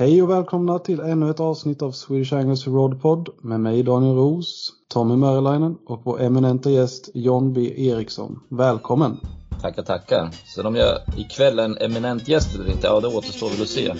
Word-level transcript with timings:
Hej 0.00 0.22
och 0.22 0.30
välkomna 0.30 0.78
till 0.78 1.00
ännu 1.00 1.30
ett 1.30 1.40
avsnitt 1.40 1.82
av 1.82 1.92
Swedish 1.92 2.32
Anglers 2.32 2.66
Rod 2.66 3.02
Pod 3.02 3.28
med 3.42 3.60
mig 3.60 3.82
Daniel 3.82 4.14
Roos, 4.14 4.72
Tommy 4.88 5.16
Mörlainen 5.16 5.76
och 5.86 6.00
vår 6.04 6.20
eminenta 6.20 6.70
gäst 6.70 7.10
John 7.14 7.52
B 7.52 7.88
Eriksson. 7.88 8.40
Välkommen! 8.48 9.20
Tackar, 9.62 9.82
tackar. 9.82 10.30
Sen 10.54 10.66
om 10.66 10.76
jag 10.76 10.98
ikväll 11.16 11.58
är 11.58 11.64
en 11.64 11.76
eminent 11.76 12.28
gäst 12.28 12.54
eller 12.54 12.70
inte, 12.70 12.86
ja 12.86 13.00
det 13.00 13.08
återstår 13.08 13.50
väl 13.50 13.62
att 13.62 13.68
se. 13.68 13.94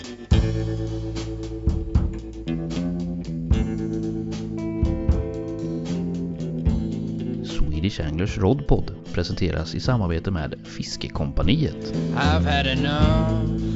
Swedish 7.45 8.01
Anglers 8.07 8.37
Rodpod 8.37 8.91
presenteras 9.13 9.75
i 9.75 9.79
samarbete 9.79 10.31
med 10.31 10.55
Fiskekompaniet. 10.63 11.93
I've 12.15 12.57
had 12.57 12.67
enough 12.67 13.70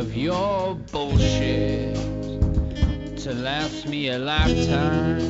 of 0.00 0.16
your 0.16 0.76
bullshit 0.92 1.94
to 3.22 3.32
last 3.32 3.86
me 3.86 4.08
a 4.08 4.18
lifetime. 4.18 5.20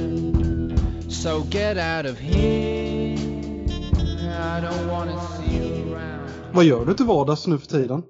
So 1.11 1.41
get 1.51 1.77
out 1.77 2.06
of 2.06 2.19
here. 2.19 3.16
I 3.16 4.61
don't 4.61 4.89
wanna 4.89 5.20
see 5.20 5.56
you 5.56 5.95
around. 5.95 6.30
Vad 6.53 6.65
gör 6.65 6.84
du 6.84 6.95
till 6.95 7.06
vardags 7.06 7.47
nu 7.47 7.59
för 7.59 7.66
tiden? 7.66 8.03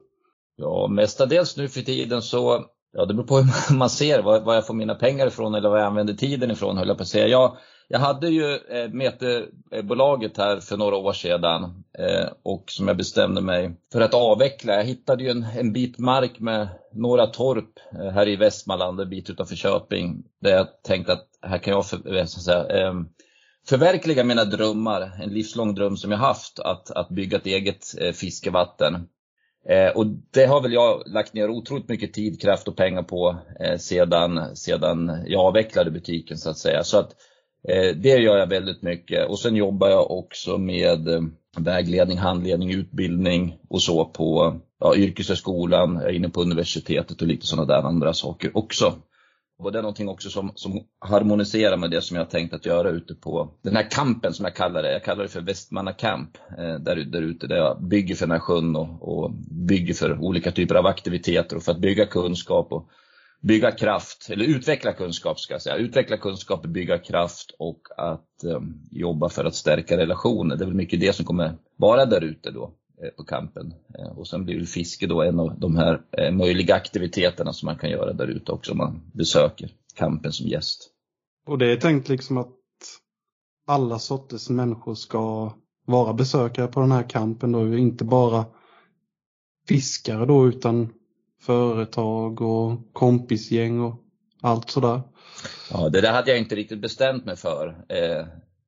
Ja, 0.56 0.88
mestadels 0.88 1.56
nu 1.56 1.68
för 1.68 1.80
tiden 1.80 2.22
så, 2.22 2.64
ja 2.92 3.04
det 3.04 3.14
beror 3.14 3.26
på 3.26 3.36
hur 3.36 3.74
man 3.78 3.90
ser 3.90 4.22
vad, 4.22 4.44
vad 4.44 4.56
jag 4.56 4.66
får 4.66 4.74
mina 4.74 4.94
pengar 4.94 5.26
ifrån 5.26 5.54
eller 5.54 5.68
vad 5.68 5.80
jag 5.80 5.86
använder 5.86 6.14
tiden 6.14 6.50
ifrån 6.50 6.78
höll 6.78 6.88
jag 6.88 6.96
på 6.96 7.02
att 7.02 7.08
säga. 7.08 7.28
Jag, 7.28 7.56
jag 7.88 7.98
hade 7.98 8.28
ju 8.28 8.54
eh, 8.54 8.90
Metebolaget 8.90 10.38
här 10.38 10.60
för 10.60 10.76
några 10.76 10.96
år 10.96 11.12
sedan 11.12 11.84
eh, 11.98 12.28
och 12.42 12.64
som 12.66 12.88
jag 12.88 12.96
bestämde 12.96 13.40
mig 13.40 13.76
för 13.92 14.00
att 14.00 14.14
avveckla. 14.14 14.74
Jag 14.74 14.84
hittade 14.84 15.24
ju 15.24 15.30
en, 15.30 15.46
en 15.58 15.72
bit 15.72 15.98
mark 15.98 16.40
med 16.40 16.68
några 16.92 17.26
torp 17.26 17.78
eh, 17.92 18.10
här 18.10 18.28
i 18.28 18.36
Västmanland, 18.36 19.00
en 19.00 19.10
bit 19.10 19.30
utanför 19.30 19.56
Köping, 19.56 20.24
där 20.40 20.50
jag 20.50 20.66
tänkte 20.82 21.12
att 21.12 21.26
här 21.42 21.58
kan 21.58 21.72
jag 21.72 21.86
för, 21.86 22.16
eh, 22.16 22.24
så 22.24 22.40
säga, 22.40 22.66
eh, 22.66 22.94
förverkliga 23.68 24.24
mina 24.24 24.44
drömmar, 24.44 25.10
en 25.22 25.30
livslång 25.30 25.74
dröm 25.74 25.96
som 25.96 26.10
jag 26.10 26.18
haft, 26.18 26.58
att, 26.58 26.90
att 26.90 27.08
bygga 27.08 27.36
ett 27.36 27.46
eget 27.46 27.84
eh, 28.00 28.12
fiskevatten. 28.12 29.08
Eh, 29.68 29.88
och 29.88 30.06
det 30.30 30.46
har 30.46 30.60
väl 30.60 30.72
jag 30.72 31.02
lagt 31.06 31.34
ner 31.34 31.50
otroligt 31.50 31.88
mycket 31.88 32.12
tid, 32.12 32.40
kraft 32.40 32.68
och 32.68 32.76
pengar 32.76 33.02
på 33.02 33.36
eh, 33.60 33.76
sedan, 33.78 34.56
sedan 34.56 35.24
jag 35.26 35.40
avvecklade 35.40 35.90
butiken 35.90 36.38
så 36.38 36.50
att 36.50 36.58
säga. 36.58 36.84
Så 36.84 36.98
att 36.98 37.14
Eh, 37.68 37.96
det 37.96 38.08
gör 38.08 38.36
jag 38.36 38.46
väldigt 38.46 38.82
mycket. 38.82 39.28
Och 39.28 39.38
sen 39.38 39.56
jobbar 39.56 39.88
jag 39.88 40.10
också 40.10 40.58
med 40.58 41.08
eh, 41.08 41.20
vägledning, 41.56 42.18
handledning, 42.18 42.72
utbildning 42.72 43.56
och 43.68 43.82
så 43.82 44.04
på 44.04 44.56
ja, 44.80 44.96
yrkeshögskolan, 44.96 45.94
jag 45.94 46.10
är 46.10 46.14
inne 46.14 46.28
på 46.28 46.42
universitetet 46.42 47.22
och 47.22 47.28
lite 47.28 47.46
sådana 47.46 47.74
där 47.74 47.88
andra 47.88 48.12
saker 48.12 48.56
också. 48.56 48.94
Och 49.58 49.72
det 49.72 49.78
är 49.78 49.82
någonting 49.82 50.08
också 50.08 50.30
som, 50.30 50.52
som 50.54 50.80
harmoniserar 51.00 51.76
med 51.76 51.90
det 51.90 52.02
som 52.02 52.16
jag 52.16 52.30
tänkt 52.30 52.54
att 52.54 52.66
göra 52.66 52.90
ute 52.90 53.14
på 53.14 53.50
den 53.62 53.76
här 53.76 53.90
kampen 53.90 54.34
som 54.34 54.44
jag 54.44 54.54
kallar 54.54 54.82
det. 54.82 54.92
Jag 54.92 55.04
kallar 55.04 55.22
det 55.22 55.28
för 55.28 55.40
Västmanna 55.40 55.92
Camp. 55.92 56.38
Eh, 56.58 56.74
där, 56.74 56.96
där 56.96 57.22
ute 57.22 57.46
där 57.46 57.56
jag 57.56 57.82
bygger 57.82 58.14
för 58.14 58.26
den 58.26 58.32
här 58.32 58.38
sjön 58.38 58.76
och, 58.76 58.88
och 59.02 59.30
bygger 59.50 59.94
för 59.94 60.18
olika 60.20 60.52
typer 60.52 60.74
av 60.74 60.86
aktiviteter 60.86 61.56
och 61.56 61.62
för 61.62 61.72
att 61.72 61.80
bygga 61.80 62.06
kunskap 62.06 62.72
och 62.72 62.88
bygga 63.40 63.70
kraft, 63.70 64.30
eller 64.30 64.44
utveckla 64.44 64.92
kunskap 64.92 65.40
ska 65.40 65.54
jag 65.54 65.62
säga. 65.62 65.76
Utveckla 65.76 66.16
kunskap, 66.16 66.66
bygga 66.66 66.98
kraft 66.98 67.54
och 67.58 67.80
att 67.96 68.44
eh, 68.44 68.60
jobba 68.90 69.28
för 69.28 69.44
att 69.44 69.54
stärka 69.54 69.96
relationer. 69.96 70.56
Det 70.56 70.64
är 70.64 70.66
väl 70.66 70.74
mycket 70.74 71.00
det 71.00 71.12
som 71.12 71.24
kommer 71.24 71.56
vara 71.76 72.06
där 72.06 72.24
ute 72.24 72.50
då 72.50 72.74
eh, 73.02 73.10
på 73.16 73.24
kampen. 73.24 73.74
Eh, 73.98 74.18
och 74.18 74.28
sen 74.28 74.44
blir 74.44 74.56
väl 74.56 74.66
fiske 74.66 75.06
då 75.06 75.22
en 75.22 75.40
av 75.40 75.60
de 75.60 75.76
här 75.76 76.00
eh, 76.18 76.32
möjliga 76.32 76.74
aktiviteterna 76.74 77.52
som 77.52 77.66
man 77.66 77.78
kan 77.78 77.90
göra 77.90 78.12
där 78.12 78.26
ute 78.26 78.52
också 78.52 78.72
om 78.72 78.78
man 78.78 79.10
besöker 79.14 79.70
kampen 79.94 80.32
som 80.32 80.46
gäst. 80.46 80.90
Och 81.46 81.58
det 81.58 81.72
är 81.72 81.76
tänkt 81.76 82.08
liksom 82.08 82.38
att 82.38 82.50
alla 83.66 83.98
sorters 83.98 84.50
människor 84.50 84.94
ska 84.94 85.52
vara 85.86 86.12
besökare 86.12 86.66
på 86.66 86.80
den 86.80 86.92
här 86.92 87.10
kampen 87.10 87.52
då, 87.52 87.76
inte 87.76 88.04
bara 88.04 88.44
fiskare 89.68 90.26
då 90.26 90.48
utan 90.48 90.92
företag 91.46 92.40
och 92.40 92.92
kompisgäng 92.92 93.80
och 93.80 93.94
allt 94.40 94.70
sådär. 94.70 95.00
Ja, 95.70 95.88
det 95.88 96.00
där 96.00 96.12
hade 96.12 96.30
jag 96.30 96.38
inte 96.38 96.54
riktigt 96.54 96.80
bestämt 96.80 97.24
mig 97.24 97.36
för 97.36 97.68
eh, 97.68 98.26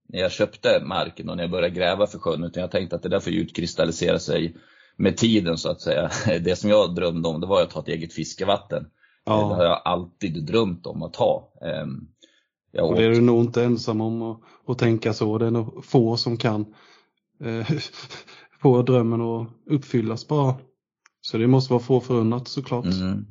när 0.08 0.20
jag 0.20 0.32
köpte 0.32 0.82
marken 0.84 1.28
och 1.28 1.36
när 1.36 1.44
jag 1.44 1.50
började 1.50 1.74
gräva 1.74 2.06
för 2.06 2.18
sjön. 2.18 2.44
Utan 2.44 2.60
jag 2.60 2.70
tänkte 2.70 2.96
att 2.96 3.02
det 3.02 3.08
där 3.08 3.20
får 3.20 3.32
utkristallisera 3.32 4.18
sig 4.18 4.56
med 4.96 5.16
tiden 5.16 5.58
så 5.58 5.70
att 5.70 5.80
säga. 5.80 6.10
Det 6.40 6.56
som 6.56 6.70
jag 6.70 6.94
drömde 6.94 7.28
om 7.28 7.40
det 7.40 7.46
var 7.46 7.62
att 7.62 7.72
ha 7.72 7.82
ett 7.82 7.88
eget 7.88 8.12
fiskevatten. 8.12 8.86
Ja. 9.24 9.48
Det 9.48 9.54
har 9.54 9.64
jag 9.64 9.82
alltid 9.84 10.46
drömt 10.46 10.86
om 10.86 11.02
att 11.02 11.16
ha. 11.16 11.52
Eh, 11.62 11.86
jag 12.72 12.88
Och 12.88 12.96
det 12.96 13.04
är 13.04 13.10
du 13.10 13.20
nog 13.20 13.40
inte 13.40 13.64
ensam 13.64 14.00
om 14.00 14.22
att, 14.22 14.40
att 14.66 14.78
tänka 14.78 15.12
så. 15.12 15.38
Det 15.38 15.46
är 15.46 15.50
nog 15.50 15.84
få 15.84 16.16
som 16.16 16.36
kan 16.36 16.74
eh, 17.44 17.68
få 18.62 18.82
drömmen 18.82 19.20
att 19.20 19.48
uppfyllas 19.66 20.28
bara. 20.28 20.54
Så 21.30 21.38
det 21.38 21.46
måste 21.46 21.72
vara 21.72 21.82
få 21.82 22.00
förunnat 22.00 22.48
såklart. 22.48 22.84
Mm. 22.84 23.26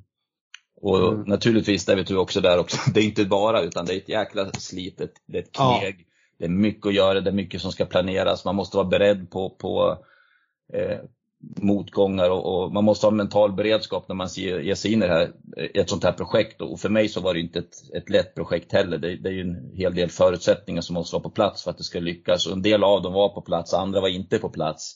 Och 0.82 0.98
Mm. 1.14 1.22
naturligtvis, 1.28 1.86
det 1.86 1.96
vet 1.96 2.08
du 2.08 2.18
också 2.18 2.42
där 2.42 2.60
också, 2.60 2.78
det 2.94 3.00
är 3.00 3.04
inte 3.04 3.26
bara 3.26 3.62
utan 3.62 3.86
det 3.86 3.94
är 3.94 3.98
ett 3.98 4.10
jäkla 4.10 4.52
slitet, 4.52 5.12
det 5.26 5.38
är 5.38 5.42
ett 5.42 5.50
Ja. 5.58 5.78
kneg. 5.80 6.08
Det 6.40 6.46
är 6.46 6.50
mycket 6.50 6.86
att 6.88 6.94
göra, 6.94 7.22
det 7.22 7.30
är 7.30 7.34
mycket 7.34 7.62
som 7.62 7.72
ska 7.72 7.86
planeras. 7.86 8.46
Man 8.46 8.56
måste 8.56 8.78
vara 8.78 8.88
beredd 8.88 9.32
på, 9.32 9.50
på 9.50 9.98
eh, 10.74 10.98
motgångar 11.62 12.30
och, 12.30 12.64
och 12.64 12.74
man 12.74 12.84
måste 12.84 13.06
ha 13.06 13.12
en 13.12 13.18
mental 13.18 13.54
beredskap 13.54 14.08
när 14.08 14.16
man 14.16 14.28
ger, 14.28 14.60
ger 14.60 14.76
sig 14.76 14.94
in 14.94 15.04
i 15.04 15.08
här, 15.08 15.32
ett 15.74 15.90
sånt 15.90 16.04
här 16.04 16.12
projekt. 16.12 16.62
Och 16.62 16.80
för 16.80 16.90
mig 16.90 17.10
så 17.10 17.22
var 17.22 17.34
det 17.34 17.40
inte 17.40 17.60
ett, 17.60 17.76
ett 17.96 18.10
lätt 18.10 18.36
projekt 18.36 18.72
heller. 18.74 18.98
Det, 18.98 19.16
det 19.16 19.30
är 19.30 19.34
ju 19.34 19.42
en 19.42 19.72
hel 19.74 19.96
del 19.96 20.10
förutsättningar 20.10 20.82
som 20.82 20.94
måste 20.94 21.16
vara 21.16 21.24
på 21.24 21.30
plats 21.30 21.64
för 21.64 21.72
att 21.72 21.78
det 21.78 21.84
ska 21.84 22.00
lyckas. 22.00 22.48
Och 22.48 22.54
en 22.54 22.62
del 22.62 22.84
av 22.84 23.02
dem 23.02 23.14
var 23.14 23.30
på 23.30 23.42
plats, 23.42 23.74
andra 23.74 24.02
var 24.02 24.08
inte 24.10 24.38
på 24.40 24.50
plats. 24.50 24.96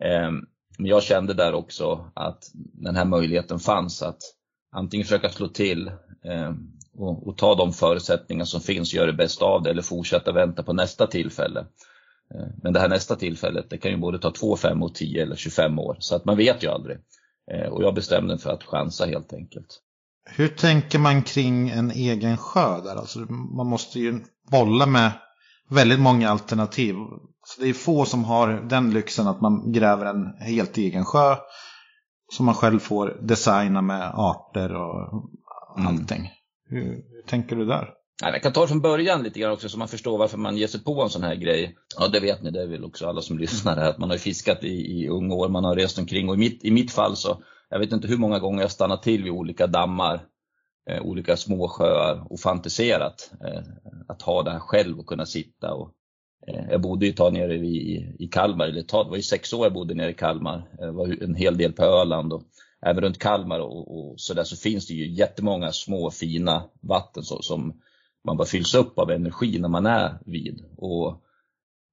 Eh, 0.00 0.30
men 0.78 0.86
jag 0.86 1.02
kände 1.02 1.34
där 1.34 1.54
också 1.54 2.10
att 2.14 2.50
den 2.54 2.96
här 2.96 3.04
möjligheten 3.04 3.58
fanns 3.58 4.02
att 4.02 4.18
antingen 4.72 5.04
försöka 5.04 5.28
slå 5.28 5.48
till 5.48 5.88
eh, 6.24 6.52
och, 6.98 7.28
och 7.28 7.38
ta 7.38 7.54
de 7.54 7.72
förutsättningar 7.72 8.44
som 8.44 8.60
finns 8.60 8.92
och 8.92 8.96
göra 8.96 9.06
det 9.06 9.12
bästa 9.12 9.44
av 9.44 9.62
det 9.62 9.70
eller 9.70 9.82
fortsätta 9.82 10.32
vänta 10.32 10.62
på 10.62 10.72
nästa 10.72 11.06
tillfälle. 11.06 11.60
Eh, 12.34 12.46
men 12.62 12.72
det 12.72 12.80
här 12.80 12.88
nästa 12.88 13.16
tillfället 13.16 13.70
det 13.70 13.78
kan 13.78 13.90
ju 13.90 13.96
både 13.96 14.18
ta 14.18 14.30
2, 14.30 14.56
5 14.56 14.82
och 14.82 14.94
10 14.94 15.22
eller 15.22 15.36
25 15.36 15.78
år 15.78 15.96
så 15.98 16.16
att 16.16 16.24
man 16.24 16.36
vet 16.36 16.64
ju 16.64 16.68
aldrig. 16.68 16.98
Eh, 17.52 17.68
och 17.68 17.82
jag 17.82 17.94
bestämde 17.94 18.34
mig 18.34 18.38
för 18.38 18.50
att 18.50 18.64
chansa 18.64 19.06
helt 19.06 19.32
enkelt. 19.32 19.80
Hur 20.30 20.48
tänker 20.48 20.98
man 20.98 21.22
kring 21.22 21.70
en 21.70 21.90
egen 21.90 22.36
sjö 22.36 22.80
där? 22.80 22.96
Alltså, 22.96 23.18
man 23.28 23.66
måste 23.66 23.98
ju 23.98 24.20
bolla 24.50 24.86
med 24.86 25.10
väldigt 25.70 26.00
många 26.00 26.30
alternativ. 26.30 26.94
Så 27.46 27.60
det 27.60 27.68
är 27.68 27.72
få 27.72 28.04
som 28.04 28.24
har 28.24 28.48
den 28.48 28.90
lyxen 28.90 29.26
att 29.28 29.40
man 29.40 29.72
gräver 29.72 30.06
en 30.06 30.26
helt 30.40 30.76
egen 30.76 31.04
sjö. 31.04 31.36
Som 32.32 32.46
man 32.46 32.54
själv 32.54 32.78
får 32.78 33.18
designa 33.22 33.82
med 33.82 34.12
arter 34.14 34.74
och 34.74 35.24
Mm. 35.76 35.86
allting. 35.88 36.30
Hur, 36.68 36.84
hur 36.84 37.22
tänker 37.26 37.56
du 37.56 37.66
där? 37.66 37.88
Nej, 38.22 38.32
Jag 38.32 38.42
kan 38.42 38.52
ta 38.52 38.60
det 38.60 38.68
från 38.68 38.80
början 38.80 39.22
lite 39.22 39.40
grann 39.40 39.52
också 39.52 39.68
så 39.68 39.78
man 39.78 39.88
förstår 39.88 40.18
varför 40.18 40.38
man 40.38 40.56
ger 40.56 40.66
sig 40.66 40.84
på 40.84 41.02
en 41.02 41.08
sån 41.10 41.22
här 41.22 41.34
grej. 41.34 41.76
Ja, 41.98 42.08
det 42.08 42.20
vet 42.20 42.42
ni, 42.42 42.50
det 42.50 42.62
är 42.62 42.66
väl 42.66 42.84
också 42.84 43.06
alla 43.08 43.20
som 43.20 43.38
lyssnar 43.44 43.76
här, 43.76 43.88
att 43.90 43.98
man 43.98 44.10
har 44.10 44.16
fiskat 44.16 44.64
i, 44.64 44.68
i 44.68 45.08
unga 45.08 45.34
år, 45.34 45.48
man 45.48 45.64
har 45.64 45.76
rest 45.76 45.98
omkring 45.98 46.28
och 46.28 46.34
i 46.34 46.38
mitt, 46.38 46.64
i 46.64 46.70
mitt 46.70 46.92
fall 46.92 47.16
så, 47.16 47.42
jag 47.70 47.78
vet 47.78 47.92
inte 47.92 48.08
hur 48.08 48.16
många 48.16 48.38
gånger 48.38 48.62
jag 48.62 48.70
stannat 48.70 49.02
till 49.02 49.22
vid 49.22 49.32
olika 49.32 49.66
dammar, 49.66 50.22
Eh, 50.90 51.02
olika 51.02 51.36
små 51.36 51.68
sjöar 51.68 52.32
och 52.32 52.40
fantiserat 52.40 53.32
eh, 53.40 53.62
att 54.08 54.22
ha 54.22 54.42
det 54.42 54.50
här 54.50 54.58
själv 54.58 54.98
och 54.98 55.06
kunna 55.06 55.26
sitta 55.26 55.74
och 55.74 55.90
eh, 56.46 56.70
jag 56.70 56.80
bodde 56.80 57.06
ju 57.06 57.10
ett 57.10 57.16
tag 57.16 57.32
nere 57.32 57.54
i, 57.54 58.14
i 58.18 58.28
Kalmar, 58.28 58.66
eller 58.66 58.82
tag, 58.82 59.06
det 59.06 59.10
var 59.10 59.16
ju 59.16 59.22
sex 59.22 59.52
år 59.52 59.66
jag 59.66 59.72
bodde 59.72 59.94
nere 59.94 60.10
i 60.10 60.14
Kalmar. 60.14 60.68
Jag 60.78 60.88
Det 60.88 60.92
var 60.92 61.22
en 61.22 61.34
hel 61.34 61.58
del 61.58 61.72
på 61.72 61.84
Öland 61.84 62.32
och 62.32 62.42
även 62.86 63.02
runt 63.02 63.18
Kalmar 63.18 63.60
och, 63.60 63.98
och 63.98 64.20
så 64.20 64.34
där 64.34 64.44
så 64.44 64.56
finns 64.56 64.86
det 64.86 64.94
ju 64.94 65.12
jättemånga 65.12 65.72
små 65.72 66.10
fina 66.10 66.64
vatten 66.80 67.22
så, 67.22 67.42
som 67.42 67.80
man 68.24 68.36
bara 68.36 68.46
fylls 68.46 68.74
upp 68.74 68.98
av 68.98 69.10
energi 69.10 69.58
när 69.58 69.68
man 69.68 69.86
är 69.86 70.18
vid. 70.26 70.64
Och 70.76 71.20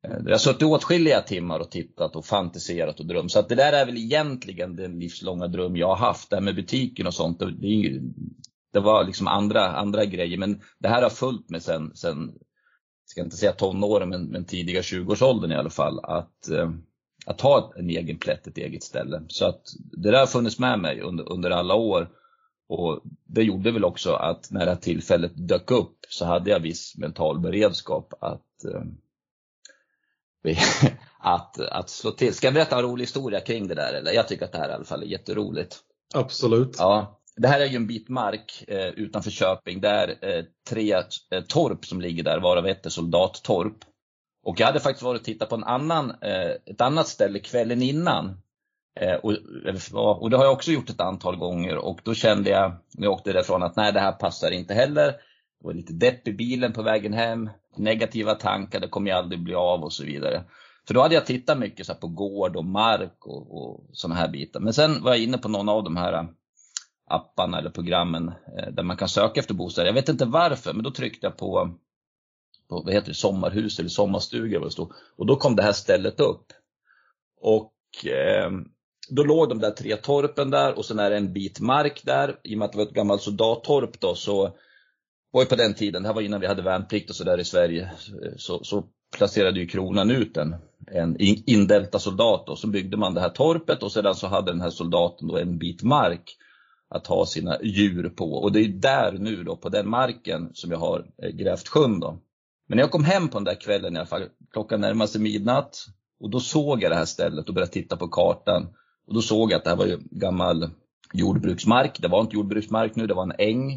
jag 0.01 0.31
har 0.31 0.37
suttit 0.37 0.63
åtskilliga 0.63 1.21
timmar 1.21 1.59
och 1.59 1.71
tittat 1.71 2.15
och 2.15 2.25
fantiserat 2.25 2.99
och 2.99 3.05
drömt. 3.05 3.31
Så 3.31 3.39
att 3.39 3.49
det 3.49 3.55
där 3.55 3.73
är 3.73 3.85
väl 3.85 3.97
egentligen 3.97 4.75
den 4.75 4.99
livslånga 4.99 5.47
dröm 5.47 5.77
jag 5.77 5.87
har 5.87 6.07
haft. 6.07 6.29
Det 6.29 6.35
här 6.35 6.43
med 6.43 6.55
butiken 6.55 7.07
och 7.07 7.13
sånt, 7.13 7.39
det, 7.39 7.67
är 7.67 7.71
ju, 7.71 8.01
det 8.71 8.79
var 8.79 9.03
liksom 9.03 9.27
andra, 9.27 9.67
andra 9.67 10.05
grejer. 10.05 10.37
Men 10.37 10.61
det 10.79 10.87
här 10.87 11.01
har 11.01 11.09
följt 11.09 11.49
mig 11.49 11.61
sen, 11.61 11.91
sen 11.95 12.31
ska 13.05 13.21
inte 13.21 13.37
säga 13.37 13.51
tonåren, 13.51 14.09
men, 14.09 14.25
men 14.25 14.45
tidiga 14.45 14.81
20-årsåldern 14.81 15.51
i 15.51 15.55
alla 15.55 15.69
fall. 15.69 15.99
Att, 16.03 16.49
eh, 16.49 16.71
att 17.25 17.41
ha 17.41 17.73
en 17.77 17.89
egen 17.89 18.17
plätt, 18.17 18.47
ett 18.47 18.57
eget 18.57 18.83
ställe. 18.83 19.23
Så 19.27 19.45
att 19.45 19.61
det 19.91 20.11
där 20.11 20.19
har 20.19 20.27
funnits 20.27 20.59
med 20.59 20.79
mig 20.79 21.01
under, 21.01 21.31
under 21.31 21.51
alla 21.51 21.75
år. 21.75 22.09
Och 22.69 23.01
det 23.25 23.43
gjorde 23.43 23.71
väl 23.71 23.85
också 23.85 24.13
att 24.13 24.51
när 24.51 24.65
det 24.65 24.71
här 24.71 24.77
tillfället 24.77 25.31
dök 25.35 25.71
upp 25.71 25.97
så 26.09 26.25
hade 26.25 26.49
jag 26.49 26.59
viss 26.59 26.97
mental 26.97 27.39
beredskap 27.39 28.13
att, 28.21 28.65
eh, 28.65 28.81
att, 31.19 31.59
att 31.59 31.89
slå 31.89 32.11
till. 32.11 32.33
Ska 32.33 32.47
jag 32.47 32.53
berätta 32.53 32.75
en 32.75 32.81
rolig 32.81 33.03
historia 33.03 33.39
kring 33.39 33.67
det 33.67 33.75
där? 33.75 33.93
Eller? 33.93 34.11
Jag 34.11 34.27
tycker 34.27 34.45
att 34.45 34.51
det 34.51 34.57
här 34.57 34.69
i 34.69 34.73
alla 34.73 34.85
fall 34.85 35.03
är 35.03 35.07
jätteroligt. 35.07 35.79
Absolut. 36.13 36.75
Ja, 36.77 37.20
det 37.41 37.47
här 37.47 37.59
är 37.59 37.65
ju 37.65 37.75
en 37.75 37.87
bit 37.87 38.09
mark 38.09 38.63
eh, 38.67 38.87
utanför 38.87 39.31
Köping. 39.31 39.81
Det 39.81 39.89
är 39.89 40.09
eh, 40.09 40.45
tre 40.69 40.93
eh, 40.93 41.41
torp 41.47 41.85
som 41.85 42.01
ligger 42.01 42.23
där, 42.23 42.39
varav 42.39 42.67
ett 42.67 42.85
är 42.85 42.89
soldattorp. 42.89 43.77
Och 44.43 44.59
jag 44.59 44.67
hade 44.67 44.79
faktiskt 44.79 45.03
varit 45.03 45.19
och 45.19 45.25
tittat 45.25 45.49
på 45.49 45.55
en 45.55 45.63
annan, 45.63 46.11
eh, 46.21 46.51
ett 46.65 46.81
annat 46.81 47.07
ställe 47.07 47.39
kvällen 47.39 47.81
innan. 47.81 48.41
Eh, 48.99 49.13
och, 49.13 49.31
eh, 49.31 49.95
och 49.95 50.29
det 50.29 50.37
har 50.37 50.43
jag 50.43 50.53
också 50.53 50.71
gjort 50.71 50.89
ett 50.89 51.01
antal 51.01 51.35
gånger 51.35 51.77
och 51.77 51.99
då 52.03 52.13
kände 52.13 52.49
jag 52.49 52.71
när 52.93 53.03
jag 53.03 53.13
åkte 53.13 53.33
därifrån 53.33 53.63
att 53.63 53.75
nej 53.75 53.93
det 53.93 53.99
här 53.99 54.11
passar 54.11 54.51
inte 54.51 54.73
heller. 54.73 55.05
Det 55.05 55.67
var 55.67 55.73
lite 55.73 55.93
depp 55.93 56.27
i 56.27 56.33
bilen 56.33 56.73
på 56.73 56.81
vägen 56.81 57.13
hem, 57.13 57.49
negativa 57.77 58.35
tankar, 58.35 58.79
det 58.79 58.87
kommer 58.87 59.09
jag 59.09 59.17
aldrig 59.17 59.43
bli 59.43 59.53
av 59.53 59.83
och 59.83 59.93
så 59.93 60.03
vidare. 60.03 60.43
För 60.87 60.93
då 60.93 61.01
hade 61.01 61.15
jag 61.15 61.25
tittat 61.25 61.59
mycket 61.59 61.85
så 61.85 61.95
på 61.95 62.07
gård 62.07 62.55
och 62.55 62.65
mark 62.65 63.25
och, 63.25 63.57
och 63.57 63.89
sådana 63.91 64.19
här 64.19 64.27
bitar. 64.27 64.59
Men 64.59 64.73
sen 64.73 65.03
var 65.03 65.11
jag 65.11 65.23
inne 65.23 65.37
på 65.37 65.49
någon 65.49 65.69
av 65.69 65.83
de 65.83 65.97
här 65.97 66.13
eh, 66.13 66.23
apparna 67.11 67.59
eller 67.59 67.69
programmen 67.69 68.27
eh, 68.27 68.71
där 68.71 68.83
man 68.83 68.97
kan 68.97 69.09
söka 69.09 69.39
efter 69.39 69.53
bostäder. 69.53 69.87
Jag 69.87 69.93
vet 69.93 70.09
inte 70.09 70.25
varför, 70.25 70.73
men 70.73 70.83
då 70.83 70.91
tryckte 70.91 71.25
jag 71.25 71.37
på, 71.37 71.77
på 72.69 72.81
vad 72.85 72.93
heter 72.93 73.07
det, 73.07 73.13
sommarhus 73.13 73.79
eller 73.79 73.89
sommarstuga 73.89 74.59
vad 74.59 74.67
det 74.67 74.71
stod. 74.71 74.91
Och 75.17 75.25
då 75.25 75.35
kom 75.35 75.55
det 75.55 75.63
här 75.63 75.71
stället 75.71 76.19
upp. 76.19 76.45
Och 77.41 78.05
eh, 78.05 78.51
då 79.09 79.23
låg 79.23 79.49
de 79.49 79.59
där 79.59 79.71
tre 79.71 79.95
torpen 79.95 80.49
där 80.49 80.77
och 80.77 80.85
sen 80.85 80.99
är 80.99 81.09
det 81.09 81.17
en 81.17 81.33
bit 81.33 81.59
mark 81.59 82.01
där. 82.05 82.39
I 82.43 82.55
och 82.55 82.59
med 82.59 82.65
att 82.65 82.71
det 82.71 82.77
var 82.77 82.85
ett 82.85 82.93
gammalt 82.93 83.21
soldattorp 83.21 83.99
då 83.99 84.15
så 84.15 84.55
var 85.31 85.41
ju 85.41 85.47
på 85.47 85.55
den 85.55 85.73
tiden, 85.73 86.03
det 86.03 86.09
här 86.09 86.15
var 86.15 86.21
innan 86.21 86.41
vi 86.41 86.47
hade 86.47 86.61
värnplikt 86.61 87.09
och 87.09 87.15
sådär 87.15 87.39
i 87.39 87.43
Sverige, 87.43 87.91
så, 88.37 88.63
så 88.63 88.83
placerade 89.17 89.59
ju 89.59 89.67
kronan 89.67 90.11
ut 90.11 90.37
en, 90.37 90.55
en 90.87 91.15
indelta 91.49 91.99
soldat 91.99 92.49
och 92.49 92.57
så 92.57 92.67
byggde 92.67 92.97
man 92.97 93.13
det 93.13 93.21
här 93.21 93.29
torpet 93.29 93.83
och 93.83 93.91
sedan 93.91 94.15
så 94.15 94.27
hade 94.27 94.51
den 94.51 94.61
här 94.61 94.69
soldaten 94.69 95.27
då 95.27 95.37
en 95.37 95.57
bit 95.57 95.83
mark 95.83 96.37
att 96.91 97.07
ha 97.07 97.25
sina 97.25 97.57
djur 97.63 98.09
på. 98.09 98.33
Och 98.33 98.51
det 98.51 98.59
är 98.59 98.67
där 98.67 99.11
nu 99.11 99.43
då 99.43 99.55
på 99.55 99.69
den 99.69 99.89
marken 99.89 100.49
som 100.53 100.71
jag 100.71 100.77
har 100.77 101.05
eh, 101.23 101.29
grävt 101.29 101.67
sjön 101.67 101.99
då. 101.99 102.19
Men 102.67 102.75
när 102.75 102.83
jag 102.83 102.91
kom 102.91 103.03
hem 103.03 103.27
på 103.27 103.37
den 103.37 103.43
där 103.43 103.61
kvällen 103.61 103.95
i 103.95 103.99
alla 103.99 104.07
fall, 104.07 104.23
klockan 104.51 104.81
närmade 104.81 105.07
sig 105.07 105.21
midnatt 105.21 105.85
och 106.19 106.29
då 106.29 106.39
såg 106.39 106.83
jag 106.83 106.91
det 106.91 106.95
här 106.95 107.05
stället 107.05 107.47
och 107.47 107.55
började 107.55 107.71
titta 107.71 107.97
på 107.97 108.07
kartan. 108.07 108.67
Och 109.07 109.13
då 109.13 109.21
såg 109.21 109.51
jag 109.51 109.57
att 109.57 109.63
det 109.63 109.69
här 109.69 109.77
var 109.77 109.85
ju 109.85 109.97
gammal 110.11 110.69
jordbruksmark. 111.13 112.01
Det 112.01 112.07
var 112.07 112.21
inte 112.21 112.35
jordbruksmark 112.35 112.95
nu, 112.95 113.07
det 113.07 113.13
var 113.13 113.23
en 113.23 113.35
äng. 113.37 113.73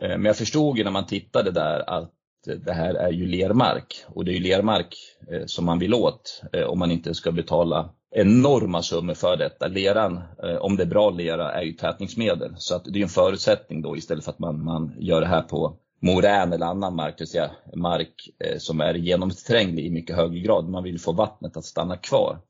Eh, 0.00 0.08
men 0.08 0.24
jag 0.24 0.36
förstod 0.36 0.78
ju 0.78 0.84
när 0.84 0.90
man 0.90 1.06
tittade 1.06 1.50
där 1.50 1.90
att 1.90 2.12
eh, 2.48 2.54
det 2.54 2.72
här 2.72 2.94
är 2.94 3.10
ju 3.12 3.26
lermark 3.26 4.04
och 4.06 4.24
det 4.24 4.30
är 4.30 4.34
ju 4.34 4.42
lermark 4.42 4.96
som 5.46 5.64
man 5.64 5.78
vill 5.78 5.94
åt 5.94 6.42
om 6.68 6.78
man 6.78 6.90
inte 6.90 7.14
ska 7.14 7.32
betala 7.32 7.90
enorma 8.14 8.82
summor 8.82 9.14
för 9.14 9.36
detta. 9.36 9.66
Leran, 9.66 10.20
eh, 10.42 10.56
om 10.56 10.76
det 10.76 10.82
är 10.82 10.86
bra 10.86 11.10
lera, 11.10 11.52
är 11.52 11.62
ju 11.62 11.72
tätningsmedel. 11.72 12.54
Så 12.58 12.74
att 12.74 12.84
det 12.84 12.98
är 12.98 13.02
en 13.02 13.08
förutsättning 13.08 13.82
då 13.82 13.96
istället 13.96 14.24
för 14.24 14.32
att 14.32 14.38
man, 14.38 14.64
man 14.64 14.92
gör 14.98 15.20
det 15.20 15.26
här 15.26 15.42
på 15.42 15.76
morän 16.00 16.52
eller 16.52 16.66
annan 16.66 16.96
mark, 16.96 17.14
det 17.18 17.22
vill 17.22 17.28
säga 17.28 17.50
mark 17.76 18.28
eh, 18.44 18.58
som 18.58 18.80
är 18.80 18.94
genomtränglig 18.94 19.86
i 19.86 19.90
mycket 19.90 20.16
högre 20.16 20.38
grad. 20.38 20.68
Man 20.68 20.82
vill 20.82 21.00
få 21.00 21.12
vattnet 21.12 21.56
att 21.56 21.64
stanna 21.64 21.96
kvar. 21.96 22.40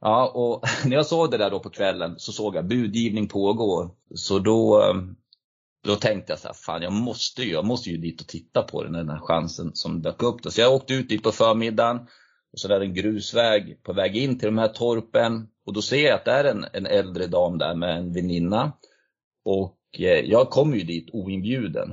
Ja, 0.00 0.32
och 0.34 0.64
när 0.88 0.96
jag 0.96 1.06
såg 1.06 1.30
det 1.30 1.38
där 1.38 1.50
då 1.50 1.60
på 1.60 1.70
kvällen 1.70 2.14
så 2.16 2.32
såg 2.32 2.56
jag 2.56 2.68
budgivning 2.68 3.28
pågår. 3.28 3.90
Så 4.14 4.38
då, 4.38 4.82
eh, 4.82 4.94
då 5.84 5.96
tänkte 5.96 6.32
jag 6.32 6.38
så 6.38 6.48
här, 6.48 6.54
fan 6.54 6.82
jag 6.82 6.92
måste 6.92 7.42
ju, 7.42 7.52
jag 7.52 7.64
måste 7.64 7.90
ju 7.90 7.96
dit 7.96 8.20
och 8.20 8.26
titta 8.26 8.62
på 8.62 8.82
den, 8.82 8.92
den 8.92 9.08
här 9.08 9.20
chansen 9.20 9.70
som 9.74 10.02
dök 10.02 10.22
upp. 10.22 10.42
Då. 10.42 10.50
Så 10.50 10.60
jag 10.60 10.74
åkte 10.74 10.94
ut 10.94 11.08
dit 11.08 11.22
på 11.22 11.32
förmiddagen 11.32 11.98
och 12.56 12.60
så 12.60 12.72
är 12.72 12.78
det 12.78 12.86
en 12.86 12.94
grusväg 12.94 13.82
på 13.82 13.92
väg 13.92 14.16
in 14.16 14.38
till 14.38 14.46
de 14.46 14.58
här 14.58 14.68
torpen. 14.68 15.48
Och 15.66 15.72
då 15.72 15.82
ser 15.82 16.04
jag 16.06 16.14
att 16.14 16.24
det 16.24 16.30
är 16.30 16.44
en, 16.44 16.66
en 16.72 16.86
äldre 16.86 17.26
dam 17.26 17.58
där 17.58 17.74
med 17.74 17.98
en 17.98 18.12
väninna. 18.12 18.72
Och 19.44 19.78
eh, 19.98 20.20
jag 20.30 20.50
kommer 20.50 20.76
ju 20.76 20.82
dit 20.82 21.10
oinbjuden. 21.12 21.92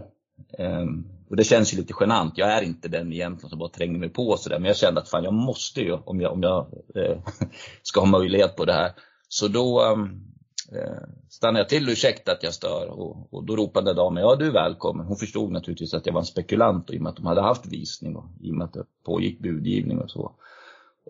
Um, 0.57 1.07
och 1.29 1.35
det 1.35 1.43
känns 1.43 1.73
ju 1.73 1.77
lite 1.77 1.93
genant. 1.99 2.37
Jag 2.37 2.51
är 2.51 2.61
inte 2.61 2.87
den 2.87 3.13
egentligen 3.13 3.49
som 3.49 3.59
bara 3.59 3.69
tränger 3.69 3.99
mig 3.99 4.09
på 4.09 4.37
sådär. 4.37 4.59
Men 4.59 4.67
jag 4.67 4.77
kände 4.77 5.01
att 5.01 5.09
fan 5.09 5.23
jag 5.23 5.33
måste 5.33 5.81
ju 5.81 5.93
om 5.93 6.21
jag, 6.21 6.31
om 6.31 6.43
jag 6.43 6.67
eh, 6.95 7.17
ska 7.81 7.99
ha 7.99 8.07
möjlighet 8.07 8.55
på 8.55 8.65
det 8.65 8.73
här. 8.73 8.91
Så 9.27 9.47
då 9.47 9.83
um, 9.83 10.23
eh, 10.71 11.07
stannade 11.29 11.59
jag 11.59 11.69
till, 11.69 11.89
ursäkta 11.89 12.31
att 12.31 12.43
jag 12.43 12.53
stör. 12.53 12.87
Och, 12.89 13.33
och 13.33 13.45
då 13.45 13.55
ropade 13.55 13.93
damen, 13.93 14.23
ja 14.23 14.35
du 14.35 14.47
är 14.47 14.53
välkommen. 14.53 15.05
Hon 15.05 15.17
förstod 15.17 15.51
naturligtvis 15.51 15.93
att 15.93 16.05
jag 16.05 16.13
var 16.13 16.21
en 16.21 16.25
spekulant 16.25 16.89
och 16.89 16.95
i 16.95 16.97
och 16.97 17.01
med 17.01 17.09
att 17.09 17.17
de 17.17 17.25
hade 17.25 17.41
haft 17.41 17.65
visning 17.65 18.15
och 18.15 18.25
i 18.41 18.51
och 18.51 18.55
med 18.55 18.65
att 18.65 18.73
det 18.73 18.85
pågick 19.05 19.39
budgivning 19.39 19.99
och 19.99 20.11
så. 20.11 20.35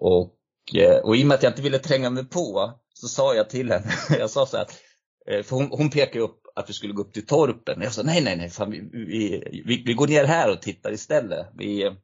Och, 0.04 0.76
eh, 0.76 0.98
och 0.98 1.16
i 1.16 1.24
och 1.24 1.28
med 1.28 1.36
att 1.36 1.44
jag 1.44 1.52
inte 1.52 1.62
ville 1.62 1.80
tränga 1.80 2.10
mig 2.10 2.26
på 2.26 2.74
så 2.94 3.08
sa 3.08 3.36
jag 3.36 3.50
till 3.50 3.72
henne, 3.72 3.92
jag 4.20 4.30
sa 4.30 4.46
så 4.46 4.58
här, 4.58 4.68
eh, 5.28 5.44
för 5.44 5.56
hon, 5.56 5.68
hon 5.72 5.90
pekade 5.90 6.26
upp 6.26 6.40
att 6.56 6.70
vi 6.70 6.74
skulle 6.74 6.94
gå 6.94 7.02
upp 7.02 7.14
till 7.14 7.26
torpen. 7.26 7.82
Jag 7.82 7.94
sa 7.94 8.04
nej, 8.04 8.24
nej, 8.24 8.38
nej, 8.38 8.50
fan, 8.50 8.72
vi, 8.72 8.80
vi, 8.92 9.64
vi, 9.66 9.84
vi 9.86 9.94
går 9.94 10.08
ner 10.08 10.24
här 10.24 10.52
och 10.52 10.62
tittar 10.62 10.92
istället. 10.92 11.48
Vi, 11.58 11.96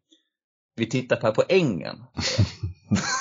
vi 0.75 0.85
tittar 0.89 1.21
här 1.21 1.31
på 1.31 1.43
ängen. 1.49 1.95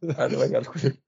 ja, 0.00 0.28
det 0.28 0.36
var 0.36 0.52
helt 0.52 0.66
sjukt. 0.66 0.98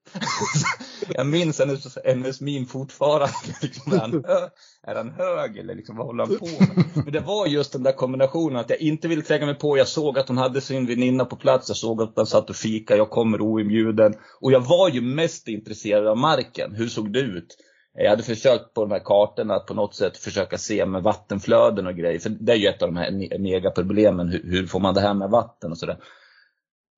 jag 1.09 1.27
minns 1.27 1.59
hennes, 1.59 1.99
hennes 2.05 2.41
min 2.41 2.67
fortfarande. 2.67 3.35
Liksom, 3.63 3.93
är, 3.93 3.99
han 3.99 4.25
hö, 4.27 4.49
är 4.87 4.95
han 4.95 5.11
hög 5.11 5.57
eller 5.57 5.75
liksom, 5.75 5.97
vad 5.97 6.07
håller 6.07 6.27
han 6.27 6.39
på 6.39 6.47
med? 6.47 6.85
Men 7.05 7.13
det 7.13 7.21
var 7.21 7.47
just 7.47 7.73
den 7.73 7.83
där 7.83 7.93
kombinationen 7.93 8.57
att 8.57 8.71
jag 8.71 8.81
inte 8.81 9.09
ville 9.09 9.23
tränga 9.23 9.47
mig 9.47 9.55
på. 9.55 9.79
Jag 9.79 9.89
såg 9.89 10.19
att 10.19 10.29
hon 10.29 10.39
hade 10.39 10.61
sin 10.61 10.87
väninna 10.87 11.25
på 11.25 11.37
plats. 11.37 11.69
Jag 11.69 11.77
såg 11.77 12.03
att 12.03 12.17
de 12.17 12.27
satt 12.27 12.51
och 12.51 12.57
fika. 12.57 12.97
Jag 12.97 13.11
kommer 13.11 13.41
oinbjuden. 13.41 14.15
Och 14.41 14.53
jag 14.53 14.61
var 14.61 14.89
ju 14.89 15.01
mest 15.01 15.49
intresserad 15.49 16.07
av 16.07 16.17
marken. 16.17 16.75
Hur 16.75 16.89
såg 16.89 17.13
det 17.13 17.21
ut? 17.21 17.57
Jag 17.95 18.11
hade 18.11 18.23
försökt 18.23 18.75
på 18.75 18.81
de 18.81 18.91
här 18.91 19.05
kartorna 19.05 19.55
att 19.55 19.67
på 19.67 19.75
något 19.75 19.95
sätt 19.95 20.17
försöka 20.17 20.59
se 20.59 20.87
med 20.87 21.03
vattenflöden 21.03 21.87
och 21.87 21.95
grejer. 21.95 22.19
För 22.19 22.31
det 22.31 22.53
är 22.53 22.57
ju 22.57 22.67
ett 22.67 22.83
av 22.83 22.89
de 22.89 22.97
här 22.97 23.39
megaproblemen. 23.39 24.29
Hur, 24.29 24.43
hur 24.45 24.67
får 24.67 24.81
man 24.81 24.95
det 24.95 25.01
här 25.01 25.15
med 25.15 25.31
vatten 25.31 25.71
och 25.71 25.79
sådär. 25.79 25.99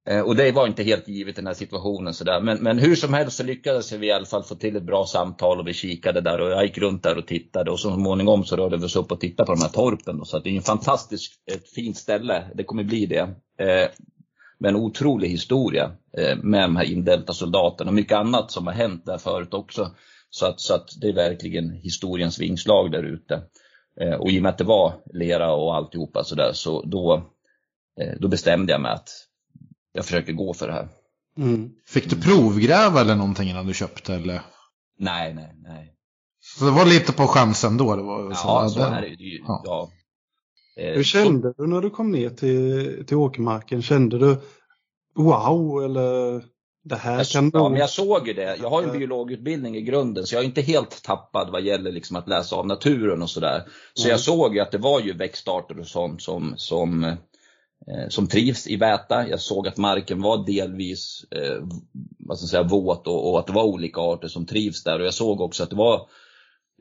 Eh, 0.09 0.21
och 0.21 0.37
det 0.37 0.53
var 0.53 0.67
inte 0.67 0.83
helt 0.83 1.09
givet 1.09 1.35
i 1.35 1.41
den 1.41 1.47
här 1.47 1.55
situationen 1.55 2.15
sådär. 2.15 2.41
Men, 2.41 2.59
men 2.59 2.79
hur 2.79 2.97
som 2.97 3.15
helst 3.15 3.37
så 3.37 3.43
lyckades 3.43 3.93
vi 3.93 4.07
i 4.07 4.13
alla 4.13 4.27
fall 4.27 4.43
få 4.43 4.55
till 4.55 4.77
ett 4.77 4.83
bra 4.83 5.07
samtal 5.07 5.61
och 5.61 5.69
vi 5.69 5.75
kikade 5.75 6.21
där 6.21 6.41
och 6.41 6.51
jag 6.51 6.65
gick 6.65 6.79
runt 6.79 7.03
där 7.03 7.19
och 7.19 7.27
tittade 7.27 7.71
och 7.71 7.81
så 7.81 7.95
småningom 7.95 8.45
så 8.45 8.57
rörde 8.57 8.77
vi 8.77 8.85
oss 8.85 8.97
upp 8.97 9.13
och 9.13 9.21
tittade 9.21 9.47
på 9.47 9.55
de 9.55 9.61
här 9.63 9.69
torpen. 9.69 10.19
Då. 10.19 10.25
Så 10.25 10.39
det 10.39 10.51
är 10.51 10.57
en 10.57 10.63
fantastiskt 10.63 11.33
ett 11.53 11.69
fint 11.69 11.97
ställe, 11.97 12.45
det 12.55 12.65
kommer 12.65 12.85
bli 12.85 13.07
det. 13.07 13.21
Eh, 13.67 13.89
med 14.59 14.69
en 14.69 14.77
otrolig 14.77 15.29
historia 15.29 15.93
eh, 16.19 16.37
med 16.43 16.63
de 16.63 16.77
här 16.77 16.85
indelta 16.85 17.33
soldaterna 17.33 17.91
och 17.91 17.95
mycket 17.95 18.19
annat 18.19 18.51
som 18.51 18.67
har 18.67 18.75
hänt 18.75 19.07
där 19.07 19.19
förut 19.19 19.55
också. 19.55 19.91
Så 20.31 20.47
att, 20.47 20.61
så 20.61 20.75
att 20.75 20.89
det 21.01 21.09
är 21.09 21.13
verkligen 21.13 21.71
historiens 21.71 22.41
vingslag 22.41 22.93
där 22.93 23.03
ute. 23.03 23.43
Eh, 24.01 24.15
och 24.15 24.31
i 24.31 24.39
och 24.39 24.43
med 24.43 24.51
att 24.51 24.59
det 24.59 24.65
var 24.65 24.93
lera 25.15 25.53
och 25.53 25.77
alltihopa 25.77 26.25
sådär 26.25 26.51
så 26.53 26.82
då, 26.82 27.15
eh, 28.01 28.19
då 28.21 28.29
bestämde 28.29 28.73
jag 28.73 28.81
mig 28.81 28.93
att 28.93 29.09
jag 29.93 30.05
försöker 30.05 30.32
gå 30.32 30.55
för 30.55 30.67
det 30.67 30.72
här. 30.72 30.89
Mm. 31.39 31.70
Fick 31.87 32.11
du 32.11 32.20
provgräva 32.20 33.01
eller 33.01 33.17
någonting 33.17 33.49
innan 33.49 33.67
du 33.67 33.75
köpte 33.75 34.15
eller? 34.15 34.41
Nej, 34.99 35.34
nej, 35.34 35.55
nej. 35.63 35.94
Så 36.41 36.65
det 36.65 36.70
var 36.70 36.87
lite 36.87 37.13
på 37.13 37.27
chansen 37.27 37.77
då? 37.77 37.96
Det 37.96 38.03
var 38.03 38.31
ja, 38.31 38.69
så, 38.69 38.81
är 38.81 39.01
det 39.01 39.08
ju. 39.08 39.39
Ja. 39.46 39.63
ja. 39.65 39.91
Eh, 40.77 40.94
Hur 40.94 41.03
kände 41.03 41.55
du 41.58 41.67
när 41.67 41.81
du 41.81 41.91
kom 41.91 42.13
ner 42.13 42.31
till, 42.31 43.06
till 43.06 43.17
åkermarken? 43.17 43.82
Kände 43.82 44.19
du 44.19 44.41
wow 45.15 45.84
eller 45.84 46.43
det 46.84 46.96
här 46.96 47.19
jag, 47.19 47.27
kan 47.27 47.51
Ja, 47.55 47.69
men 47.69 47.79
jag 47.79 47.91
såg 47.91 48.29
ju 48.29 48.34
det. 48.34 48.56
Jag 48.63 48.70
har 48.70 48.82
ju 48.82 48.89
en 48.89 48.99
biologutbildning 48.99 49.77
i 49.77 49.82
grunden 49.82 50.27
så 50.27 50.34
jag 50.34 50.43
är 50.43 50.46
inte 50.46 50.63
helt 50.63 51.03
tappad 51.03 51.51
vad 51.53 51.63
gäller 51.63 51.93
liksom 51.93 52.17
att 52.17 52.29
läsa 52.29 52.56
av 52.56 52.67
naturen 52.67 53.22
och 53.22 53.31
sådär. 53.31 53.65
Så 53.94 54.03
mm. 54.03 54.11
jag 54.11 54.20
såg 54.20 54.55
ju 54.55 54.61
att 54.61 54.72
det 54.72 54.79
var 54.79 55.01
ju 55.01 55.13
växtarter 55.13 55.81
och 55.81 55.87
sånt 55.87 56.22
som, 56.22 56.55
som 56.56 57.05
Eh, 57.05 57.15
Eh, 57.86 58.08
som 58.08 58.27
trivs 58.27 58.67
i 58.67 58.77
Väta. 58.77 59.29
Jag 59.29 59.41
såg 59.41 59.69
att 59.69 59.77
marken 59.77 60.22
var 60.22 60.46
delvis 60.46 61.24
eh, 61.31 61.65
vad 62.19 62.39
ska 62.39 62.44
jag 62.44 62.51
säga, 62.51 62.62
våt 62.62 63.06
och, 63.06 63.31
och, 63.31 63.39
att 63.39 63.46
det 63.46 63.53
var 63.53 63.65
olika 63.65 64.01
arter 64.01 64.29
som 64.29 64.46
trivs 64.46 64.84
där. 64.84 65.01
Och 65.01 65.06
jag 65.06 65.15
såg 65.15 65.41
också 65.41 65.62
att 65.62 65.70
det 65.70 65.77
var 65.77 66.08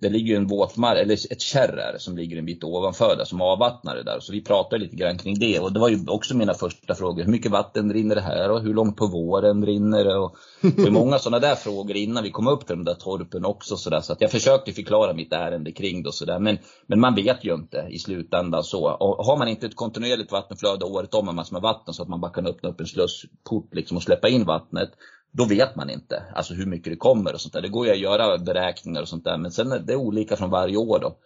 det 0.02 0.10
ligger 0.10 0.28
ju 0.28 0.36
en 0.36 0.48
våtmark, 0.48 1.00
eller 1.00 1.14
ett 1.14 1.42
kärr 1.42 1.96
som 1.98 2.18
ligger 2.18 2.38
en 2.38 2.46
bit 2.46 2.64
ovanför 2.64 3.16
där 3.18 3.26
som 3.26 3.42
avvattnar 3.42 3.96
det 3.96 4.04
där. 4.04 4.20
Så 4.20 4.32
vi 4.32 4.44
pratade 4.44 4.84
lite 4.84 4.96
grann 4.96 5.18
kring 5.18 5.40
det 5.40 5.60
och 5.60 5.74
det 5.74 5.80
var 5.80 5.90
ju 5.90 6.00
också 6.08 6.36
mina 6.36 6.54
första 6.54 6.96
frågor. 6.96 7.24
Hur 7.24 7.32
mycket 7.32 7.52
vatten 7.52 7.94
rinner 7.94 8.16
det 8.16 8.22
här 8.22 8.52
och 8.52 8.62
hur 8.62 8.74
långt 8.74 8.98
på 8.98 9.08
våren 9.08 9.66
rinner 9.66 10.04
det? 10.04 10.18
Och 10.18 10.36
det 10.62 10.82
är 10.82 10.92
många 10.92 11.20
sådana 11.20 11.40
där 11.40 11.56
frågor 11.56 11.96
innan 11.96 12.24
vi 12.24 12.32
kom 12.32 12.48
upp 12.48 12.68
till 12.68 12.76
de 12.76 12.84
där 12.84 12.94
torpen 12.94 13.46
också 13.46 13.78
så 13.78 13.90
där. 13.90 14.02
Så 14.02 14.14
att 14.14 14.22
jag 14.22 14.32
försökte 14.32 14.72
förklara 14.72 15.14
mitt 15.14 15.34
ärende 15.34 15.72
kring 15.72 16.04
det 16.04 16.10
och 16.10 16.16
sådär. 16.16 16.40
Men, 16.40 16.58
men 16.88 17.00
man 17.00 17.16
vet 17.16 17.46
ju 17.46 17.54
inte 17.54 17.88
i 17.90 18.00
slutändan 18.00 18.64
så. 18.64 18.92
Och 18.92 19.26
har 19.26 19.38
man 19.38 19.48
inte 19.48 19.66
ett 19.66 19.76
kontinuerligt 19.76 20.32
vattenflöde 20.32 20.86
året 20.86 21.14
om 21.14 21.26
med 21.26 21.36
massor 21.36 21.56
med 21.56 21.62
vatten 21.62 21.94
så 21.94 22.04
att 22.04 22.10
man 22.10 22.22
bara 22.22 22.32
kan 22.32 22.48
öppna 22.48 22.70
upp 22.70 22.80
en 22.80 22.88
slussport 22.88 23.76
liksom 23.76 23.98
och 23.98 24.04
släppa 24.04 24.30
in 24.30 24.46
vattnet 24.46 24.90
då 25.32 25.46
vet 25.46 25.76
man 25.76 25.90
inte 25.90 26.24
alltså 26.36 26.54
hur 26.54 26.66
mycket 26.66 26.94
det 26.94 26.98
kommer 26.98 27.34
och 27.34 27.42
sånt 27.42 27.54
där. 27.54 27.62
Det 27.62 27.70
går 27.70 27.86
ju 27.86 27.92
att 27.92 28.00
göra 28.00 28.38
beräkningar 28.38 29.02
och 29.02 29.08
sånt 29.08 29.24
där 29.24 29.38
men 29.38 29.52
sen 29.52 29.72
är 29.72 29.80
det 29.80 29.96
olika 29.96 30.36
från 30.36 30.50
varje 30.50 30.78
år 30.78 31.00
då. 31.00 31.18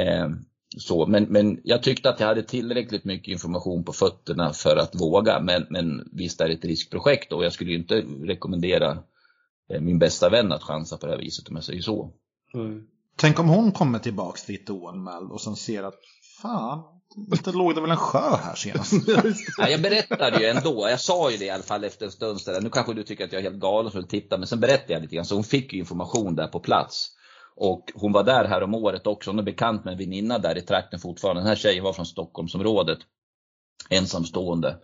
Eh, 0.00 0.28
så, 0.76 1.06
men, 1.06 1.24
men 1.24 1.60
jag 1.64 1.82
tyckte 1.82 2.10
att 2.10 2.20
jag 2.20 2.26
hade 2.26 2.42
tillräckligt 2.42 3.04
mycket 3.04 3.32
information 3.32 3.84
på 3.84 3.92
fötterna 3.92 4.52
för 4.52 4.76
att 4.76 5.00
våga. 5.00 5.40
Men, 5.40 5.66
men 5.70 6.08
visst 6.12 6.40
är 6.40 6.48
det 6.48 6.54
ett 6.54 6.64
riskprojekt 6.64 7.32
och 7.32 7.44
jag 7.44 7.52
skulle 7.52 7.70
ju 7.70 7.78
inte 7.78 8.04
rekommendera 8.22 8.98
eh, 9.70 9.80
min 9.80 9.98
bästa 9.98 10.28
vän 10.28 10.52
att 10.52 10.62
chansa 10.62 10.96
på 10.96 11.06
det 11.06 11.12
här 11.12 11.18
viset 11.18 11.48
om 11.48 11.56
jag 11.56 11.64
säger 11.64 11.82
så. 11.82 12.12
Mm. 12.54 12.86
Tänk 13.16 13.38
om 13.38 13.48
hon 13.48 13.72
kommer 13.72 13.98
tillbaks 13.98 14.48
lite 14.48 14.72
oanmäld 14.72 15.30
och 15.30 15.40
sen 15.40 15.56
ser 15.56 15.82
att 15.82 15.98
fan, 16.42 16.97
det 17.44 17.52
låg 17.52 17.74
det 17.74 17.80
väl 17.80 17.90
en 17.90 17.96
sjö 17.96 18.36
här 18.36 18.54
senast. 18.54 18.92
Nej, 19.58 19.72
jag 19.72 19.82
berättade 19.82 20.40
ju 20.40 20.46
ändå, 20.46 20.88
jag 20.90 21.00
sa 21.00 21.30
ju 21.30 21.36
det 21.36 21.44
i 21.44 21.50
alla 21.50 21.62
fall 21.62 21.84
efter 21.84 22.06
en 22.06 22.12
stund. 22.12 22.40
Så 22.40 22.50
där. 22.50 22.60
Nu 22.60 22.70
kanske 22.70 22.94
du 22.94 23.02
tycker 23.02 23.24
att 23.24 23.32
jag 23.32 23.40
är 23.40 23.50
helt 23.50 23.60
galen 23.60 23.90
som 23.92 24.00
vill 24.00 24.08
titta, 24.08 24.38
men 24.38 24.46
sen 24.46 24.60
berättade 24.60 24.92
jag 24.92 25.02
lite 25.02 25.14
grann. 25.14 25.24
Så 25.24 25.34
hon 25.34 25.44
fick 25.44 25.72
ju 25.72 25.78
information 25.78 26.36
där 26.36 26.46
på 26.46 26.60
plats. 26.60 27.10
Och 27.56 27.92
hon 27.94 28.12
var 28.12 28.24
där 28.24 28.44
här 28.44 28.62
om 28.62 28.74
året 28.74 29.06
också. 29.06 29.30
Hon 29.30 29.38
är 29.38 29.42
bekant 29.42 29.84
med 29.84 29.92
en 29.92 29.98
väninna 29.98 30.38
där 30.38 30.58
i 30.58 30.62
trakten 30.62 31.00
fortfarande. 31.00 31.40
Den 31.40 31.48
här 31.48 31.56
tjejen 31.56 31.84
var 31.84 31.92
från 31.92 32.06
Stockholmsområdet. 32.06 32.98
Ensamstående. 33.90 34.76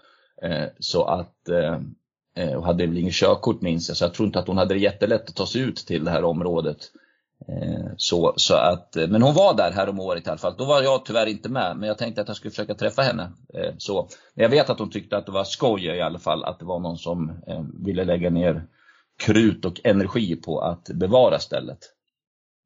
Eh, 0.42 0.66
så 0.78 1.04
att, 1.04 1.48
eh, 1.48 1.78
eh, 2.36 2.54
och 2.54 2.64
hade 2.64 2.86
väl 2.86 2.98
inget 2.98 3.14
körkort 3.14 3.60
minns 3.60 3.88
jag. 3.88 3.96
Så 3.96 4.04
jag 4.04 4.14
tror 4.14 4.26
inte 4.26 4.38
att 4.38 4.46
hon 4.46 4.58
hade 4.58 4.74
det 4.74 4.80
jättelätt 4.80 5.28
att 5.28 5.36
ta 5.36 5.46
sig 5.46 5.60
ut 5.60 5.76
till 5.76 6.04
det 6.04 6.10
här 6.10 6.24
området. 6.24 6.78
Eh, 7.48 7.92
så, 7.96 8.34
så 8.36 8.54
att, 8.54 8.96
eh, 8.96 9.08
men 9.08 9.22
hon 9.22 9.34
var 9.34 9.54
där 9.56 9.72
här 9.72 9.88
om 9.88 10.00
året 10.00 10.26
i 10.26 10.30
alla 10.30 10.38
fall. 10.38 10.54
Då 10.58 10.64
var 10.64 10.82
jag 10.82 11.04
tyvärr 11.04 11.26
inte 11.26 11.48
med, 11.48 11.76
men 11.76 11.88
jag 11.88 11.98
tänkte 11.98 12.20
att 12.20 12.28
jag 12.28 12.36
skulle 12.36 12.50
försöka 12.50 12.74
träffa 12.74 13.02
henne. 13.02 13.32
Eh, 13.54 13.74
så. 13.78 14.08
Jag 14.34 14.48
vet 14.48 14.70
att 14.70 14.78
hon 14.78 14.90
tyckte 14.90 15.16
att 15.16 15.26
det 15.26 15.32
var 15.32 15.44
skoj 15.44 15.84
i 15.84 16.00
alla 16.00 16.18
fall, 16.18 16.44
att 16.44 16.58
det 16.58 16.64
var 16.64 16.80
någon 16.80 16.98
som 16.98 17.32
ville 17.86 18.04
lägga 18.04 18.30
ner 18.30 18.66
krut 19.18 19.64
och 19.64 19.80
energi 19.84 20.36
på 20.36 20.60
att 20.60 20.84
bevara 20.84 21.38
stället. 21.38 21.78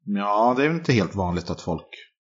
Ja, 0.05 0.53
det 0.57 0.65
är 0.65 0.69
inte 0.69 0.93
helt 0.93 1.15
vanligt 1.15 1.49
att 1.49 1.61
folk 1.61 1.87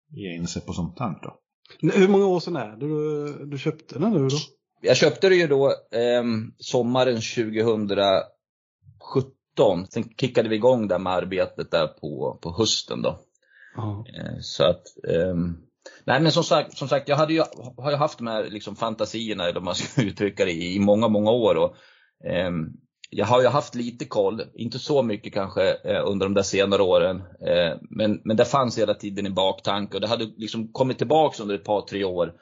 ger 0.09 0.35
in 0.35 0.47
sig 0.47 0.61
på 0.61 0.73
sånt 0.73 0.99
här 0.99 1.19
då. 1.21 1.39
Hur 1.81 2.07
många 2.07 2.25
år 2.25 2.39
sedan 2.39 2.55
är 2.55 2.67
det 2.67 2.77
du, 2.77 3.45
du 3.45 3.57
köpte 3.57 3.99
den 3.99 4.11
nu 4.11 4.27
då? 4.27 4.37
Jag 4.81 4.97
köpte 4.97 5.29
det 5.29 5.35
ju 5.35 5.47
då 5.47 5.67
eh, 5.67 6.23
sommaren 6.57 7.15
2017 7.15 7.87
2017. 9.59 9.87
Sen 9.89 10.03
kickade 10.17 10.49
vi 10.49 10.55
igång 10.55 10.87
där 10.87 10.99
med 10.99 11.13
arbetet 11.13 11.71
där 11.71 11.87
på, 11.87 12.39
på 12.41 12.55
hösten 12.57 13.01
då. 13.01 13.19
Ja. 13.75 14.05
Eh, 14.17 14.39
så 14.41 14.63
att, 14.63 14.83
um, 15.03 15.57
nej 16.03 16.21
men 16.21 16.31
som 16.31 16.43
sagt, 16.43 16.77
som 16.77 16.87
sagt 16.87 17.09
jag 17.09 17.15
hade 17.15 17.33
ju, 17.33 17.43
har 17.77 17.91
ju 17.91 17.97
haft 17.97 18.17
de 18.17 18.27
här 18.27 18.43
liksom 18.49 18.75
fantasierna, 18.75 19.49
eller 19.49 19.61
man 19.61 19.75
ska 19.75 20.01
uttrycka 20.07 20.45
det, 20.45 20.51
i 20.51 20.79
många, 20.79 21.07
många 21.07 21.31
år. 21.31 21.55
Och, 21.55 21.75
um, 22.47 22.73
jag 23.11 23.25
har 23.25 23.41
ju 23.41 23.47
haft 23.47 23.75
lite 23.75 24.05
koll, 24.05 24.41
inte 24.53 24.79
så 24.79 25.03
mycket 25.03 25.33
kanske 25.33 25.73
eh, 25.73 26.01
under 26.05 26.25
de 26.25 26.33
där 26.33 26.43
senare 26.43 26.81
åren. 26.81 27.17
Eh, 27.17 27.77
men, 27.81 28.21
men 28.23 28.37
det 28.37 28.45
fanns 28.45 28.77
hela 28.77 28.93
tiden 28.93 29.25
i 29.25 29.29
baktanke 29.29 29.97
och 29.97 30.01
det 30.01 30.07
hade 30.07 30.25
liksom 30.37 30.67
kommit 30.67 30.97
tillbaks 30.97 31.39
under 31.39 31.55
ett 31.55 31.63
par, 31.63 31.81
tre 31.81 32.03
år 32.03 32.33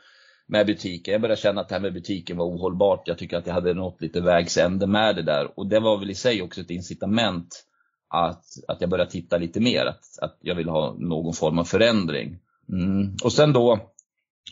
med 0.47 0.65
butiken. 0.65 1.11
Jag 1.11 1.21
började 1.21 1.41
känna 1.41 1.61
att 1.61 1.69
det 1.69 1.75
här 1.75 1.81
med 1.81 1.93
butiken 1.93 2.37
var 2.37 2.45
ohållbart. 2.45 3.07
Jag 3.07 3.17
tycker 3.17 3.37
att 3.37 3.47
jag 3.47 3.53
hade 3.53 3.73
nått 3.73 4.01
lite 4.01 4.21
vägs 4.21 4.57
ände 4.57 4.87
med 4.87 5.15
det 5.15 5.23
där. 5.23 5.59
Och 5.59 5.67
det 5.67 5.79
var 5.79 5.97
väl 5.97 6.11
i 6.11 6.15
sig 6.15 6.41
också 6.41 6.61
ett 6.61 6.69
incitament 6.69 7.63
att, 8.07 8.45
att 8.67 8.81
jag 8.81 8.89
började 8.89 9.11
titta 9.11 9.37
lite 9.37 9.59
mer. 9.59 9.85
Att, 9.85 10.19
att 10.21 10.37
jag 10.41 10.55
ville 10.55 10.71
ha 10.71 10.95
någon 10.99 11.33
form 11.33 11.59
av 11.59 11.63
förändring. 11.63 12.39
Mm. 12.69 13.15
Och 13.23 13.33
sen 13.33 13.53
då, 13.53 13.79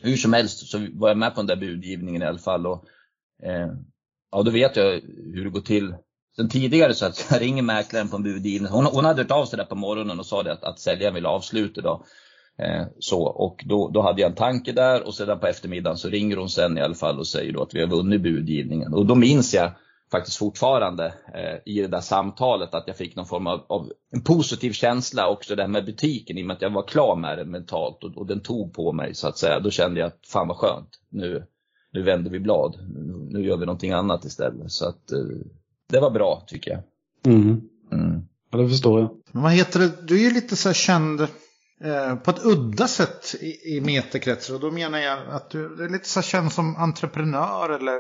hur 0.01 0.17
som 0.17 0.33
helst, 0.33 0.67
så 0.67 0.87
var 0.93 1.09
jag 1.09 1.17
med 1.17 1.35
på 1.35 1.39
den 1.39 1.47
där 1.47 1.55
budgivningen 1.55 2.21
i 2.21 2.25
alla 2.25 2.37
fall. 2.37 2.67
Och, 2.67 2.85
eh, 3.43 3.67
ja, 4.31 4.43
då 4.43 4.51
vet 4.51 4.75
jag 4.75 5.01
hur 5.33 5.43
det 5.43 5.49
går 5.49 5.61
till. 5.61 5.95
Sen 6.35 6.49
tidigare 6.49 6.93
så 6.93 7.05
att 7.05 7.27
jag 7.31 7.41
ringer 7.41 7.63
mäklaren 7.63 8.09
på 8.09 8.15
en 8.15 8.23
budgivning. 8.23 8.71
Hon, 8.71 8.85
hon 8.85 9.05
hade 9.05 9.21
hört 9.21 9.31
av 9.31 9.45
sig 9.45 9.57
där 9.57 9.65
på 9.65 9.75
morgonen 9.75 10.19
och 10.19 10.25
sa 10.25 10.43
det 10.43 10.53
att, 10.53 10.63
att 10.63 10.79
säljaren 10.79 11.13
ville 11.13 11.27
avsluta 11.27 11.81
då. 11.81 12.05
Eh, 12.57 12.85
så, 12.99 13.23
och 13.23 13.63
då, 13.67 13.89
då 13.89 14.01
hade 14.01 14.21
jag 14.21 14.29
en 14.29 14.35
tanke 14.35 14.71
där 14.71 15.07
och 15.07 15.13
sedan 15.13 15.39
på 15.39 15.47
eftermiddagen 15.47 15.97
så 15.97 16.09
ringer 16.09 16.37
hon 16.37 16.49
sen 16.49 16.77
i 16.77 16.81
alla 16.81 16.95
fall 16.95 17.19
och 17.19 17.27
säger 17.27 17.53
då 17.53 17.61
att 17.61 17.75
vi 17.75 17.81
har 17.81 17.87
vunnit 17.87 18.21
budgivningen. 18.21 18.93
Och 18.93 19.05
då 19.05 19.15
minns 19.15 19.53
jag 19.53 19.71
faktiskt 20.11 20.37
fortfarande 20.37 21.05
eh, 21.33 21.73
i 21.73 21.81
det 21.81 21.87
där 21.87 22.01
samtalet 22.01 22.73
att 22.73 22.83
jag 22.87 22.97
fick 22.97 23.15
någon 23.15 23.25
form 23.25 23.47
av, 23.47 23.65
av, 23.67 23.91
en 24.11 24.21
positiv 24.21 24.71
känsla 24.71 25.29
också 25.29 25.55
där 25.55 25.67
med 25.67 25.85
butiken 25.85 26.37
i 26.37 26.43
och 26.43 26.47
med 26.47 26.55
att 26.55 26.61
jag 26.61 26.69
var 26.69 26.87
klar 26.87 27.15
med 27.15 27.37
det 27.37 27.45
mentalt 27.45 28.03
och, 28.03 28.17
och 28.17 28.25
den 28.25 28.39
tog 28.39 28.73
på 28.73 28.91
mig 28.91 29.15
så 29.15 29.27
att 29.27 29.37
säga. 29.37 29.59
Då 29.59 29.69
kände 29.69 29.99
jag 29.99 30.07
att 30.07 30.27
fan 30.27 30.47
vad 30.47 30.57
skönt, 30.57 30.89
nu, 31.09 31.45
nu 31.91 32.03
vänder 32.03 32.31
vi 32.31 32.39
blad. 32.39 32.77
Nu 33.29 33.45
gör 33.45 33.57
vi 33.57 33.65
någonting 33.65 33.91
annat 33.91 34.25
istället. 34.25 34.71
Så 34.71 34.87
att 34.87 35.11
eh, 35.11 35.19
det 35.89 35.99
var 35.99 36.11
bra 36.11 36.43
tycker 36.47 36.71
jag. 36.71 36.81
Mm. 37.33 37.61
Mm. 37.91 38.21
Ja, 38.51 38.57
det 38.57 38.69
förstår 38.69 38.99
jag. 38.99 39.09
Men 39.31 39.43
vad 39.43 39.51
heter 39.51 39.79
det, 39.79 39.91
du 40.07 40.15
är 40.15 40.23
ju 40.23 40.33
lite 40.33 40.55
så 40.55 40.73
känd 40.73 41.27
Eh, 41.81 42.15
på 42.15 42.31
ett 42.31 42.45
udda 42.45 42.87
sätt 42.87 43.35
i, 43.41 43.77
i 43.77 43.81
meterkretsar. 43.81 44.53
Och 44.53 44.59
då 44.59 44.71
menar 44.71 44.99
jag 44.99 45.19
att 45.29 45.49
du 45.49 45.83
är 45.83 45.89
lite 45.89 46.09
så 46.09 46.21
känd 46.21 46.51
som 46.51 46.75
entreprenör 46.75 47.69
eller 47.69 47.99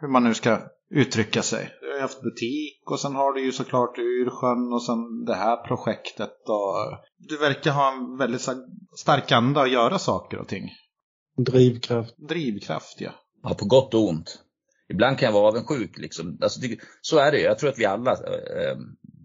hur 0.00 0.08
man 0.08 0.24
nu 0.24 0.34
ska 0.34 0.58
uttrycka 0.90 1.42
sig. 1.42 1.70
Du 1.80 1.92
har 1.92 2.00
haft 2.00 2.22
butik 2.22 2.90
och 2.90 3.00
sen 3.00 3.14
har 3.14 3.32
du 3.32 3.44
ju 3.44 3.52
såklart 3.52 3.98
Ursjön 3.98 4.72
och 4.72 4.84
sen 4.84 5.24
det 5.24 5.34
här 5.34 5.56
projektet. 5.56 6.32
Och 6.48 6.98
du 7.18 7.36
verkar 7.36 7.70
ha 7.70 7.92
en 7.92 8.16
väldigt 8.16 8.48
stark 8.96 9.32
anda 9.32 9.60
att 9.60 9.70
göra 9.70 9.98
saker 9.98 10.38
och 10.38 10.48
ting. 10.48 10.70
Drivkraft. 11.36 12.14
Drivkraft, 12.28 13.00
ja. 13.00 13.10
Ja, 13.42 13.54
på 13.54 13.64
gott 13.64 13.94
och 13.94 14.08
ont. 14.08 14.38
Ibland 14.88 15.18
kan 15.18 15.26
jag 15.26 15.32
vara 15.32 15.48
avundsjuk. 15.48 15.98
Liksom. 15.98 16.38
Alltså, 16.42 16.60
så 17.00 17.18
är 17.18 17.32
det 17.32 17.40
Jag 17.40 17.58
tror 17.58 17.70
att 17.70 17.78
vi 17.78 17.84
alla 17.84 18.12
eh, 18.12 18.76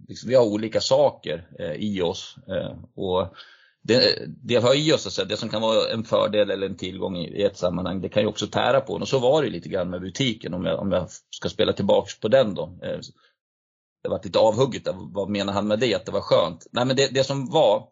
liksom, 0.10 0.30
vi 0.30 0.36
har 0.36 0.46
olika 0.46 0.82
saker 0.82 1.48
eh, 1.60 1.74
i 1.74 2.02
oss. 2.02 2.36
Eh, 2.48 2.78
och 2.96 3.34
det, 3.82 4.20
det 4.28 4.56
har 4.56 4.76
i 4.76 4.94
oss, 4.94 5.06
alltså, 5.06 5.26
det 5.26 5.38
som 5.38 5.50
kan 5.50 5.62
vara 5.62 5.92
en 5.94 6.04
fördel 6.04 6.52
eller 6.52 6.68
en 6.68 6.78
tillgång 6.78 7.18
i 7.18 7.44
ett 7.44 7.58
sammanhang, 7.58 8.02
det 8.02 8.10
kan 8.10 8.24
ju 8.24 8.30
också 8.30 8.48
tära 8.48 8.82
på 8.82 8.96
en. 8.96 9.02
Och 9.02 9.08
så 9.08 9.20
var 9.20 9.44
det 9.44 9.50
lite 9.50 9.70
grann 9.70 9.90
med 9.90 10.02
butiken, 10.02 10.54
om 10.54 10.66
jag, 10.66 10.80
om 10.80 10.92
jag 10.92 11.08
ska 11.30 11.50
spela 11.50 11.74
tillbaks 11.74 12.20
på 12.20 12.28
den 12.28 12.56
då. 12.56 12.80
Eh, 12.84 13.00
det 14.04 14.10
var 14.10 14.22
lite 14.24 14.40
avhugget, 14.40 14.88
vad 14.94 15.30
menar 15.30 15.54
han 15.54 15.68
med 15.68 15.80
det, 15.80 15.96
att 15.96 16.06
det 16.06 16.12
var 16.12 16.22
skönt? 16.22 16.68
Nej 16.72 16.86
men 16.86 16.96
det, 16.96 17.14
det 17.14 17.24
som 17.24 17.50
var 17.50 17.88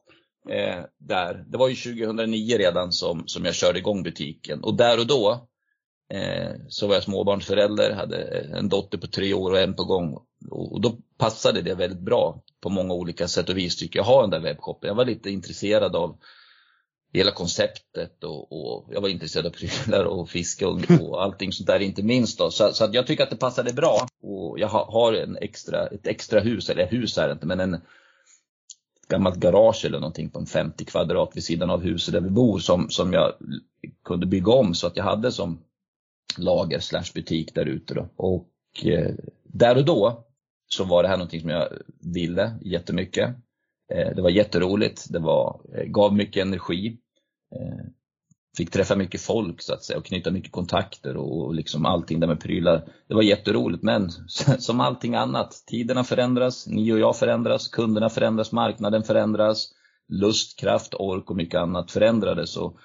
eh, 0.50 0.84
där, 0.98 1.46
det 1.48 1.58
var 1.58 1.68
ju 1.68 1.76
2009 1.76 2.58
redan 2.58 2.92
som, 2.92 3.24
som 3.28 3.46
jag 3.46 3.56
körde 3.56 3.80
igång 3.80 4.04
butiken. 4.04 4.64
Och 4.64 4.74
där 4.78 5.00
och 5.00 5.08
då 5.08 5.48
eh, 6.14 6.52
så 6.68 6.88
var 6.88 6.94
jag 6.94 7.04
småbarnsförälder, 7.04 7.94
hade 7.94 8.18
eh, 8.18 8.58
en 8.58 8.70
dotter 8.70 8.98
på 8.98 9.08
tre 9.08 9.34
år 9.34 9.52
och 9.52 9.60
en 9.60 9.74
på 9.74 9.84
gång. 9.84 10.14
Och, 10.52 10.74
och 10.74 10.82
då 10.82 10.98
passade 11.18 11.62
det 11.62 11.76
väldigt 11.76 12.00
bra 12.00 12.44
på 12.62 12.70
många 12.70 12.94
olika 12.94 13.28
sätt 13.28 13.50
och 13.50 13.58
vis 13.58 13.76
tycker 13.76 14.00
jag, 14.00 14.06
ha 14.06 14.22
den 14.22 14.30
där 14.30 14.40
webbshoppen. 14.40 14.88
Jag 14.88 14.96
var 14.96 15.06
lite 15.06 15.30
intresserad 15.30 15.96
av 15.96 16.18
hela 17.14 17.32
konceptet 17.32 18.24
och, 18.24 18.52
och 18.52 18.94
jag 18.94 19.02
var 19.02 19.10
intresserad 19.10 19.46
av 19.46 19.50
prylar 19.50 20.06
och 20.06 20.30
fiske 20.30 20.66
och, 20.66 20.82
och 21.02 21.24
allting 21.24 21.52
sånt 21.52 21.68
där 21.68 21.80
inte 21.80 22.04
minst. 22.04 22.40
Då. 22.40 22.52
Så, 22.52 22.74
så 22.74 22.90
jag 22.92 23.08
tycker 23.08 23.24
att 23.24 23.30
det 23.30 23.36
passade 23.36 23.74
bra. 23.74 24.08
Och 24.22 24.60
jag 24.60 24.68
har 24.68 25.14
en 25.14 25.38
extra, 25.38 25.88
ett 25.88 26.08
extra 26.08 26.40
hus, 26.40 26.70
eller 26.70 26.88
hus 26.88 27.18
är 27.18 27.28
det 27.28 27.34
inte, 27.34 27.46
men 27.46 27.60
en 27.60 27.82
gammalt 29.10 29.36
garage 29.36 29.86
eller 29.86 30.00
någonting 30.00 30.30
på 30.30 30.40
en 30.40 30.46
50 30.46 30.86
kvadrat 30.86 31.32
vid 31.34 31.44
sidan 31.44 31.70
av 31.70 31.82
huset 31.82 32.14
där 32.14 32.22
vi 32.22 32.30
bor 32.30 32.60
som, 32.60 32.90
som 32.90 33.14
jag 33.14 33.34
kunde 34.04 34.26
bygga 34.26 34.52
om 34.52 34.74
så 34.74 34.88
att 34.88 34.98
jag 34.98 35.04
hade 35.04 35.32
som 35.32 35.60
lager 36.38 36.80
slash 36.80 37.12
butik 37.14 37.56
där 37.56 37.66
ute. 37.66 37.94
Då. 37.94 38.10
Och 38.16 38.50
eh, 38.86 39.16
där 39.44 39.78
och 39.78 39.86
då 39.86 40.27
så 40.68 40.84
var 40.84 41.04
det 41.04 41.10
här 41.10 41.18
någonting 41.18 41.42
som 41.42 41.50
jag 41.50 41.68
ville 42.02 42.60
jättemycket. 42.62 43.36
Eh, 43.94 44.16
det 44.16 44.22
var 44.22 44.30
jätteroligt, 44.30 45.06
det 45.10 45.20
var, 45.20 45.62
eh, 45.74 45.84
gav 45.84 46.14
mycket 46.14 46.42
energi. 46.42 46.98
Eh, 47.56 47.86
fick 48.58 48.72
träffa 48.72 48.96
mycket 48.96 49.22
folk 49.22 49.62
så 49.62 49.74
att 49.74 49.84
säga 49.84 50.00
och 50.00 50.06
knyta 50.06 50.32
mycket 50.32 50.52
kontakter 50.52 51.18
och 51.18 51.54
liksom 51.54 51.86
allting 51.86 52.20
där 52.20 52.28
med 52.28 52.40
prylar. 52.40 52.94
Det 53.08 53.14
var 53.16 53.22
jätteroligt 53.22 53.84
men 53.84 54.12
som 54.60 54.80
allting 54.80 55.16
annat, 55.16 55.64
tiderna 55.68 56.04
förändras, 56.04 56.68
ni 56.68 56.94
och 56.94 57.00
jag 57.00 57.18
förändras, 57.18 57.68
kunderna 57.68 58.10
förändras, 58.10 58.52
marknaden 58.52 59.04
förändras, 59.04 59.74
lust, 60.08 60.60
kraft, 60.60 60.94
ork 60.94 61.30
och 61.30 61.36
mycket 61.36 61.60
annat 61.60 61.92
förändrades. 61.92 62.58
Och 62.58 62.78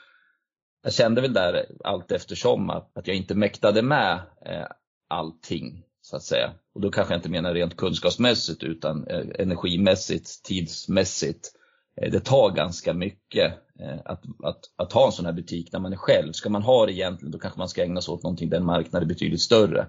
jag 0.82 0.92
kände 0.92 1.20
väl 1.20 1.32
där 1.32 1.66
allt 1.84 2.12
eftersom 2.12 2.70
att, 2.70 2.98
att 2.98 3.06
jag 3.06 3.16
inte 3.16 3.34
mäktade 3.34 3.82
med 3.82 4.20
allting 5.08 5.84
så 6.02 6.16
att 6.16 6.22
säga. 6.22 6.50
Och 6.74 6.80
då 6.80 6.90
kanske 6.90 7.14
jag 7.14 7.18
inte 7.18 7.30
menar 7.30 7.54
rent 7.54 7.76
kunskapsmässigt 7.76 8.62
utan 8.62 9.06
eh, 9.06 9.24
energimässigt, 9.38 10.42
tidsmässigt. 10.44 11.52
Eh, 11.96 12.10
det 12.10 12.20
tar 12.20 12.50
ganska 12.50 12.92
mycket 12.94 13.52
eh, 13.80 13.98
att, 14.04 14.22
att, 14.44 14.60
att 14.76 14.92
ha 14.92 15.06
en 15.06 15.12
sån 15.12 15.26
här 15.26 15.32
butik 15.32 15.72
när 15.72 15.80
man 15.80 15.92
är 15.92 15.96
själv. 15.96 16.32
Ska 16.32 16.50
man 16.50 16.62
ha 16.62 16.86
det 16.86 16.92
egentligen 16.92 17.32
då 17.32 17.38
kanske 17.38 17.58
man 17.58 17.68
ska 17.68 17.82
ägna 17.82 18.00
sig 18.00 18.12
åt 18.12 18.22
någonting 18.22 18.50
där 18.50 18.60
marknaden 18.60 19.08
är 19.08 19.14
betydligt 19.14 19.40
större. 19.40 19.86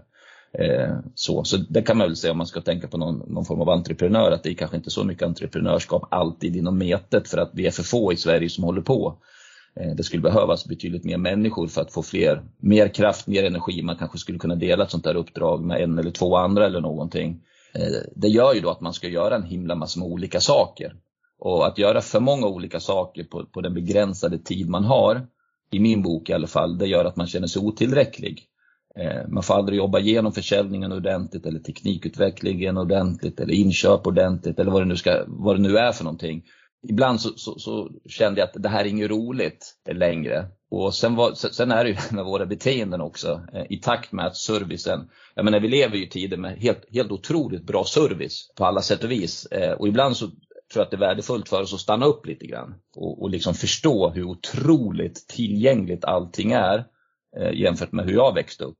Så, 1.16 1.44
så 1.44 1.58
det 1.58 1.82
kan 1.82 1.98
man 1.98 2.08
väl 2.08 2.16
säga 2.16 2.32
om 2.32 2.38
man 2.38 2.48
ska 2.48 2.62
tänka 2.62 2.88
på 2.88 2.98
någon, 2.98 3.34
någon 3.34 3.46
form 3.46 3.62
av 3.62 3.70
entreprenör 3.70 4.32
att 4.32 4.44
det 4.44 4.50
är 4.50 4.54
kanske 4.54 4.78
inte 4.78 4.90
så 4.90 5.04
mycket 5.04 5.28
entreprenörskap 5.28 6.08
alltid 6.12 6.56
inom 6.56 6.78
metet 6.78 7.28
för 7.28 7.38
att 7.38 7.52
vi 7.54 7.68
är 7.68 7.72
för 7.72 7.84
få 7.84 8.14
i 8.14 8.18
Sverige 8.18 8.50
som 8.50 8.64
håller 8.64 8.82
på. 8.82 9.18
Eh, 9.80 9.96
det 9.96 10.04
skulle 10.04 10.22
behövas 10.22 10.66
betydligt 10.66 11.04
mer 11.04 11.18
människor 11.18 11.68
för 11.68 11.82
att 11.82 11.94
få 11.94 12.04
fler, 12.04 12.44
mer 12.58 12.88
kraft, 12.88 13.28
mer 13.28 13.44
energi. 13.44 13.82
Man 13.82 13.98
kanske 13.98 14.18
skulle 14.18 14.40
kunna 14.40 14.56
dela 14.56 14.84
ett 14.84 14.92
sånt 14.92 15.04
där 15.04 15.16
uppdrag 15.16 15.64
med 15.64 15.82
en 15.82 16.00
eller 16.00 16.12
två 16.12 16.36
andra 16.36 16.66
eller 16.66 16.82
någonting. 16.82 17.42
Eh, 17.74 17.86
det 18.16 18.28
gör 18.28 18.54
ju 18.54 18.62
då 18.62 18.70
att 18.70 18.82
man 18.82 18.94
ska 18.94 19.08
göra 19.08 19.36
en 19.36 19.44
himla 19.44 19.76
massa 19.76 20.00
med 20.00 20.10
olika 20.10 20.40
saker. 20.40 20.96
Och 21.40 21.68
att 21.68 21.78
göra 21.78 22.02
för 22.02 22.20
många 22.20 22.48
olika 22.48 22.80
saker 22.80 23.24
på, 23.24 23.46
på 23.46 23.62
den 23.62 23.74
begränsade 23.74 24.40
tid 24.40 24.70
man 24.70 24.84
har, 24.84 25.28
i 25.72 25.80
min 25.80 26.02
bok 26.02 26.30
i 26.30 26.34
alla 26.34 26.48
fall, 26.48 26.78
det 26.78 26.88
gör 26.88 27.06
att 27.06 27.16
man 27.16 27.28
känner 27.28 27.48
sig 27.48 27.62
otillräcklig. 27.62 28.48
Eh, 28.96 29.28
man 29.28 29.44
får 29.44 29.54
aldrig 29.54 29.78
jobba 29.78 30.00
igenom 30.00 30.32
försäljningen 30.32 30.92
ordentligt 30.92 31.46
eller 31.46 31.60
teknikutvecklingen 31.60 32.78
ordentligt 32.78 33.40
eller 33.40 33.54
inköp 33.54 34.08
ordentligt 34.08 34.60
eller 34.60 34.72
vad 34.72 34.82
det 34.82 34.86
nu, 34.86 34.96
ska, 34.96 35.24
vad 35.28 35.56
det 35.56 35.62
nu 35.62 35.78
är 35.78 35.92
för 35.92 36.04
någonting 36.04 36.44
ibland 36.90 37.22
så, 37.22 37.30
så, 37.36 37.60
så, 37.60 37.92
kände 38.06 38.40
jag 38.40 38.48
att 38.48 38.64
det 38.64 38.70
här 38.70 38.86
är 38.86 38.90
inget 38.90 39.10
roligt 39.10 39.76
längre. 39.92 40.48
Och 40.72 40.96
sen, 40.96 41.16
var, 41.16 41.34
sen 41.34 41.72
är 41.72 41.84
det 41.84 41.90
ju 41.90 41.98
med 42.16 42.26
våra 42.26 42.46
beteenden 42.46 43.02
också 43.02 43.42
eh, 43.54 43.66
i 43.70 43.78
takt 43.78 44.12
med 44.12 44.26
att 44.26 44.38
servicen, 44.38 45.10
jag 45.36 45.46
menar 45.46 45.60
vi 45.60 45.68
lever 45.68 45.98
ju 45.98 46.06
i 46.06 46.10
tider 46.10 46.38
med 46.38 46.58
helt, 46.58 46.84
helt 46.94 47.12
otroligt 47.12 47.64
bra 47.64 47.84
service 47.84 48.52
på 48.56 48.66
alla 48.66 48.82
sätt 48.82 49.04
och 49.04 49.12
vis. 49.12 49.46
Eh, 49.46 49.72
och 49.72 49.88
ibland 49.88 50.18
så 50.18 50.28
tror 50.28 50.38
jag 50.74 50.82
att 50.82 50.92
det 50.92 50.98
är 50.98 51.08
värdefullt 51.08 51.50
för 51.50 51.62
oss 51.62 51.74
att 51.74 51.80
stanna 51.80 52.06
upp 52.06 52.26
lite 52.26 52.46
grann 52.48 52.76
och, 52.96 53.22
och 53.22 53.30
liksom 53.30 53.54
förstå 53.54 54.10
hur 54.10 54.24
otroligt 54.24 55.28
tillgängligt 55.28 56.06
allting 56.06 56.52
är 56.52 56.86
eh, 57.38 57.54
jämfört 57.54 57.92
med 57.92 58.06
hur 58.06 58.14
jag 58.14 58.34
växte 58.34 58.64
upp. 58.64 58.78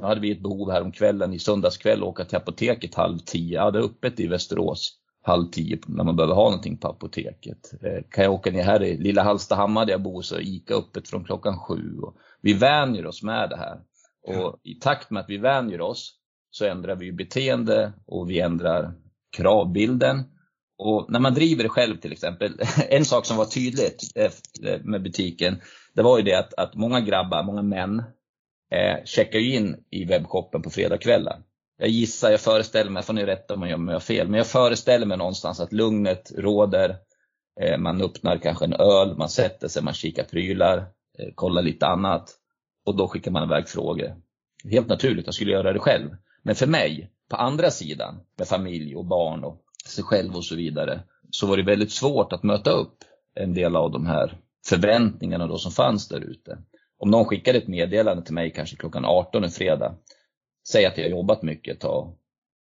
Nu 0.00 0.06
hade 0.06 0.20
vi 0.20 0.30
ett 0.30 0.42
behov 0.42 0.70
här 0.70 0.82
om 0.82 0.92
kvällen 0.92 1.34
i 1.34 1.38
söndagskväll 1.38 2.02
att 2.02 2.08
åka 2.08 2.24
till 2.24 2.36
apoteket 2.36 2.94
halv 2.94 3.18
tio. 3.18 3.54
Jag 3.54 3.62
hade 3.62 3.78
öppet 3.78 4.20
i 4.20 4.26
Västerås 4.26 4.99
halv 5.22 5.50
tio 5.50 5.78
när 5.86 6.04
man 6.04 6.16
behöver 6.16 6.34
ha 6.34 6.44
någonting 6.44 6.76
på 6.76 6.88
apoteket. 6.88 7.72
Eh, 7.82 8.02
kan 8.10 8.24
jag 8.24 8.32
åka 8.32 8.50
ner 8.50 8.62
här 8.62 8.82
i 8.82 8.96
lilla 8.96 9.22
Hallstahammar 9.22 9.86
där 9.86 9.92
jag 9.92 10.02
bor 10.02 10.22
så 10.22 10.34
är 10.34 10.40
ICA 10.40 10.74
öppet 10.74 11.08
från 11.08 11.24
klockan 11.24 11.58
sju. 11.58 11.98
Och 12.02 12.16
vi 12.40 12.52
vänjer 12.52 13.06
oss 13.06 13.22
med 13.22 13.50
det 13.50 13.56
här. 13.56 13.80
Och 14.22 14.60
i 14.62 14.74
takt 14.74 15.10
med 15.10 15.20
att 15.20 15.30
vi 15.30 15.38
vänjer 15.38 15.80
oss 15.80 16.14
så 16.50 16.64
ändrar 16.64 16.96
vi 16.96 17.12
beteende 17.12 17.92
och 18.06 18.30
vi 18.30 18.40
ändrar 18.40 18.92
kravbilden. 19.36 20.22
Och 20.78 21.06
när 21.08 21.20
man 21.20 21.34
driver 21.34 21.62
det 21.62 21.68
själv 21.68 21.96
till 21.96 22.12
exempel, 22.12 22.60
en 22.88 23.04
sak 23.04 23.26
som 23.26 23.36
var 23.36 23.44
tydligt 23.44 24.02
med 24.82 25.02
butiken, 25.02 25.60
det 25.94 26.02
var 26.02 26.18
ju 26.18 26.24
det 26.24 26.34
att, 26.34 26.54
att 26.54 26.74
många 26.74 27.00
grabbar, 27.00 27.42
många 27.42 27.62
män, 27.62 28.02
eh, 28.70 29.04
checkar 29.04 29.38
in 29.38 29.84
i 29.90 30.04
webbshoppen 30.04 30.62
på 30.62 30.70
fredagskvällar 30.70 31.42
jag 31.80 31.88
gissar, 31.88 32.30
jag 32.30 32.40
föreställer 32.40 32.90
mig, 32.90 33.02
får 33.02 33.12
ni 33.12 33.26
rätta 33.26 33.54
om 33.54 33.68
jag 33.68 33.78
har 33.78 34.00
fel, 34.00 34.28
men 34.28 34.38
jag 34.38 34.46
föreställer 34.46 35.06
mig 35.06 35.18
någonstans 35.18 35.60
att 35.60 35.72
lugnet 35.72 36.32
råder. 36.36 36.96
Eh, 37.60 37.78
man 37.78 38.02
öppnar 38.02 38.38
kanske 38.38 38.64
en 38.64 38.72
öl, 38.72 39.16
man 39.16 39.28
sätter 39.28 39.68
sig, 39.68 39.82
man 39.82 39.94
kikar 39.94 40.24
prylar, 40.24 40.78
eh, 41.18 41.34
kollar 41.34 41.62
lite 41.62 41.86
annat 41.86 42.30
och 42.86 42.96
då 42.96 43.08
skickar 43.08 43.30
man 43.30 43.44
iväg 43.44 43.68
frågor. 43.68 44.16
Helt 44.70 44.88
naturligt, 44.88 45.26
jag 45.26 45.34
skulle 45.34 45.52
göra 45.52 45.72
det 45.72 45.78
själv. 45.78 46.10
Men 46.42 46.54
för 46.54 46.66
mig, 46.66 47.10
på 47.30 47.36
andra 47.36 47.70
sidan, 47.70 48.20
med 48.38 48.48
familj 48.48 48.96
och 48.96 49.06
barn 49.06 49.44
och 49.44 49.62
sig 49.86 50.04
själv 50.04 50.36
och 50.36 50.44
så 50.44 50.56
vidare, 50.56 51.00
så 51.30 51.46
var 51.46 51.56
det 51.56 51.62
väldigt 51.62 51.92
svårt 51.92 52.32
att 52.32 52.42
möta 52.42 52.70
upp 52.70 52.96
en 53.34 53.54
del 53.54 53.76
av 53.76 53.90
de 53.90 54.06
här 54.06 54.38
förväntningarna 54.68 55.46
då 55.46 55.58
som 55.58 55.72
fanns 55.72 56.08
där 56.08 56.20
ute. 56.20 56.58
Om 56.98 57.10
någon 57.10 57.24
skickade 57.24 57.58
ett 57.58 57.68
meddelande 57.68 58.24
till 58.24 58.34
mig 58.34 58.52
kanske 58.52 58.76
klockan 58.76 59.04
18 59.04 59.44
en 59.44 59.50
fredag 59.50 59.94
säg 60.68 60.86
att 60.86 60.98
jag 60.98 61.04
har 61.04 61.10
jobbat 61.10 61.42
mycket 61.42 61.74
ett 61.74 61.80
tag. 61.80 62.16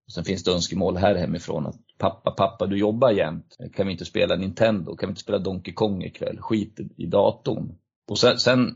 Och 0.05 0.13
sen 0.13 0.23
finns 0.23 0.43
det 0.43 0.51
önskemål 0.51 0.97
här 0.97 1.15
hemifrån 1.15 1.67
att 1.67 1.75
pappa, 1.97 2.31
pappa 2.31 2.65
du 2.65 2.77
jobbar 2.77 3.11
jämt. 3.11 3.57
Kan 3.75 3.87
vi 3.87 3.91
inte 3.91 4.05
spela 4.05 4.35
Nintendo? 4.35 4.95
Kan 4.95 5.09
vi 5.09 5.11
inte 5.11 5.21
spela 5.21 5.37
Donkey 5.37 5.73
Kong 5.73 6.03
ikväll? 6.03 6.37
Skit 6.41 6.79
i 6.97 7.05
datorn. 7.05 7.75
Och 8.07 8.19
sen, 8.19 8.37
sen 8.37 8.75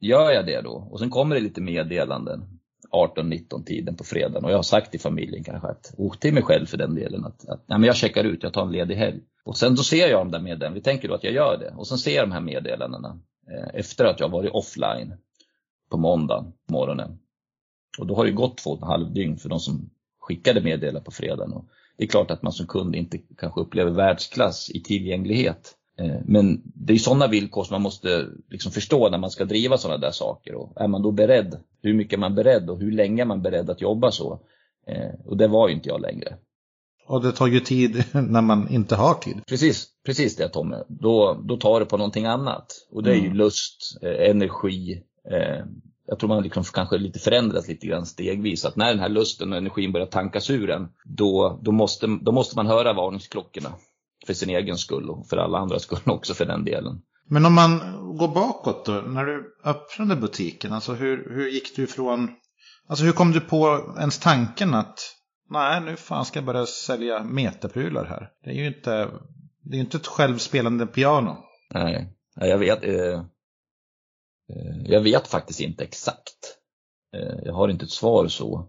gör 0.00 0.30
jag 0.30 0.46
det 0.46 0.60
då. 0.60 0.88
Och 0.90 0.98
sen 0.98 1.10
kommer 1.10 1.34
det 1.34 1.40
lite 1.40 1.60
meddelanden 1.60 2.58
18-19 2.90 3.64
tiden 3.64 3.96
på 3.96 4.04
fredagen. 4.04 4.44
Och 4.44 4.50
jag 4.50 4.58
har 4.58 4.62
sagt 4.62 4.90
till 4.90 5.00
familjen 5.00 5.44
kanske 5.44 5.68
att, 5.68 5.94
och 5.96 6.20
till 6.20 6.34
mig 6.34 6.42
själv 6.42 6.66
för 6.66 6.76
den 6.76 6.94
delen, 6.94 7.24
att, 7.24 7.48
att 7.48 7.64
nej, 7.68 7.78
men 7.78 7.86
jag 7.86 7.96
checkar 7.96 8.24
ut, 8.24 8.42
jag 8.42 8.52
tar 8.52 8.62
en 8.62 8.72
ledig 8.72 8.94
helg. 8.94 9.20
Och 9.44 9.56
sen 9.56 9.74
då 9.74 9.82
ser 9.82 10.08
jag 10.08 10.20
de 10.20 10.30
där 10.30 10.40
meddelandena, 10.40 10.74
vi 10.74 10.80
tänker 10.80 11.08
då 11.08 11.14
att 11.14 11.24
jag 11.24 11.32
gör 11.32 11.58
det. 11.58 11.74
Och 11.76 11.86
sen 11.86 11.98
ser 11.98 12.16
jag 12.16 12.28
de 12.28 12.32
här 12.32 12.40
meddelandena 12.40 13.20
eh, 13.50 13.80
efter 13.80 14.04
att 14.04 14.20
jag 14.20 14.28
varit 14.28 14.52
offline 14.52 15.14
på 15.90 15.96
måndag 15.96 16.52
morgonen. 16.70 17.18
Och 17.98 18.06
då 18.06 18.14
har 18.14 18.24
det 18.24 18.30
gått 18.30 18.58
två 18.58 18.70
och 18.70 18.82
en 18.82 18.88
halv 18.88 19.12
dygn 19.12 19.36
för 19.36 19.48
de 19.48 19.60
som 19.60 19.90
skickade 20.20 20.60
meddelande 20.60 21.00
på 21.00 21.10
fredagen. 21.10 21.52
Och 21.52 21.64
det 21.96 22.04
är 22.04 22.08
klart 22.08 22.30
att 22.30 22.42
man 22.42 22.52
som 22.52 22.66
kund 22.66 22.96
inte 22.96 23.18
kanske 23.18 23.60
upplever 23.60 23.90
världsklass 23.90 24.70
i 24.70 24.82
tillgänglighet. 24.82 25.74
Eh, 25.98 26.16
men 26.24 26.62
det 26.64 26.92
är 26.92 26.98
sådana 26.98 27.26
villkor 27.26 27.64
som 27.64 27.74
man 27.74 27.82
måste 27.82 28.26
liksom 28.50 28.72
förstå 28.72 29.08
när 29.08 29.18
man 29.18 29.30
ska 29.30 29.44
driva 29.44 29.78
sådana 29.78 29.98
där 29.98 30.10
saker. 30.10 30.54
Och 30.54 30.72
är 30.76 30.88
man 30.88 31.02
då 31.02 31.10
beredd, 31.10 31.56
hur 31.82 31.94
mycket 31.94 32.12
är 32.12 32.20
man 32.20 32.34
beredd 32.34 32.70
och 32.70 32.78
hur 32.78 32.92
länge 32.92 33.22
är 33.22 33.26
man 33.26 33.42
beredd 33.42 33.70
att 33.70 33.80
jobba 33.80 34.10
så? 34.10 34.40
Eh, 34.86 35.10
och 35.24 35.36
det 35.36 35.48
var 35.48 35.68
ju 35.68 35.74
inte 35.74 35.88
jag 35.88 36.00
längre. 36.00 36.36
Och 37.06 37.22
det 37.22 37.32
tar 37.32 37.46
ju 37.46 37.60
tid 37.60 38.04
när 38.12 38.42
man 38.42 38.68
inte 38.70 38.96
har 38.96 39.14
tid. 39.14 39.40
Precis, 39.46 39.86
precis 40.06 40.36
det 40.36 40.48
Tommy. 40.48 40.76
Då, 40.88 41.42
då 41.44 41.56
tar 41.56 41.80
det 41.80 41.86
på 41.86 41.96
någonting 41.96 42.26
annat. 42.26 42.66
Och 42.92 43.02
det 43.02 43.10
är 43.10 43.14
ju 43.14 43.26
mm. 43.26 43.36
lust, 43.36 43.98
eh, 44.02 44.30
energi, 44.30 45.02
jag 46.08 46.18
tror 46.18 46.28
man 46.28 46.42
liksom 46.42 46.64
kanske 46.64 46.98
lite 46.98 47.18
förändras 47.18 47.68
lite 47.68 47.86
grann 47.86 48.06
stegvis. 48.06 48.64
Att 48.64 48.76
när 48.76 48.88
den 48.88 48.98
här 48.98 49.08
lusten 49.08 49.52
och 49.52 49.58
energin 49.58 49.92
börjar 49.92 50.06
tankas 50.06 50.50
ur 50.50 50.70
en, 50.70 50.88
då, 51.04 51.60
då, 51.62 51.72
måste, 51.72 52.06
då 52.06 52.32
måste 52.32 52.56
man 52.56 52.66
höra 52.66 52.92
varningsklockorna. 52.92 53.72
För 54.26 54.34
sin 54.34 54.50
egen 54.50 54.78
skull 54.78 55.10
och 55.10 55.26
för 55.28 55.36
alla 55.36 55.58
andras 55.58 55.82
skull 55.82 55.98
också 56.06 56.34
för 56.34 56.44
den 56.44 56.64
delen. 56.64 57.00
Men 57.28 57.46
om 57.46 57.54
man 57.54 57.78
går 58.16 58.28
bakåt 58.28 58.84
då, 58.84 58.92
när 58.92 59.24
du 59.24 59.56
öppnade 59.64 60.16
butiken, 60.20 60.72
alltså 60.72 60.92
hur, 60.92 61.30
hur 61.30 61.48
gick 61.48 61.76
du 61.76 61.82
ifrån, 61.82 62.30
alltså 62.88 63.04
hur 63.04 63.12
kom 63.12 63.32
du 63.32 63.40
på 63.40 63.94
ens 63.98 64.18
tanken 64.18 64.74
att 64.74 64.98
nej 65.50 65.80
nu 65.80 65.96
fan 65.96 66.24
ska 66.24 66.38
jag 66.38 66.46
börja 66.46 66.66
sälja 66.66 67.24
metaprylar 67.24 68.04
här. 68.04 68.28
Det 68.44 68.50
är 68.50 68.54
ju 68.54 68.66
inte, 68.66 69.08
det 69.62 69.76
är 69.76 69.80
inte 69.80 69.96
ett 69.96 70.06
självspelande 70.06 70.86
piano. 70.86 71.36
Nej, 72.36 72.48
jag 72.48 72.58
vet. 72.58 72.84
Eh, 72.84 73.22
Eh, 74.48 74.82
jag 74.84 75.00
vet 75.00 75.28
faktiskt 75.28 75.60
inte 75.60 75.84
exakt. 75.84 76.58
Eh, 77.16 77.38
jag 77.44 77.54
har 77.54 77.68
inte 77.68 77.84
ett 77.84 77.90
svar 77.90 78.28
så. 78.28 78.68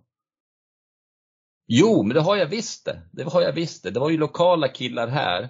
Jo, 1.67 2.03
men 2.03 2.15
det 2.15 2.21
har 2.21 2.35
jag 2.35 2.47
visst 2.47 2.85
det. 2.85 3.01
Det 3.11 3.23
har 3.23 3.41
jag 3.41 3.53
visst 3.53 3.83
det. 3.83 3.91
Det 3.91 3.99
var 3.99 4.09
ju 4.09 4.17
lokala 4.17 4.67
killar 4.67 5.07
här. 5.07 5.49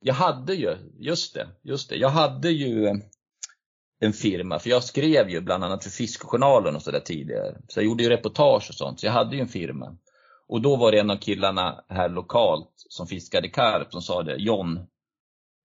Jag 0.00 0.14
hade 0.14 0.54
ju, 0.54 0.76
just 0.98 1.34
det, 1.34 1.48
just 1.62 1.88
det. 1.88 1.96
Jag 1.96 2.08
hade 2.08 2.50
ju 2.50 3.00
en 4.00 4.12
firma, 4.12 4.58
för 4.58 4.70
jag 4.70 4.84
skrev 4.84 5.30
ju 5.30 5.40
bland 5.40 5.64
annat 5.64 5.84
för 5.84 5.90
Fiskjournalen 5.90 6.76
och 6.76 6.82
sådär 6.82 7.00
tidigare. 7.00 7.56
Så 7.68 7.80
jag 7.80 7.84
gjorde 7.84 8.02
ju 8.02 8.08
reportage 8.08 8.66
och 8.68 8.74
sånt, 8.74 9.00
så 9.00 9.06
jag 9.06 9.12
hade 9.12 9.36
ju 9.36 9.42
en 9.42 9.48
firma. 9.48 9.96
Och 10.48 10.60
då 10.60 10.76
var 10.76 10.92
det 10.92 11.00
en 11.00 11.10
av 11.10 11.16
killarna 11.16 11.84
här 11.88 12.08
lokalt 12.08 12.72
som 12.76 13.06
fiskade 13.06 13.48
karp 13.48 13.92
som 13.92 14.02
sa 14.02 14.22
det, 14.22 14.36
John, 14.36 14.86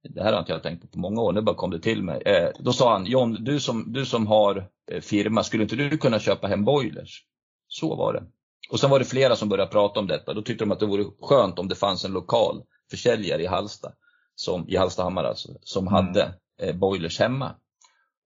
det 0.10 0.24
här 0.24 0.34
har 0.34 0.40
inte 0.40 0.52
jag 0.52 0.64
tänkt 0.64 0.82
på 0.82 0.88
på 0.88 1.00
många 1.00 1.22
år, 1.22 1.34
nu 1.34 1.42
bara 1.42 1.56
kom 1.56 1.72
det 1.72 1.80
till 1.80 2.04
mig. 2.04 2.22
Eh, 2.26 2.50
då 2.60 2.74
sa 2.74 2.94
han, 2.94 3.06
John, 3.06 3.44
du 3.44 3.60
som, 3.60 3.94
du 3.94 4.06
som 4.06 4.28
har 4.28 4.70
eh, 4.92 5.02
firma, 5.02 5.44
skulle 5.44 5.64
inte 5.64 5.76
du 5.76 5.98
kunna 5.98 6.20
köpa 6.20 6.48
hem 6.48 6.66
boilers? 6.66 7.24
Så 7.68 7.96
var 7.96 8.14
det. 8.14 8.24
Och 8.70 8.80
sen 8.80 8.90
var 8.90 9.00
det 9.00 9.06
flera 9.06 9.36
som 9.36 9.50
började 9.50 9.72
prata 9.72 10.00
om 10.00 10.08
detta. 10.08 10.34
Då 10.34 10.42
tyckte 10.42 10.64
de 10.64 10.72
att 10.72 10.80
det 10.80 10.86
vore 10.86 11.06
skönt 11.22 11.60
om 11.60 11.68
det 11.68 11.76
fanns 11.76 12.06
en 12.06 12.12
lokal 12.12 12.64
försäljare 12.92 13.44
i 13.44 13.46
Halsta, 13.46 13.92
som, 14.36 14.70
i 14.70 14.76
Hallstahammar 14.78 15.24
alltså, 15.24 15.50
som 15.62 15.88
mm. 15.88 15.94
hade 15.94 16.34
eh, 16.62 16.76
boilers 16.76 17.20
hemma. 17.20 17.56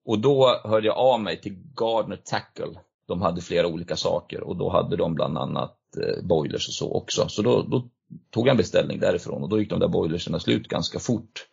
Och 0.05 0.19
då 0.19 0.61
hörde 0.63 0.87
jag 0.87 0.97
av 0.97 1.21
mig 1.21 1.41
till 1.41 1.55
Gardner 1.75 2.21
Tackle. 2.25 2.79
De 3.07 3.21
hade 3.21 3.41
flera 3.41 3.67
olika 3.67 3.95
saker 3.95 4.43
och 4.43 4.57
då 4.57 4.69
hade 4.69 4.95
de 4.95 5.15
bland 5.15 5.37
annat 5.37 5.77
eh, 5.97 6.25
boilers 6.25 6.67
och 6.67 6.73
så 6.73 6.93
också. 6.93 7.29
Så 7.29 7.41
då, 7.41 7.61
då 7.61 7.89
tog 8.31 8.47
jag 8.47 8.51
en 8.51 8.57
beställning 8.57 8.99
därifrån 8.99 9.43
och 9.43 9.49
då 9.49 9.59
gick 9.59 9.69
de 9.69 9.79
där 9.79 9.87
boilerserna 9.87 10.39
slut 10.39 10.67
ganska 10.67 10.99
fort. 10.99 11.45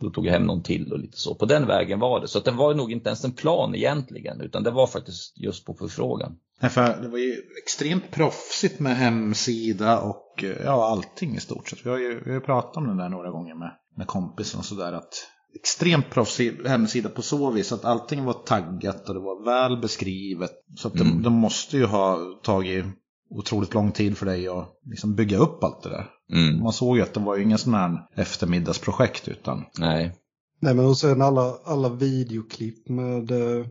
Då 0.00 0.10
tog 0.10 0.26
jag 0.26 0.32
hem 0.32 0.46
någon 0.46 0.62
till 0.62 0.92
och 0.92 0.98
lite 0.98 1.18
så. 1.18 1.34
På 1.34 1.46
den 1.46 1.66
vägen 1.66 1.98
var 1.98 2.20
det. 2.20 2.28
Så 2.28 2.40
det 2.40 2.50
var 2.50 2.74
nog 2.74 2.92
inte 2.92 3.08
ens 3.08 3.24
en 3.24 3.32
plan 3.32 3.74
egentligen, 3.74 4.40
utan 4.40 4.62
det 4.62 4.70
var 4.70 4.86
faktiskt 4.86 5.38
just 5.38 5.64
på 5.64 5.74
förfrågan. 5.74 6.36
Nej, 6.60 6.70
för 6.70 7.02
det 7.02 7.08
var 7.08 7.18
ju 7.18 7.42
extremt 7.62 8.10
proffsigt 8.10 8.80
med 8.80 8.96
hemsida 8.96 10.00
och 10.00 10.44
ja, 10.64 10.90
allting 10.90 11.36
i 11.36 11.40
stort 11.40 11.68
sett. 11.68 11.86
Vi 11.86 11.90
har 11.90 11.98
ju, 11.98 12.22
vi 12.24 12.32
har 12.32 12.40
pratat 12.40 12.76
om 12.76 12.86
det 12.86 13.02
där 13.02 13.08
några 13.08 13.30
gånger 13.30 13.54
med, 13.54 13.70
med 13.96 14.06
kompisen 14.06 14.58
och 14.58 14.66
sådär. 14.66 14.92
att 14.92 15.28
Extremt 15.54 16.10
proffsig 16.10 16.66
hemsida 16.66 17.08
på 17.08 17.22
så 17.22 17.50
vis 17.50 17.72
att 17.72 17.84
allting 17.84 18.24
var 18.24 18.32
taggat 18.32 19.08
och 19.08 19.14
det 19.14 19.20
var 19.20 19.44
väl 19.44 19.80
beskrivet. 19.80 20.50
Så 20.76 20.88
att 20.88 20.94
mm. 20.94 21.08
de, 21.08 21.22
de 21.22 21.32
måste 21.32 21.76
ju 21.76 21.84
ha 21.84 22.18
tagit 22.42 22.84
otroligt 23.30 23.74
lång 23.74 23.92
tid 23.92 24.18
för 24.18 24.26
dig 24.26 24.48
att 24.48 24.78
liksom 24.84 25.14
bygga 25.14 25.38
upp 25.38 25.64
allt 25.64 25.82
det 25.82 25.88
där. 25.88 26.06
Mm. 26.32 26.62
Man 26.62 26.72
såg 26.72 26.96
ju 26.96 27.02
att 27.02 27.14
det 27.14 27.20
var 27.20 27.36
ju 27.36 27.42
ingen 27.42 27.58
sån 27.58 27.74
här 27.74 28.06
eftermiddagsprojekt 28.14 29.28
utan. 29.28 29.64
Nej. 29.78 30.12
Nej 30.60 30.74
men 30.74 30.84
och 30.84 30.98
sen 30.98 31.22
alla, 31.22 31.54
alla 31.64 31.88
videoklipp 31.88 32.88
med, 32.88 33.30
eh, 33.30 33.66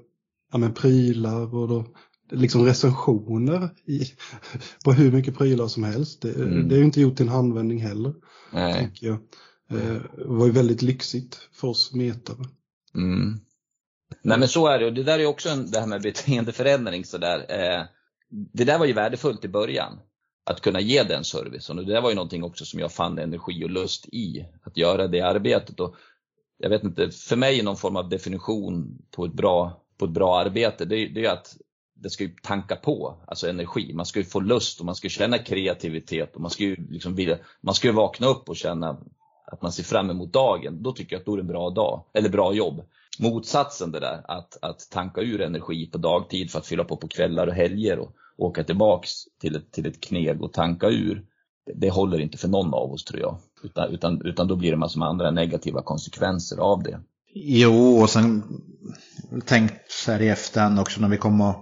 ja, 0.51 0.57
med 0.57 0.75
prylar 0.75 1.55
och 1.55 1.67
då, 1.67 1.85
liksom 2.31 2.65
recensioner 2.65 3.69
i, 3.87 4.01
på 4.85 4.91
hur 4.91 5.11
mycket 5.11 5.37
prylar 5.37 5.67
som 5.67 5.83
helst. 5.83 6.21
Det, 6.21 6.35
mm. 6.35 6.67
det 6.67 6.75
är 6.75 6.79
ju 6.79 6.85
inte 6.85 7.01
gjort 7.01 7.19
i 7.19 7.23
en 7.23 7.29
handvändning 7.29 7.81
heller. 7.81 8.13
Nej. 8.53 8.91
Jag. 9.01 9.13
Eh, 9.71 10.01
det 10.17 10.25
var 10.25 10.45
ju 10.45 10.51
väldigt 10.51 10.81
lyxigt 10.81 11.39
för 11.53 11.67
oss 11.67 11.93
metare. 11.93 12.45
Mm. 12.95 13.39
Nej 14.21 14.39
men 14.39 14.47
så 14.47 14.67
är 14.67 14.79
det 14.79 14.85
och 14.85 14.93
det 14.93 15.03
där 15.03 15.19
är 15.19 15.25
också 15.25 15.49
en, 15.49 15.71
det 15.71 15.79
här 15.79 15.87
med 15.87 16.01
beteendeförändring 16.01 17.05
sådär. 17.05 17.45
Eh, 17.49 17.85
det 18.29 18.63
där 18.63 18.79
var 18.79 18.85
ju 18.85 18.93
värdefullt 18.93 19.45
i 19.45 19.47
början. 19.47 19.99
Att 20.45 20.61
kunna 20.61 20.79
ge 20.79 21.03
den 21.03 21.23
servicen 21.23 21.79
och 21.79 21.85
det 21.85 21.93
där 21.93 22.01
var 22.01 22.09
ju 22.09 22.15
någonting 22.15 22.43
också 22.43 22.65
som 22.65 22.79
jag 22.79 22.91
fann 22.91 23.19
energi 23.19 23.65
och 23.65 23.69
lust 23.69 24.07
i. 24.07 24.45
Att 24.63 24.77
göra 24.77 25.07
det 25.07 25.21
arbetet. 25.21 25.79
Och 25.79 25.95
jag 26.57 26.69
vet 26.69 26.83
inte, 26.83 27.11
för 27.11 27.35
mig 27.35 27.59
är 27.59 27.63
någon 27.63 27.77
form 27.77 27.95
av 27.95 28.09
definition 28.09 29.01
på 29.11 29.25
ett 29.25 29.33
bra, 29.33 29.81
på 29.97 30.05
ett 30.05 30.11
bra 30.11 30.39
arbete, 30.39 30.85
det, 30.85 31.07
det 31.07 31.25
är 31.25 31.33
att 31.33 31.57
det 31.95 32.09
ska 32.09 32.23
ju 32.23 32.35
tanka 32.43 32.75
på, 32.75 33.17
alltså 33.27 33.49
energi. 33.49 33.93
Man 33.93 34.05
ska 34.05 34.19
ju 34.19 34.25
få 34.25 34.39
lust 34.39 34.79
och 34.79 34.85
man 34.85 34.95
ska 34.95 35.09
känna 35.09 35.37
kreativitet 35.37 36.35
och 36.35 36.41
man 36.41 36.51
ska 36.51 36.63
ju 36.63 36.75
liksom 36.89 37.15
vilja, 37.15 37.37
man 37.61 37.75
ska 37.75 37.87
ju 37.87 37.93
vakna 37.93 38.27
upp 38.27 38.49
och 38.49 38.55
känna 38.55 38.97
att 39.51 39.61
man 39.61 39.71
ser 39.71 39.83
fram 39.83 40.09
emot 40.09 40.33
dagen, 40.33 40.83
då 40.83 40.91
tycker 40.91 41.15
jag 41.15 41.19
att 41.19 41.25
då 41.25 41.33
är 41.33 41.37
det 41.37 41.41
en 41.41 41.47
bra 41.47 41.69
dag, 41.69 42.03
eller 42.13 42.29
bra 42.29 42.53
jobb. 42.53 42.81
Motsatsen 43.19 43.91
det 43.91 43.99
där, 43.99 44.21
att, 44.27 44.57
att 44.61 44.87
tanka 44.91 45.21
ur 45.21 45.41
energi 45.41 45.89
på 45.91 45.97
dagtid 45.97 46.51
för 46.51 46.59
att 46.59 46.67
fylla 46.67 46.83
på 46.83 46.97
på 46.97 47.07
kvällar 47.07 47.47
och 47.47 47.53
helger 47.53 47.99
och 47.99 48.15
åka 48.37 48.63
tillbaks 48.63 49.11
till 49.41 49.55
ett, 49.55 49.71
till 49.71 49.85
ett 49.85 50.01
kneg 50.01 50.41
och 50.41 50.53
tanka 50.53 50.87
ur. 50.87 51.25
Det, 51.65 51.73
det 51.75 51.89
håller 51.89 52.19
inte 52.19 52.37
för 52.37 52.47
någon 52.47 52.73
av 52.73 52.91
oss 52.91 53.03
tror 53.03 53.21
jag. 53.21 53.37
Utan, 53.63 53.93
utan, 53.93 54.21
utan 54.25 54.47
då 54.47 54.55
blir 54.55 54.71
det 54.71 54.77
massor 54.77 54.99
med 54.99 55.09
andra 55.09 55.31
negativa 55.31 55.81
konsekvenser 55.81 56.57
av 56.57 56.83
det. 56.83 56.99
Jo, 57.33 58.01
och 58.01 58.09
sen 58.09 58.43
tänkt 59.45 59.91
så 59.91 60.11
här 60.11 60.21
i 60.21 60.29
efterhand 60.29 60.79
också 60.79 61.01
när 61.01 61.09
vi 61.09 61.17
kom 61.17 61.41
och 61.41 61.55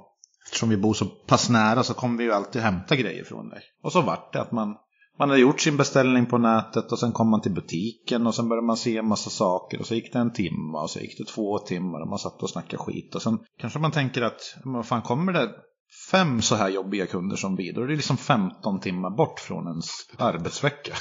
eftersom 0.46 0.70
vi 0.70 0.78
bor 0.78 0.94
så 0.94 1.06
pass 1.06 1.50
nära 1.50 1.84
så 1.84 1.94
kommer 1.94 2.18
vi 2.18 2.24
ju 2.24 2.32
alltid 2.32 2.62
hämta 2.62 2.96
grejer 2.96 3.24
från 3.24 3.50
dig. 3.50 3.62
Och 3.84 3.92
så 3.92 4.02
vart 4.02 4.34
det 4.34 4.42
att 4.42 4.52
man, 4.52 4.76
man 5.20 5.30
hade 5.30 5.42
gjort 5.42 5.62
sin 5.62 5.78
beställning 5.78 6.26
på 6.26 6.38
nätet 6.38 6.92
och 6.92 7.00
sen 7.00 7.12
kom 7.12 7.30
man 7.30 7.42
till 7.42 7.54
butiken 7.54 8.28
och 8.28 8.36
sen 8.36 8.50
började 8.50 8.68
man 8.68 8.78
se 8.78 8.98
en 8.98 9.08
massa 9.08 9.30
saker 9.30 9.80
och 9.80 9.86
så 9.86 9.96
gick 9.96 10.14
det 10.14 10.20
en 10.20 10.34
timme 10.34 10.78
och 10.78 10.90
så 10.90 11.00
gick 11.00 11.18
det 11.18 11.26
två 11.26 11.60
timmar 11.60 12.02
och 12.02 12.08
man 12.08 12.20
satt 12.20 12.44
och 12.44 12.50
snackade 12.50 12.84
skit 12.84 13.16
och 13.16 13.22
sen 13.22 13.40
kanske 13.60 13.80
man 13.80 13.92
tänker 13.92 14.22
att 14.22 14.56
vad 14.64 14.86
fan 14.86 15.02
kommer 15.02 15.34
det 15.34 15.50
fem 16.12 16.42
så 16.42 16.56
här 16.56 16.70
jobbiga 16.70 17.06
kunder 17.06 17.36
som 17.36 17.56
vi, 17.56 17.72
då 17.72 17.82
är 17.82 17.88
det 17.88 17.96
liksom 17.96 18.18
15 18.18 18.80
timmar 18.80 19.10
bort 19.10 19.40
från 19.40 19.68
ens 19.68 19.86
arbetsvecka. 20.18 20.94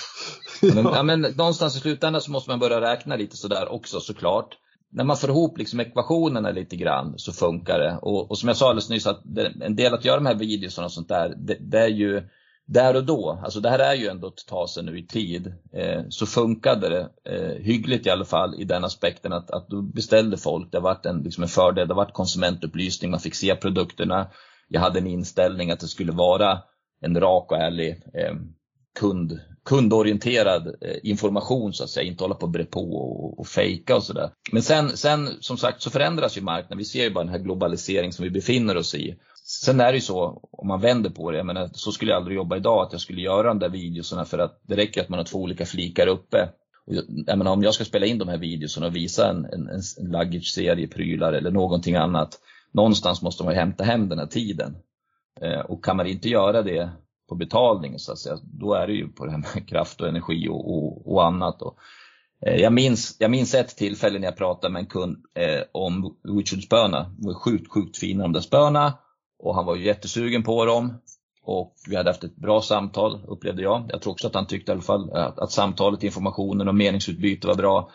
Men, 0.62 0.84
ja, 0.94 1.02
men 1.02 1.20
någonstans 1.20 1.76
i 1.76 1.80
slutändan 1.80 2.20
så 2.20 2.30
måste 2.30 2.50
man 2.50 2.58
börja 2.58 2.80
räkna 2.80 3.16
lite 3.16 3.36
sådär 3.36 3.72
också 3.72 4.00
såklart. 4.00 4.58
När 4.92 5.04
man 5.04 5.16
får 5.16 5.30
ihop 5.30 5.58
liksom 5.58 5.80
ekvationerna 5.80 6.50
lite 6.50 6.76
grann 6.76 7.14
så 7.16 7.32
funkar 7.32 7.78
det. 7.78 7.98
Och, 8.02 8.30
och 8.30 8.38
som 8.38 8.48
jag 8.48 8.56
sa 8.56 8.68
alldeles 8.68 8.90
nyss, 8.90 9.06
att 9.06 9.22
det, 9.24 9.52
en 9.60 9.76
del 9.76 9.94
att 9.94 10.04
göra 10.04 10.16
de 10.16 10.26
här 10.26 10.34
videorna 10.34 10.84
och 10.84 10.92
sånt 10.92 11.08
där, 11.08 11.34
det, 11.36 11.58
det, 11.60 11.78
är 11.78 11.88
ju 11.88 12.22
där 12.66 12.96
och 12.96 13.04
då, 13.04 13.40
alltså 13.44 13.60
det 13.60 13.70
här 13.70 13.78
är 13.78 13.94
ju 13.94 14.08
ändå 14.08 14.28
ett 14.28 14.46
tag 14.46 14.70
sedan 14.70 14.86
nu 14.86 14.98
i 14.98 15.06
tid, 15.06 15.54
eh, 15.72 16.02
så 16.08 16.26
funkade 16.26 16.88
det 16.88 17.32
eh, 17.34 17.62
hyggligt 17.62 18.06
i 18.06 18.10
alla 18.10 18.24
fall 18.24 18.54
i 18.60 18.64
den 18.64 18.84
aspekten 18.84 19.32
att, 19.32 19.50
att 19.50 19.68
då 19.68 19.82
beställde 19.82 20.36
folk, 20.36 20.72
det 20.72 20.78
har 20.78 20.82
varit 20.82 21.06
en, 21.06 21.22
liksom 21.22 21.42
en 21.42 21.48
fördel, 21.48 21.88
det 21.88 21.94
har 21.94 22.04
varit 22.04 22.14
konsumentupplysning, 22.14 23.10
man 23.10 23.20
fick 23.20 23.34
se 23.34 23.54
produkterna. 23.54 24.30
Jag 24.68 24.80
hade 24.80 24.98
en 24.98 25.06
inställning 25.06 25.70
att 25.70 25.80
det 25.80 25.88
skulle 25.88 26.12
vara 26.12 26.58
en 27.00 27.20
rak 27.20 27.52
och 27.52 27.58
ärlig 27.58 27.90
eh, 28.14 28.34
kund, 29.00 29.40
kundorienterad 29.64 30.66
eh, 30.66 30.96
information 31.02 31.72
så 31.72 31.84
att 31.84 31.90
säga, 31.90 32.06
inte 32.06 32.24
hålla 32.24 32.34
på 32.34 32.46
och 32.46 32.50
bre 32.50 32.64
på 32.64 32.80
och, 32.80 33.40
och 33.40 33.46
fejka 33.46 33.96
och 33.96 34.02
sådär. 34.02 34.30
Men 34.52 34.62
sen, 34.62 34.96
sen 34.96 35.28
som 35.40 35.56
sagt 35.56 35.82
så 35.82 35.90
förändras 35.90 36.36
ju 36.36 36.40
marknaden. 36.40 36.78
Vi 36.78 36.84
ser 36.84 37.04
ju 37.04 37.10
bara 37.10 37.24
den 37.24 37.32
här 37.32 37.38
globaliseringen 37.38 38.12
som 38.12 38.24
vi 38.24 38.30
befinner 38.30 38.76
oss 38.76 38.94
i. 38.94 39.18
Sen 39.62 39.80
är 39.80 39.92
det 39.92 39.94
ju 39.94 40.00
så, 40.00 40.48
om 40.52 40.68
man 40.68 40.80
vänder 40.80 41.10
på 41.10 41.30
det, 41.30 41.36
jag 41.36 41.46
menar, 41.46 41.70
så 41.72 41.92
skulle 41.92 42.10
jag 42.10 42.18
aldrig 42.18 42.36
jobba 42.36 42.56
idag, 42.56 42.82
att 42.82 42.92
jag 42.92 43.00
skulle 43.00 43.20
göra 43.20 43.48
de 43.48 43.58
där 43.58 43.68
videorna 43.68 44.24
för 44.24 44.38
att 44.38 44.60
det 44.62 44.76
räcker 44.76 45.00
att 45.00 45.08
man 45.08 45.18
har 45.18 45.24
två 45.24 45.38
olika 45.38 45.66
flikar 45.66 46.06
uppe. 46.06 46.48
Och 46.86 46.94
jag 47.26 47.38
menar, 47.38 47.52
om 47.52 47.62
jag 47.62 47.74
ska 47.74 47.84
spela 47.84 48.06
in 48.06 48.18
de 48.18 48.28
här 48.28 48.38
videorna 48.38 48.86
och 48.86 48.96
visa 48.96 49.30
en, 49.30 49.44
en, 49.44 49.68
en 49.68 50.10
luggage-serie, 50.10 50.88
prylar 50.88 51.32
eller 51.32 51.50
någonting 51.50 51.94
annat, 51.94 52.38
någonstans 52.72 53.22
måste 53.22 53.44
man 53.44 53.52
ju 53.52 53.58
hämta 53.58 53.84
hem 53.84 54.08
den 54.08 54.18
här 54.18 54.26
tiden. 54.26 54.76
Eh, 55.40 55.60
och 55.60 55.84
kan 55.84 55.96
man 55.96 56.06
inte 56.06 56.28
göra 56.28 56.62
det 56.62 56.90
på 57.28 57.34
betalning 57.34 57.98
så 57.98 58.12
att 58.12 58.18
säga, 58.18 58.38
då 58.42 58.74
är 58.74 58.86
det 58.86 58.92
ju 58.92 59.08
på 59.08 59.24
det 59.24 59.30
här 59.30 59.38
med 59.38 59.68
kraft 59.68 60.00
och 60.00 60.08
energi 60.08 60.48
och, 60.48 60.74
och, 60.74 61.12
och 61.12 61.26
annat. 61.26 61.62
Och, 61.62 61.76
eh, 62.46 62.56
jag, 62.56 62.72
minns, 62.72 63.16
jag 63.18 63.30
minns 63.30 63.54
ett 63.54 63.76
tillfälle 63.76 64.18
när 64.18 64.26
jag 64.26 64.36
pratade 64.36 64.72
med 64.72 64.80
en 64.80 64.86
kund 64.86 65.16
eh, 65.34 65.62
om 65.72 66.16
Witchwood-spöna. 66.22 67.14
De 67.18 67.26
var 67.26 67.34
sjukt, 67.34 67.72
sjukt 67.72 67.96
fina 67.96 68.22
de 68.22 68.32
där 68.32 68.40
spöna 68.40 68.92
och 69.38 69.54
han 69.54 69.66
var 69.66 69.76
ju 69.76 69.84
jättesugen 69.84 70.42
på 70.42 70.64
dem. 70.64 70.94
Och 71.42 71.74
vi 71.88 71.96
hade 71.96 72.10
haft 72.10 72.24
ett 72.24 72.36
bra 72.36 72.62
samtal, 72.62 73.24
upplevde 73.28 73.62
jag. 73.62 73.86
Jag 73.88 74.02
tror 74.02 74.12
också 74.12 74.26
att 74.26 74.34
han 74.34 74.46
tyckte 74.46 74.72
i 74.72 74.74
alla 74.74 74.82
fall 74.82 75.12
att, 75.12 75.38
att 75.38 75.52
samtalet, 75.52 76.02
informationen 76.02 76.68
och 76.68 76.74
meningsutbyte 76.74 77.46
var 77.46 77.54
bra. 77.54 77.90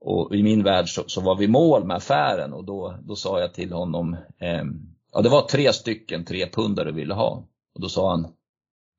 Och 0.00 0.34
i 0.34 0.42
min 0.42 0.62
värld 0.62 0.88
så, 0.88 1.02
så, 1.06 1.20
var 1.20 1.36
vi 1.36 1.48
mål 1.48 1.86
med 1.86 1.96
affären 1.96 2.52
och 2.52 2.64
då, 2.64 2.98
då 3.02 3.16
sa 3.16 3.40
jag 3.40 3.54
till 3.54 3.72
honom, 3.72 4.14
eh, 4.40 4.64
ja 5.12 5.20
det 5.22 5.28
var 5.28 5.42
tre 5.42 5.72
stycken 5.72 6.24
tre 6.24 6.46
pundare 6.46 6.88
du 6.88 6.92
ville 6.92 7.14
ha. 7.14 7.48
Och 7.74 7.80
då 7.80 7.88
sa 7.88 8.10
han, 8.10 8.26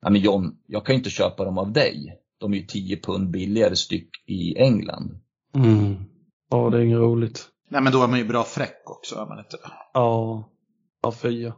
ja 0.02 0.10
men 0.10 0.20
John, 0.20 0.56
jag 0.66 0.86
kan 0.86 0.94
inte 0.94 1.10
köpa 1.10 1.44
dem 1.44 1.58
av 1.58 1.72
dig. 1.72 2.18
De 2.38 2.52
är 2.52 2.56
ju 2.56 2.66
10 2.66 2.96
pund 2.96 3.30
billigare 3.30 3.76
styck 3.76 4.10
i 4.26 4.58
England. 4.58 5.20
Mm. 5.54 5.96
Ja, 6.50 6.70
det 6.70 6.78
är 6.78 6.82
inget 6.82 6.98
roligt. 6.98 7.48
Nej 7.70 7.82
men 7.82 7.92
då 7.92 8.02
är 8.02 8.08
man 8.08 8.18
ju 8.18 8.24
bra 8.24 8.44
fräck 8.44 8.82
också, 8.84 9.16
är 9.16 9.26
man 9.26 9.38
inte 9.38 9.56
Ja, 9.94 10.48
ja 11.02 11.12
fia. 11.12 11.54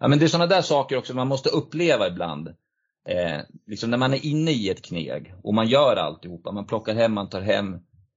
Ja 0.00 0.08
men 0.08 0.18
det 0.18 0.24
är 0.24 0.28
sådana 0.28 0.46
där 0.46 0.62
saker 0.62 0.96
också 0.96 1.14
man 1.14 1.28
måste 1.28 1.48
uppleva 1.48 2.08
ibland. 2.08 2.48
Eh, 3.08 3.40
liksom 3.66 3.90
när 3.90 3.98
man 3.98 4.14
är 4.14 4.26
inne 4.26 4.50
i 4.50 4.68
ett 4.68 4.82
kneg 4.82 5.34
och 5.42 5.54
man 5.54 5.68
gör 5.68 5.96
alltihopa, 5.96 6.52
man 6.52 6.66
plockar 6.66 6.94
hem, 6.94 7.12
man 7.12 7.28
tar 7.28 7.40
hem, 7.40 7.74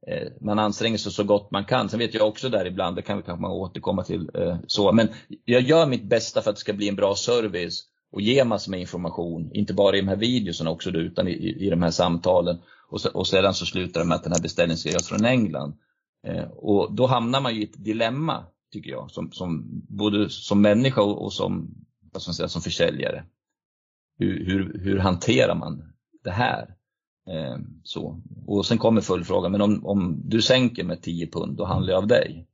eh, 0.08 0.28
man 0.42 0.60
anstränger 0.60 0.98
sig 0.98 1.12
så 1.12 1.24
gott 1.24 1.52
man 1.52 1.66
kan. 1.66 1.90
Sen 1.90 2.00
vet 2.00 2.14
jag 2.14 2.28
också 2.28 2.50
där 2.50 2.66
ibland, 2.66 2.96
det 2.96 3.02
kan 3.02 3.18
vi 3.18 3.24
kanske 3.24 3.48
återkomma 3.48 4.04
till 4.04 4.30
eh, 4.34 4.58
så, 4.68 4.92
men 4.92 5.10
jag 5.46 5.62
gör 5.62 5.86
mitt 5.88 6.04
bästa 6.04 6.42
för 6.42 6.50
att 6.50 6.56
det 6.56 6.60
ska 6.60 6.74
bli 6.74 6.90
en 6.90 6.96
bra 6.96 7.16
service 7.16 7.84
och 8.12 8.22
ge 8.22 8.44
massor 8.44 8.72
med 8.72 8.80
information, 8.80 9.50
inte 9.54 9.74
bara 9.74 9.98
i 9.98 10.02
de 10.02 10.08
här 10.08 10.16
videorna 10.16 10.70
också 10.70 10.90
utan 10.90 11.28
i, 11.28 11.32
i, 11.32 11.66
i 11.66 11.70
de 11.70 11.82
här 11.82 11.92
samtalen. 11.92 12.62
Och, 12.90 13.02
så, 13.02 13.10
och 13.10 13.28
sedan 13.28 13.54
så 13.54 13.66
slutar 13.66 14.00
det 14.00 14.08
med 14.08 14.16
att 14.16 14.24
den 14.24 14.34
här 14.34 14.42
beställningen 14.42 14.78
ska 14.78 14.90
göras 14.90 15.08
från 15.08 15.26
England. 15.26 15.74
Eh, 16.28 16.44
och 16.44 16.94
då 16.96 17.08
hamnar 17.08 17.42
man 17.42 17.56
ju 17.56 17.62
i 17.62 17.64
ett 17.64 17.84
dilemma, 17.84 18.46
tycker 18.72 18.92
jag, 18.92 19.12
som, 19.12 19.32
som 19.32 19.82
både 19.90 20.30
som 20.30 20.62
människa 20.62 21.02
och, 21.02 21.24
och 21.24 21.34
som, 21.34 21.76
vad 22.12 22.22
ska 22.22 22.30
man 22.30 22.36
säga, 22.36 22.48
som 22.48 22.62
försäljare. 22.62 23.26
Hur, 24.18 24.46
hur, 24.46 24.80
hur 24.84 24.98
hanterar 24.98 25.56
man 25.56 25.94
det 26.24 26.32
här? 26.32 26.76
Eh, 27.30 27.58
så. 27.84 28.22
Och 28.48 28.66
sen 28.66 28.78
kommer 28.78 29.02
följdfrågan, 29.02 29.52
men 29.52 29.62
om, 29.62 29.86
om 29.86 30.22
du 30.26 30.42
sänker 30.42 30.84
med 30.84 31.02
10 31.02 31.28
pund, 31.28 31.58
då 31.58 31.66
handlar 31.66 31.94
jag 31.94 32.02
av 32.02 32.08
dig. 32.08 32.48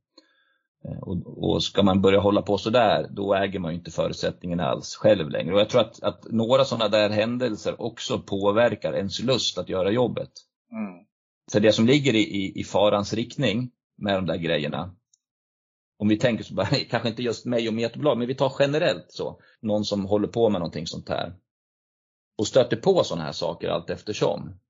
Eh, 0.84 0.98
och, 0.98 1.44
och, 1.44 1.62
ska 1.62 1.82
man 1.82 2.02
börja 2.02 2.20
hålla 2.20 2.42
på 2.42 2.58
sådär, 2.58 3.06
då 3.10 3.34
äger 3.34 3.58
man 3.58 3.72
inte 3.72 3.90
förutsättningen 3.90 4.60
alls 4.60 4.94
själv 4.94 5.30
längre. 5.30 5.54
Och 5.54 5.60
jag 5.60 5.68
tror 5.68 5.80
att, 5.80 6.02
att 6.02 6.26
några 6.30 6.64
sådana 6.64 6.88
där 6.88 7.10
händelser 7.10 7.82
också 7.82 8.18
påverkar 8.18 8.92
ens 8.92 9.22
lust 9.22 9.58
att 9.58 9.68
göra 9.68 9.90
jobbet. 9.90 10.30
Mm. 10.72 11.04
Så 11.52 11.58
det 11.58 11.72
som 11.72 11.86
ligger 11.86 12.14
i, 12.14 12.20
i, 12.20 12.60
i 12.60 12.64
farans 12.64 13.14
riktning 13.14 13.70
med 13.96 14.14
de 14.14 14.26
där 14.26 14.36
grejerna, 14.36 14.94
om 15.98 16.08
vi 16.08 16.18
tänker 16.18 16.44
så 16.44 16.54
bara, 16.54 16.66
kanske 16.90 17.08
inte 17.08 17.22
just 17.22 17.44
mig 17.44 17.68
och 17.68 17.74
Metobolag, 17.74 18.18
men 18.18 18.26
vi 18.26 18.34
tar 18.34 18.52
generellt 18.58 19.06
så, 19.08 19.40
någon 19.60 19.84
som 19.84 20.04
håller 20.04 20.28
på 20.28 20.48
med 20.50 20.60
någonting 20.60 20.86
sånt 20.86 21.08
här 21.08 21.34
och 22.38 22.46
stöter 22.46 22.76
på 22.76 23.04
sådana 23.04 23.24
här 23.24 23.32
saker 23.32 23.68
allt 23.68 23.90
eftersom. 23.90 24.60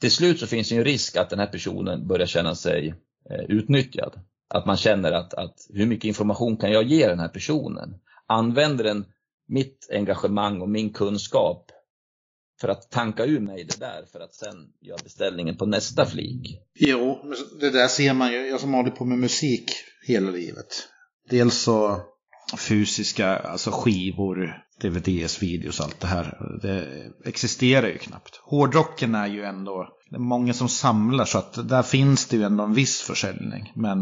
Till 0.00 0.10
slut 0.10 0.40
så 0.40 0.46
finns 0.46 0.68
det 0.68 0.76
en 0.76 0.84
risk 0.84 1.16
att 1.16 1.30
den 1.30 1.38
här 1.38 1.46
personen 1.46 2.06
börjar 2.06 2.26
känna 2.26 2.54
sig 2.54 2.94
eh, 3.30 3.44
utnyttjad. 3.48 4.20
Att 4.48 4.66
man 4.66 4.76
känner 4.76 5.12
att, 5.12 5.34
att 5.34 5.66
hur 5.68 5.86
mycket 5.86 6.04
information 6.04 6.56
kan 6.56 6.72
jag 6.72 6.84
ge 6.84 7.08
den 7.08 7.18
här 7.18 7.28
personen? 7.28 7.94
Använder 8.26 8.84
den 8.84 9.04
mitt 9.48 9.88
engagemang 9.92 10.60
och 10.60 10.68
min 10.68 10.92
kunskap 10.92 11.70
för 12.60 12.68
att 12.68 12.90
tanka 12.90 13.24
ur 13.24 13.40
mig 13.40 13.64
det 13.64 13.80
där 13.80 14.04
för 14.12 14.20
att 14.20 14.34
sen 14.34 14.72
göra 14.80 14.98
beställningen 15.04 15.56
på 15.56 15.66
nästa 15.66 16.06
flik? 16.06 16.58
Jo, 16.74 17.18
det 17.60 17.70
där 17.70 17.88
ser 17.88 18.14
man 18.14 18.32
ju. 18.32 18.38
Jag 18.48 18.60
som 18.60 18.74
håller 18.74 18.90
på 18.90 19.04
med 19.04 19.18
musik 19.18 19.70
hela 20.06 20.30
livet. 20.30 20.88
Dels 21.30 21.54
så 21.54 22.00
fysiska, 22.58 23.36
alltså 23.36 23.70
skivor, 23.70 24.64
DVDs, 24.80 25.42
videos, 25.42 25.80
allt 25.80 26.00
det 26.00 26.06
här. 26.06 26.58
Det 26.62 26.88
existerar 27.28 27.88
ju 27.88 27.98
knappt. 27.98 28.40
Hårdrocken 28.42 29.14
är 29.14 29.26
ju 29.26 29.44
ändå, 29.44 29.88
det 30.10 30.16
är 30.16 30.20
många 30.20 30.52
som 30.52 30.68
samlar 30.68 31.24
så 31.24 31.38
att 31.38 31.68
där 31.68 31.82
finns 31.82 32.26
det 32.26 32.36
ju 32.36 32.42
ändå 32.42 32.64
en 32.64 32.74
viss 32.74 33.00
försäljning. 33.00 33.72
Men 33.74 33.98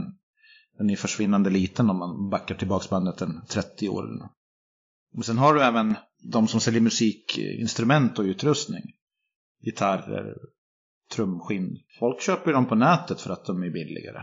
den 0.78 0.90
är 0.90 0.96
försvinnande 0.96 1.50
liten 1.50 1.90
om 1.90 1.98
man 1.98 2.30
backar 2.30 2.54
tillbaka 2.54 2.86
bandet 2.90 3.20
en 3.20 3.46
30 3.48 3.88
år. 3.88 4.04
Men 5.14 5.22
sen 5.22 5.38
har 5.38 5.54
du 5.54 5.62
även 5.62 5.94
de 6.22 6.48
som 6.48 6.60
säljer 6.60 6.80
musikinstrument 6.80 8.18
och 8.18 8.22
utrustning. 8.22 8.82
Gitarrer, 9.64 10.34
trumskinn. 11.14 11.76
Folk 11.98 12.22
köper 12.22 12.52
dem 12.52 12.68
på 12.68 12.74
nätet 12.74 13.20
för 13.20 13.30
att 13.30 13.44
de 13.44 13.62
är 13.62 13.70
billigare. 13.70 14.22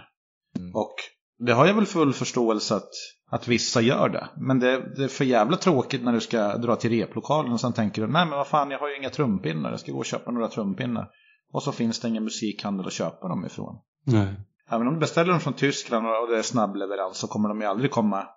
Mm. 0.58 0.76
Och 0.76 0.96
det 1.38 1.54
har 1.54 1.66
jag 1.66 1.74
väl 1.74 1.86
full 1.86 2.14
förståelse 2.14 2.76
att, 2.76 2.90
att 3.32 3.48
vissa 3.48 3.82
gör 3.82 4.10
det. 4.10 4.30
Men 4.36 4.60
det, 4.60 4.96
det, 4.96 5.04
är 5.04 5.08
för 5.08 5.26
jävla 5.26 5.58
tråkigt 5.58 6.04
när 6.04 6.14
du 6.14 6.20
ska 6.20 6.58
dra 6.58 6.76
till 6.76 6.92
replokalen 6.92 7.54
och 7.54 7.62
sen 7.62 7.74
tänker 7.74 8.02
du 8.02 8.08
nej 8.08 8.26
men 8.26 8.38
vad 8.38 8.48
fan 8.48 8.72
jag 8.72 8.80
har 8.80 8.90
ju 8.90 8.98
inga 8.98 9.10
trumpinnar. 9.10 9.72
Jag 9.72 9.80
ska 9.80 9.92
gå 9.92 9.98
och 9.98 10.06
köpa 10.06 10.32
några 10.32 10.48
trumpinnar. 10.48 11.10
Och 11.54 11.64
så 11.64 11.72
finns 11.72 12.00
det 12.00 12.08
ingen 12.08 12.24
musikhandel 12.24 12.88
att 12.88 12.94
köpa 12.94 13.28
dem 13.28 13.46
ifrån. 13.46 13.76
Nej. 14.06 14.36
Även 14.70 14.88
om 14.88 14.94
du 14.94 15.00
beställer 15.00 15.32
dem 15.32 15.40
från 15.40 15.54
Tyskland 15.54 16.08
och 16.08 16.32
det 16.32 16.38
är 16.38 16.42
snabbleverans 16.42 17.18
så 17.18 17.28
kommer 17.28 17.50
de 17.50 17.62
ju 17.62 17.68
aldrig 17.68 17.92
komma 17.92 18.28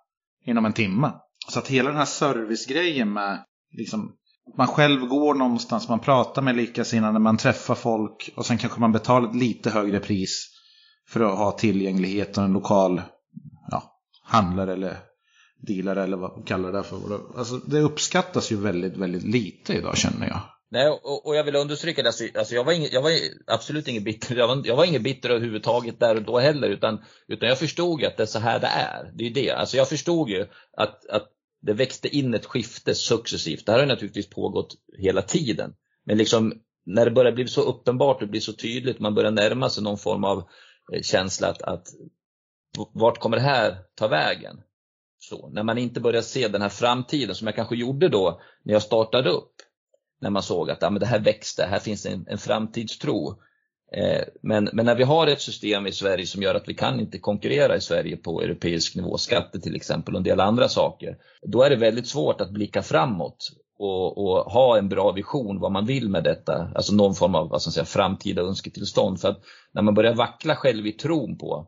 inom 0.45 0.65
en 0.65 0.73
timme. 0.73 1.11
Så 1.47 1.59
att 1.59 1.67
hela 1.67 1.89
den 1.89 1.97
här 1.97 2.05
servicegrejen 2.05 3.13
med 3.13 3.43
liksom 3.71 4.15
man 4.57 4.67
själv 4.67 5.05
går 5.05 5.33
någonstans, 5.33 5.89
man 5.89 5.99
pratar 5.99 6.41
med 6.41 6.55
likasinnade, 6.55 7.19
man 7.19 7.37
träffar 7.37 7.75
folk 7.75 8.29
och 8.35 8.45
sen 8.45 8.57
kanske 8.57 8.79
man 8.79 8.91
betalar 8.91 9.29
ett 9.29 9.35
lite 9.35 9.69
högre 9.69 9.99
pris 9.99 10.58
för 11.09 11.19
att 11.19 11.37
ha 11.37 11.51
tillgänglighet 11.51 12.37
och 12.37 12.43
en 12.43 12.53
lokal 12.53 13.01
ja, 13.71 13.99
handlare 14.23 14.73
eller 14.73 14.97
dealare 15.57 16.03
eller 16.03 16.17
vad 16.17 16.31
man 16.31 16.43
kallar 16.43 16.71
det 16.71 16.83
för. 16.83 16.97
Alltså, 17.37 17.55
det 17.55 17.79
uppskattas 17.79 18.51
ju 18.51 18.55
väldigt, 18.55 18.97
väldigt 18.97 19.23
lite 19.23 19.73
idag 19.73 19.97
känner 19.97 20.27
jag. 20.27 20.41
Nej, 20.71 20.89
och, 20.89 21.27
och, 21.27 21.35
jag 21.35 21.43
vill 21.43 21.55
understryka 21.55 22.01
det. 22.01 22.09
Alltså, 22.09 22.23
alltså 22.37 22.55
jag, 22.55 22.63
var 22.63 22.73
ing, 22.73 22.87
jag 22.91 23.01
var 23.01 23.11
absolut 23.47 23.87
ingen 23.87 24.03
bitter. 24.03 24.35
Jag 24.39 24.47
var, 24.47 24.61
jag 24.65 24.75
var 24.75 24.85
ingen 24.85 25.03
bitter 25.03 25.29
överhuvudtaget 25.29 25.99
där 25.99 26.15
och 26.15 26.23
då 26.23 26.39
heller. 26.39 26.69
Utan, 26.69 27.01
utan 27.27 27.49
jag 27.49 27.59
förstod 27.59 28.01
ju 28.01 28.07
att 28.07 28.17
det 28.17 28.23
är 28.23 28.27
så 28.27 28.39
här 28.39 28.59
det 28.59 28.67
är. 28.67 29.11
Det 29.15 29.27
är 29.27 29.33
det. 29.33 29.51
Alltså 29.51 29.77
jag 29.77 29.89
förstod 29.89 30.29
ju 30.29 30.47
att, 30.77 31.05
att 31.09 31.27
det 31.61 31.73
växte 31.73 32.15
in 32.17 32.33
ett 32.33 32.45
skifte 32.45 32.95
successivt. 32.95 33.65
Det 33.65 33.71
här 33.71 33.79
har 33.79 33.85
naturligtvis 33.85 34.29
pågått 34.29 34.75
hela 34.97 35.21
tiden. 35.21 35.73
Men 36.05 36.17
liksom 36.17 36.53
när 36.85 37.05
det 37.05 37.11
börjar 37.11 37.31
bli 37.31 37.47
så 37.47 37.61
uppenbart 37.61 38.21
och 38.21 38.29
blir 38.29 38.41
så 38.41 38.53
tydligt, 38.53 38.99
man 38.99 39.15
börjar 39.15 39.31
närma 39.31 39.69
sig 39.69 39.83
någon 39.83 39.97
form 39.97 40.23
av 40.23 40.37
eh, 40.37 40.43
Eh, 40.93 41.01
känsla 41.01 41.47
att, 41.47 41.61
att 41.61 41.87
vart 42.93 43.19
kommer 43.19 43.37
det 43.37 43.43
här 43.43 43.77
ta 43.95 44.07
vägen? 44.07 44.61
Så, 45.19 45.49
när 45.49 45.63
man 45.63 45.77
inte 45.77 45.99
börjar 45.99 46.21
se 46.21 46.47
den 46.47 46.61
här 46.61 46.69
framtiden 46.69 47.35
som 47.35 47.47
jag 47.47 47.55
kanske 47.55 47.75
gjorde 47.75 48.09
då 48.09 48.41
när 48.63 48.73
jag 48.73 48.81
startade 48.81 49.29
upp. 49.29 49.53
När 50.21 50.29
man 50.29 50.43
såg 50.43 50.71
att 50.71 50.81
ja, 50.81 50.89
men 50.89 50.99
det 50.99 51.05
här 51.05 51.19
växte, 51.19 51.65
här 51.65 51.79
finns 51.79 52.05
en, 52.05 52.25
en 52.27 52.37
framtidstro. 52.37 53.41
Eh, 53.91 54.21
men, 54.41 54.69
men 54.73 54.85
när 54.85 54.95
vi 54.95 55.03
har 55.03 55.27
ett 55.27 55.41
system 55.41 55.87
i 55.87 55.91
Sverige 55.91 56.25
som 56.25 56.41
gör 56.41 56.55
att 56.55 56.69
vi 56.69 56.73
kan 56.73 56.99
inte 56.99 57.19
konkurrera 57.19 57.75
i 57.75 57.81
Sverige 57.81 58.17
på 58.17 58.41
europeisk 58.41 58.95
nivå, 58.95 59.17
skatter 59.17 59.59
till 59.59 59.75
exempel 59.75 60.13
och 60.13 60.19
en 60.19 60.23
del 60.23 60.39
andra 60.39 60.69
saker. 60.69 61.17
Då 61.41 61.63
är 61.63 61.69
det 61.69 61.75
väldigt 61.75 62.07
svårt 62.07 62.41
att 62.41 62.51
blicka 62.51 62.81
framåt 62.81 63.49
och, 63.79 64.17
och, 64.17 64.51
ha 64.51 64.77
en 64.77 64.89
bra 64.89 65.11
vision 65.11 65.59
vad 65.59 65.71
man 65.71 65.85
vill 65.85 66.09
med 66.09 66.23
detta. 66.23 66.71
Alltså 66.75 66.93
någon 66.93 67.15
form 67.15 67.35
av 67.35 67.49
vad 67.49 67.61
ska 67.61 67.71
säga, 67.71 67.85
framtida 67.85 68.41
önsketillstånd. 68.41 69.21
För 69.21 69.29
att 69.29 69.41
när 69.71 69.81
man 69.81 69.93
börjar 69.93 70.15
vackla 70.15 70.55
själv 70.55 70.87
i 70.87 70.91
tron 70.91 71.37
på 71.37 71.67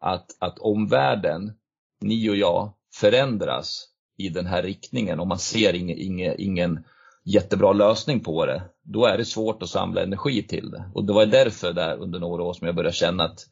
att, 0.00 0.26
att 0.38 0.58
omvärlden, 0.58 1.52
ni 2.00 2.30
och 2.30 2.36
jag, 2.36 2.72
förändras 2.94 3.88
i 4.18 4.28
den 4.28 4.46
här 4.46 4.62
riktningen 4.62 5.20
och 5.20 5.26
man 5.26 5.38
ser 5.38 5.74
ingen, 5.74 5.98
ingen, 5.98 6.34
ingen 6.38 6.84
jättebra 7.24 7.72
lösning 7.72 8.20
på 8.20 8.46
det, 8.46 8.62
då 8.82 9.06
är 9.06 9.18
det 9.18 9.24
svårt 9.24 9.62
att 9.62 9.68
samla 9.68 10.02
energi 10.02 10.42
till 10.42 10.70
det. 10.70 10.90
Och 10.94 11.04
det 11.04 11.12
var 11.12 11.26
därför 11.26 11.72
där 11.72 11.96
under 11.96 12.18
några 12.18 12.42
år 12.42 12.52
som 12.52 12.66
jag 12.66 12.76
började 12.76 12.96
känna 12.96 13.24
att, 13.24 13.46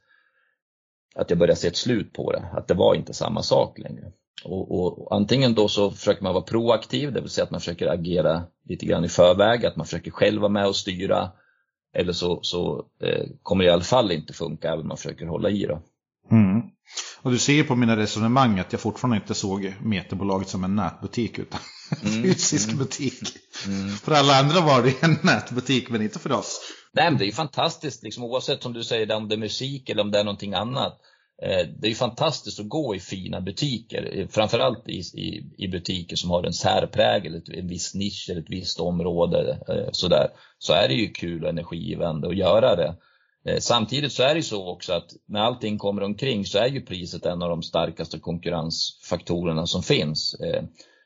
att 1.15 1.31
jag 1.31 1.39
började 1.39 1.61
se 1.61 1.69
ett 1.69 1.77
slut 1.77 2.13
på 2.13 2.33
det, 2.33 2.49
att 2.57 2.69
det 2.69 2.75
var 2.75 2.95
inte 2.95 3.15
samma 3.15 3.43
sak 3.43 3.79
längre. 3.79 4.13
Och, 4.45 4.81
och, 4.81 5.17
antingen 5.17 5.55
då 5.55 5.69
så 5.69 5.91
försöker 5.91 6.23
man 6.23 6.35
vara 6.35 6.45
proaktiv, 6.45 7.13
det 7.13 7.21
vill 7.21 7.31
säga 7.31 7.45
att 7.45 7.51
man 7.51 7.61
försöker 7.61 7.87
agera 7.87 8.43
lite 8.69 8.87
grann 8.87 9.05
i 9.05 9.09
förväg, 9.09 9.67
att 9.67 9.77
man 9.77 9.87
försöker 9.87 10.11
själv 10.11 10.41
vara 10.41 10.53
med 10.53 10.67
och 10.67 10.77
styra. 10.77 11.31
Eller 11.95 12.13
så, 12.13 12.39
så 12.43 12.87
eh, 13.03 13.27
kommer 13.43 13.65
det 13.65 13.69
i 13.69 13.73
alla 13.73 13.83
fall 13.83 14.13
inte 14.13 14.33
funka 14.33 14.69
även 14.69 14.81
om 14.81 14.89
man 14.89 14.97
försöker 14.97 15.27
hålla 15.27 15.51
i 15.51 15.67
det. 15.67 15.81
Mm. 16.31 16.63
Och 17.23 17.31
du 17.31 17.39
ser 17.39 17.65
på 17.65 17.77
mina 17.77 17.97
resonemang 17.97 18.59
att 18.59 18.73
jag 18.73 18.81
fortfarande 18.81 19.17
inte 19.17 19.35
såg 19.35 19.75
Meterbolaget 19.83 20.49
som 20.49 20.65
en 20.65 20.77
nätbutik 20.77 21.39
utan 21.39 21.61
mm, 22.03 22.23
fysisk 22.23 22.69
mm, 22.69 22.79
butik. 22.79 23.23
Mm. 23.67 23.89
För 23.89 24.13
alla 24.13 24.39
andra 24.39 24.61
var 24.61 24.83
det 24.83 25.03
en 25.03 25.17
nätbutik 25.23 25.91
men 25.91 26.03
inte 26.03 26.19
för 26.19 26.33
oss. 26.33 26.61
Nej 26.93 27.11
men 27.11 27.19
det 27.19 27.25
är 27.25 27.27
ju 27.27 27.33
fantastiskt 27.33 28.03
liksom, 28.03 28.25
oavsett 28.25 28.63
som 28.63 28.73
du 28.73 28.85
säger 28.85 29.17
om 29.17 29.29
det 29.29 29.35
är 29.35 29.39
musik 29.39 29.89
eller 29.89 30.03
om 30.03 30.11
det 30.11 30.19
är 30.19 30.25
någonting 30.25 30.55
annat. 30.55 31.01
Eh, 31.43 31.67
det 31.79 31.87
är 31.87 31.89
ju 31.89 31.95
fantastiskt 31.95 32.61
att 32.61 32.69
gå 32.69 32.95
i 32.95 33.01
fina 33.01 33.41
butiker, 33.41 34.19
eh, 34.19 34.29
framförallt 34.29 34.89
i, 34.89 34.99
i, 34.99 35.45
i 35.59 35.69
butiker 35.69 36.17
som 36.17 36.31
har 36.31 36.45
en 36.45 36.53
särprägel, 36.53 37.43
en 37.55 37.69
viss 37.69 37.95
nisch 37.95 38.27
eller 38.31 38.41
ett 38.41 38.51
visst 38.51 38.81
område. 38.81 39.59
Eh, 39.69 39.89
sådär. 39.93 40.29
Så 40.59 40.73
är 40.73 40.89
det 40.89 40.95
ju 40.95 41.09
kul 41.09 41.45
och 41.45 41.51
energigivande 41.51 42.29
att 42.29 42.37
göra 42.37 42.77
det. 42.77 42.97
Samtidigt 43.61 44.13
så 44.13 44.23
är 44.23 44.35
det 44.35 44.43
så 44.43 44.69
också 44.69 44.93
att 44.93 45.11
när 45.27 45.41
allting 45.41 45.79
kommer 45.79 46.03
omkring 46.03 46.47
så 46.47 46.59
är 46.59 46.67
ju 46.67 46.81
priset 46.81 47.27
en 47.27 47.43
av 47.43 47.49
de 47.49 47.63
starkaste 47.63 48.19
konkurrensfaktorerna 48.19 49.67
som 49.67 49.83
finns. 49.83 50.37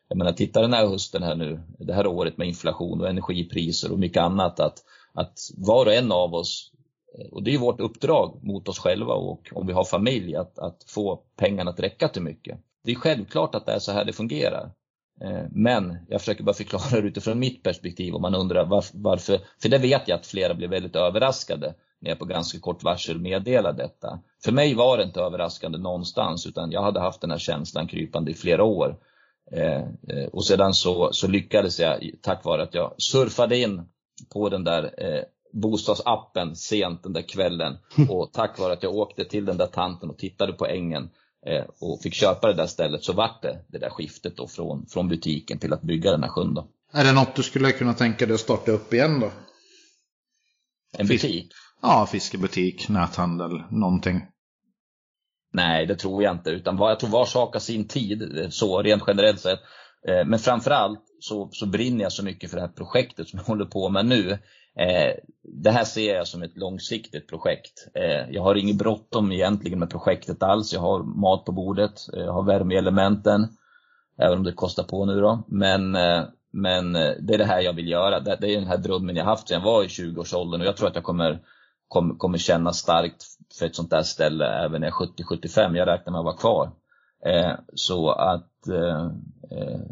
Jag 0.09 0.19
menar, 0.19 0.33
titta 0.33 0.61
den 0.61 0.73
här 0.73 0.87
hösten 0.87 1.23
här 1.23 1.35
nu, 1.35 1.61
det 1.79 1.95
här 1.95 2.07
året 2.07 2.37
med 2.37 2.49
inflation 2.49 3.01
och 3.01 3.09
energipriser 3.09 3.93
och 3.93 3.99
mycket 3.99 4.23
annat, 4.23 4.61
att, 4.61 4.79
att 5.15 5.39
var 5.57 5.87
och 5.87 5.95
en 5.95 6.13
av 6.13 6.35
oss 6.35 6.71
Eh, 7.19 7.27
och 7.33 7.43
det 7.43 7.55
är 7.55 7.59
vårt 7.59 7.81
uppdrag 7.81 8.39
mot 8.43 8.69
oss 8.69 8.79
själva 8.79 9.15
och 9.15 9.51
om 9.53 9.67
vi 9.67 9.73
har 9.73 9.85
familj 9.85 10.37
att, 10.37 10.59
att 10.59 10.85
få 10.87 11.23
pengarna 11.37 11.71
att 11.71 11.81
räcka 11.81 12.09
till 12.09 12.23
mycket. 12.23 12.59
Det 12.85 12.93
är 12.93 12.97
självklart 12.97 13.55
att 13.55 13.67
det 13.67 13.73
är 13.73 13.79
så 13.79 13.93
här 13.93 14.05
det 14.05 14.13
fungerar. 14.13 14.71
Eh, 15.21 15.45
men 15.51 15.97
jag 16.09 16.21
försöker 16.21 16.45
bara 16.45 16.55
förklara 16.55 17.01
det 17.01 17.09
utifrån 17.09 17.39
mitt 17.39 17.63
perspektiv 17.63 18.15
om 18.15 18.23
man 18.23 18.35
undrar 18.35 18.65
varför, 18.95 19.41
för 19.63 19.69
det 19.69 19.79
vet 19.79 20.09
jag 20.09 20.17
att 20.17 20.27
flera 20.27 20.55
blev 20.55 20.71
väldigt 20.71 20.97
överraskade 20.97 21.75
när 22.01 22.11
jag 22.11 22.19
på 22.19 22.25
ganska 22.25 22.61
kort 22.61 22.83
varsel 22.83 23.21
meddelade 23.21 23.83
detta. 23.83 24.21
För 24.45 24.53
mig 24.53 24.75
var 24.75 24.99
det 24.99 25.05
inte 25.05 25.21
överraskande 25.21 25.79
någonstans 25.79 26.47
utan 26.47 26.71
jag 26.71 26.83
hade 26.83 27.01
haft 27.01 27.21
den 27.21 27.31
här 27.31 27.39
känslan 27.39 27.89
krypande 27.89 28.31
i 28.31 28.35
flera 28.35 28.65
år. 28.65 28.97
Eh, 29.53 29.83
och 30.33 30.45
sedan 30.45 30.75
så, 30.75 31.13
så 31.13 31.29
lyckades 31.29 31.81
jag 31.81 32.11
tack 32.23 32.45
vare 32.45 32.63
att 32.63 32.75
jag 32.75 32.95
surfade 32.99 33.59
in 33.59 33.83
på 34.33 34.49
den 34.49 34.65
där 34.65 34.95
bostadsappen 35.55 36.57
sent 36.57 37.03
den 37.03 37.13
där 37.13 37.23
kvällen 37.23 37.77
och 38.09 38.33
tack 38.33 38.59
vare 38.59 38.73
att 38.73 38.83
jag 38.83 38.95
åkte 38.95 39.25
till 39.25 39.45
den 39.45 39.57
där 39.57 39.67
tanten 39.67 40.11
och 40.11 40.19
tittade 40.19 40.53
på 40.53 40.67
ängen 40.67 41.11
eh, 41.47 41.65
och 41.81 42.03
fick 42.03 42.15
köpa 42.15 42.47
det 42.47 42.55
där 42.55 42.67
stället 42.67 43.05
så 43.05 43.13
vart 43.13 43.43
det 43.43 43.65
det 43.69 43.79
där 43.79 43.91
skiftet 43.91 44.37
då 44.37 44.49
från, 44.49 44.87
från 44.87 45.09
butiken 45.09 45.59
till 45.59 45.73
att 45.73 45.83
bygga 45.83 46.11
den 46.11 46.23
här 46.23 46.31
sjön. 46.31 46.55
Då. 46.55 46.69
Är 46.93 47.05
det 47.05 47.13
något 47.13 47.37
du 47.37 47.43
skulle 47.43 47.73
kunna 47.73 47.95
tänka 47.95 48.27
dig 48.27 48.35
att 48.35 48.41
starta 48.41 48.73
upp 48.73 48.95
igen 48.95 49.21
då? 49.21 49.31
En 50.99 51.07
butik? 51.07 51.53
Ja, 51.83 52.09
fiskebutik, 52.13 52.89
näthandel, 52.89 53.63
någonting. 53.71 54.21
Nej, 55.53 55.87
det 55.87 55.97
tror 55.97 56.23
jag 56.23 56.35
inte. 56.35 56.51
Utan 56.51 56.79
jag 56.79 57.01
tror 57.01 57.11
var 57.11 57.25
sak 57.25 57.53
har 57.53 57.61
sin 57.61 57.89
tid, 57.89 58.47
så 58.51 58.83
rent 58.83 59.03
generellt 59.07 59.41
sett. 59.41 59.59
Eh, 60.09 60.25
men 60.27 60.39
framförallt 60.39 61.05
så, 61.21 61.49
så 61.53 61.67
brinner 61.67 62.03
jag 62.03 62.13
så 62.13 62.25
mycket 62.25 62.51
för 62.51 62.57
det 62.57 62.63
här 62.63 62.73
projektet 62.73 63.29
som 63.29 63.39
jag 63.39 63.47
håller 63.47 63.65
på 63.65 63.89
med 63.89 64.07
nu. 64.07 64.39
Eh, 64.79 65.15
det 65.43 65.71
här 65.71 65.85
ser 65.85 66.15
jag 66.15 66.29
som 66.29 66.43
ett 66.43 66.57
långsiktigt 66.57 67.29
projekt. 67.29 67.89
Eh, 67.95 68.31
jag 68.31 68.43
har 68.43 68.55
inget 68.55 68.79
bråttom 68.79 69.33
egentligen 69.33 69.79
med 69.79 69.91
projektet 69.91 70.43
alls. 70.43 70.73
Jag 70.73 70.81
har 70.81 71.03
mat 71.03 71.45
på 71.45 71.53
bordet, 71.53 71.93
jag 72.13 72.33
har 72.33 72.43
värmeelementen, 72.43 73.49
även 74.19 74.39
om 74.39 74.45
det 74.45 74.53
kostar 74.53 74.83
på 74.83 75.05
nu 75.05 75.21
då. 75.21 75.45
Men, 75.49 75.91
men 76.53 76.93
det 76.93 77.35
är 77.35 77.39
det 77.39 77.45
här 77.45 77.61
jag 77.61 77.73
vill 77.73 77.89
göra. 77.89 78.21
Det, 78.21 78.33
är 78.33 78.61
den 78.61 78.67
här 78.67 78.79
drömmen 78.79 79.17
jag 79.17 79.25
haft 79.25 79.49
sedan 79.49 79.59
jag 79.59 79.65
var 79.65 79.85
i 79.85 79.87
20-årsåldern 79.87 80.61
och 80.61 80.67
jag 80.67 80.77
tror 80.77 80.89
att 80.89 80.95
jag 80.95 81.05
kommer, 81.05 81.41
kommer, 81.89 82.15
kommer 82.15 82.39
känna 82.39 82.73
starkt 82.73 83.25
för 83.59 83.67
ett 83.67 83.77
sånt 83.77 83.91
där 83.91 84.03
ställe 84.03 84.47
även 84.47 84.81
när 84.81 84.89
jag 84.89 85.03
är 85.03 85.37
70-75. 85.37 85.77
Jag 85.77 85.89
räknar 85.89 86.11
med 86.13 86.19
att 86.19 86.25
vara 86.25 86.37
kvar. 86.37 86.71
Så 87.75 88.11
att, 88.11 88.51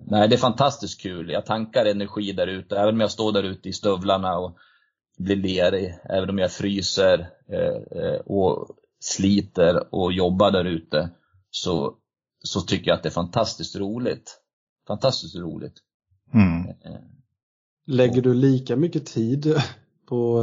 nej 0.06 0.28
det 0.28 0.34
är 0.34 0.38
fantastiskt 0.38 1.02
kul. 1.02 1.30
Jag 1.30 1.46
tankar 1.46 1.84
energi 1.84 2.32
där 2.32 2.46
ute, 2.46 2.76
även 2.76 2.94
om 2.94 3.00
jag 3.00 3.10
står 3.10 3.32
där 3.32 3.42
ute 3.42 3.68
i 3.68 3.72
stövlarna 3.72 4.38
och 4.38 4.58
blir 5.18 5.36
lerig, 5.36 5.94
även 6.04 6.30
om 6.30 6.38
jag 6.38 6.52
fryser 6.52 7.30
eh, 7.48 8.02
eh, 8.02 8.20
och 8.20 8.68
sliter 9.00 9.94
och 9.94 10.12
jobbar 10.12 10.50
där 10.50 10.64
ute 10.64 11.10
så, 11.50 11.94
så 12.44 12.60
tycker 12.60 12.90
jag 12.90 12.96
att 12.96 13.02
det 13.02 13.08
är 13.08 13.10
fantastiskt 13.10 13.76
roligt. 13.76 14.38
Fantastiskt 14.86 15.36
roligt. 15.36 15.74
Mm. 16.34 16.68
Eh, 16.68 17.00
Lägger 17.86 18.22
du 18.22 18.34
lika 18.34 18.76
mycket 18.76 19.06
tid 19.06 19.62
på 20.08 20.42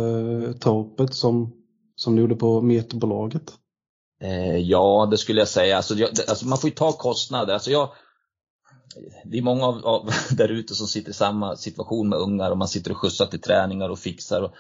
torpet 0.59 1.13
som, 1.13 1.53
som 1.95 2.15
du 2.15 2.21
gjorde 2.21 2.35
på 2.35 2.61
meterbolaget? 2.61 3.53
ja, 4.61 5.07
det 5.11 5.17
skulle 5.17 5.41
jag 5.41 5.47
säga. 5.47 5.77
Alltså, 5.77 5.95
jag, 5.95 6.09
alltså 6.09 6.47
man 6.47 6.57
får 6.57 6.69
ju 6.69 6.75
ta 6.75 6.91
kostnader. 6.91 7.53
Alltså 7.53 7.71
jag, 7.71 7.89
det 9.23 9.37
är 9.37 9.41
många 9.41 9.65
av, 9.65 9.85
av 9.85 10.09
där 10.37 10.49
ute 10.49 10.75
som 10.75 10.87
sitter 10.87 11.09
i 11.09 11.13
samma 11.13 11.55
situation 11.55 12.09
med 12.09 12.19
ungar 12.19 12.51
och 12.51 12.57
man 12.57 12.67
sitter 12.67 12.91
och 12.91 12.97
skjutsar 12.97 13.25
till 13.25 13.41
träningar 13.41 13.89
och 13.89 13.99
fixar. 13.99 14.41
Och, 14.41 14.53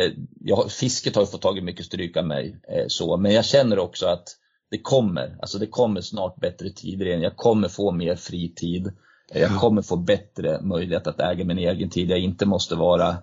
eh, 0.00 0.12
jag, 0.40 0.70
fisket 0.70 1.14
har 1.14 1.22
ju 1.22 1.26
fått 1.26 1.42
tag 1.42 1.58
i 1.58 1.60
mycket 1.60 1.86
stryk 1.86 2.16
av 2.16 2.26
mig, 2.26 2.60
eh, 2.68 2.84
så, 2.88 3.16
men 3.16 3.32
jag 3.32 3.44
känner 3.44 3.78
också 3.78 4.06
att 4.06 4.36
det 4.70 4.78
kommer, 4.78 5.36
alltså 5.40 5.58
det 5.58 5.66
kommer 5.66 6.00
snart 6.00 6.40
bättre 6.40 6.70
tider 6.70 7.06
igen. 7.06 7.22
Jag 7.22 7.36
kommer 7.36 7.68
få 7.68 7.92
mer 7.92 8.16
fritid. 8.16 8.92
Eh, 9.32 9.42
jag 9.42 9.60
kommer 9.60 9.82
få 9.82 9.96
bättre 9.96 10.60
möjlighet 10.62 11.06
att 11.06 11.20
äga 11.20 11.44
min 11.44 11.58
egen 11.58 11.90
tid. 11.90 12.10
Jag 12.10 12.18
inte 12.18 12.46
måste 12.46 12.74
vara 12.74 13.16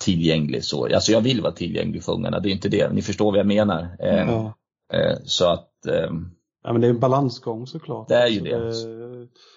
tillgänglig 0.00 0.64
så. 0.64 0.94
Alltså 0.94 1.12
jag 1.12 1.20
vill 1.20 1.40
vara 1.40 1.52
tillgänglig 1.52 2.04
för 2.04 2.12
ungarna, 2.12 2.40
det 2.40 2.48
är 2.48 2.52
inte 2.52 2.68
det. 2.68 2.92
Ni 2.92 3.02
förstår 3.02 3.30
vad 3.30 3.38
jag 3.38 3.46
menar. 3.46 3.96
Eh, 4.00 4.16
ja. 4.16 4.54
Eh, 4.92 5.16
så 5.24 5.48
att 5.48 5.86
ehm, 5.86 6.30
Ja, 6.64 6.72
men 6.72 6.80
det 6.80 6.86
är 6.86 6.90
en 6.90 7.00
balansgång 7.00 7.66
såklart. 7.66 8.08
Det 8.08 8.14
är 8.14 8.28
ju 8.28 8.40
det. 8.40 8.58
Det, 8.58 9.03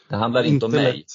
det 0.09 0.15
handlar 0.15 0.43
inte, 0.43 0.53
inte 0.53 0.65
om 0.65 0.71
mig. 0.71 0.97
Lätt. 0.97 1.05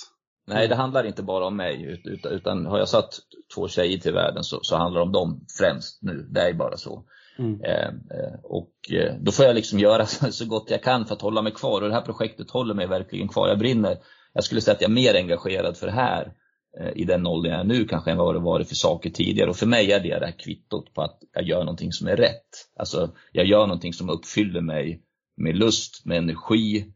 Nej, 0.47 0.69
det 0.69 0.75
handlar 0.75 1.05
inte 1.05 1.23
bara 1.23 1.47
om 1.47 1.57
mig. 1.57 2.01
Utan, 2.05 2.33
utan 2.33 2.67
har 2.67 2.79
jag 2.79 2.89
satt 2.89 3.19
två 3.55 3.69
tjejer 3.69 3.99
till 3.99 4.13
världen 4.13 4.45
så, 4.45 4.59
så 4.63 4.77
handlar 4.77 5.01
det 5.01 5.07
om 5.07 5.13
dem 5.13 5.47
främst 5.59 6.03
nu. 6.03 6.29
Det 6.31 6.41
är 6.41 6.55
bara 6.55 6.77
så. 6.77 7.05
Mm. 7.39 7.61
Eh, 7.61 7.87
eh 7.87 8.35
och 8.43 8.73
eh, 8.91 9.15
då 9.21 9.33
får 9.33 9.45
jag 9.45 9.55
liksom 9.55 9.79
göra 9.79 10.07
så 10.31 10.45
gott 10.47 10.71
jag 10.71 10.83
kan 10.83 11.07
för 11.07 11.15
att 11.15 11.23
hålla 11.23 11.43
mig 11.43 11.53
kvar. 11.53 11.83
Och 11.83 11.89
det 11.89 11.95
här 11.95 12.03
projektet 12.03 12.51
håller 12.51 12.75
mig 12.75 12.87
verkligen 12.87 13.29
kvar. 13.29 13.49
Jag 13.49 13.59
brinner. 13.59 13.99
Jag 14.33 14.45
skulle 14.45 14.61
säga 14.61 14.75
att 14.75 14.81
jag 14.81 14.91
är 14.91 14.95
mer 14.95 15.15
engagerad 15.15 15.77
för 15.77 15.87
det 15.87 15.93
här 15.93 16.33
eh, 16.81 16.93
i 16.95 17.05
den 17.05 17.27
åldern 17.27 17.53
jag 17.53 17.61
är 17.61 17.65
nu 17.65 17.85
kanske 17.85 18.11
än 18.11 18.19
vad 18.19 18.35
det 18.35 18.41
varit 18.41 18.69
för 18.69 18.75
saker 18.75 19.11
tidigare. 19.11 19.51
Och 19.51 19.57
för 19.57 19.67
mig 19.67 19.93
är 19.93 20.01
det 20.01 20.19
det 20.19 20.27
här 20.27 20.39
kvittot 20.39 20.95
på 20.95 21.03
att 21.03 21.19
jag 21.33 21.45
gör 21.45 21.59
någonting 21.59 21.93
som 21.93 22.09
är 22.09 22.17
rätt. 22.17 22.69
Alltså, 22.79 23.11
jag 23.33 23.47
gör 23.47 23.67
någonting 23.67 23.93
som 23.93 24.11
uppfyller 24.11 24.61
mig 24.61 25.03
med 25.37 25.57
lust, 25.57 26.07
med 26.07 26.19
energi 26.19 26.93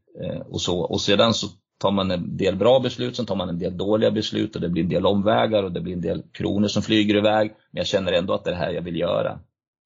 och 0.50 0.61
så. 0.61 0.81
Och 0.81 1.00
sedan 1.00 1.35
så 1.35 1.46
tar 1.79 1.90
man 1.90 2.11
en 2.11 2.37
del 2.37 2.57
bra 2.57 2.81
beslut, 2.81 3.16
sen 3.16 3.26
tar 3.26 3.37
man 3.37 3.48
en 3.48 3.59
del 3.59 3.76
dåliga 3.76 4.11
beslut 4.11 4.55
och 4.55 4.61
det 4.61 4.68
blir 4.68 4.83
en 4.83 4.88
del 4.88 5.07
omvägar 5.07 5.62
och 5.62 5.72
det 5.72 5.81
blir 5.81 5.92
en 5.92 6.00
del 6.00 6.22
kronor 6.33 6.68
som 6.68 6.83
flyger 6.83 7.16
iväg. 7.16 7.48
Men 7.70 7.79
jag 7.81 7.87
känner 7.87 8.12
ändå 8.12 8.35
att 8.35 8.44
det 8.44 8.50
är 8.50 8.55
det 8.55 8.61
här 8.61 8.70
jag 8.70 8.83
vill 8.83 8.96
göra. 8.96 9.38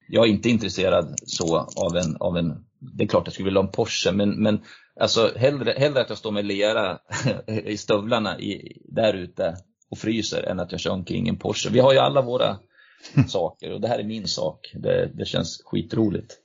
Jag 0.07 0.27
är 0.27 0.29
inte 0.29 0.49
intresserad 0.49 1.15
så 1.25 1.57
av 1.57 1.97
en, 1.97 2.17
av 2.19 2.37
en 2.37 2.65
det 2.81 3.03
är 3.03 3.07
klart 3.07 3.23
jag 3.25 3.33
skulle 3.33 3.45
vilja 3.45 3.59
ha 3.59 3.67
en 3.67 3.71
Porsche, 3.71 4.11
men, 4.11 4.43
men 4.43 4.61
alltså 4.99 5.31
hellre, 5.35 5.73
hellre 5.77 6.01
att 6.01 6.09
jag 6.09 6.17
står 6.17 6.31
med 6.31 6.45
lera 6.45 6.99
i 7.47 7.77
stövlarna 7.77 8.39
i, 8.39 8.81
där 8.85 9.13
ute 9.13 9.55
och 9.89 9.97
fryser 9.97 10.43
än 10.43 10.59
att 10.59 10.71
jag 10.71 10.81
kör 10.81 10.91
omkring 10.91 11.27
en 11.27 11.37
Porsche. 11.37 11.69
Vi 11.69 11.79
har 11.79 11.93
ju 11.93 11.99
alla 11.99 12.21
våra 12.21 12.57
saker 13.27 13.71
och 13.71 13.81
det 13.81 13.87
här 13.87 13.99
är 13.99 14.03
min 14.03 14.27
sak. 14.27 14.71
Det, 14.73 15.11
det 15.13 15.25
känns 15.25 15.61
skitroligt. 15.65 16.37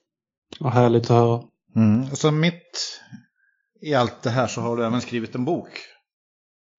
Vad 0.60 0.72
härligt 0.72 1.04
att 1.04 1.08
höra. 1.08 1.42
Mm. 1.76 2.06
Så 2.16 2.30
mitt 2.30 3.00
i 3.80 3.94
allt 3.94 4.22
det 4.22 4.30
här 4.30 4.46
så 4.46 4.60
har 4.60 4.76
du 4.76 4.84
även 4.84 5.00
skrivit 5.00 5.34
en 5.34 5.44
bok. 5.44 5.68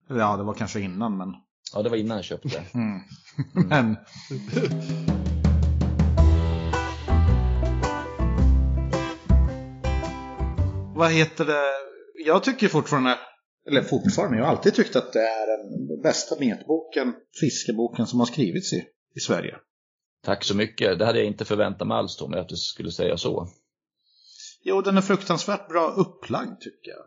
Ja, 0.10 0.38
det 0.38 0.44
var 0.44 0.54
kanske 0.54 0.80
innan 0.80 1.18
men... 1.18 1.34
Ja, 1.74 1.82
det 1.82 1.90
var 1.90 1.98
innan 1.98 2.18
jag 2.18 2.26
köpte. 2.26 2.64
Mm. 2.74 3.02
men... 3.70 3.98
Vad 10.96 11.12
heter 11.12 11.46
det? 11.46 11.64
Jag 12.26 12.44
tycker 12.44 12.68
fortfarande, 12.68 13.20
eller 13.70 13.82
fortfarande, 13.82 14.38
jag 14.38 14.46
har 14.46 14.52
alltid 14.52 14.74
tyckt 14.74 14.96
att 14.96 15.14
det 15.14 15.20
är 15.20 15.48
den 15.48 16.02
bästa 16.02 16.40
metboken, 16.40 17.14
fiskeboken 17.40 18.08
som 18.08 18.20
har 18.20 18.26
skrivits 18.26 18.74
i, 18.74 18.84
i 19.16 19.20
Sverige. 19.20 19.56
Tack 20.24 20.44
så 20.44 20.56
mycket. 20.56 21.00
Det 21.00 21.06
hade 21.06 21.18
jag 21.18 21.28
inte 21.28 21.46
förväntat 21.46 21.88
mig 21.88 21.98
alls 21.98 22.18
Tommy, 22.18 22.38
att 22.38 22.50
du 22.50 22.56
skulle 22.56 22.92
säga 22.92 23.18
så. 23.18 23.48
Jo, 24.70 24.82
den 24.82 24.98
är 24.98 25.02
fruktansvärt 25.02 25.70
bra 25.70 25.94
upplagd 25.98 26.60
tycker 26.60 26.92
jag. 26.92 27.06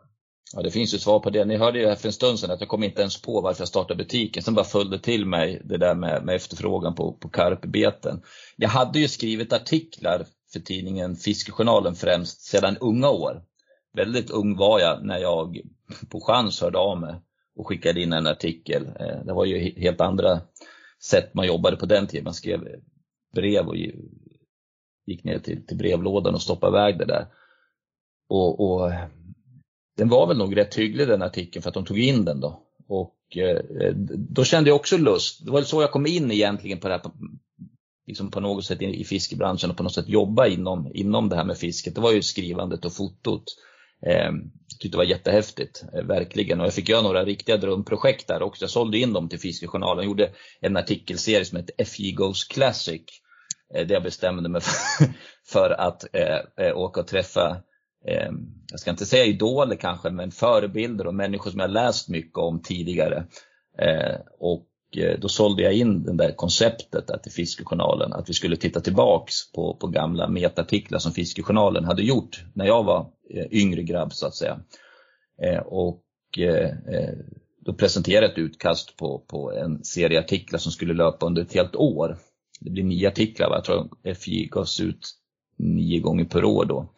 Ja, 0.53 0.63
det 0.63 0.71
finns 0.71 0.95
ju 0.95 0.99
svar 0.99 1.21
på 1.21 1.31
det. 1.31 1.45
Ni 1.45 1.57
hörde 1.57 1.79
ju 1.79 1.87
här 1.87 1.95
för 1.95 2.09
en 2.09 2.13
stund 2.13 2.39
sedan 2.39 2.51
att 2.51 2.61
jag 2.61 2.69
kom 2.69 2.83
inte 2.83 3.01
ens 3.01 3.23
på 3.23 3.41
varför 3.41 3.61
jag 3.61 3.69
startade 3.69 4.05
butiken. 4.05 4.43
Sen 4.43 4.55
bara 4.55 4.65
följde 4.65 4.99
till 4.99 5.27
mig 5.27 5.63
det 5.65 5.77
där 5.77 5.95
med, 5.95 6.25
med 6.25 6.35
efterfrågan 6.35 6.95
på, 6.95 7.13
på 7.13 7.29
karpbeten. 7.29 8.23
Jag 8.57 8.69
hade 8.69 8.99
ju 8.99 9.09
skrivit 9.09 9.53
artiklar 9.53 10.27
för 10.53 10.61
tidningen 10.61 11.17
Fiskejournalen 11.17 11.95
främst 11.95 12.41
sedan 12.41 12.77
unga 12.81 13.11
år. 13.11 13.43
Väldigt 13.97 14.31
ung 14.31 14.57
var 14.57 14.81
jag 14.81 15.05
när 15.05 15.19
jag 15.19 15.61
på 16.11 16.21
chans 16.21 16.61
hörde 16.61 16.79
av 16.79 17.01
mig 17.01 17.15
och 17.57 17.69
skickade 17.69 18.03
in 18.03 18.13
en 18.13 18.27
artikel. 18.27 18.87
Eh, 18.87 19.25
det 19.25 19.33
var 19.33 19.45
ju 19.45 19.81
helt 19.81 20.01
andra 20.01 20.41
sätt 21.03 21.35
man 21.35 21.47
jobbade 21.47 21.77
på 21.77 21.87
den 21.87 22.07
tiden. 22.07 22.25
Man 22.25 22.35
skrev 22.35 22.61
brev 23.35 23.69
och 23.69 23.77
gick 25.07 25.25
ner 25.25 25.39
till, 25.39 25.67
till 25.67 25.77
brevlådan 25.77 26.35
och 26.35 26.43
stoppade 26.43 26.79
iväg 26.79 26.99
det 26.99 27.05
där. 27.07 27.27
Och, 28.31 28.61
och, 28.61 28.93
den 29.97 30.09
var 30.09 30.27
väl 30.27 30.39
nog 30.39 30.57
rätt 30.57 30.75
hygglig 30.75 31.09
den 31.09 31.23
artikeln 31.23 31.63
för 31.63 31.69
att 31.69 31.75
de 31.75 31.85
tog 31.85 31.99
in 31.99 32.25
den 32.25 32.41
då. 32.41 32.63
Och 32.89 33.37
eh, 33.37 33.95
då 34.17 34.45
kände 34.45 34.71
jag 34.71 34.77
också 34.77 34.97
lust. 34.97 35.45
Det 35.45 35.51
var 35.51 35.63
så 35.63 35.83
jag 35.83 35.93
kom 35.93 36.07
in 36.07 36.31
egentligen 36.31 36.79
på 36.79 36.89
det 36.89 36.95
här, 36.95 37.03
liksom 38.07 38.31
på 38.31 38.41
något 38.41 38.65
sätt 38.65 38.83
i 38.83 39.05
fiskebranschen 39.05 39.71
och 39.71 39.77
på 39.77 39.83
något 39.83 39.95
sätt 39.95 40.09
jobba 40.09 40.47
inom, 40.47 40.91
inom 40.95 41.29
det 41.29 41.37
här 41.37 41.45
med 41.45 41.59
fisket. 41.59 41.95
Det 41.95 42.01
var 42.01 42.13
ju 42.13 42.23
skrivandet 42.23 42.85
och 42.85 42.93
fotot. 42.93 43.45
Eh, 44.07 44.33
tyckte 44.81 44.97
det 44.97 45.05
var 45.05 45.05
jättehäftigt, 45.05 45.85
eh, 45.95 46.05
verkligen. 46.05 46.61
Och 46.61 46.67
jag 46.67 46.75
fick 46.75 46.89
göra 46.89 47.03
några 47.03 47.25
riktiga 47.25 47.57
drömprojekt 47.57 48.29
där 48.29 48.43
också. 48.43 48.63
Jag 48.63 48.71
sålde 48.71 48.99
in 48.99 49.13
dem 49.13 49.29
till 49.29 49.41
Fiskejournalen. 49.41 50.05
Jag 50.05 50.09
gjorde 50.09 50.31
en 50.61 50.77
artikelserie 50.77 51.45
som 51.45 51.57
hette 51.57 51.85
FJ 51.85 52.13
Goes 52.13 52.45
Classic. 52.45 53.03
Eh, 53.75 53.87
där 53.87 53.95
jag 53.95 54.03
bestämde 54.03 54.49
mig 54.49 54.61
för, 54.61 55.07
för 55.53 55.71
att 55.71 56.15
eh, 56.15 56.67
eh, 56.67 56.77
åka 56.77 57.01
och 57.01 57.07
träffa 57.07 57.63
eh, 58.07 58.31
jag 58.71 58.81
ska 58.81 58.91
inte 58.91 59.07
säga 59.07 59.25
idoler 59.25 59.77
kanske, 59.77 60.11
men 60.11 60.31
förebilder 60.31 61.07
och 61.07 61.15
människor 61.15 61.51
som 61.51 61.61
jag 61.61 61.71
läst 61.71 62.09
mycket 62.09 62.39
om 62.39 62.63
tidigare. 62.63 63.27
Ehm, 63.79 63.99
eh, 63.99 64.17
och 64.39 64.67
då 65.19 65.29
sålde 65.29 65.63
jag 65.63 65.73
in 65.73 66.03
det 66.03 66.17
där 66.17 66.33
konceptet 66.33 67.07
där 67.07 67.19
till 67.19 67.33
Fiskejournalen, 67.33 68.13
att 68.13 68.29
vi 68.29 68.33
skulle 68.33 68.57
titta 68.57 68.81
tillbaks 68.81 69.53
på, 69.53 69.75
på 69.75 69.87
gamla 69.87 70.29
metartiklar 70.29 70.99
som 70.99 71.13
Fiskejournalen 71.13 71.85
hade 71.85 72.03
gjort 72.03 72.45
när 72.55 72.67
jag 72.67 72.85
var 72.85 73.07
eh, 73.31 73.47
yngre 73.51 73.83
grabb 73.83 74.13
så 74.13 74.27
att 74.27 74.35
säga. 74.35 74.61
Ehm, 75.43 75.55
eh, 75.55 75.61
och 75.61 76.03
då 77.61 77.75
presenterade 77.75 78.27
jag 78.27 78.33
ett 78.33 78.39
utkast 78.39 78.97
på, 78.97 79.19
på 79.19 79.53
en 79.53 79.85
serie 79.85 80.19
artiklar 80.19 80.59
som 80.59 80.73
skulle 80.73 80.95
löpa 80.95 81.27
under 81.27 81.43
ett 81.43 81.55
helt 81.55 81.77
år. 81.77 82.19
Det 82.61 82.71
blir 82.71 82.85
nio 82.85 83.09
artiklar, 83.09 83.51
jag 83.51 83.65
tror 83.65 83.89
FJ 84.05 84.47
gavs 84.47 84.81
ut 84.81 85.15
nio 85.57 86.01
gånger 86.01 86.25
per 86.25 86.45
år 86.45 86.65
då. 86.65 86.89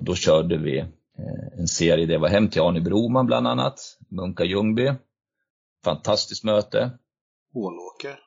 Då 0.00 0.14
körde 0.14 0.56
vi 0.56 0.78
eh, 0.78 1.58
en 1.58 1.68
serie, 1.68 2.06
det 2.06 2.18
var 2.18 2.28
hem 2.28 2.48
till 2.48 2.62
Arne 2.62 2.80
Broman 2.80 3.26
bland 3.26 3.46
annat, 3.46 3.98
Munka 4.08 4.44
Ljungby. 4.44 4.92
Fantastiskt 5.84 6.44
möte. 6.44 6.90
Ålåker. 7.54 8.18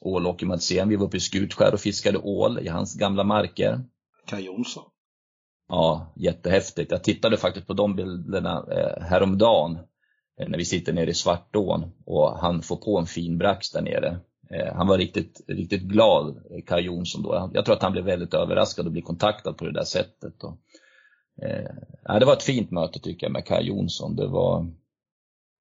Ålåker 0.00 0.46
Madsén, 0.46 0.88
vi 0.88 0.96
var 0.96 1.06
uppe 1.06 1.16
i 1.16 1.20
Skutskär 1.20 1.74
och 1.74 1.80
fiskade 1.80 2.18
ål 2.18 2.58
i 2.58 2.68
hans 2.68 2.94
gamla 2.94 3.24
marker. 3.24 3.80
Kaj 4.26 4.44
Jonsson. 4.44 4.84
Ja, 5.68 6.12
jättehäftigt. 6.16 6.90
Jag 6.90 7.04
tittade 7.04 7.36
faktiskt 7.36 7.66
på 7.66 7.72
de 7.72 7.96
bilderna 7.96 8.66
eh, 8.70 9.02
häromdagen 9.02 9.78
eh, 10.40 10.48
när 10.48 10.58
vi 10.58 10.64
sitter 10.64 10.92
nere 10.92 11.10
i 11.10 11.14
Svartån 11.14 11.92
och 12.06 12.38
han 12.38 12.62
får 12.62 12.76
på 12.76 12.98
en 12.98 13.06
fin 13.06 13.38
brax 13.38 13.70
där 13.70 13.82
nere. 13.82 14.20
Han 14.74 14.86
var 14.86 14.98
riktigt, 14.98 15.44
riktigt 15.48 15.82
glad, 15.82 16.42
Kaj 16.66 16.82
Jonsson 16.82 17.22
då. 17.22 17.50
Jag 17.54 17.64
tror 17.64 17.76
att 17.76 17.82
han 17.82 17.92
blev 17.92 18.04
väldigt 18.04 18.34
överraskad 18.34 18.86
och 18.86 18.92
blev 18.92 19.02
kontaktad 19.02 19.52
på 19.52 19.64
det 19.64 19.72
där 19.72 19.84
sättet. 19.84 20.44
Och 20.44 20.58
Eh, 21.42 22.18
det 22.18 22.24
var 22.24 22.32
ett 22.32 22.42
fint 22.42 22.70
möte 22.70 23.00
tycker 23.00 23.26
jag 23.26 23.32
med 23.32 23.46
Kaj 23.46 23.66
Jonsson. 23.66 24.16
Det 24.16 24.26
var, 24.26 24.66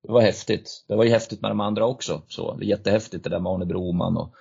det 0.04 0.12
var 0.12 0.22
häftigt. 0.22 0.86
Det 0.88 0.96
var 0.96 1.04
ju 1.04 1.10
häftigt 1.10 1.42
med 1.42 1.52
de 1.52 1.60
andra 1.60 1.86
också. 1.86 2.22
Så, 2.28 2.56
det 2.56 2.66
är 2.66 2.68
jättehäftigt 2.68 3.24
det 3.24 3.30
där 3.30 3.40
med 3.40 3.52
Arne 3.52 3.66
Broman 3.66 4.18
och 4.18 4.34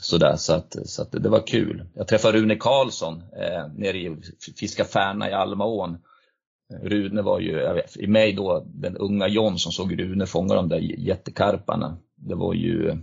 sådär. 0.00 0.36
Så, 0.36 0.52
att, 0.52 0.76
så 0.84 1.02
att 1.02 1.12
det 1.12 1.28
var 1.28 1.46
kul. 1.46 1.86
Jag 1.94 2.08
träffade 2.08 2.38
Rune 2.38 2.56
Karlsson 2.56 3.22
eh, 3.22 3.72
nere 3.76 3.98
i 3.98 4.16
Fiska 4.56 4.84
Färna 4.84 5.30
i 5.30 5.32
Almaån. 5.32 5.98
Rune 6.82 7.22
var 7.22 7.40
ju, 7.40 7.54
vet, 7.54 7.96
i 7.96 8.06
mig 8.06 8.32
då, 8.32 8.66
den 8.66 8.96
unga 8.96 9.28
John 9.28 9.58
som 9.58 9.72
såg 9.72 10.00
Rune 10.00 10.26
fånga 10.26 10.54
de 10.54 10.68
där 10.68 10.78
jättekarparna. 10.78 11.98
Det 12.16 12.34
var 12.34 12.54
ju 12.54 12.96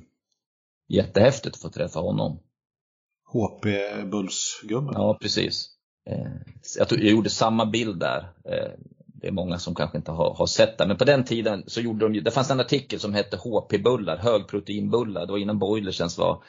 jättehäftigt 0.87 1.55
att 1.55 1.61
få 1.61 1.69
träffa 1.69 1.99
honom. 1.99 2.39
HP 3.23 3.65
Bullsgubben. 4.11 4.93
Ja, 4.93 5.17
precis. 5.21 5.74
Eh, 6.09 6.31
jag, 6.77 6.89
tog, 6.89 6.99
jag 6.99 7.11
gjorde 7.11 7.29
samma 7.29 7.65
bild 7.65 7.99
där. 7.99 8.31
Eh, 8.49 8.71
det 9.25 9.27
är 9.27 9.31
många 9.31 9.59
som 9.59 9.75
kanske 9.75 9.97
inte 9.97 10.11
har, 10.11 10.33
har 10.33 10.45
sett 10.45 10.77
det. 10.77 10.87
Men 10.87 10.97
på 10.97 11.03
den 11.03 11.23
tiden 11.23 11.63
så 11.67 11.81
gjorde 11.81 12.09
de 12.09 12.19
det 12.19 12.31
fanns 12.31 12.51
en 12.51 12.59
artikel 12.59 12.99
som 12.99 13.13
hette 13.13 13.37
HP-bullar, 13.37 14.17
högproteinbullar. 14.17 15.25
Det 15.25 15.31
var 15.31 15.39
innan 15.39 15.59
Boilersens 15.59 16.17
var, 16.17 16.43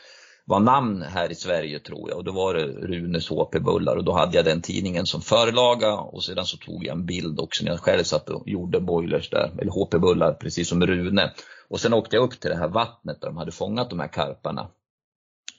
var 0.45 0.61
namn 0.61 1.03
här 1.03 1.33
i 1.33 1.35
Sverige 1.35 1.79
tror 1.79 2.09
jag. 2.11 2.19
Och 2.19 2.25
då 2.25 2.33
var 2.33 2.55
det 2.55 2.65
Runes 2.65 3.29
HP-bullar 3.29 3.97
och 3.97 4.05
då 4.05 4.13
hade 4.13 4.37
jag 4.37 4.45
den 4.45 4.63
tidningen 4.63 5.07
som 5.07 5.21
förlaga 5.21 5.95
och 5.95 6.25
sedan 6.25 6.47
så 6.47 6.57
tog 6.57 6.85
jag 6.85 6.97
en 6.97 7.07
bild 7.07 7.41
också 7.41 7.65
när 7.65 7.71
jag 7.71 7.81
själv 7.81 8.03
satt 8.03 8.29
och 8.29 8.49
gjorde 8.49 8.81
Boilers 8.81 9.31
där, 9.31 9.53
eller 9.59 9.73
HP-bullar 9.73 10.33
precis 10.33 10.69
som 10.69 10.87
Rune. 10.87 11.33
Och 11.69 11.81
sen 11.81 11.95
åkte 11.95 12.17
jag 12.17 12.23
upp 12.23 12.41
till 12.41 12.51
det 12.51 12.57
här 12.57 12.69
vattnet 12.69 13.21
där 13.21 13.29
de 13.29 13.37
hade 13.37 13.53
fångat 13.53 13.91
de 13.91 14.01
här 14.01 14.09
karparna 14.09 14.69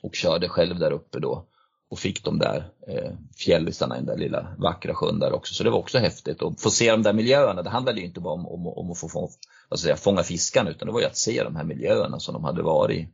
och 0.03 0.15
körde 0.15 0.49
själv 0.49 0.79
där 0.79 0.91
uppe 0.91 1.19
då 1.19 1.45
och 1.89 1.99
fick 1.99 2.23
de 2.23 2.39
där 2.39 2.71
eh, 2.87 3.11
fjällisarna 3.37 3.95
i 3.95 3.99
den 3.99 4.07
där 4.07 4.17
lilla 4.17 4.55
vackra 4.57 4.95
sjön 4.95 5.19
där 5.19 5.33
också. 5.33 5.53
Så 5.53 5.63
det 5.63 5.69
var 5.69 5.79
också 5.79 5.97
häftigt 5.97 6.41
att 6.41 6.61
få 6.61 6.69
se 6.69 6.91
de 6.91 7.03
där 7.03 7.13
miljöerna. 7.13 7.63
Det 7.63 7.69
handlade 7.69 7.99
ju 7.99 8.05
inte 8.05 8.19
bara 8.19 8.33
om, 8.33 8.47
om, 8.47 8.67
om 8.67 8.91
att 8.91 8.99
få 8.99 9.09
få, 9.09 9.29
säga, 9.77 9.95
fånga 9.95 10.23
fiskarna 10.23 10.69
utan 10.69 10.85
det 10.85 10.93
var 10.93 10.99
ju 10.99 11.05
att 11.05 11.17
se 11.17 11.43
de 11.43 11.55
här 11.55 11.63
miljöerna 11.63 12.19
som 12.19 12.33
de 12.33 12.43
hade 12.43 12.61
varit 12.61 12.97
i. 12.97 13.09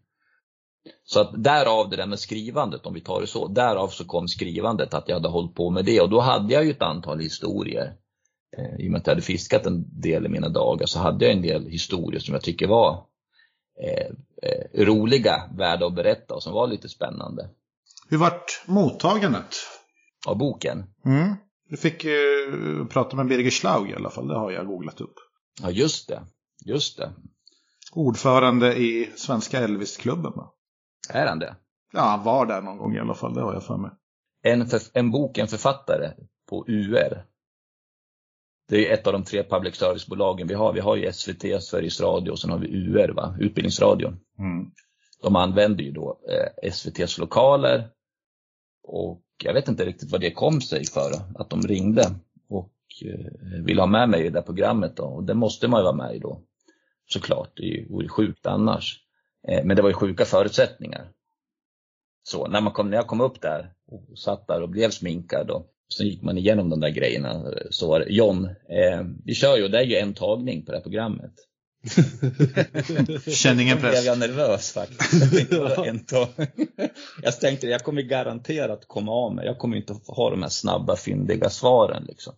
Så 1.06 1.22
att 1.22 1.44
därav 1.44 1.90
det 1.90 1.96
där 1.96 2.08
med 2.08 2.20
skrivandet, 2.20 2.86
om 2.86 2.94
vi 2.94 3.02
tar 3.02 3.22
det 3.22 3.28
så, 3.28 3.48
därav 3.48 3.88
så 3.88 4.06
kom 4.06 4.28
skrivandet 4.28 4.94
att 4.94 5.08
jag 5.08 5.16
hade 5.16 5.30
hållit 5.30 5.56
på 5.56 5.70
med 5.70 5.86
det 5.86 6.02
och 6.02 6.10
då 6.10 6.20
hade 6.20 6.54
jag 6.54 6.66
ju 6.66 6.72
ett 6.72 6.82
antal 6.82 7.20
historier. 7.20 7.96
Eh, 8.58 8.86
I 8.86 8.88
och 8.88 8.92
med 8.92 9.00
att 9.00 9.08
jag 9.08 9.12
hade 9.12 9.26
fiskat 9.26 9.66
en 9.66 10.02
del 10.02 10.26
i 10.26 10.30
mina 10.30 10.50
dagar 10.50 10.86
så 10.86 11.00
hade 11.00 11.26
jag 11.26 11.34
en 11.34 11.42
del 11.42 11.66
historier 11.66 12.20
som 12.20 12.34
jag 12.34 12.44
tycker 12.44 12.68
var 12.68 13.06
eh, 13.84 14.08
eh, 14.42 14.86
roliga, 14.86 15.50
värda 15.58 15.86
att 15.86 15.96
berätta 15.96 16.34
och 16.34 16.44
som 16.44 16.54
var 16.54 16.68
lite 16.68 16.90
spännande. 16.90 17.50
Hur 18.14 18.18
vart 18.20 18.64
mottagandet? 18.66 19.56
Av 20.28 20.38
boken? 20.38 20.84
Mm. 21.06 21.36
Du 21.70 21.78
fick 21.78 22.04
ju 22.04 22.88
prata 22.90 23.16
med 23.16 23.28
Birger 23.28 23.52
Schlaug 23.52 23.90
i 23.90 23.96
alla 23.96 24.10
fall, 24.10 24.28
det 24.28 24.36
har 24.36 24.52
jag 24.52 24.68
googlat 24.68 25.02
upp. 25.02 25.14
Ja, 25.62 25.70
just 25.70 26.08
det. 26.08 26.22
Just 26.66 26.98
det. 26.98 27.14
Ordförande 27.94 28.76
i 28.76 29.12
Svenska 29.16 29.60
Elvis-klubben 29.60 30.32
va? 30.36 30.54
Är 31.10 31.28
han 31.28 31.40
det? 31.40 31.56
Ja, 31.94 32.02
han 32.02 32.24
var 32.24 32.46
där 32.46 32.62
någon 32.62 32.78
gång 32.78 32.96
i 32.96 33.00
alla 33.00 33.16
fall, 33.16 33.34
det 33.34 33.42
har 33.42 33.54
jag 33.54 33.64
för 33.64 33.78
mig. 33.78 33.92
En, 34.44 34.68
för, 34.68 34.82
en 34.94 35.12
bok, 35.12 35.38
en 35.38 35.48
författare 35.48 36.12
på 36.50 36.66
UR. 36.68 37.26
Det 38.70 38.90
är 38.90 38.94
ett 38.94 39.08
av 39.08 39.14
de 39.14 39.24
tre 39.24 39.44
public 39.44 39.76
service-bolagen 39.76 40.48
vi 40.48 40.54
har. 40.54 40.74
Vi 40.74 40.80
har 40.80 40.96
ju 40.96 41.14
SVT, 41.14 41.64
Sveriges 41.64 42.02
Radio 42.02 42.32
och 42.32 42.40
sen 42.40 42.52
har 42.52 42.60
vi 42.60 42.68
UR, 42.68 43.14
va? 43.14 43.36
Utbildningsradion. 43.40 44.20
Mm 44.40 44.72
de 45.24 45.36
använde 45.36 45.84
ju 45.84 45.92
då 45.92 46.20
eh, 46.30 46.70
SVTs 46.70 47.18
lokaler 47.18 47.90
och 48.84 49.22
jag 49.44 49.54
vet 49.54 49.68
inte 49.68 49.86
riktigt 49.86 50.12
vad 50.12 50.22
det 50.22 50.32
kom 50.32 50.62
sig 50.62 50.86
för, 50.86 51.12
att 51.36 51.50
de 51.50 51.62
ringde. 51.62 52.04
Och 52.50 52.74
eh, 53.06 53.64
ville 53.64 53.82
ha 53.82 53.88
med 53.88 54.10
mig 54.10 54.26
i 54.26 54.30
det 54.30 54.42
programmet 54.42 54.96
då. 54.96 55.04
Och 55.04 55.24
det 55.24 55.34
måste 55.34 55.68
man 55.68 55.80
ju 55.80 55.84
vara 55.84 55.96
med 55.96 56.16
i 56.16 56.20
då. 56.20 56.42
Såklart, 57.06 57.52
det 57.56 57.86
vore 57.90 58.08
sjukt 58.08 58.46
annars. 58.46 59.00
Eh, 59.48 59.66
men 59.66 59.76
det 59.76 59.82
var 59.82 59.90
ju 59.90 59.96
sjuka 59.96 60.26
förutsättningar. 60.26 61.10
Så 62.24 62.48
när, 62.48 62.62
man 62.62 62.74
kom, 62.74 62.90
när 62.90 62.98
jag 62.98 63.08
kom 63.08 63.22
upp 63.22 63.42
där 63.42 63.74
och 63.88 64.20
satt 64.20 64.48
där 64.48 64.62
och 64.62 64.70
blev 64.70 64.90
sminkad 64.90 65.52
och 65.52 65.70
så 65.88 66.04
gick 66.04 66.22
man 66.22 66.38
igenom 66.38 66.70
de 66.70 66.80
där 66.80 66.90
grejerna. 66.90 67.32
Eh, 67.32 67.68
så 67.70 67.88
var 67.88 68.00
det, 68.00 68.06
John, 68.10 68.46
eh, 68.70 69.04
vi 69.26 69.36
kör 69.36 69.58
ju, 69.58 69.68
det 69.68 69.80
är 69.80 69.84
ju 69.84 69.96
en 69.96 70.14
tagning 70.14 70.66
på 70.66 70.72
det 70.72 70.78
här 70.78 70.84
programmet. 70.84 71.34
Känner 73.28 73.62
ingen 73.64 73.78
Då 73.78 73.82
blev 73.82 73.92
press. 73.92 74.06
jag 74.06 74.20
nervös 74.20 74.72
faktiskt. 74.72 75.52
Jag 75.52 76.00
jag 77.22 77.40
tänkte, 77.40 77.68
jag 77.68 77.84
kommer 77.84 78.02
garanterat 78.02 78.88
komma 78.88 79.12
av 79.12 79.36
mig. 79.36 79.46
Jag 79.46 79.58
kommer 79.58 79.78
inte 79.78 79.96
ha 80.08 80.30
de 80.30 80.42
här 80.42 80.50
snabba, 80.50 80.96
fyndiga 80.96 81.50
svaren. 81.50 82.04
Liksom. 82.04 82.34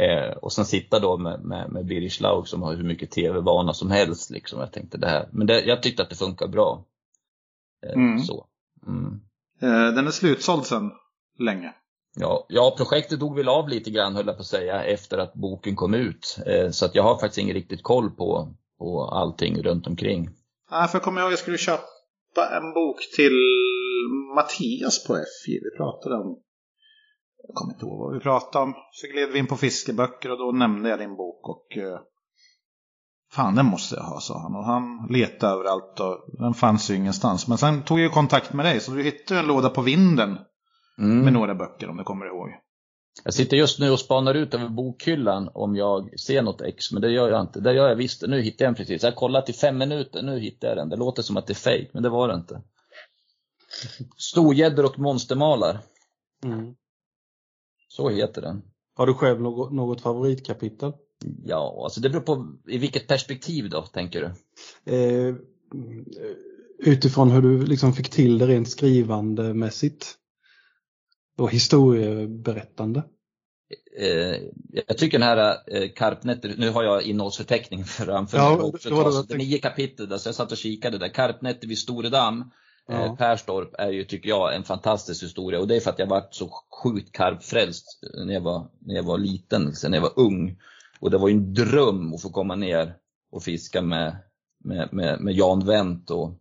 Eh, 0.00 0.36
och 0.36 0.52
sen 0.52 0.64
sitta 0.64 0.98
då 1.00 1.16
med, 1.16 1.40
med, 1.40 1.70
med 1.72 1.86
Birger 1.86 2.08
Schlaug 2.08 2.48
som 2.48 2.62
har 2.62 2.74
hur 2.76 2.84
mycket 2.84 3.10
tv-vana 3.10 3.74
som 3.74 3.90
helst. 3.90 4.30
Liksom. 4.30 4.60
Jag 4.60 4.72
tänkte 4.72 4.98
det 4.98 5.08
här. 5.08 5.28
Men 5.32 5.46
det, 5.46 5.60
jag 5.60 5.82
tyckte 5.82 6.02
att 6.02 6.10
det 6.10 6.16
funkar 6.16 6.48
bra. 6.48 6.84
Eh, 7.86 7.92
Mm. 7.92 8.18
Så. 8.18 8.46
Mm. 8.86 9.20
Eh, 9.62 9.94
Den 9.94 10.06
är 10.06 10.10
slutsåld 10.10 10.66
sedan 10.66 10.90
länge. 11.38 11.72
Ja, 12.20 12.46
ja, 12.48 12.74
projektet 12.76 13.20
dog 13.20 13.36
väl 13.36 13.48
av 13.48 13.68
lite 13.68 13.90
grann 13.90 14.16
höll 14.16 14.26
jag 14.26 14.36
på 14.36 14.40
att 14.40 14.46
säga 14.46 14.84
efter 14.84 15.18
att 15.18 15.34
boken 15.34 15.76
kom 15.76 15.94
ut. 15.94 16.38
Eh, 16.46 16.70
så 16.70 16.84
att 16.84 16.94
jag 16.94 17.02
har 17.02 17.18
faktiskt 17.18 17.38
ingen 17.38 17.54
riktigt 17.54 17.82
koll 17.82 18.10
på, 18.10 18.54
på 18.78 19.04
allting 19.12 19.62
runt 19.62 19.86
omkring. 19.86 20.28
Nej, 20.70 20.88
för 20.88 20.98
jag 20.98 21.02
kommer 21.02 21.20
ihåg 21.20 21.28
att 21.28 21.32
jag 21.32 21.38
skulle 21.38 21.58
köpa 21.58 22.56
en 22.56 22.72
bok 22.74 22.96
till 23.16 23.32
Mattias 24.36 25.04
på 25.06 25.14
FJ. 25.14 25.52
Vi 25.52 25.76
pratade 25.76 26.14
om... 26.14 26.38
Jag 27.46 27.54
kommer 27.54 27.72
inte 27.74 27.86
ihåg 27.86 27.98
vad 27.98 28.14
vi 28.14 28.20
pratade 28.20 28.64
om. 28.64 28.74
Så 28.92 29.06
gled 29.12 29.28
vi 29.32 29.38
in 29.38 29.46
på 29.46 29.56
fiskeböcker 29.56 30.30
och 30.30 30.38
då 30.38 30.52
nämnde 30.58 30.88
jag 30.88 30.98
din 30.98 31.16
bok 31.16 31.48
och... 31.48 31.76
eh, 31.76 31.98
Fan, 33.32 33.54
den 33.54 33.66
måste 33.66 33.94
jag 33.94 34.02
ha, 34.02 34.20
sa 34.20 34.38
han. 34.42 34.54
Och 34.56 34.64
han 34.64 35.06
letade 35.10 35.52
överallt 35.52 36.00
och 36.00 36.38
den 36.38 36.54
fanns 36.54 36.90
ju 36.90 36.94
ingenstans. 36.94 37.48
Men 37.48 37.58
sen 37.58 37.82
tog 37.82 38.00
jag 38.00 38.12
kontakt 38.12 38.52
med 38.52 38.64
dig, 38.66 38.80
så 38.80 38.92
du 38.92 39.02
hittade 39.02 39.40
en 39.40 39.46
låda 39.46 39.70
på 39.70 39.82
vinden 39.82 40.38
Mm. 41.00 41.18
med 41.24 41.32
några 41.32 41.54
böcker 41.54 41.90
om 41.90 41.96
du 41.96 42.04
kommer 42.04 42.26
ihåg. 42.26 42.48
Jag 43.24 43.34
sitter 43.34 43.56
just 43.56 43.78
nu 43.78 43.90
och 43.90 44.00
spanar 44.00 44.34
ut 44.34 44.54
över 44.54 44.68
bokhyllan 44.68 45.50
om 45.54 45.76
jag 45.76 46.20
ser 46.20 46.42
något 46.42 46.60
ex, 46.60 46.92
men 46.92 47.02
det 47.02 47.10
gör 47.10 47.30
jag 47.30 47.40
inte. 47.40 47.60
Det 47.60 47.72
gör 47.72 47.88
jag 47.88 47.96
visst. 47.96 48.22
Nu 48.22 48.40
hittade 48.40 48.64
jag 48.64 48.68
den 48.68 48.74
precis. 48.74 49.02
Jag 49.02 49.10
har 49.10 49.16
kollat 49.16 49.48
i 49.48 49.52
fem 49.52 49.78
minuter, 49.78 50.22
nu 50.22 50.38
hittade 50.38 50.70
jag 50.70 50.76
den. 50.76 50.88
Det 50.88 50.96
låter 50.96 51.22
som 51.22 51.36
att 51.36 51.46
det 51.46 51.52
är 51.52 51.54
fake, 51.54 51.88
men 51.92 52.02
det 52.02 52.08
var 52.08 52.28
det 52.28 52.34
inte. 52.34 52.62
Storgäddor 54.16 54.84
och 54.84 54.98
monstermalar. 54.98 55.78
Mm. 56.44 56.74
Så 57.88 58.08
heter 58.08 58.42
den. 58.42 58.62
Har 58.94 59.06
du 59.06 59.14
själv 59.14 59.40
något, 59.40 59.72
något 59.72 60.00
favoritkapitel? 60.00 60.92
Ja, 61.44 61.80
alltså 61.84 62.00
det 62.00 62.10
beror 62.10 62.22
på 62.22 62.56
i 62.68 62.78
vilket 62.78 63.06
perspektiv 63.06 63.70
då, 63.70 63.82
tänker 63.82 64.20
du? 64.20 64.26
Eh, 64.92 65.34
utifrån 66.78 67.30
hur 67.30 67.42
du 67.42 67.66
liksom 67.66 67.92
fick 67.92 68.08
till 68.08 68.38
det 68.38 68.46
rent 68.46 68.70
skrivandemässigt. 68.70 70.14
Och 71.38 71.50
historieberättande. 71.50 73.02
Eh, 73.98 74.42
jag 74.88 74.98
tycker 74.98 75.18
den 75.18 75.28
här 75.28 75.56
eh, 75.66 75.88
Karpnätter, 75.96 76.54
nu 76.58 76.70
har 76.70 76.82
jag 76.82 77.02
innehållsförteckning 77.02 77.84
framför 77.84 78.38
Ja, 78.38 78.56
mig 78.56 78.60
också. 78.60 78.88
det 78.88 78.94
var 78.94 79.26
det 79.28 79.34
är 79.34 79.38
nio 79.38 79.58
kapitel, 79.58 80.08
där, 80.08 80.18
så 80.18 80.28
jag 80.28 80.34
satt 80.34 80.52
och 80.52 80.58
kikade 80.58 80.98
där. 80.98 81.08
Karpnätter 81.08 81.68
vid 81.68 81.78
Storedamm, 81.78 82.44
Ja. 82.90 83.04
eh, 83.04 83.14
Perstorp 83.16 83.74
är 83.78 83.90
ju, 83.90 84.04
tycker 84.04 84.28
jag, 84.28 84.54
en 84.54 84.64
fantastisk 84.64 85.22
historia. 85.24 85.60
Och 85.60 85.68
det 85.68 85.76
är 85.76 85.80
för 85.80 85.90
att 85.90 85.98
jag 85.98 86.06
varit 86.06 86.34
så 86.34 86.50
sjukt 86.82 87.12
karpfrälst 87.12 87.86
när 88.26 88.34
jag 88.34 88.40
var, 88.40 88.68
när 88.80 88.94
jag 88.94 89.02
var 89.02 89.18
liten, 89.18 89.74
sen 89.74 89.90
när 89.90 89.98
jag 89.98 90.02
var 90.02 90.18
ung. 90.18 90.56
Och 91.00 91.10
det 91.10 91.18
var 91.18 91.28
ju 91.28 91.34
en 91.34 91.54
dröm 91.54 92.14
att 92.14 92.22
få 92.22 92.30
komma 92.30 92.54
ner 92.54 92.94
och 93.32 93.42
fiska 93.42 93.82
med, 93.82 94.16
med, 94.64 94.88
med, 94.92 95.20
med 95.20 95.34
Jan 95.34 95.66
Wendt 95.66 96.10
och 96.10 96.34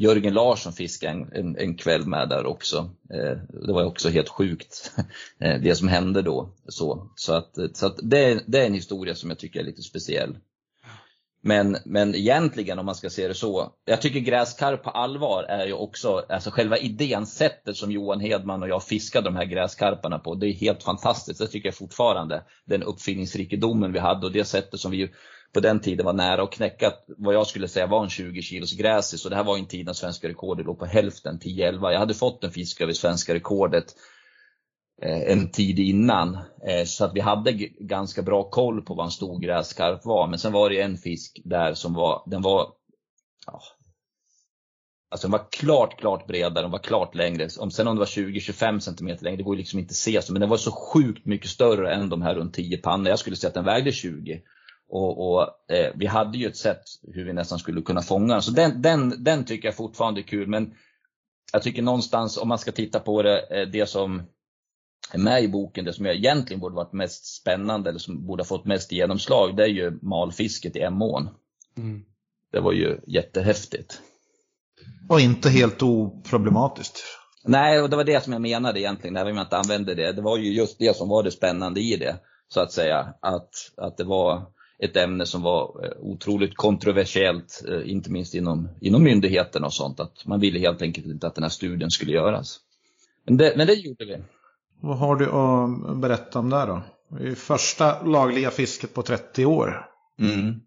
Jörgen 0.00 0.34
Larsson 0.34 0.72
fiskade 0.72 1.12
en, 1.12 1.32
en, 1.32 1.56
en 1.56 1.74
kväll 1.74 2.06
med 2.06 2.28
där 2.28 2.46
också. 2.46 2.90
Eh, 3.14 3.38
det 3.66 3.72
var 3.72 3.84
också 3.84 4.08
helt 4.08 4.28
sjukt 4.28 4.92
eh, 5.40 5.60
det 5.62 5.74
som 5.74 5.88
hände 5.88 6.22
då. 6.22 6.48
Så, 6.68 7.10
så 7.16 7.32
att, 7.32 7.54
så 7.74 7.86
att 7.86 7.96
det, 8.02 8.18
är- 8.24 8.40
det 8.46 8.58
är 8.62 8.66
en 8.66 8.74
historia 8.74 9.14
som 9.14 9.30
jag 9.30 9.38
tycker 9.38 9.60
är 9.60 9.64
lite 9.64 9.82
speciell. 9.82 10.36
Men, 11.40 11.76
men 11.84 12.14
egentligen 12.14 12.78
om 12.78 12.86
man 12.86 12.94
ska 12.94 13.10
se 13.10 13.28
det 13.28 13.34
så, 13.34 13.72
jag 13.84 14.02
tycker 14.02 14.20
gräskarp 14.20 14.82
på 14.84 14.90
allvar 14.90 15.42
är 15.44 15.66
ju 15.66 15.72
också, 15.72 16.24
alltså 16.28 16.50
själva 16.50 16.78
idén, 16.78 17.26
sättet 17.26 17.76
som 17.76 17.92
Johan 17.92 18.20
Hedman 18.20 18.62
och 18.62 18.68
jag 18.68 18.82
fiskade 18.82 19.24
de 19.24 19.36
här 19.36 19.44
gräskarparna 19.44 20.18
på, 20.18 20.34
det 20.34 20.46
är 20.46 20.52
helt 20.52 20.82
fantastiskt. 20.82 21.40
Det 21.40 21.46
tycker 21.46 21.68
jag 21.68 21.74
fortfarande. 21.76 22.42
Den 22.64 22.82
uppfinningsrikedomen 22.82 23.92
vi 23.92 23.98
hade 23.98 24.26
och 24.26 24.32
det 24.32 24.44
sättet 24.44 24.80
som 24.80 24.90
vi 24.90 25.10
på 25.52 25.60
den 25.60 25.80
tiden 25.80 26.06
var 26.06 26.12
nära 26.12 26.42
att 26.42 26.52
knäcka 26.52 26.92
vad 27.16 27.34
jag 27.34 27.46
skulle 27.46 27.68
säga 27.68 27.86
var 27.86 28.02
en 28.02 28.10
20 28.10 28.42
kilos 28.42 28.72
gräsis. 28.72 29.24
Och 29.24 29.30
det 29.30 29.36
här 29.36 29.44
var 29.44 29.58
en 29.58 29.66
tid 29.66 29.86
när 29.86 29.92
svenska 29.92 30.28
rekordet 30.28 30.66
låg 30.66 30.78
på 30.78 30.86
hälften, 30.86 31.38
10-11. 31.38 31.90
Jag 31.90 31.98
hade 31.98 32.14
fått 32.14 32.44
en 32.44 32.50
fisk 32.50 32.80
över 32.80 32.92
svenska 32.92 33.34
rekordet 33.34 33.94
eh, 35.02 35.32
en 35.32 35.50
tid 35.50 35.78
innan. 35.78 36.34
Eh, 36.66 36.84
så 36.84 37.04
att 37.04 37.14
vi 37.14 37.20
hade 37.20 37.52
ganska 37.80 38.22
bra 38.22 38.50
koll 38.50 38.82
på 38.82 38.94
vad 38.94 39.06
en 39.06 39.10
stor 39.10 39.40
gräskarp 39.40 40.04
var. 40.04 40.26
Men 40.26 40.38
sen 40.38 40.52
var 40.52 40.70
det 40.70 40.80
en 40.80 40.96
fisk 40.96 41.40
där 41.44 41.74
som 41.74 41.94
var, 41.94 42.22
den 42.26 42.42
var, 42.42 42.72
ja, 43.46 43.60
alltså 45.10 45.28
den 45.28 45.32
var 45.32 45.50
klart, 45.50 46.00
klart 46.00 46.26
bredare, 46.26 46.64
den 46.64 46.70
var 46.70 46.78
klart 46.78 47.14
längre. 47.14 47.48
Om, 47.58 47.70
sen 47.70 47.88
om 47.88 47.96
det 47.96 48.00
var 48.00 48.06
20-25 48.06 48.78
cm 48.80 49.06
längre, 49.20 49.36
det 49.36 49.42
går 49.42 49.54
ju 49.54 49.58
liksom 49.58 49.78
inte 49.78 49.92
att 49.92 49.96
se. 49.96 50.20
Men 50.30 50.40
den 50.40 50.50
var 50.50 50.56
så 50.56 50.72
sjukt 50.72 51.26
mycket 51.26 51.50
större 51.50 51.94
än 51.94 52.08
de 52.08 52.22
här 52.22 52.34
runt 52.34 52.54
10 52.54 52.76
pannor. 52.76 53.08
Jag 53.08 53.18
skulle 53.18 53.36
säga 53.36 53.48
att 53.48 53.54
den 53.54 53.64
vägde 53.64 53.92
20. 53.92 54.42
Och, 54.88 55.32
och 55.32 55.42
eh, 55.72 55.92
vi 55.94 56.06
hade 56.06 56.38
ju 56.38 56.46
ett 56.46 56.56
sätt 56.56 56.82
hur 57.14 57.24
vi 57.24 57.32
nästan 57.32 57.58
skulle 57.58 57.82
kunna 57.82 58.02
fånga 58.02 58.34
den. 58.34 58.42
Så 58.42 58.50
den, 58.50 58.82
den, 58.82 59.24
den 59.24 59.44
tycker 59.44 59.68
jag 59.68 59.76
fortfarande 59.76 60.20
är 60.20 60.22
kul. 60.22 60.48
Men 60.48 60.74
jag 61.52 61.62
tycker 61.62 61.82
någonstans 61.82 62.38
om 62.38 62.48
man 62.48 62.58
ska 62.58 62.72
titta 62.72 63.00
på 63.00 63.22
det, 63.22 63.40
eh, 63.40 63.68
det 63.68 63.86
som 63.86 64.22
är 65.12 65.18
med 65.18 65.42
i 65.42 65.48
boken, 65.48 65.84
det 65.84 65.92
som 65.92 66.06
jag 66.06 66.14
egentligen 66.14 66.60
borde 66.60 66.74
varit 66.74 66.92
mest 66.92 67.40
spännande 67.40 67.90
eller 67.90 67.98
som 67.98 68.26
borde 68.26 68.40
ha 68.40 68.46
fått 68.46 68.64
mest 68.64 68.92
genomslag, 68.92 69.56
det 69.56 69.62
är 69.62 69.68
ju 69.68 69.98
malfisket 70.02 70.76
i 70.76 70.80
Emån. 70.80 71.28
Mm. 71.76 72.04
Det 72.52 72.60
var 72.60 72.72
ju 72.72 73.00
jättehäftigt. 73.06 74.00
Och 75.08 75.20
inte 75.20 75.50
helt 75.50 75.82
oproblematiskt. 75.82 76.98
Nej, 77.44 77.80
och 77.80 77.90
det 77.90 77.96
var 77.96 78.04
det 78.04 78.24
som 78.24 78.32
jag 78.32 78.42
menade 78.42 78.80
egentligen, 78.80 79.16
även 79.16 79.30
om 79.30 79.36
jag 79.36 79.44
inte 79.44 79.56
använde 79.56 79.94
det. 79.94 80.12
Det 80.12 80.22
var 80.22 80.38
ju 80.38 80.52
just 80.52 80.78
det 80.78 80.96
som 80.96 81.08
var 81.08 81.22
det 81.22 81.30
spännande 81.30 81.80
i 81.80 81.96
det, 81.96 82.16
så 82.48 82.60
att 82.60 82.72
säga. 82.72 83.14
Att, 83.20 83.50
att 83.76 83.96
det 83.96 84.04
var 84.04 84.46
ett 84.78 84.96
ämne 84.96 85.26
som 85.26 85.42
var 85.42 85.84
eh, 85.84 85.90
otroligt 86.00 86.56
kontroversiellt, 86.56 87.64
eh, 87.68 87.90
inte 87.90 88.10
minst 88.10 88.34
inom, 88.34 88.68
inom 88.80 89.02
myndigheterna 89.02 89.66
och 89.66 89.74
sånt. 89.74 90.00
Att 90.00 90.26
man 90.26 90.40
ville 90.40 90.58
helt 90.58 90.82
enkelt 90.82 91.06
inte 91.06 91.26
att 91.26 91.34
den 91.34 91.44
här 91.44 91.50
studien 91.50 91.90
skulle 91.90 92.12
göras. 92.12 92.60
Men 93.24 93.36
det, 93.36 93.54
men 93.56 93.66
det 93.66 93.74
gjorde 93.74 94.04
vi. 94.04 94.16
Vad 94.80 94.98
har 94.98 95.16
du 95.16 95.30
att 95.30 95.96
berätta 95.96 96.38
om 96.38 96.50
det 96.50 96.66
då? 96.66 96.82
Det 97.08 97.28
är 97.28 97.34
första 97.34 98.02
lagliga 98.02 98.50
fisket 98.50 98.94
på 98.94 99.02
30 99.02 99.46
år. 99.46 99.86
Mm. 100.20 100.60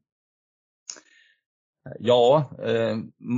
Ja, 1.99 2.51
eh, 2.63 2.97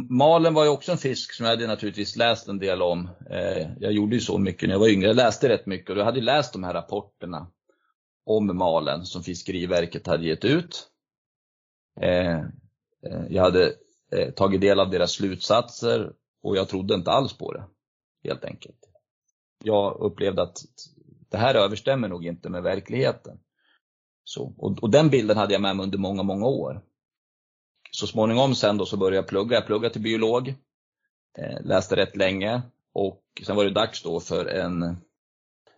malen 0.09 0.53
var 0.53 0.63
ju 0.63 0.69
också 0.69 0.91
en 0.91 0.97
fisk 0.97 1.33
som 1.33 1.45
jag 1.45 1.53
hade 1.53 1.67
naturligtvis 1.67 2.15
läst 2.15 2.47
en 2.47 2.59
del 2.59 2.81
om. 2.81 3.09
Eh, 3.29 3.67
jag 3.79 3.91
gjorde 3.91 4.15
ju 4.15 4.21
så 4.21 4.37
mycket 4.37 4.69
när 4.69 4.75
jag 4.75 4.79
var 4.79 4.87
yngre. 4.87 5.07
Jag 5.07 5.15
läste 5.15 5.49
rätt 5.49 5.65
mycket 5.65 5.89
och 5.89 5.97
jag 5.97 6.05
hade 6.05 6.21
läst 6.21 6.53
de 6.53 6.63
här 6.63 6.73
rapporterna 6.73 7.47
om 8.25 8.57
malen 8.57 9.05
som 9.05 9.23
Fiskeriverket 9.23 10.07
hade 10.07 10.25
gett 10.25 10.45
ut. 10.45 10.89
Eh, 12.01 12.37
eh, 13.05 13.25
jag 13.29 13.43
hade 13.43 13.73
eh, 14.11 14.31
tagit 14.31 14.61
del 14.61 14.79
av 14.79 14.89
deras 14.89 15.11
slutsatser 15.11 16.13
och 16.43 16.57
jag 16.57 16.69
trodde 16.69 16.93
inte 16.93 17.11
alls 17.11 17.37
på 17.37 17.53
det. 17.53 17.63
Helt 18.23 18.45
enkelt. 18.45 18.89
Jag 19.63 19.97
upplevde 19.99 20.41
att 20.41 20.57
det 21.29 21.37
här 21.37 21.55
överstämmer 21.55 22.07
nog 22.07 22.25
inte 22.25 22.49
med 22.49 22.63
verkligheten. 22.63 23.39
Så, 24.23 24.53
och, 24.57 24.83
och 24.83 24.89
den 24.89 25.09
bilden 25.09 25.37
hade 25.37 25.53
jag 25.53 25.61
med 25.61 25.75
mig 25.75 25.83
under 25.83 25.97
många, 25.97 26.23
många 26.23 26.45
år. 26.45 26.81
Så 27.91 28.07
småningom 28.07 28.55
sen 28.55 28.77
då 28.77 28.85
så 28.85 28.97
började 28.97 29.15
jag 29.15 29.27
plugga. 29.27 29.55
Jag 29.55 29.65
pluggade 29.65 29.93
till 29.93 30.01
biolog. 30.01 30.55
Läste 31.61 31.95
rätt 31.95 32.15
länge. 32.15 32.61
Och 32.93 33.23
sen 33.45 33.55
var 33.55 33.63
det 33.63 33.71
dags 33.71 34.03
då 34.03 34.19
för 34.19 34.45
en, 34.45 34.97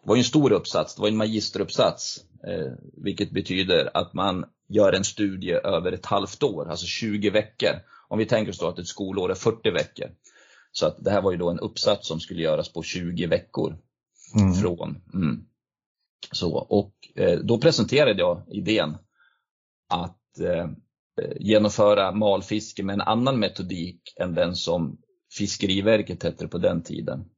det 0.05 0.09
var 0.09 0.17
en 0.17 0.23
stor 0.23 0.51
uppsats, 0.51 0.95
det 0.95 1.01
var 1.01 1.07
en 1.07 1.17
magisteruppsats. 1.17 2.25
Eh, 2.47 2.71
vilket 3.03 3.31
betyder 3.31 3.97
att 3.97 4.13
man 4.13 4.45
gör 4.69 4.93
en 4.93 5.03
studie 5.03 5.51
över 5.51 5.91
ett 5.91 6.05
halvt 6.05 6.43
år, 6.43 6.69
alltså 6.69 6.85
20 6.85 7.29
veckor. 7.29 7.71
Om 8.07 8.19
vi 8.19 8.25
tänker 8.25 8.51
oss 8.51 8.59
då 8.59 8.67
att 8.67 8.79
ett 8.79 8.87
skolår 8.87 9.31
är 9.31 9.35
40 9.35 9.71
veckor. 9.71 10.07
Så 10.71 10.85
att 10.87 11.03
det 11.03 11.11
här 11.11 11.21
var 11.21 11.31
ju 11.31 11.37
då 11.37 11.49
en 11.49 11.59
uppsats 11.59 12.07
som 12.07 12.19
skulle 12.19 12.41
göras 12.41 12.73
på 12.73 12.83
20 12.83 13.27
veckor 13.27 13.77
från. 14.61 15.01
Mm. 15.13 15.45
Så, 16.31 16.53
och 16.57 16.93
eh, 17.15 17.39
då 17.39 17.57
presenterade 17.57 18.19
jag 18.19 18.43
idén 18.47 18.97
att 19.89 20.39
eh, 20.39 20.69
genomföra 21.39 22.11
malfiske 22.11 22.83
med 22.83 22.93
en 22.93 23.01
annan 23.01 23.39
metodik 23.39 24.13
än 24.19 24.33
den 24.33 24.55
som 24.55 24.97
Fiskeriverket 25.37 26.23
hette 26.23 26.47
på 26.47 26.57
den 26.57 26.83
tiden. 26.83 27.29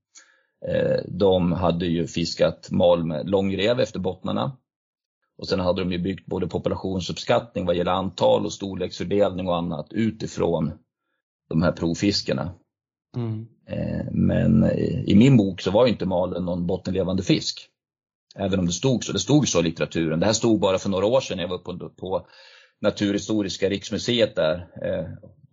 Eh, 0.65 0.99
de 1.07 1.51
hade 1.51 1.85
ju 1.85 2.07
fiskat 2.07 2.71
mal 2.71 3.05
med 3.05 3.29
långrev 3.29 3.79
efter 3.79 3.99
bottnarna. 3.99 4.57
Och 5.37 5.47
sen 5.47 5.59
hade 5.59 5.81
de 5.81 5.91
ju 5.91 5.99
byggt 5.99 6.25
både 6.25 6.47
populationsuppskattning 6.47 7.65
vad 7.65 7.75
gäller 7.75 7.91
antal 7.91 8.45
och 8.45 8.53
storleksfördelning 8.53 9.47
och 9.47 9.57
annat 9.57 9.87
utifrån 9.91 10.71
de 11.49 11.61
här 11.61 11.71
provfiskarna. 11.71 12.53
Mm. 13.15 13.47
Eh, 13.67 14.05
men 14.11 14.71
i 15.05 15.15
min 15.15 15.37
bok 15.37 15.61
så 15.61 15.71
var 15.71 15.87
inte 15.87 16.05
malen 16.05 16.45
någon 16.45 16.67
bottenlevande 16.67 17.23
fisk. 17.23 17.69
Även 18.35 18.59
om 18.59 18.65
det 18.65 18.71
stod 18.71 19.03
så. 19.03 19.13
Det 19.13 19.19
stod 19.19 19.47
så 19.47 19.59
i 19.59 19.63
litteraturen. 19.63 20.19
Det 20.19 20.25
här 20.25 20.33
stod 20.33 20.59
bara 20.59 20.77
för 20.77 20.89
några 20.89 21.05
år 21.05 21.21
sedan 21.21 21.37
när 21.37 21.43
jag 21.43 21.49
var 21.49 21.57
uppe 21.57 22.01
på 22.01 22.27
Naturhistoriska 22.81 23.69
riksmuseet 23.69 24.35
där. 24.35 24.67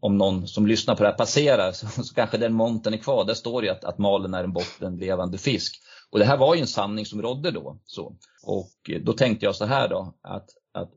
Om 0.05 0.19
någon 0.19 0.49
som 0.49 0.67
lyssnar 0.67 0.97
på 0.97 1.03
det 1.03 1.09
här 1.09 1.17
passerar 1.17 1.73
så, 1.73 1.87
så 2.05 2.15
kanske 2.15 2.39
den 2.39 2.53
monten 2.53 2.95
är 2.95 2.99
kvar. 2.99 3.25
Där 3.25 3.35
står 3.35 3.63
det 3.63 3.69
att, 3.69 3.85
att 3.85 3.99
malen 3.99 4.35
är 4.35 4.45
en 4.45 4.53
bottenlevande 4.53 5.39
fisk. 5.39 5.83
Och 6.11 6.19
det 6.19 6.25
här 6.25 6.37
var 6.37 6.55
ju 6.55 6.61
en 6.61 6.67
sanning 6.67 7.07
som 7.07 7.23
rådde 7.23 7.51
då. 7.51 7.81
Så. 7.85 8.17
Och 8.43 8.91
eh, 8.91 9.01
då 9.01 9.13
tänkte 9.13 9.47
jag 9.47 9.57
så 9.57 9.65
här 9.65 9.89
då 9.89 10.15
att, 10.23 10.51
att 10.73 10.91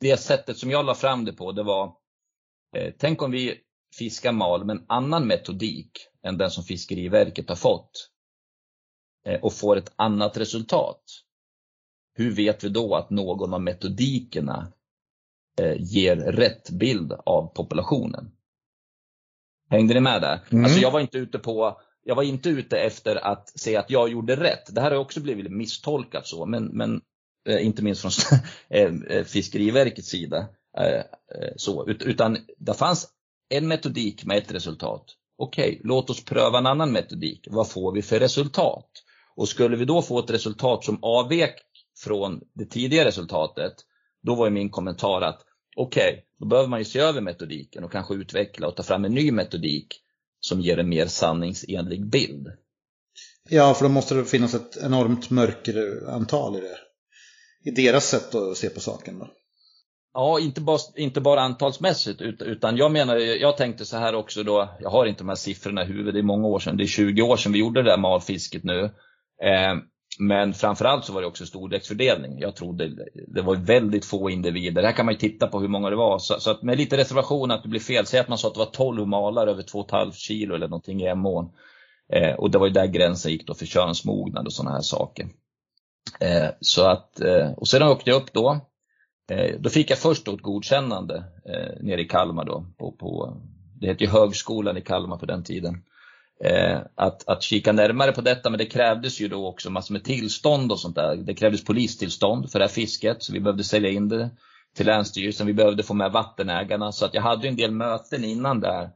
det 0.00 0.16
sättet 0.16 0.58
som 0.58 0.70
jag 0.70 0.86
la 0.86 0.94
fram 0.94 1.24
det 1.24 1.32
på 1.32 1.52
det 1.52 1.62
var 1.62 1.96
eh, 2.76 2.92
Tänk 2.98 3.22
om 3.22 3.30
vi 3.30 3.60
fiskar 3.98 4.32
mal 4.32 4.64
med 4.64 4.76
en 4.76 4.84
annan 4.88 5.26
metodik 5.26 5.90
än 6.22 6.38
den 6.38 6.50
som 6.50 6.64
Fiskeriverket 6.64 7.48
har 7.48 7.56
fått 7.56 8.10
eh, 9.26 9.40
och 9.40 9.52
får 9.52 9.76
ett 9.76 9.92
annat 9.96 10.36
resultat. 10.36 11.02
Hur 12.14 12.34
vet 12.34 12.64
vi 12.64 12.68
då 12.68 12.94
att 12.94 13.10
någon 13.10 13.54
av 13.54 13.62
metodikerna 13.62 14.72
ger 15.76 16.16
rätt 16.16 16.70
bild 16.70 17.12
av 17.12 17.54
populationen? 17.54 18.30
Hängde 19.70 19.94
ni 19.94 20.00
med 20.00 20.22
där? 20.22 20.40
Mm. 20.50 20.64
Alltså 20.64 20.80
jag 20.80 20.90
var 20.90 21.00
inte 21.00 21.18
ute 21.18 21.38
på 21.38 21.80
jag 22.04 22.14
var 22.14 22.22
inte 22.22 22.48
ute 22.48 22.78
efter 22.78 23.16
att 23.16 23.58
säga 23.58 23.80
att 23.80 23.90
jag 23.90 24.08
gjorde 24.08 24.36
rätt. 24.36 24.74
Det 24.74 24.80
här 24.80 24.90
har 24.90 24.98
också 24.98 25.20
blivit 25.20 25.52
misstolkat 25.52 26.26
så, 26.26 26.46
men, 26.46 26.64
men 26.64 27.00
eh, 27.48 27.66
inte 27.66 27.82
minst 27.82 28.00
från 28.00 28.40
eh, 29.08 29.24
Fiskeriverkets 29.24 30.08
sida. 30.08 30.48
Eh, 30.78 31.02
så, 31.56 31.88
utan 31.88 32.38
det 32.58 32.74
fanns 32.74 33.08
en 33.48 33.68
metodik 33.68 34.24
med 34.24 34.38
ett 34.38 34.52
resultat. 34.52 35.04
Okej, 35.38 35.68
okay, 35.68 35.80
låt 35.84 36.10
oss 36.10 36.24
pröva 36.24 36.58
en 36.58 36.66
annan 36.66 36.92
metodik. 36.92 37.48
Vad 37.50 37.70
får 37.70 37.92
vi 37.92 38.02
för 38.02 38.18
resultat? 38.18 38.90
Och 39.36 39.48
skulle 39.48 39.76
vi 39.76 39.84
då 39.84 40.02
få 40.02 40.18
ett 40.18 40.30
resultat 40.30 40.84
som 40.84 40.98
avvek 41.02 41.54
från 41.98 42.40
det 42.54 42.64
tidigare 42.64 43.08
resultatet, 43.08 43.74
då 44.24 44.34
var 44.34 44.50
min 44.50 44.70
kommentar 44.70 45.22
att 45.22 45.40
okej, 45.76 46.10
okay, 46.10 46.22
då 46.38 46.46
behöver 46.46 46.68
man 46.68 46.78
ju 46.78 46.84
se 46.84 46.98
över 46.98 47.20
metodiken 47.20 47.84
och 47.84 47.92
kanske 47.92 48.14
utveckla 48.14 48.68
och 48.68 48.76
ta 48.76 48.82
fram 48.82 49.04
en 49.04 49.14
ny 49.14 49.32
metodik 49.32 50.00
som 50.40 50.60
ger 50.60 50.78
en 50.78 50.88
mer 50.88 51.06
sanningsenlig 51.06 52.06
bild. 52.06 52.48
Ja, 53.48 53.74
för 53.74 53.84
då 53.84 53.88
måste 53.88 54.14
det 54.14 54.24
finnas 54.24 54.54
ett 54.54 54.76
enormt 54.82 55.30
mörkerantal 55.30 56.56
i 56.56 56.60
det. 56.60 56.78
I 57.70 57.70
deras 57.70 58.08
sätt 58.08 58.34
att 58.34 58.56
se 58.56 58.70
på 58.70 58.80
saken 58.80 59.18
då. 59.18 59.30
Ja, 60.14 60.40
inte 60.40 60.60
bara, 60.60 60.78
inte 60.96 61.20
bara 61.20 61.40
antalsmässigt 61.40 62.20
utan 62.20 62.76
jag 62.76 62.92
menar, 62.92 63.16
jag 63.16 63.56
tänkte 63.56 63.84
så 63.84 63.96
här 63.96 64.14
också 64.14 64.42
då, 64.42 64.76
jag 64.80 64.90
har 64.90 65.06
inte 65.06 65.20
de 65.20 65.28
här 65.28 65.36
siffrorna 65.36 65.82
i 65.82 65.86
huvudet, 65.86 66.14
det 66.14 66.20
är 66.20 66.22
många 66.22 66.46
år 66.46 66.58
sedan, 66.58 66.76
det 66.76 66.84
är 66.84 66.86
20 66.86 67.22
år 67.22 67.36
sedan 67.36 67.52
vi 67.52 67.58
gjorde 67.58 67.82
det 67.82 67.90
där 67.90 67.98
malfisket 67.98 68.64
nu. 68.64 68.90
Men 70.18 70.54
framförallt 70.54 71.04
så 71.04 71.12
var 71.12 71.20
det 71.20 71.26
också 71.26 71.46
storleksfördelning. 71.46 72.38
Jag 72.38 72.56
trodde 72.56 72.90
det 73.28 73.42
var 73.42 73.56
väldigt 73.56 74.04
få 74.04 74.30
individer. 74.30 74.82
Här 74.82 74.92
kan 74.92 75.06
man 75.06 75.14
ju 75.14 75.18
titta 75.18 75.46
på 75.46 75.60
hur 75.60 75.68
många 75.68 75.90
det 75.90 75.96
var. 75.96 76.18
Så, 76.18 76.40
så 76.40 76.50
att 76.50 76.62
med 76.62 76.78
lite 76.78 76.96
reservation 76.96 77.50
att 77.50 77.62
det 77.62 77.68
blir 77.68 77.80
fel, 77.80 78.06
säg 78.06 78.20
att 78.20 78.28
man 78.28 78.38
sa 78.38 78.48
att 78.48 78.54
det 78.54 78.58
var 78.58 78.66
12 78.66 79.06
malar 79.06 79.46
över 79.46 79.62
2,5 79.62 80.12
kilo 80.12 80.54
eller 80.54 80.68
någonting 80.68 81.02
i 81.02 81.06
Emån. 81.06 81.50
Eh, 82.12 82.34
och 82.34 82.50
det 82.50 82.58
var 82.58 82.66
ju 82.66 82.72
där 82.72 82.86
gränsen 82.86 83.32
gick 83.32 83.46
då 83.46 83.54
för 83.54 83.66
könsmognad 83.66 84.46
och 84.46 84.52
sådana 84.52 84.74
här 84.74 84.82
saker. 84.82 85.28
Eh, 86.20 86.48
så 86.60 86.86
att, 86.86 87.20
eh, 87.20 87.52
och 87.56 87.68
sedan 87.68 87.88
åkte 87.88 88.10
jag 88.10 88.22
upp 88.22 88.32
då. 88.32 88.60
Eh, 89.30 89.60
då 89.60 89.70
fick 89.70 89.90
jag 89.90 89.98
först 89.98 90.24
då 90.24 90.34
ett 90.34 90.42
godkännande 90.42 91.24
eh, 91.44 91.82
nere 91.82 92.00
i 92.00 92.04
Kalmar 92.04 92.44
då. 92.44 92.66
På, 92.78 92.92
på, 92.92 93.36
det 93.80 93.86
hette 93.86 94.04
ju 94.04 94.10
Högskolan 94.10 94.76
i 94.76 94.80
Kalmar 94.80 95.16
på 95.16 95.26
den 95.26 95.44
tiden 95.44 95.82
Eh, 96.40 96.78
att, 96.94 97.28
att 97.28 97.42
kika 97.42 97.72
närmare 97.72 98.12
på 98.12 98.20
detta. 98.20 98.50
Men 98.50 98.58
det 98.58 98.66
krävdes 98.66 99.20
ju 99.20 99.28
då 99.28 99.46
också 99.46 99.70
massor 99.70 99.92
med 99.92 100.04
tillstånd 100.04 100.72
och 100.72 100.80
sånt 100.80 100.96
där. 100.96 101.16
Det 101.16 101.34
krävdes 101.34 101.64
polistillstånd 101.64 102.50
för 102.50 102.58
det 102.58 102.64
här 102.64 102.72
fisket 102.72 103.22
så 103.22 103.32
vi 103.32 103.40
behövde 103.40 103.64
sälja 103.64 103.90
in 103.90 104.08
det 104.08 104.30
till 104.76 104.86
Länsstyrelsen. 104.86 105.46
Vi 105.46 105.54
behövde 105.54 105.82
få 105.82 105.94
med 105.94 106.12
vattenägarna 106.12 106.92
så 106.92 107.04
att 107.04 107.14
jag 107.14 107.22
hade 107.22 107.48
en 107.48 107.56
del 107.56 107.70
möten 107.70 108.24
innan 108.24 108.60
där 108.60 108.90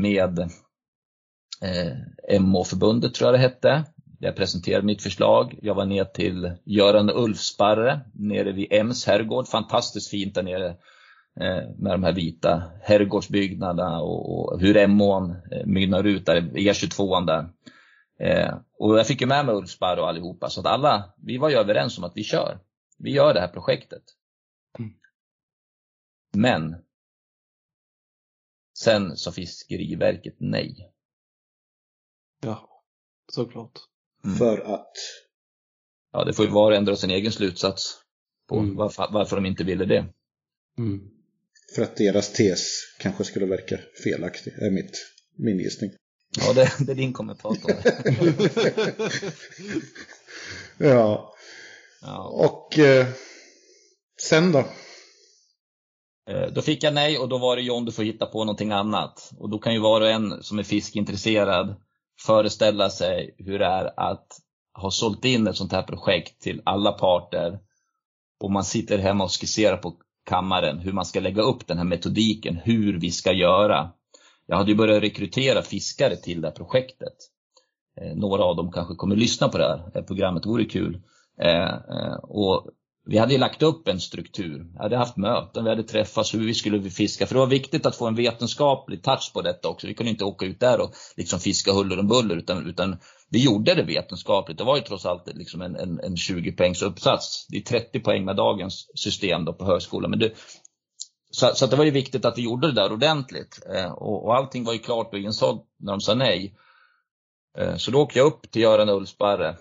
med 0.00 0.38
eh, 1.62 2.40
MH-förbundet 2.40 3.14
tror 3.14 3.28
jag 3.28 3.34
det 3.34 3.42
hette. 3.42 3.84
Jag 4.18 4.36
presenterade 4.36 4.86
mitt 4.86 5.02
förslag. 5.02 5.58
Jag 5.62 5.74
var 5.74 5.86
ner 5.86 6.04
till 6.04 6.52
Göran 6.64 7.10
Ulfsparre 7.10 8.00
nere 8.14 8.52
vid 8.52 8.66
Ems 8.70 9.06
herrgård. 9.06 9.48
Fantastiskt 9.48 10.10
fint 10.10 10.34
där 10.34 10.42
nere. 10.42 10.76
Eh, 11.40 11.70
med 11.78 11.92
de 11.92 12.02
här 12.02 12.12
vita 12.12 12.62
herrgårdsbyggnaderna 12.82 14.00
och, 14.00 14.52
och 14.52 14.60
hur 14.60 14.76
Emån 14.76 15.30
eh, 15.30 15.66
mynnar 15.66 16.04
ut 16.04 16.26
där, 16.26 16.40
E22 16.40 17.26
där. 17.26 17.48
Eh, 18.18 18.54
och 18.78 18.98
jag 18.98 19.06
fick 19.06 19.20
ju 19.20 19.26
med 19.26 19.46
mig 19.46 19.54
Ulfsparr 19.54 19.96
och 19.96 20.08
allihopa 20.08 20.50
så 20.50 20.60
att 20.60 20.66
alla, 20.66 21.14
vi 21.16 21.38
var 21.38 21.50
ju 21.50 21.56
överens 21.56 21.98
om 21.98 22.04
att 22.04 22.16
vi 22.16 22.24
kör. 22.24 22.58
Vi 22.98 23.10
gör 23.10 23.34
det 23.34 23.40
här 23.40 23.48
projektet. 23.48 24.02
Mm. 24.78 24.92
Men 26.32 26.76
sen 28.78 29.16
sa 29.16 29.32
Fiskeriverket 29.32 30.36
nej. 30.38 30.92
Ja, 32.42 32.82
såklart. 33.32 33.78
Mm. 34.24 34.36
För 34.36 34.74
att? 34.74 34.92
Ja, 36.12 36.24
det 36.24 36.32
får 36.32 36.44
ju 36.44 36.50
var 36.50 36.70
och 36.70 36.76
en 36.76 36.84
dra 36.84 36.96
sin 36.96 37.10
egen 37.10 37.32
slutsats 37.32 38.02
på 38.48 38.58
mm. 38.58 38.76
varför, 38.76 39.08
varför 39.10 39.36
de 39.36 39.46
inte 39.46 39.64
ville 39.64 39.84
det. 39.84 40.06
Mm. 40.78 41.15
För 41.76 41.82
att 41.82 41.96
deras 41.96 42.32
tes 42.32 42.68
kanske 42.98 43.24
skulle 43.24 43.46
verka 43.46 43.78
felaktig, 44.04 44.52
är 44.52 44.70
mitt, 44.70 45.06
min 45.38 45.58
gissning. 45.58 45.90
Ja, 46.38 46.52
det, 46.52 46.72
det 46.78 46.92
är 46.92 46.96
din 46.96 47.12
kommentar 47.12 47.50
på 47.50 47.70
ja. 50.84 51.34
ja. 52.00 52.28
Och 52.28 52.78
eh, 52.78 53.06
sen 54.22 54.52
då? 54.52 54.58
Eh, 56.30 56.52
då 56.52 56.62
fick 56.62 56.82
jag 56.82 56.94
nej 56.94 57.18
och 57.18 57.28
då 57.28 57.38
var 57.38 57.56
det 57.56 57.62
John, 57.62 57.84
du 57.84 57.92
får 57.92 58.04
hitta 58.04 58.26
på 58.26 58.44
någonting 58.44 58.72
annat. 58.72 59.32
Och 59.38 59.50
då 59.50 59.58
kan 59.58 59.74
ju 59.74 59.80
var 59.80 60.00
och 60.00 60.10
en 60.10 60.42
som 60.42 60.58
är 60.58 60.62
fiskintresserad 60.62 61.76
föreställa 62.26 62.90
sig 62.90 63.34
hur 63.38 63.58
det 63.58 63.66
är 63.66 64.00
att 64.00 64.40
ha 64.74 64.90
sålt 64.90 65.24
in 65.24 65.46
ett 65.46 65.56
sånt 65.56 65.72
här 65.72 65.82
projekt 65.82 66.42
till 66.42 66.62
alla 66.64 66.92
parter 66.92 67.58
och 68.40 68.50
man 68.50 68.64
sitter 68.64 68.98
hemma 68.98 69.24
och 69.24 69.40
skisserar 69.40 69.76
på 69.76 69.96
kammaren 70.26 70.78
hur 70.78 70.92
man 70.92 71.04
ska 71.04 71.20
lägga 71.20 71.42
upp 71.42 71.66
den 71.66 71.78
här 71.78 71.84
metodiken, 71.84 72.56
hur 72.64 73.00
vi 73.00 73.10
ska 73.10 73.32
göra. 73.32 73.90
Jag 74.46 74.56
hade 74.56 74.70
ju 74.70 74.76
börjat 74.76 75.02
rekrytera 75.02 75.62
fiskare 75.62 76.16
till 76.16 76.40
det 76.40 76.48
här 76.48 76.54
projektet. 76.54 77.14
Eh, 78.00 78.16
några 78.16 78.44
av 78.44 78.56
dem 78.56 78.72
kanske 78.72 78.94
kommer 78.94 79.16
lyssna 79.16 79.48
på 79.48 79.58
det 79.58 79.90
här 79.94 80.02
programmet, 80.02 80.42
det 80.42 80.48
vore 80.48 80.64
kul. 80.64 81.02
Eh, 81.40 81.74
eh, 81.74 82.16
och 82.22 82.70
vi 83.08 83.18
hade 83.18 83.38
lagt 83.38 83.62
upp 83.62 83.88
en 83.88 84.00
struktur, 84.00 84.66
vi 84.72 84.78
hade 84.78 84.96
haft 84.96 85.16
möten, 85.16 85.64
vi 85.64 85.70
hade 85.70 85.82
träffats, 85.82 86.34
hur 86.34 86.46
vi 86.46 86.54
skulle 86.54 86.90
fiska. 86.90 87.26
För 87.26 87.34
det 87.34 87.40
var 87.40 87.46
viktigt 87.46 87.86
att 87.86 87.96
få 87.96 88.06
en 88.06 88.14
vetenskaplig 88.14 89.02
touch 89.02 89.30
på 89.34 89.42
detta 89.42 89.68
också. 89.68 89.86
Vi 89.86 89.94
kunde 89.94 90.10
inte 90.10 90.24
åka 90.24 90.46
ut 90.46 90.60
där 90.60 90.80
och 90.80 90.94
liksom 91.16 91.40
fiska 91.40 91.72
huller 91.72 91.98
om 91.98 92.08
buller 92.08 92.36
utan, 92.36 92.66
utan 92.66 92.96
vi 93.30 93.44
gjorde 93.44 93.74
det 93.74 93.82
vetenskapligt. 93.82 94.58
Det 94.58 94.64
var 94.64 94.76
ju 94.76 94.82
trots 94.82 95.06
allt 95.06 95.34
liksom 95.34 95.62
en, 95.62 95.76
en, 95.76 96.00
en 96.00 96.16
20 96.16 96.52
poängs 96.52 96.82
uppsats. 96.82 97.46
Det 97.48 97.56
är 97.56 97.62
30 97.62 98.00
poäng 98.00 98.24
med 98.24 98.36
dagens 98.36 98.90
system 98.94 99.44
då 99.44 99.52
på 99.52 99.64
högskolan. 99.64 100.10
Men 100.10 100.18
det, 100.18 100.32
så, 101.30 101.54
så 101.54 101.66
det 101.66 101.76
var 101.76 101.84
ju 101.84 101.90
viktigt 101.90 102.24
att 102.24 102.38
vi 102.38 102.42
gjorde 102.42 102.66
det 102.66 102.74
där 102.74 102.92
ordentligt. 102.92 103.60
Eh, 103.74 103.92
och, 103.92 104.24
och 104.24 104.36
allting 104.36 104.64
var 104.64 104.72
ju 104.72 104.78
klart 104.78 105.12
och 105.12 105.18
insålt 105.18 105.66
när 105.78 105.92
de 105.92 106.00
sa 106.00 106.14
nej. 106.14 106.56
Eh, 107.58 107.76
så 107.76 107.90
då 107.90 108.02
åkte 108.02 108.18
jag 108.18 108.26
upp 108.26 108.50
till 108.50 108.62
Göran 108.62 108.88
Ulfsparre 108.88 109.56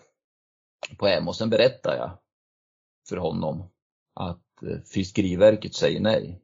på 0.97 1.07
M 1.07 1.28
och 1.28 1.36
sen 1.36 1.49
berättade 1.49 1.97
jag 1.97 2.18
för 3.09 3.18
honom 3.18 3.70
att 4.13 4.63
eh, 4.63 4.78
Fiskeriverket 4.93 5.76
säger 5.76 5.99
nej. 5.99 6.41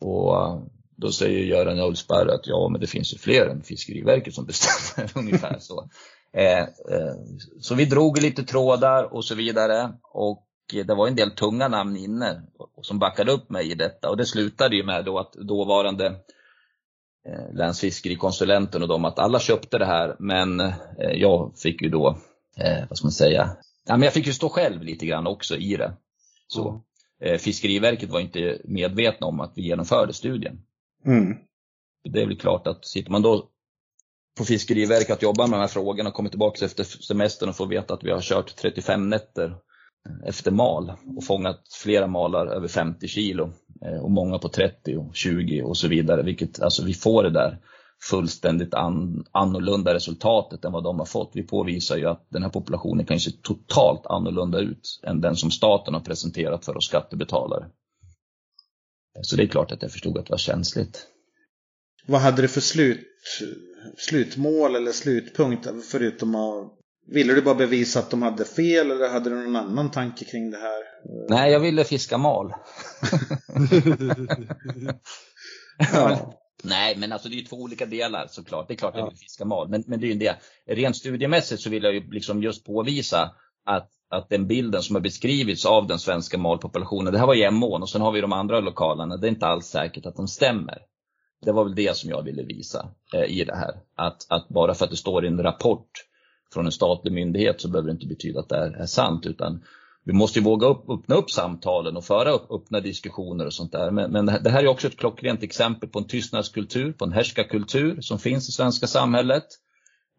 Och 0.00 0.36
eh, 0.36 0.62
då 0.96 1.12
säger 1.12 1.44
Göran 1.44 1.80
Ulfsberg 1.80 2.30
att 2.30 2.46
ja, 2.46 2.68
men 2.68 2.80
det 2.80 2.86
finns 2.86 3.14
ju 3.14 3.18
fler 3.18 3.46
än 3.46 3.62
Fiskeriverket 3.62 4.34
som 4.34 4.46
bestämmer, 4.46 5.10
ungefär 5.18 5.58
så. 5.58 5.88
Eh, 6.36 6.60
eh, 6.60 7.14
så 7.60 7.74
vi 7.74 7.84
drog 7.84 8.22
lite 8.22 8.42
trådar 8.42 9.14
och 9.14 9.24
så 9.24 9.34
vidare 9.34 9.92
och 10.02 10.46
det 10.86 10.94
var 10.94 11.08
en 11.08 11.14
del 11.14 11.30
tunga 11.30 11.68
namn 11.68 11.96
inne 11.96 12.42
som 12.82 12.98
backade 12.98 13.32
upp 13.32 13.50
mig 13.50 13.70
i 13.70 13.74
detta 13.74 14.10
och 14.10 14.16
det 14.16 14.26
slutade 14.26 14.76
ju 14.76 14.84
med 14.84 15.04
då 15.04 15.18
att 15.18 15.32
dåvarande 15.32 16.06
eh, 17.26 17.54
länsfiskerikonsulenten 17.54 18.82
och 18.82 18.88
de 18.88 19.04
att 19.04 19.18
alla 19.18 19.40
köpte 19.40 19.78
det 19.78 19.86
här 19.86 20.16
men 20.18 20.72
jag 21.14 21.52
fick 21.58 21.82
ju 21.82 21.88
då, 21.88 22.18
vad 22.88 22.98
ska 22.98 23.06
man 23.06 23.12
säga, 23.12 23.56
ja, 23.86 23.96
men 23.96 24.02
jag 24.02 24.12
fick 24.12 24.26
ju 24.26 24.32
stå 24.32 24.48
själv 24.48 24.82
lite 24.82 25.06
grann 25.06 25.26
också 25.26 25.56
i 25.56 25.76
det. 25.76 25.92
Så. 26.46 26.84
Mm. 27.20 27.38
Fiskeriverket 27.38 28.10
var 28.10 28.20
inte 28.20 28.60
medvetna 28.64 29.26
om 29.26 29.40
att 29.40 29.52
vi 29.56 29.62
genomförde 29.62 30.12
studien. 30.12 30.58
Mm. 31.06 31.36
Det 32.04 32.22
är 32.22 32.26
väl 32.26 32.38
klart 32.38 32.66
att 32.66 32.86
sitter 32.86 33.10
man 33.10 33.22
då 33.22 33.48
på 34.38 34.44
Fiskeriverket 34.44 35.10
att 35.10 35.22
jobba 35.22 35.46
med 35.46 35.58
de 35.58 35.60
här 35.60 35.68
frågorna 35.68 36.08
och 36.08 36.14
kommer 36.14 36.30
tillbaka 36.30 36.64
efter 36.64 36.84
semestern 36.84 37.48
och 37.48 37.56
får 37.56 37.66
veta 37.66 37.94
att 37.94 38.04
vi 38.04 38.10
har 38.10 38.20
kört 38.20 38.56
35 38.56 39.08
nätter 39.08 39.46
eh, 40.08 40.28
efter 40.28 40.50
mal 40.50 40.92
och 41.16 41.24
fångat 41.24 41.60
flera 41.82 42.06
malar 42.06 42.46
över 42.46 42.68
50 42.68 43.08
kilo 43.08 43.52
eh, 43.84 44.02
och 44.02 44.10
många 44.10 44.38
på 44.38 44.48
30 44.48 44.96
och 44.96 45.16
20 45.16 45.62
och 45.62 45.76
så 45.76 45.88
vidare. 45.88 46.22
Vilket, 46.22 46.60
alltså 46.62 46.84
vi 46.84 46.94
får 46.94 47.22
det 47.22 47.30
där 47.30 47.58
fullständigt 48.10 48.74
an, 48.74 49.24
annorlunda 49.32 49.94
resultatet 49.94 50.64
än 50.64 50.72
vad 50.72 50.84
de 50.84 50.98
har 50.98 51.06
fått. 51.06 51.30
Vi 51.34 51.42
påvisar 51.42 51.96
ju 51.96 52.06
att 52.06 52.26
den 52.28 52.42
här 52.42 52.50
populationen 52.50 53.06
kan 53.06 53.20
se 53.20 53.30
totalt 53.42 54.06
annorlunda 54.06 54.58
ut 54.58 55.00
än 55.02 55.20
den 55.20 55.36
som 55.36 55.50
staten 55.50 55.94
har 55.94 56.00
presenterat 56.00 56.64
för 56.64 56.76
oss 56.76 56.86
skattebetalare. 56.86 57.66
Så 59.22 59.36
det 59.36 59.42
är 59.42 59.46
klart 59.46 59.72
att 59.72 59.82
jag 59.82 59.92
förstod 59.92 60.18
att 60.18 60.26
det 60.26 60.30
var 60.30 60.38
känsligt. 60.38 61.06
Vad 62.06 62.20
hade 62.20 62.42
du 62.42 62.48
för 62.48 62.60
slut, 62.60 63.00
slutmål 63.98 64.76
eller 64.76 64.92
slutpunkt 64.92 65.68
förutom 65.90 66.34
att 66.34 66.72
Ville 67.06 67.34
du 67.34 67.42
bara 67.42 67.54
bevisa 67.54 67.98
att 67.98 68.10
de 68.10 68.22
hade 68.22 68.44
fel 68.44 68.90
eller 68.90 69.08
hade 69.08 69.30
du 69.30 69.36
någon 69.36 69.56
annan 69.56 69.90
tanke 69.90 70.24
kring 70.24 70.50
det 70.50 70.56
här? 70.56 70.82
Nej, 71.28 71.52
jag 71.52 71.60
ville 71.60 71.84
fiska 71.84 72.18
mal. 72.18 72.52
ja. 75.92 76.40
Nej, 76.62 76.96
men 76.96 77.12
alltså 77.12 77.28
det 77.28 77.38
är 77.38 77.44
två 77.44 77.56
olika 77.56 77.86
delar 77.86 78.26
såklart. 78.30 78.68
Det 78.68 78.74
är 78.74 78.76
klart 78.76 78.94
ja. 78.94 79.00
jag 79.00 79.10
vill 79.10 79.18
fiska 79.18 79.44
mal, 79.44 79.68
men, 79.68 79.84
men 79.86 80.00
det 80.00 80.06
är 80.06 80.08
ju 80.08 80.18
det. 80.18 80.36
Rent 80.66 80.96
studiemässigt 80.96 81.62
så 81.62 81.70
vill 81.70 81.82
jag 81.82 81.94
ju 81.94 82.10
liksom 82.10 82.42
just 82.42 82.66
påvisa 82.66 83.30
att, 83.64 83.90
att 84.10 84.28
den 84.28 84.46
bilden 84.46 84.82
som 84.82 84.96
har 84.96 85.00
beskrivits 85.00 85.66
av 85.66 85.86
den 85.86 85.98
svenska 85.98 86.38
malpopulationen, 86.38 87.12
det 87.12 87.18
här 87.18 87.26
var 87.26 87.34
i 87.34 87.42
Emån 87.42 87.82
och 87.82 87.90
sen 87.90 88.00
har 88.00 88.12
vi 88.12 88.20
de 88.20 88.32
andra 88.32 88.60
lokalerna, 88.60 89.16
det 89.16 89.26
är 89.26 89.30
inte 89.30 89.46
alls 89.46 89.66
säkert 89.66 90.06
att 90.06 90.16
de 90.16 90.28
stämmer. 90.28 90.78
Det 91.42 91.52
var 91.52 91.64
väl 91.64 91.74
det 91.74 91.96
som 91.96 92.10
jag 92.10 92.22
ville 92.22 92.42
visa 92.42 92.88
eh, 93.14 93.24
i 93.24 93.44
det 93.44 93.56
här. 93.56 93.74
Att, 93.94 94.26
att 94.28 94.48
bara 94.48 94.74
för 94.74 94.84
att 94.84 94.90
det 94.90 94.96
står 94.96 95.24
i 95.24 95.28
en 95.28 95.42
rapport 95.42 95.90
från 96.52 96.66
en 96.66 96.72
statlig 96.72 97.12
myndighet 97.12 97.60
så 97.60 97.68
behöver 97.68 97.88
det 97.88 97.92
inte 97.92 98.06
betyda 98.06 98.40
att 98.40 98.48
det 98.48 98.56
är, 98.56 98.70
är 98.70 98.86
sant 98.86 99.26
utan 99.26 99.62
vi 100.04 100.12
måste 100.12 100.38
ju 100.38 100.44
våga 100.44 100.66
upp, 100.66 100.90
öppna 100.90 101.14
upp 101.14 101.30
samtalen 101.30 101.96
och 101.96 102.04
föra 102.04 102.30
upp 102.30 102.50
öppna 102.50 102.80
diskussioner 102.80 103.46
och 103.46 103.54
sånt 103.54 103.72
där. 103.72 103.90
Men, 103.90 104.10
men, 104.12 104.26
det 104.26 104.50
här 104.50 104.62
är 104.62 104.68
också 104.68 104.86
ett 104.86 104.96
klockrent 104.96 105.42
exempel 105.42 105.88
på 105.88 105.98
en 105.98 106.06
tystnadskultur, 106.06 106.92
på 106.92 107.04
en 107.04 107.12
härskarkultur 107.12 108.00
som 108.00 108.18
finns 108.18 108.48
i 108.48 108.52
svenska 108.52 108.86
samhället. 108.86 109.44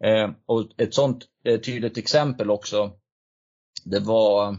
Eh, 0.04 0.30
och 0.46 0.66
ett 0.76 0.94
sånt 0.94 1.24
eh, 1.44 1.60
tydligt 1.60 1.98
exempel 1.98 2.50
också, 2.50 2.90
det 3.84 4.00
var 4.00 4.56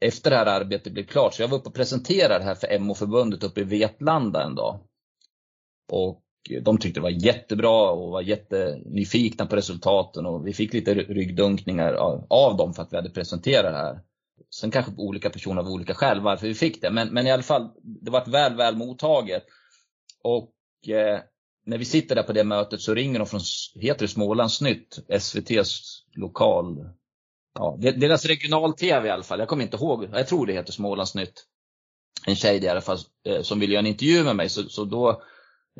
efter 0.00 0.30
det 0.30 0.36
här 0.36 0.46
arbetet 0.46 0.92
blev 0.92 1.04
klart, 1.04 1.34
så 1.34 1.42
jag 1.42 1.48
var 1.48 1.58
uppe 1.58 1.68
och 1.68 1.74
presenterade 1.74 2.38
det 2.38 2.44
här 2.44 2.54
för 2.54 2.78
MO-förbundet 2.78 3.44
uppe 3.44 3.60
i 3.60 3.64
Vetlanda 3.64 4.42
en 4.42 4.54
dag. 4.54 4.78
Och 5.90 6.22
de 6.62 6.78
tyckte 6.78 7.00
det 7.00 7.02
var 7.02 7.24
jättebra 7.24 7.90
och 7.90 8.10
var 8.10 8.22
jättenyfikna 8.22 9.46
på 9.46 9.56
resultaten 9.56 10.26
och 10.26 10.46
vi 10.46 10.52
fick 10.52 10.72
lite 10.72 10.94
ryggdunkningar 10.94 11.92
av, 11.92 12.26
av 12.30 12.56
dem 12.56 12.74
för 12.74 12.82
att 12.82 12.92
vi 12.92 12.96
hade 12.96 13.10
presenterat 13.10 13.72
det 13.72 13.78
här. 13.78 14.00
Sen 14.54 14.70
kanske 14.70 14.92
olika 14.96 15.30
personer 15.30 15.60
av 15.60 15.68
olika 15.68 15.94
skäl 15.94 16.20
varför 16.20 16.46
vi 16.46 16.54
fick 16.54 16.82
det, 16.82 16.90
men, 16.90 17.08
men 17.08 17.26
i 17.26 17.30
alla 17.30 17.42
fall, 17.42 17.70
det 17.82 18.10
var 18.10 18.22
ett 18.22 18.28
väl, 18.28 18.56
väl 18.56 18.76
mottaget. 18.76 19.42
Och 20.22 20.52
eh, 20.88 21.20
när 21.66 21.78
vi 21.78 21.84
sitter 21.84 22.14
där 22.14 22.22
på 22.22 22.32
det 22.32 22.44
mötet 22.44 22.80
så 22.80 22.94
ringer 22.94 23.18
de 23.18 23.26
från, 23.26 23.40
heter 23.80 24.00
det 24.00 24.08
Smålandsnytt, 24.08 24.98
SVTs 25.08 26.02
lokal, 26.16 26.88
ja, 27.54 27.78
deras 27.80 28.24
regional-tv 28.24 29.08
i 29.08 29.10
alla 29.10 29.22
fall. 29.22 29.38
Jag 29.38 29.48
kommer 29.48 29.62
inte 29.62 29.76
ihåg, 29.76 30.08
jag 30.12 30.28
tror 30.28 30.46
det 30.46 30.52
heter 30.52 30.72
Smålandsnytt. 30.72 31.46
En 32.26 32.36
tjej 32.36 32.64
i 32.64 32.68
alla 32.68 32.80
fall 32.80 32.98
eh, 33.26 33.42
som 33.42 33.60
vill 33.60 33.70
göra 33.70 33.80
en 33.80 33.86
intervju 33.86 34.24
med 34.24 34.36
mig, 34.36 34.48
så, 34.48 34.62
så 34.62 34.84
då 34.84 35.10
eh, 35.10 35.16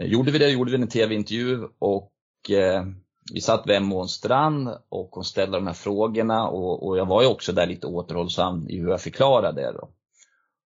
Eh, 0.01 0.07
gjorde 0.07 0.33
vi 0.33 0.39
det, 0.39 0.51
gjorde 0.51 0.71
vi 0.71 0.77
en 0.77 0.89
tv-intervju 0.89 1.69
och 1.79 2.13
eh, 2.51 2.85
vi 3.33 3.41
satt 3.41 3.67
vid 3.67 3.77
Emåns 3.77 4.13
strand 4.13 4.69
och 4.89 5.09
hon 5.11 5.25
ställde 5.25 5.57
de 5.57 5.67
här 5.67 5.75
frågorna 5.75 6.49
och, 6.49 6.87
och, 6.87 6.99
jag 6.99 7.07
var 7.07 7.23
ju 7.23 7.29
också 7.29 7.53
där 7.53 7.67
lite 7.67 7.87
återhållsam 7.87 8.69
i 8.69 8.79
hur 8.79 8.91
jag 8.91 9.01
förklarade 9.01 9.63
det. 9.63 9.73
Då. 9.73 9.91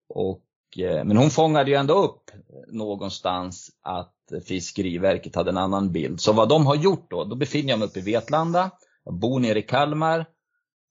Och, 0.08 0.44
eh, 0.78 1.04
men 1.04 1.16
hon 1.16 1.30
fångade 1.30 1.70
ju 1.70 1.76
ändå 1.76 1.94
upp 1.94 2.30
någonstans 2.68 3.70
att 3.82 4.14
Fiskeriverket 4.46 5.34
hade 5.34 5.50
en 5.50 5.56
annan 5.56 5.92
bild. 5.92 6.20
Så 6.20 6.32
vad 6.32 6.48
de 6.48 6.66
har 6.66 6.76
gjort 6.76 7.10
då, 7.10 7.24
då 7.24 7.36
befinner 7.36 7.70
jag 7.70 7.78
mig 7.78 7.88
uppe 7.88 7.98
i 7.98 8.02
Vetlanda, 8.02 8.70
jag 9.04 9.14
bor 9.14 9.40
nere 9.40 9.58
i 9.58 9.62
Kalmar, 9.62 10.18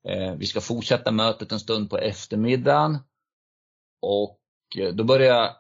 eh, 0.07 0.33
vi 0.37 0.45
ska 0.45 0.61
fortsätta 0.61 1.11
mötet 1.11 1.51
en 1.51 1.59
stund 1.59 1.89
på 1.89 1.97
eftermiddagen 1.97 2.97
och 4.01 4.39
eh, 4.77 4.93
då 4.93 5.03
börjar 5.03 5.27
jag, 5.27 5.43
jag 5.43 5.55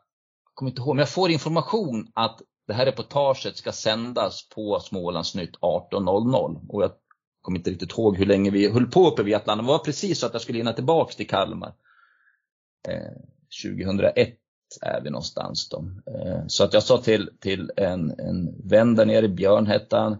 kommer 0.53 0.71
inte 0.71 0.81
ihåg, 0.81 0.95
men 0.95 1.01
jag 1.01 1.09
får 1.09 1.31
information 1.31 2.11
att 2.13 2.41
det 2.67 2.73
här 2.73 2.85
reportaget 2.85 3.57
ska 3.57 3.71
sändas 3.71 4.49
på 4.49 4.79
Smålandsnytt 4.79 5.55
18.00 5.59 6.69
och 6.69 6.83
jag 6.83 6.91
kommer 7.41 7.57
inte 7.57 7.69
riktigt 7.69 7.91
ihåg 7.91 8.17
hur 8.17 8.25
länge 8.25 8.49
vi 8.49 8.71
höll 8.71 8.91
på 8.91 9.07
uppe 9.07 9.21
i 9.21 9.25
Vetlanda. 9.25 9.63
Det 9.63 9.67
var 9.67 9.79
precis 9.79 10.19
så 10.19 10.25
att 10.25 10.33
jag 10.33 10.41
skulle 10.41 10.57
hinna 10.57 10.73
tillbaks 10.73 11.15
till 11.15 11.27
Kalmar. 11.27 11.73
Eh, 12.87 13.21
2001 13.63 14.37
är 14.81 15.01
vi 15.01 15.09
någonstans 15.09 15.69
då. 15.69 15.77
Eh, 16.11 16.43
så 16.47 16.63
att 16.63 16.73
jag 16.73 16.83
sa 16.83 16.97
till, 16.97 17.29
till 17.39 17.71
en, 17.77 18.19
en 18.19 18.69
vän 18.69 18.95
där 18.95 19.05
nere, 19.05 19.27
Björn 19.27 19.67
hette 19.67 19.97
han, 19.97 20.17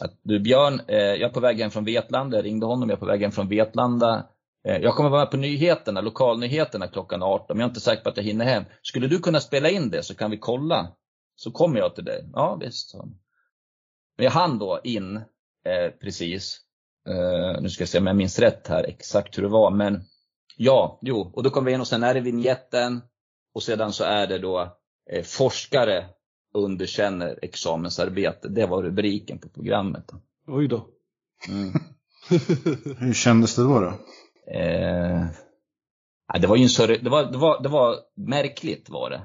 att 0.00 0.18
du 0.22 0.40
Björn, 0.40 0.80
eh, 0.88 0.96
jag 0.96 1.22
är 1.22 1.28
på 1.28 1.40
väg 1.40 1.60
hem 1.60 1.70
från 1.70 1.84
Vetlanda, 1.84 2.36
jag 2.36 2.44
ringde 2.44 2.66
honom, 2.66 2.88
jag 2.88 2.96
är 2.96 3.00
på 3.00 3.06
väg 3.06 3.22
hem 3.22 3.32
från 3.32 3.48
Vetlanda. 3.48 4.26
Eh, 4.68 4.76
jag 4.76 4.94
kommer 4.94 5.10
vara 5.10 5.20
med 5.20 5.30
på 5.30 5.36
nyheterna, 5.36 6.00
lokalnyheterna 6.00 6.86
klockan 6.86 7.22
18, 7.22 7.46
men 7.48 7.60
jag 7.60 7.66
är 7.66 7.70
inte 7.70 7.80
säker 7.80 8.02
på 8.02 8.08
att 8.08 8.16
jag 8.16 8.24
hinner 8.24 8.44
hem. 8.44 8.64
Skulle 8.82 9.06
du 9.06 9.18
kunna 9.18 9.40
spela 9.40 9.70
in 9.70 9.90
det 9.90 10.02
så 10.02 10.14
kan 10.14 10.30
vi 10.30 10.38
kolla 10.38 10.92
så 11.38 11.50
kommer 11.50 11.78
jag 11.78 11.94
till 11.94 12.04
dig. 12.04 12.28
Ja 12.32 12.58
visst. 12.60 12.94
Men 14.16 14.24
jag 14.24 14.30
hann 14.30 14.58
då 14.58 14.80
in 14.84 15.16
eh, 15.64 15.90
precis. 16.00 16.60
Eh, 17.08 17.62
nu 17.62 17.70
ska 17.70 17.82
jag 17.82 17.88
se 17.88 17.98
om 17.98 18.06
jag 18.06 18.16
minns 18.16 18.38
rätt 18.38 18.68
här 18.68 18.84
exakt 18.84 19.38
hur 19.38 19.42
det 19.42 19.48
var. 19.48 19.70
Men 19.70 20.02
ja, 20.56 20.98
jo, 21.02 21.32
och 21.34 21.42
då 21.42 21.50
kommer 21.50 21.66
vi 21.66 21.74
in 21.74 21.80
och 21.80 21.88
sen 21.88 22.02
är 22.02 22.14
det 22.14 22.20
vignetten 22.20 23.02
och 23.54 23.62
sedan 23.62 23.92
så 23.92 24.04
är 24.04 24.26
det 24.26 24.38
då 24.38 24.76
eh, 25.10 25.22
forskare 25.22 26.06
underkänner 26.54 27.38
examensarbete. 27.42 28.48
Det 28.48 28.66
var 28.66 28.82
rubriken 28.82 29.38
på 29.38 29.48
programmet. 29.48 30.12
Oj 30.46 30.68
då. 30.68 30.86
Mm. 31.48 31.72
hur 32.98 33.14
kändes 33.14 33.56
det 33.56 33.62
då? 33.62 33.80
då? 33.80 33.92
Eh, 34.52 35.26
det 36.40 36.46
var 36.46 36.56
ju 36.56 36.62
en 36.62 37.02
det 37.04 37.10
var, 37.10 37.32
det 37.32 37.38
var, 37.38 37.62
det 37.62 37.68
var 37.68 37.96
märkligt 38.16 38.90
var 38.90 39.10
det 39.10 39.22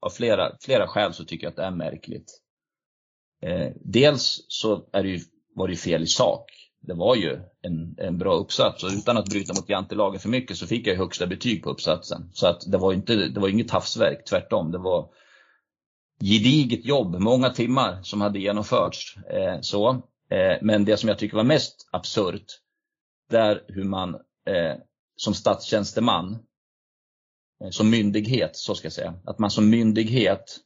av 0.00 0.10
flera, 0.10 0.52
flera 0.60 0.86
skäl 0.86 1.14
så 1.14 1.24
tycker 1.24 1.46
jag 1.46 1.50
att 1.50 1.56
det 1.56 1.64
är 1.64 1.70
märkligt. 1.70 2.40
Eh, 3.42 3.68
dels 3.84 4.44
så 4.48 4.88
är 4.92 5.02
det 5.02 5.08
ju, 5.08 5.20
var 5.54 5.68
det 5.68 5.72
ju 5.72 5.78
fel 5.78 6.02
i 6.02 6.06
sak. 6.06 6.50
Det 6.80 6.94
var 6.94 7.16
ju 7.16 7.38
en, 7.62 7.94
en 7.98 8.18
bra 8.18 8.34
uppsats 8.34 8.84
och 8.84 8.90
utan 8.90 9.16
att 9.16 9.28
bryta 9.28 9.54
mot 9.54 9.68
jantelagen 9.68 10.20
för 10.20 10.28
mycket 10.28 10.56
så 10.56 10.66
fick 10.66 10.86
jag 10.86 10.96
högsta 10.96 11.26
betyg 11.26 11.62
på 11.62 11.70
uppsatsen. 11.70 12.30
Så 12.32 12.46
att 12.46 12.60
det 12.70 12.78
var 12.78 12.92
inte, 12.92 13.14
det 13.14 13.40
var 13.40 13.48
inget 13.48 13.70
havsverk, 13.70 14.24
tvärtom. 14.24 14.72
Det 14.72 14.78
var 14.78 15.10
gediget 16.20 16.84
jobb, 16.84 17.20
många 17.20 17.50
timmar 17.50 18.02
som 18.02 18.20
hade 18.20 18.38
genomförts. 18.38 19.16
Eh, 19.16 19.60
så. 19.60 19.90
Eh, 20.30 20.56
men 20.62 20.84
det 20.84 20.96
som 20.96 21.08
jag 21.08 21.18
tycker 21.18 21.36
var 21.36 21.44
mest 21.44 21.88
absurt, 21.92 22.46
det 23.30 23.38
är 23.38 23.64
hur 23.68 23.84
man 23.84 24.14
eh, 24.46 24.76
som 25.16 25.34
statstjänsteman 25.34 26.38
som 27.70 27.90
myndighet, 27.90 28.56
så 28.56 28.74
ska 28.74 28.86
jag 28.86 28.92
säga. 28.92 29.14
Att 29.24 29.38
man 29.38 29.50
som 29.50 29.70
myndighet 29.70 30.58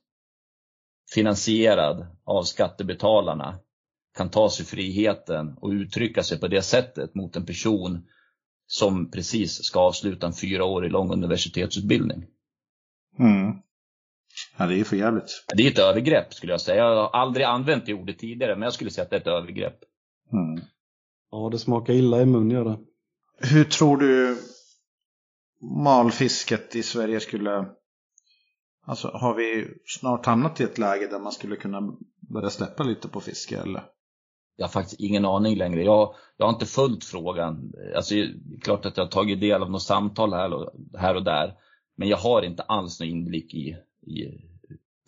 finansierad 1.14 2.07
av 2.24 2.43
skattebetalarna 2.43 3.59
kan 4.16 4.30
ta 4.30 4.51
sig 4.51 4.66
friheten 4.66 5.59
och 5.61 5.68
uttrycka 5.68 6.22
sig 6.22 6.40
på 6.40 6.49
det 6.49 6.62
sättet 6.62 7.14
mot 7.14 7.36
en 7.36 7.47
person 7.47 8.09
som 8.66 9.11
precis 9.11 9.64
ska 9.64 9.80
avsluta 9.80 10.26
en 10.26 10.32
fyra 10.32 10.64
år 10.64 10.82
lång 10.82 11.12
universitetsutbildning. 11.12 12.26
Mm. 13.18 13.53
Ja, 14.59 14.66
det 14.66 14.80
är 14.80 14.84
för 14.84 14.97
jävligt. 14.97 15.45
Det 15.57 15.62
är 15.62 15.70
ett 15.70 15.78
övergrepp 15.78 16.34
skulle 16.34 16.53
jag 16.53 16.61
säga. 16.61 16.84
Jag 16.84 16.97
har 16.97 17.20
aldrig 17.20 17.47
använt 17.47 17.86
det 17.86 17.95
ordet 17.95 18.18
tidigare, 18.18 18.55
men 18.55 18.62
jag 18.62 18.72
skulle 18.72 18.90
säga 18.90 19.05
att 19.05 19.11
det 19.11 19.16
är 19.16 19.20
ett 19.20 19.26
övergrepp. 19.26 19.78
Mm. 20.32 20.64
Ja, 21.30 21.49
det 21.53 21.59
smakar 21.59 21.93
illa 21.93 22.22
i 22.22 22.26
mun 22.26 22.51
gör 22.51 22.64
det. 22.64 22.78
Hur 23.49 23.64
tror 23.64 23.97
du 23.97 24.38
malfisket 25.63 26.77
i 26.77 26.83
Sverige 26.83 27.21
skulle... 27.21 27.67
Alltså 28.85 29.09
har 29.09 29.35
vi 29.35 29.69
snart 29.87 30.27
hamnat 30.27 30.61
i 30.61 30.65
ett 30.65 30.79
läge 30.79 31.07
där 31.07 31.19
man 31.19 31.33
skulle 31.33 31.57
kunna 31.57 31.97
börja 32.21 32.51
släppa 32.51 32.83
lite 32.83 33.09
på 33.09 33.21
fiske 33.21 33.59
eller? 33.59 33.85
Jag 34.57 34.67
har 34.67 34.71
faktiskt 34.71 35.01
ingen 35.01 35.25
aning 35.25 35.57
längre. 35.57 35.83
Jag, 35.83 36.15
jag 36.37 36.47
har 36.47 36.53
inte 36.53 36.67
följt 36.67 37.05
frågan. 37.05 37.73
Alltså, 37.97 38.15
det 38.15 38.21
är 38.21 38.61
klart 38.61 38.87
att 38.87 38.97
jag 38.97 39.05
har 39.05 39.11
tagit 39.11 39.41
del 39.41 39.63
av 39.63 39.71
något 39.71 39.83
samtal 39.83 40.33
här 40.33 40.53
och, 40.53 40.71
här 40.99 41.15
och 41.15 41.25
där. 41.25 41.55
Men 41.97 42.09
jag 42.09 42.17
har 42.17 42.43
inte 42.43 42.63
alls 42.63 43.01
någon 43.01 43.09
inblick 43.09 43.55
i, 43.55 43.77
i 44.07 44.43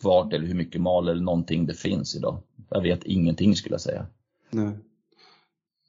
vart 0.03 0.33
eller 0.33 0.47
hur 0.47 0.55
mycket 0.55 0.81
mal 0.81 1.07
eller 1.07 1.21
någonting 1.21 1.65
det 1.65 1.73
finns 1.73 2.15
idag. 2.15 2.43
Jag 2.69 2.81
vet 2.81 3.03
ingenting 3.03 3.55
skulle 3.55 3.73
jag 3.73 3.81
säga. 3.81 4.07
Nej. 4.49 4.71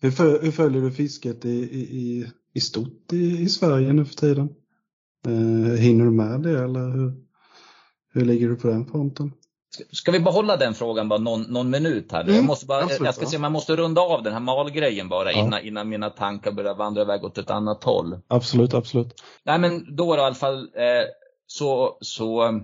Hur, 0.01 0.43
hur 0.43 0.51
följer 0.51 0.83
du 0.83 0.91
fisket 0.91 1.45
i, 1.45 1.51
i, 1.51 1.81
i 1.81 2.27
stort 2.61 3.13
i, 3.13 3.43
i 3.43 3.49
Sverige 3.49 3.93
nu 3.93 4.05
för 4.05 4.15
tiden? 4.15 4.49
Eh, 5.27 5.81
hinner 5.81 6.05
du 6.05 6.11
med 6.11 6.41
det 6.41 6.65
eller 6.65 6.91
hur, 6.91 7.13
hur 8.13 8.25
ligger 8.25 8.49
du 8.49 8.57
på 8.57 8.69
den 8.69 8.87
fronten? 8.87 9.33
Ska 9.93 10.13
vi 10.13 10.21
behålla 10.21 10.57
den 10.57 10.75
frågan 10.75 11.09
bara 11.09 11.19
någon, 11.19 11.43
någon 11.43 11.71
minut 11.71 12.13
här? 12.13 12.21
Mm, 12.21 12.35
jag, 12.35 12.45
måste 12.45 12.67
bara, 12.67 12.83
absolut, 12.83 13.05
jag 13.05 13.15
ska 13.15 13.25
ja. 13.25 13.29
se 13.29 13.37
om 13.37 13.43
jag 13.43 13.53
måste 13.53 13.77
runda 13.77 14.01
av 14.01 14.23
den 14.23 14.33
här 14.33 14.41
malgrejen 14.41 15.09
bara 15.09 15.33
Ja. 15.33 15.39
innan, 15.39 15.61
innan 15.61 15.89
mina 15.89 16.11
tankar 16.11 16.53
börjar 16.53 16.75
vandra 16.75 17.03
iväg 17.03 17.25
åt 17.25 17.39
ett 17.39 17.51
annat 17.51 17.85
håll. 17.85 18.19
Absolut, 18.29 18.75
absolut. 18.75 19.23
Nej 19.45 19.59
men 19.59 19.97
då 19.97 20.17
i 20.17 20.19
alla 20.19 20.35
fall 20.35 20.59
eh, 20.59 21.05
så, 21.47 21.99
så 22.01 22.61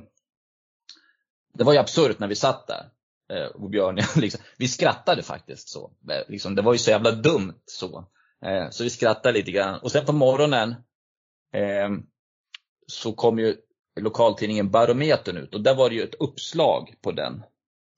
det 1.59 1.65
var 1.65 1.73
ju 1.73 1.79
absurt 1.79 2.19
när 2.19 2.29
vi 2.29 2.35
satt 2.35 2.67
där. 2.67 2.89
Eh, 3.37 3.47
och 3.47 3.71
Björn, 3.71 3.99
liksom, 4.17 4.41
vi 4.59 4.69
skrattade 4.69 5.23
faktiskt 5.23 5.69
så. 5.69 5.91
Eh, 6.11 6.31
liksom, 6.31 6.55
det 6.55 6.63
var 6.63 6.73
ju 6.73 6.79
så 6.79 6.91
jävla 6.91 7.11
dumt 7.11 7.61
så. 7.67 8.05
Eh, 8.47 8.71
så 8.71 8.85
vi 8.85 8.91
skrattade 8.91 9.39
lite 9.39 9.51
grann. 9.51 9.81
Och 9.81 9.93
sen 9.93 10.07
på 10.07 10.13
morgonen 10.13 10.75
eh, 11.55 11.91
så 12.87 13.13
kom 13.13 13.39
ju 13.39 13.57
lokaltidningen 14.01 14.71
Barometern 14.71 15.37
ut 15.37 15.55
och 15.55 15.61
där 15.61 15.75
var 15.75 15.89
det 15.89 15.95
ju 15.95 16.03
ett 16.03 16.21
uppslag 16.21 16.95
på 17.03 17.13
den 17.13 17.43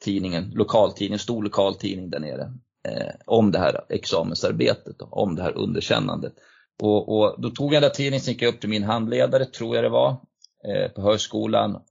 tidningen, 0.05 0.51
lokaltidning, 0.55 1.19
stor 1.19 1.43
lokaltidning 1.43 2.11
där 2.11 2.21
nere. 2.21 2.53
Eh, 2.89 3.15
om 3.27 3.51
det 3.51 3.59
här 3.59 3.85
examensarbetet, 3.89 4.99
då, 4.99 5.09
om 5.11 5.35
det 5.37 5.43
här 5.43 5.57
underkännandet. 5.57 6.35
Och, 6.83 7.19
och 7.19 7.41
då 7.41 7.51
tog 7.51 7.75
jag 7.75 7.83
den 7.83 7.89
där 7.89 7.95
tidningen, 7.95 8.25
gick 8.25 8.43
jag 8.43 8.55
upp 8.55 8.61
till 8.61 8.71
min 8.71 8.85
handledare, 8.85 9.45
tror 9.45 9.75
jag 9.75 9.85
det 9.85 9.89
var, 9.89 10.11
eh, 10.69 10.91
på 10.91 11.03
högskolan. 11.03 11.83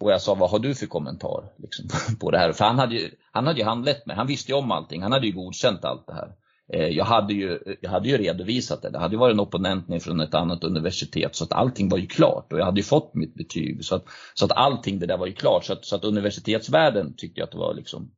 Och 0.00 0.12
jag 0.12 0.22
sa, 0.22 0.34
vad 0.34 0.50
har 0.50 0.58
du 0.58 0.74
för 0.74 0.86
kommentar 0.86 1.52
liksom, 1.58 1.88
på 2.20 2.30
det 2.30 2.38
här? 2.38 2.52
För 2.52 2.64
han 2.64 2.78
hade, 2.78 2.94
ju, 2.94 3.10
han 3.32 3.46
hade 3.46 3.58
ju 3.58 3.64
handlett 3.64 4.06
mig, 4.06 4.16
han 4.16 4.26
visste 4.26 4.52
ju 4.52 4.58
om 4.58 4.72
allting, 4.72 5.02
han 5.02 5.12
hade 5.12 5.26
ju 5.26 5.32
godkänt 5.32 5.84
allt 5.84 6.06
det 6.06 6.14
här. 6.14 6.34
Eh, 6.72 6.88
jag, 6.88 7.04
hade 7.04 7.34
ju, 7.34 7.58
jag 7.80 7.90
hade 7.90 8.08
ju 8.08 8.16
redovisat 8.16 8.82
det, 8.82 8.90
det 8.90 8.98
hade 8.98 9.16
varit 9.16 9.34
en 9.34 9.40
opponent 9.40 10.02
från 10.02 10.20
ett 10.20 10.34
annat 10.34 10.64
universitet 10.64 11.36
så 11.36 11.44
att 11.44 11.52
allting 11.52 11.88
var 11.88 11.98
ju 11.98 12.06
klart 12.06 12.52
och 12.52 12.58
jag 12.58 12.64
hade 12.64 12.80
ju 12.80 12.84
fått 12.84 13.14
mitt 13.14 13.34
betyg. 13.34 13.84
Så 13.84 13.94
att, 13.94 14.04
så 14.34 14.44
att 14.44 14.52
allting 14.52 14.98
det 14.98 15.06
där 15.06 15.18
var 15.18 15.26
ju 15.26 15.32
klart. 15.32 15.64
Så 15.64 15.72
att, 15.72 15.84
så 15.84 15.96
att 15.96 16.04
universitetsvärlden 16.04 17.14
tyckte 17.16 17.40
jag 17.40 17.46
att 17.46 17.52
det 17.52 17.58
var 17.58 17.74
liksom 17.74 18.10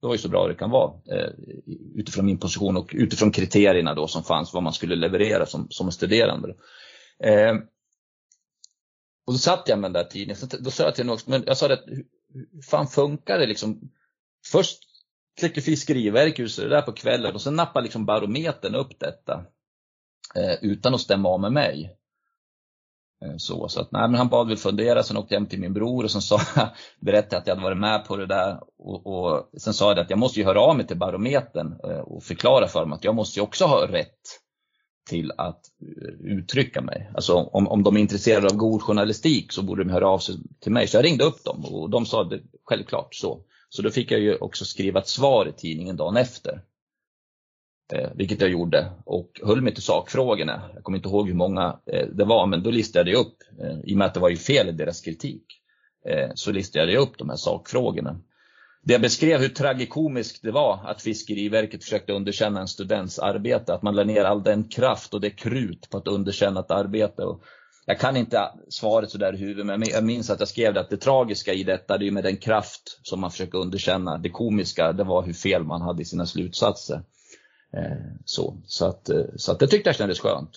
det 0.00 0.06
var 0.06 0.14
ju 0.14 0.18
så 0.18 0.28
bra 0.28 0.48
det 0.48 0.54
kan 0.54 0.70
vara 0.70 0.92
eh, 1.10 1.30
utifrån 1.94 2.26
min 2.26 2.38
position 2.38 2.76
och 2.76 2.90
utifrån 2.94 3.30
kriterierna 3.30 3.94
då 3.94 4.06
som 4.06 4.24
fanns 4.24 4.54
vad 4.54 4.62
man 4.62 4.72
skulle 4.72 4.96
leverera 4.96 5.46
som, 5.46 5.66
som 5.70 5.92
studerande. 5.92 6.48
Eh, 7.24 7.54
och 9.26 9.32
då 9.32 9.38
satt 9.38 9.68
jag 9.68 9.78
med 9.78 9.92
den 9.92 10.02
där 10.02 10.10
tidningen, 10.10 10.36
då 10.60 10.70
sa 10.70 10.84
jag 10.84 10.94
till 10.94 11.06
någon, 11.06 11.14
också, 11.14 11.30
men 11.30 11.42
jag 11.46 11.56
sa 11.56 11.68
det, 11.68 11.82
hur, 11.86 12.04
hur 12.52 12.62
fan 12.62 12.86
funkar 12.86 13.38
det 13.38 13.46
liksom? 13.46 13.90
Först 14.52 14.78
kläckte 15.40 15.60
Fiskeriverket 15.60 16.40
ut 16.40 16.56
det 16.56 16.68
där 16.68 16.82
på 16.82 16.92
kvällen 16.92 17.34
och 17.34 17.40
sen 17.40 17.56
nappade 17.56 17.82
liksom 17.82 18.06
barometern 18.06 18.74
upp 18.74 18.98
detta. 18.98 19.44
Eh, 20.34 20.54
utan 20.62 20.94
att 20.94 21.00
stämma 21.00 21.28
av 21.28 21.40
med 21.40 21.52
mig. 21.52 21.96
Eh, 23.24 23.36
Så, 23.36 23.68
så 23.68 23.80
att, 23.80 23.92
nej, 23.92 24.08
men 24.08 24.14
han 24.14 24.28
bad 24.28 24.48
väl 24.48 24.56
fundera, 24.56 25.02
sen 25.02 25.16
åkte 25.16 25.34
jag 25.34 25.40
hem 25.40 25.48
till 25.48 25.60
min 25.60 25.72
bror 25.72 26.04
och 26.04 26.10
sen 26.10 26.22
sa 26.22 26.40
jag, 26.56 26.68
berättade 27.00 27.36
att 27.36 27.46
jag 27.46 27.54
hade 27.54 27.64
varit 27.64 27.78
med 27.80 28.04
på 28.04 28.16
det 28.16 28.26
där. 28.26 28.60
Och, 28.78 29.06
och 29.06 29.50
sen 29.58 29.74
sa 29.74 29.90
jag 29.90 29.98
att 29.98 30.10
jag 30.10 30.18
måste 30.18 30.40
ju 30.40 30.46
höra 30.46 30.60
av 30.60 30.76
mig 30.76 30.86
till 30.86 30.98
Barometern 30.98 31.80
eh, 31.84 31.98
och 31.98 32.22
förklara 32.22 32.68
för 32.68 32.80
dem 32.80 32.92
att 32.92 33.04
jag 33.04 33.14
måste 33.14 33.38
ju 33.38 33.42
också 33.42 33.64
ha 33.64 33.86
rätt 33.86 34.38
till 35.10 35.32
att 35.36 35.60
eh, 35.82 36.32
uttrycka 36.38 36.80
mig. 36.80 37.10
Alltså 37.14 37.34
om, 37.34 37.68
om 37.68 37.82
de 37.82 37.96
är 37.96 38.00
intresserade 38.00 38.46
av 38.46 38.56
god 38.56 38.82
journalistik 38.82 39.52
så 39.52 39.62
borde 39.62 39.84
de 39.84 39.90
höra 39.90 40.08
av 40.08 40.18
sig 40.18 40.34
till 40.60 40.72
mig. 40.72 40.88
Så 40.88 40.96
jag 40.96 41.04
ringde 41.04 41.24
upp 41.24 41.44
dem 41.44 41.64
och 41.64 41.90
de 41.90 42.06
sa 42.06 42.24
det 42.24 42.40
självklart 42.64 43.14
så. 43.14 43.40
Så 43.74 43.82
då 43.82 43.90
fick 43.90 44.10
jag 44.10 44.20
ju 44.20 44.36
också 44.36 44.64
skriva 44.64 45.00
ett 45.00 45.08
svar 45.08 45.48
i 45.48 45.52
tidningen 45.52 45.96
dagen 45.96 46.16
efter. 46.16 46.60
Eh, 47.92 48.10
vilket 48.14 48.40
jag 48.40 48.50
gjorde 48.50 48.92
och 49.04 49.40
höll 49.42 49.60
mig 49.60 49.74
till 49.74 49.82
sakfrågorna. 49.82 50.70
Jag 50.74 50.84
kommer 50.84 50.98
inte 50.98 51.08
ihåg 51.08 51.28
hur 51.28 51.34
många 51.34 51.80
eh, 51.86 52.06
det 52.06 52.24
var 52.24 52.46
men 52.46 52.62
då 52.62 52.70
listade 52.70 53.10
jag 53.10 53.20
upp, 53.20 53.36
eh, 53.60 53.78
i 53.84 53.94
och 53.94 53.98
med 53.98 54.06
att 54.06 54.14
det 54.14 54.20
var 54.20 54.28
ju 54.28 54.36
fel 54.36 54.68
i 54.68 54.72
deras 54.72 55.00
kritik, 55.00 55.44
eh, 56.08 56.30
så 56.34 56.52
listade 56.52 56.92
jag 56.92 57.02
upp 57.02 57.18
de 57.18 57.28
här 57.28 57.36
sakfrågorna. 57.36 58.20
Det 58.82 58.92
jag 58.92 59.02
beskrev 59.02 59.40
hur 59.40 59.48
tragikomiskt 59.48 60.42
det 60.42 60.52
var 60.52 60.80
att 60.84 61.02
Fiskeriverket 61.02 61.84
försökte 61.84 62.12
underkänna 62.12 62.60
en 62.60 62.68
students 62.68 63.18
arbete, 63.18 63.74
att 63.74 63.82
man 63.82 63.94
lade 63.94 64.12
ner 64.12 64.24
all 64.24 64.42
den 64.42 64.64
kraft 64.64 65.14
och 65.14 65.20
det 65.20 65.30
krut 65.30 65.90
på 65.90 65.98
att 65.98 66.08
underkänna 66.08 66.60
ett 66.60 66.70
arbete. 66.70 67.22
Och 67.22 67.42
jag 67.86 68.00
kan 68.00 68.16
inte 68.16 68.52
svaret 68.68 69.10
sådär 69.10 69.34
i 69.34 69.36
huvudet, 69.36 69.66
men 69.66 69.88
jag 69.88 70.04
minns 70.04 70.30
att 70.30 70.40
jag 70.40 70.48
skrev 70.48 70.74
det 70.74 70.80
att 70.80 70.90
det 70.90 70.96
tragiska 70.96 71.52
i 71.52 71.64
detta, 71.64 71.98
det 71.98 72.04
är 72.04 72.06
ju 72.06 72.12
med 72.12 72.24
den 72.24 72.36
kraft 72.36 73.00
som 73.02 73.20
man 73.20 73.30
försöker 73.30 73.58
underkänna. 73.58 74.18
Det 74.18 74.30
komiska, 74.30 74.92
det 74.92 75.04
var 75.04 75.22
hur 75.22 75.32
fel 75.32 75.64
man 75.64 75.82
hade 75.82 76.02
i 76.02 76.04
sina 76.04 76.26
slutsatser. 76.26 77.02
Eh, 77.76 78.16
så, 78.24 78.56
så, 78.66 78.86
att, 78.86 79.08
eh, 79.08 79.24
så 79.36 79.52
att 79.52 79.58
det 79.58 79.66
tyckte 79.66 79.88
jag 79.88 79.96
kändes 79.96 80.20
skönt 80.20 80.50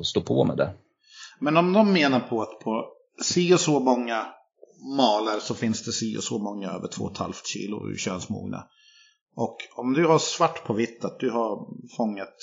att 0.00 0.06
stå 0.06 0.20
på 0.20 0.44
med 0.44 0.56
det. 0.56 0.74
Men 1.40 1.56
om 1.56 1.72
de 1.72 1.92
menar 1.92 2.20
på 2.20 2.42
att 2.42 2.60
på 2.60 2.88
si 3.22 3.54
och 3.54 3.60
så 3.60 3.80
många 3.80 4.26
malar 4.96 5.38
så 5.40 5.54
finns 5.54 5.84
det 5.84 5.92
si 5.92 6.18
och 6.18 6.24
så 6.24 6.38
många 6.38 6.70
över 6.70 6.88
2,5 6.88 7.32
kilo 7.44 7.94
könsmogna. 7.96 8.64
Och 9.36 9.56
om 9.76 9.92
du 9.92 10.06
har 10.06 10.18
svart 10.18 10.64
på 10.64 10.72
vitt 10.72 11.04
att 11.04 11.20
du 11.20 11.30
har 11.30 11.66
fångat 11.96 12.34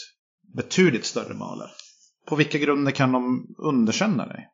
betydligt 0.55 1.05
större 1.05 1.33
malar. 1.33 1.71
På 2.25 2.35
vilka 2.35 2.57
grunder 2.57 2.91
kan 2.91 3.11
de 3.11 3.55
underkänna 3.57 4.25
dig? 4.25 4.49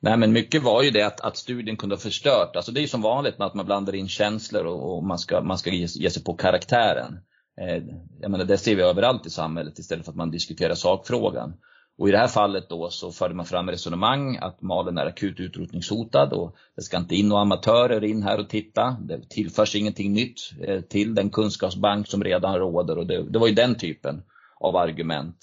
Nej 0.00 0.16
men 0.16 0.32
mycket 0.32 0.62
var 0.62 0.82
ju 0.82 0.90
det 0.90 1.02
att, 1.02 1.20
att 1.20 1.36
studien 1.36 1.76
kunde 1.76 1.94
ha 1.94 2.00
förstört. 2.00 2.56
Alltså 2.56 2.72
det 2.72 2.80
är 2.80 2.82
ju 2.82 2.88
som 2.88 3.02
vanligt 3.02 3.38
med 3.38 3.46
att 3.46 3.54
man 3.54 3.66
blandar 3.66 3.94
in 3.94 4.08
känslor 4.08 4.64
och, 4.64 4.96
och 4.96 5.04
man 5.04 5.18
ska, 5.18 5.40
man 5.40 5.58
ska 5.58 5.70
ge, 5.70 5.86
ge 5.86 6.10
sig 6.10 6.24
på 6.24 6.34
karaktären. 6.34 7.18
Eh, 7.60 7.82
jag 8.20 8.30
menar, 8.30 8.44
det 8.44 8.58
ser 8.58 8.76
vi 8.76 8.82
överallt 8.82 9.26
i 9.26 9.30
samhället 9.30 9.78
istället 9.78 10.04
för 10.04 10.12
att 10.12 10.16
man 10.16 10.30
diskuterar 10.30 10.74
sakfrågan. 10.74 11.54
Och 11.98 12.08
i 12.08 12.12
det 12.12 12.18
här 12.18 12.28
fallet 12.28 12.68
då 12.68 12.90
så 12.90 13.12
förde 13.12 13.34
man 13.34 13.46
fram 13.46 13.70
resonemang 13.70 14.36
att 14.36 14.62
malen 14.62 14.98
är 14.98 15.06
akut 15.06 15.40
utrotningshotad 15.40 16.32
och 16.32 16.56
det 16.76 16.82
ska 16.82 16.96
inte 16.96 17.14
in 17.14 17.28
några 17.28 17.42
amatörer 17.42 18.04
in 18.04 18.22
här 18.22 18.40
och 18.40 18.48
titta. 18.48 18.96
Det 19.00 19.28
tillförs 19.28 19.76
ingenting 19.76 20.12
nytt 20.12 20.40
eh, 20.60 20.80
till 20.80 21.14
den 21.14 21.30
kunskapsbank 21.30 22.06
som 22.06 22.24
redan 22.24 22.58
råder 22.58 22.98
och 22.98 23.06
det, 23.06 23.22
det 23.30 23.38
var 23.38 23.48
ju 23.48 23.54
den 23.54 23.74
typen 23.74 24.22
av 24.60 24.76
argument. 24.76 25.36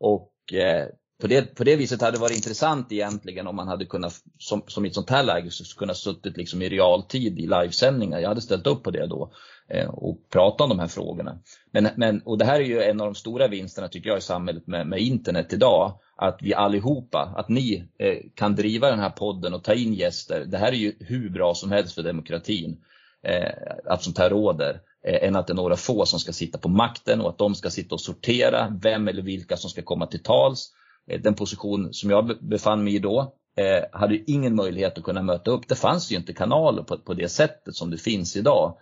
Och 0.00 0.32
Eh, 0.52 0.86
på 1.20 1.26
det, 1.26 1.54
på 1.54 1.64
det 1.64 1.76
viset 1.76 2.00
hade 2.00 2.16
det 2.16 2.20
varit 2.20 2.36
intressant 2.36 2.92
egentligen 2.92 3.46
om 3.46 3.56
man 3.56 3.68
hade 3.68 3.84
kunnat, 3.84 4.14
som, 4.38 4.62
som 4.66 4.84
i 4.84 4.88
ett 4.88 4.94
sånt 4.94 5.10
här 5.10 5.22
läge, 5.22 5.50
så 5.50 5.78
kunna 5.78 5.94
suttit 5.94 6.36
liksom 6.36 6.62
i 6.62 6.68
realtid 6.68 7.38
i 7.38 7.46
livesändningar. 7.46 8.18
Jag 8.18 8.28
hade 8.28 8.40
ställt 8.40 8.66
upp 8.66 8.82
på 8.82 8.90
det 8.90 9.06
då 9.06 9.32
eh, 9.68 9.88
och 9.88 10.18
pratat 10.32 10.60
om 10.60 10.68
de 10.68 10.78
här 10.78 10.88
frågorna. 10.88 11.38
Men, 11.72 11.88
men, 11.96 12.20
och 12.20 12.38
det 12.38 12.44
här 12.44 12.60
är 12.60 12.64
ju 12.64 12.82
en 12.82 13.00
av 13.00 13.06
de 13.06 13.14
stora 13.14 13.48
vinsterna 13.48 13.88
tycker 13.88 14.08
jag 14.08 14.18
i 14.18 14.22
samhället 14.22 14.66
med, 14.66 14.86
med 14.86 15.00
internet 15.00 15.52
idag. 15.52 15.98
Att 16.16 16.38
vi 16.42 16.54
allihopa, 16.54 17.34
att 17.36 17.48
ni 17.48 17.88
eh, 17.98 18.16
kan 18.34 18.54
driva 18.54 18.90
den 18.90 19.00
här 19.00 19.10
podden 19.10 19.54
och 19.54 19.64
ta 19.64 19.74
in 19.74 19.94
gäster. 19.94 20.44
Det 20.44 20.58
här 20.58 20.72
är 20.72 20.76
ju 20.76 20.92
hur 21.00 21.30
bra 21.30 21.54
som 21.54 21.72
helst 21.72 21.94
för 21.94 22.02
demokratin. 22.02 22.80
Eh, 23.22 23.52
att 23.84 24.02
sånt 24.02 24.18
här 24.18 24.30
råder. 24.30 24.80
Eh, 25.08 25.28
än 25.28 25.36
att 25.36 25.46
det 25.46 25.52
är 25.52 25.54
några 25.54 25.76
få 25.76 26.06
som 26.06 26.20
ska 26.20 26.32
sitta 26.32 26.58
på 26.58 26.68
makten 26.68 27.20
och 27.20 27.28
att 27.28 27.38
de 27.38 27.54
ska 27.54 27.70
sitta 27.70 27.94
och 27.94 28.00
sortera 28.00 28.78
vem 28.82 29.08
eller 29.08 29.22
vilka 29.22 29.56
som 29.56 29.70
ska 29.70 29.82
komma 29.82 30.06
till 30.06 30.22
tals. 30.22 30.72
Eh, 31.10 31.20
den 31.20 31.34
position 31.34 31.92
som 31.92 32.10
jag 32.10 32.38
befann 32.40 32.84
mig 32.84 32.94
i 32.94 32.98
då 32.98 33.34
eh, 33.56 33.98
hade 34.00 34.30
ingen 34.30 34.54
möjlighet 34.54 34.98
att 34.98 35.04
kunna 35.04 35.22
möta 35.22 35.50
upp. 35.50 35.68
Det 35.68 35.74
fanns 35.74 36.12
ju 36.12 36.16
inte 36.16 36.32
kanaler 36.32 36.82
på, 36.82 36.98
på 36.98 37.14
det 37.14 37.28
sättet 37.28 37.74
som 37.74 37.90
det 37.90 37.98
finns 37.98 38.36
idag. 38.36 38.76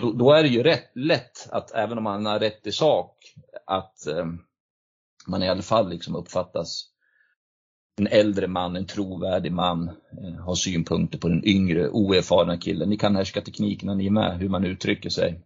Då, 0.00 0.12
då 0.12 0.32
är 0.32 0.42
det 0.42 0.48
ju 0.48 0.62
rätt 0.62 0.90
lätt 0.94 1.48
att 1.50 1.74
även 1.74 1.98
om 1.98 2.04
man 2.04 2.26
har 2.26 2.38
rätt 2.38 2.66
i 2.66 2.72
sak 2.72 3.16
att 3.66 4.06
eh, 4.06 4.26
man 5.26 5.42
i 5.42 5.48
alla 5.48 5.62
fall 5.62 5.90
liksom 5.90 6.16
uppfattas 6.16 6.84
en 8.00 8.06
äldre 8.06 8.46
man, 8.46 8.76
en 8.76 8.86
trovärdig 8.86 9.52
man, 9.52 9.88
eh, 9.88 10.44
har 10.44 10.54
synpunkter 10.54 11.18
på 11.18 11.28
den 11.28 11.48
yngre, 11.48 11.88
oerfarna 11.88 12.56
killen. 12.56 12.88
Ni 12.88 12.96
kan 12.96 13.16
härska 13.16 13.40
teknikerna 13.40 13.94
ni 13.94 14.06
är 14.06 14.10
med, 14.10 14.38
hur 14.38 14.48
man 14.48 14.64
uttrycker 14.64 15.10
sig. 15.10 15.40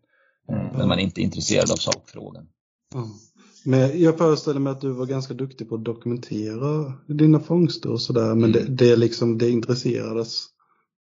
Eh, 0.50 0.78
Men 0.78 0.88
man 0.88 0.98
är 0.98 1.02
inte 1.02 1.20
intresserad 1.20 1.70
av 1.70 1.76
sakfrågan. 1.76 2.46
Ja. 2.94 3.06
Men 3.64 4.00
jag 4.02 4.18
föreställer 4.18 4.60
mig 4.60 4.70
att 4.70 4.80
du 4.80 4.90
var 4.92 5.06
ganska 5.06 5.34
duktig 5.34 5.68
på 5.68 5.74
att 5.74 5.84
dokumentera 5.84 6.92
dina 7.06 7.40
fångster 7.40 7.90
och 7.92 8.00
sådär. 8.00 8.34
Men 8.34 8.38
Mm. 8.38 8.52
det, 8.52 8.64
det, 8.68 8.90
är 8.90 8.96
liksom, 8.96 9.38
det 9.38 9.50
intresserades. 9.50 10.46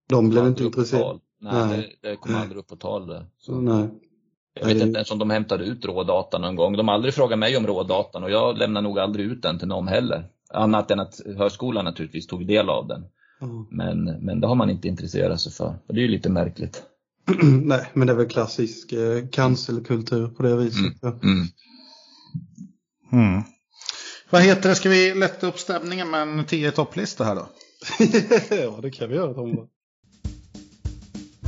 De 0.10 0.30
blev 0.30 0.40
inte 0.48 0.48
Aldrig 0.64 0.68
upp 0.68 0.74
på 0.74 0.80
intresserade. 0.82 1.06
tal. 1.08 1.20
Nej, 1.42 1.68
Nej. 1.68 1.98
Det, 2.02 2.10
det 2.10 2.16
kom 2.16 2.36
aldrig 2.36 2.58
upp 2.58 2.68
på 2.68 2.76
tal. 2.76 3.08
det. 3.08 3.26
Så. 3.38 3.62
Nej. 3.62 3.88
Jag 4.60 4.68
vet 4.68 4.82
inte 4.84 4.98
ens 4.98 5.12
om 5.12 5.20
de 5.20 5.30
hämtade 5.30 5.64
ut 5.66 5.86
rådata 5.86 6.38
någon 6.38 6.56
gång. 6.56 6.78
De 6.78 6.88
har 6.88 6.96
aldrig 6.96 7.14
frågat 7.14 7.40
mig 7.40 7.58
om 7.58 7.68
rådatan 7.68 8.24
och 8.24 8.32
jag 8.32 8.58
lämnar 8.58 8.82
nog 8.82 9.00
aldrig 9.00 9.26
ut 9.26 9.42
den 9.42 9.60
till 9.60 9.68
någon 9.68 9.88
heller. 9.88 10.26
Annat 10.54 10.92
än 10.92 11.00
att 11.00 11.20
högskolan 11.38 11.86
naturligtvis 11.86 12.28
tog 12.28 12.48
del 12.48 12.70
av 12.70 12.88
den. 12.88 13.06
Ja. 13.40 13.66
Men, 13.70 14.04
men 14.04 14.42
det 14.42 14.48
har 14.48 14.56
man 14.56 14.70
inte 14.70 14.88
intresserat 14.88 15.42
sig 15.42 15.52
för. 15.52 15.76
Och 15.88 15.94
det 15.94 16.00
är 16.00 16.04
ju 16.04 16.08
lite 16.08 16.30
märkligt. 16.30 16.84
Nej, 17.42 17.92
men 17.94 18.08
det 18.08 18.14
är 18.14 18.18
väl 18.18 18.30
klassisk 18.30 18.92
eh, 18.92 19.28
cancelkultur 19.32 20.28
på 20.28 20.44
det 20.44 20.56
viset. 20.56 20.80
Mm. 20.80 20.96
Ja. 21.02 21.20
Mm. 21.24 21.48
Mm. 23.12 23.44
Vad 24.30 24.42
heter 24.42 24.70
det? 24.70 24.76
Ska 24.76 24.90
vi 24.90 25.14
lätta 25.14 25.48
upp 25.48 25.60
stämningen 25.60 26.10
med 26.10 26.22
en 26.22 26.46
10 26.46 26.72
topplista 26.72 27.24
här 27.24 27.36
då? 27.36 27.50
ja, 28.56 28.80
det 28.82 28.92
kan 28.92 29.10
vi 29.10 29.16
göra 29.16 29.34
Tomba. 29.34 29.68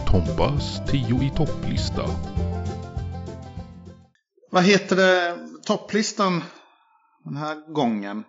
Tombas 0.07 0.81
10 0.87 1.23
i 1.23 1.31
topplista. 1.35 2.05
Vad 4.51 4.63
heter 4.63 4.95
det? 4.95 5.37
Topplistan 5.65 6.43
den 7.23 7.37
här 7.37 7.73
gången. 7.73 8.23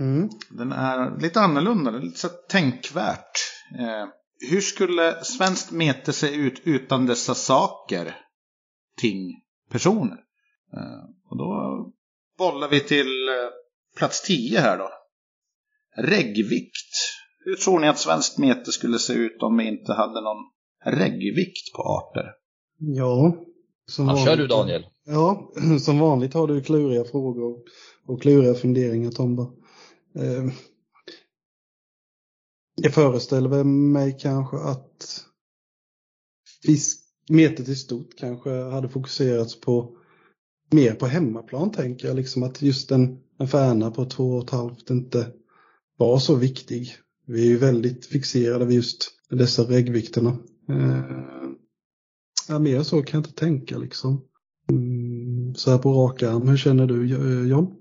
Mm. 0.00 0.28
Den 0.50 0.72
är 0.72 1.20
lite 1.20 1.40
annorlunda, 1.40 1.90
det 1.90 1.98
är 1.98 2.02
lite 2.02 2.18
så 2.18 2.28
tänkvärt. 2.28 3.38
Eh, 3.78 4.08
hur 4.50 4.60
skulle 4.60 5.24
svenskt 5.24 5.70
mete 5.72 6.12
se 6.12 6.34
ut 6.34 6.60
utan 6.64 7.06
dessa 7.06 7.34
saker, 7.34 8.16
ting, 9.00 9.40
personer? 9.70 10.16
Eh, 10.76 11.30
och 11.30 11.36
då 11.38 11.52
bollar 12.38 12.68
vi 12.68 12.80
till 12.80 13.28
eh, 13.28 13.34
plats 13.98 14.22
10 14.26 14.60
här 14.60 14.78
då. 14.78 14.90
Reggvikt. 15.96 16.94
Hur 17.44 17.56
tror 17.56 17.80
ni 17.80 17.88
att 17.88 17.98
svenskt 17.98 18.38
mete 18.38 18.72
skulle 18.72 18.98
se 18.98 19.12
ut 19.12 19.42
om 19.42 19.56
vi 19.56 19.68
inte 19.68 19.92
hade 19.92 20.20
någon 20.20 20.44
reggvikt 20.84 21.72
på 21.76 21.82
arter? 21.82 22.24
Ja. 22.78 23.34
Som 23.86 24.06
Ja, 24.08 24.16
kör 24.16 24.24
vanligt- 24.26 24.38
du 24.38 24.46
Daniel. 24.46 24.84
Ja, 25.04 25.50
som 25.80 25.98
vanligt 25.98 26.34
har 26.34 26.46
du 26.46 26.62
kluriga 26.62 27.04
frågor 27.04 27.58
och 28.06 28.22
kluriga 28.22 28.54
funderingar 28.54 29.10
Tomba. 29.10 29.42
Eh, 30.16 30.52
jag 32.82 32.94
föreställer 32.94 33.64
mig 33.64 34.16
kanske 34.20 34.56
att 34.56 35.24
fisk, 36.62 37.00
metet 37.28 37.68
i 37.68 37.76
stort 37.76 38.16
kanske 38.18 38.50
hade 38.50 38.88
fokuserats 38.88 39.60
på 39.60 39.96
mer 40.70 40.94
på 40.94 41.06
hemmaplan 41.06 41.72
tänker 41.72 42.08
jag. 42.08 42.16
Liksom 42.16 42.42
att 42.42 42.62
just 42.62 42.90
en, 42.90 43.18
en 43.38 43.48
färna 43.48 43.90
på 43.90 44.04
två 44.04 44.32
och 44.32 44.44
ett 44.44 44.50
halvt 44.50 44.90
inte 44.90 45.32
var 45.96 46.18
så 46.18 46.34
viktig. 46.34 46.94
Vi 47.26 47.42
är 47.42 47.46
ju 47.46 47.56
väldigt 47.56 48.06
fixerade 48.06 48.64
vid 48.64 48.76
just 48.76 49.10
dessa 49.30 49.62
reggvikterna. 49.62 50.36
Eh, 50.68 51.02
ja, 52.48 52.58
mer 52.58 52.82
så 52.82 53.02
kan 53.02 53.20
jag 53.20 53.28
inte 53.28 53.40
tänka 53.40 53.78
liksom. 53.78 54.24
Mm, 54.70 55.54
så 55.54 55.70
här 55.70 55.78
på 55.78 55.92
rak 55.92 56.22
arm, 56.22 56.48
hur 56.48 56.56
känner 56.56 56.86
du 56.86 57.06
John? 57.48 57.79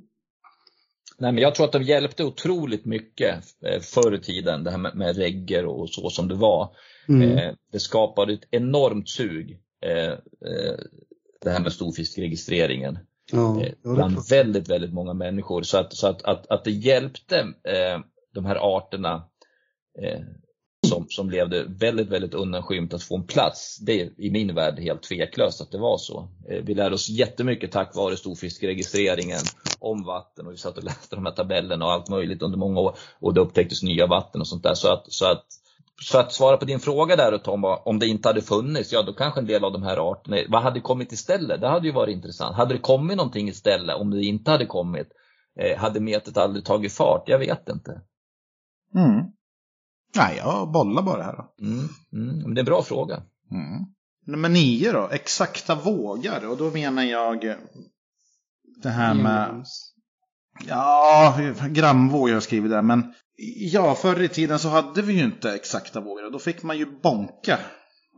Nej, 1.19 1.31
men 1.31 1.41
jag 1.41 1.55
tror 1.55 1.65
att 1.65 1.71
de 1.71 1.83
hjälpte 1.83 2.23
otroligt 2.23 2.85
mycket 2.85 3.43
eh, 3.65 3.79
förr 3.79 4.15
i 4.15 4.19
tiden, 4.19 4.63
det 4.63 4.71
här 4.71 4.77
med, 4.77 4.95
med 4.95 5.17
regger 5.17 5.65
och 5.65 5.89
så 5.89 6.09
som 6.09 6.27
det 6.27 6.35
var. 6.35 6.75
Mm. 7.09 7.37
Eh, 7.37 7.53
det 7.71 7.79
skapade 7.79 8.33
ett 8.33 8.47
enormt 8.51 9.09
sug, 9.09 9.59
eh, 9.85 10.11
eh, 10.11 10.75
det 11.41 11.49
här 11.49 11.59
med 11.59 11.73
storfiskregistreringen. 11.73 12.99
ja, 13.31 13.61
eh, 13.61 13.73
bland 13.83 14.29
väldigt, 14.29 14.69
väldigt 14.69 14.93
många 14.93 15.13
människor. 15.13 15.61
Så 15.61 15.77
att, 15.77 15.93
så 15.93 16.07
att, 16.07 16.21
att, 16.21 16.47
att 16.47 16.63
det 16.63 16.71
hjälpte 16.71 17.39
eh, 17.63 17.99
de 18.33 18.45
här 18.45 18.77
arterna 18.77 19.25
som, 20.87 21.05
som 21.09 21.29
levde 21.29 21.65
väldigt, 21.67 22.07
väldigt 22.07 22.33
undanskymt 22.33 22.93
att 22.93 23.03
få 23.03 23.17
en 23.17 23.27
plats. 23.27 23.77
Det 23.81 24.01
är 24.01 24.09
i 24.17 24.31
min 24.31 24.55
värld 24.55 24.79
helt 24.79 25.03
tveklöst 25.03 25.61
att 25.61 25.71
det 25.71 25.77
var 25.77 25.97
så. 25.97 26.29
Vi 26.63 26.73
lärde 26.73 26.95
oss 26.95 27.09
jättemycket 27.09 27.71
tack 27.71 27.95
vare 27.95 28.17
storfiskregistreringen 28.17 29.39
om 29.79 30.03
vatten 30.03 30.47
och 30.47 30.53
vi 30.53 30.57
satt 30.57 30.77
och 30.77 30.83
läste 30.83 31.15
de 31.15 31.25
här 31.25 31.33
tabellerna 31.33 31.85
och 31.85 31.91
allt 31.91 32.09
möjligt 32.09 32.41
under 32.41 32.57
många 32.57 32.79
år 32.79 32.95
och 33.19 33.33
det 33.33 33.41
upptäcktes 33.41 33.83
nya 33.83 34.07
vatten 34.07 34.41
och 34.41 34.47
sånt 34.47 34.63
där. 34.63 34.73
Så 34.73 34.93
att, 34.93 35.13
så 35.13 35.25
att, 35.25 35.45
så 36.01 36.17
att 36.17 36.33
svara 36.33 36.57
på 36.57 36.65
din 36.65 36.79
fråga 36.79 37.15
där 37.15 37.37
Tom, 37.37 37.63
om 37.63 37.99
det 37.99 38.07
inte 38.07 38.29
hade 38.29 38.41
funnits, 38.41 38.93
ja 38.93 39.01
då 39.01 39.13
kanske 39.13 39.39
en 39.39 39.47
del 39.47 39.63
av 39.63 39.71
de 39.71 39.83
här 39.83 40.11
arterna, 40.11 40.37
vad 40.49 40.61
hade 40.61 40.81
kommit 40.81 41.11
istället? 41.11 41.61
Det 41.61 41.67
hade 41.67 41.87
ju 41.87 41.93
varit 41.93 42.15
intressant. 42.15 42.55
Hade 42.55 42.73
det 42.73 42.79
kommit 42.79 43.17
någonting 43.17 43.49
istället 43.49 43.95
om 43.95 44.11
det 44.11 44.21
inte 44.21 44.51
hade 44.51 44.65
kommit? 44.65 45.07
Eh, 45.59 45.77
hade 45.77 45.99
metet 45.99 46.37
aldrig 46.37 46.65
tagit 46.65 46.93
fart? 46.93 47.23
Jag 47.25 47.39
vet 47.39 47.69
inte. 47.69 48.01
Mm. 48.95 49.25
Nej, 50.15 50.37
jag 50.37 50.71
bollar 50.71 51.01
bara 51.01 51.23
här 51.23 51.35
då. 51.37 51.65
Mm, 51.65 51.89
mm, 52.13 52.53
det 52.53 52.59
är 52.59 52.61
en 52.61 52.65
bra 52.65 52.83
fråga. 52.83 53.23
Mm. 53.51 53.85
Nummer 54.25 54.49
nio 54.49 54.91
då, 54.91 55.09
exakta 55.11 55.75
vågar. 55.75 56.49
Och 56.49 56.57
då 56.57 56.71
menar 56.71 57.03
jag 57.03 57.55
det 58.81 58.89
här 58.89 59.13
med... 59.13 59.65
Ja, 60.67 61.37
gramvåg 61.69 62.21
har 62.21 62.29
jag 62.29 62.43
skrivit 62.43 62.71
där. 62.71 62.81
Men 62.81 63.13
ja, 63.55 63.95
förr 63.95 64.21
i 64.21 64.27
tiden 64.27 64.59
så 64.59 64.69
hade 64.69 65.01
vi 65.01 65.13
ju 65.13 65.23
inte 65.23 65.53
exakta 65.53 66.01
vågor. 66.01 66.31
Då 66.31 66.39
fick 66.39 66.63
man 66.63 66.77
ju 66.77 66.99
bonka 67.01 67.59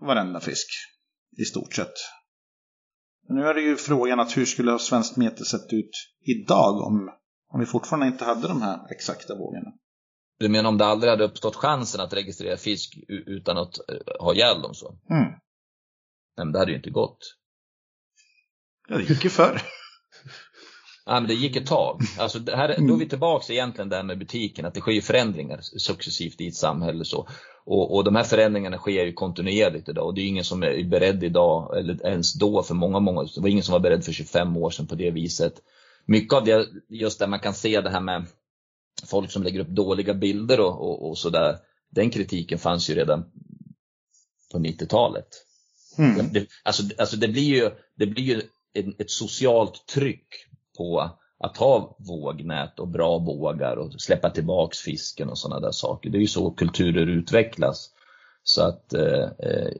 varenda 0.01 0.39
fisk. 0.39 0.67
I 1.37 1.45
stort 1.45 1.73
sett. 1.73 1.93
Men 3.27 3.37
nu 3.37 3.47
är 3.47 3.53
det 3.53 3.61
ju 3.61 3.75
frågan 3.75 4.19
att 4.19 4.37
hur 4.37 4.45
skulle 4.45 4.79
svenskt 4.79 5.17
mete 5.17 5.45
sett 5.45 5.73
ut 5.73 5.91
idag 6.21 6.81
om, 6.81 7.09
om 7.53 7.59
vi 7.59 7.65
fortfarande 7.65 8.07
inte 8.07 8.25
hade 8.25 8.47
de 8.47 8.61
här 8.61 8.91
exakta 8.91 9.35
vågorna? 9.35 9.71
Du 10.39 10.49
menar 10.49 10.69
om 10.69 10.77
det 10.77 10.85
aldrig 10.85 11.09
hade 11.09 11.23
uppstått 11.23 11.55
chansen 11.55 12.01
att 12.01 12.13
registrera 12.13 12.57
fisk 12.57 12.97
utan 13.07 13.57
att 13.57 13.89
eh, 13.89 14.15
ha 14.19 14.33
ihjäl 14.33 14.61
dem 14.61 14.73
så? 14.73 14.99
Mm. 15.09 15.23
Nej, 16.37 16.45
men 16.45 16.51
det 16.51 16.59
hade 16.59 16.71
ju 16.71 16.77
inte 16.77 16.89
gått. 16.89 17.19
Ja, 18.87 18.97
det 18.97 19.03
gick 19.03 19.23
ju 19.23 19.29
förr. 19.29 19.61
Nej, 21.07 21.21
men 21.21 21.27
det 21.27 21.33
gick 21.33 21.55
ett 21.55 21.67
tag. 21.67 22.01
Alltså, 22.19 22.39
här, 22.55 22.75
då 22.87 22.93
är 22.93 22.97
vi 22.97 23.09
tillbaks 23.09 23.49
egentligen 23.49 23.89
där 23.89 24.03
med 24.03 24.19
butiken, 24.19 24.65
att 24.65 24.73
det 24.73 24.79
sker 24.79 25.01
förändringar 25.01 25.59
successivt 25.61 26.41
i 26.41 26.47
ett 26.47 26.55
samhälle. 26.55 27.05
Så. 27.05 27.27
Och, 27.65 27.95
och 27.95 28.03
de 28.03 28.15
här 28.15 28.23
förändringarna 28.23 28.77
sker 28.77 29.05
ju 29.05 29.13
kontinuerligt 29.13 29.89
idag 29.89 30.05
och 30.05 30.13
det 30.13 30.21
är 30.21 30.25
ingen 30.25 30.43
som 30.43 30.63
är 30.63 30.83
beredd 30.83 31.23
idag, 31.23 31.77
eller 31.77 32.05
ens 32.05 32.33
då 32.33 32.63
för 32.63 32.73
många, 32.73 32.99
många, 32.99 33.23
det 33.35 33.41
var 33.41 33.49
ingen 33.49 33.63
som 33.63 33.73
var 33.73 33.79
beredd 33.79 34.05
för 34.05 34.11
25 34.11 34.57
år 34.57 34.69
sedan 34.69 34.87
på 34.87 34.95
det 34.95 35.11
viset. 35.11 35.53
Mycket 36.05 36.33
av 36.33 36.45
det, 36.45 36.67
just 36.89 37.19
där 37.19 37.27
man 37.27 37.39
kan 37.39 37.53
se 37.53 37.81
det 37.81 37.89
här 37.89 38.01
med 38.01 38.25
folk 39.05 39.31
som 39.31 39.43
lägger 39.43 39.59
upp 39.59 39.67
dåliga 39.67 40.13
bilder 40.13 40.59
och, 40.59 40.81
och, 40.81 41.09
och 41.09 41.17
sådär, 41.17 41.57
den 41.89 42.09
kritiken 42.09 42.59
fanns 42.59 42.89
ju 42.89 42.95
redan 42.95 43.23
på 44.51 44.59
90-talet. 44.59 45.27
Mm. 45.97 46.33
Det, 46.33 46.47
alltså, 46.63 46.83
alltså 46.97 47.17
det 47.17 47.27
blir 47.27 47.43
ju, 47.43 47.71
det 47.95 48.05
blir 48.05 48.23
ju 48.23 48.41
en, 48.73 48.95
ett 48.99 49.11
socialt 49.11 49.85
tryck 49.85 50.27
på 50.81 51.11
att 51.39 51.57
ha 51.57 51.95
vågnät 51.99 52.79
och 52.79 52.87
bra 52.87 53.17
vågar 53.17 53.75
och 53.75 54.01
släppa 54.01 54.29
tillbaks 54.29 54.79
fisken 54.79 55.29
och 55.29 55.37
sådana 55.37 55.59
där 55.59 55.71
saker. 55.71 56.09
Det 56.09 56.17
är 56.17 56.21
ju 56.21 56.27
så 56.27 56.51
kulturer 56.51 57.07
utvecklas. 57.07 57.89
Så 58.43 58.61
att 58.61 58.93
eh, 58.93 59.23
eh, 59.39 59.71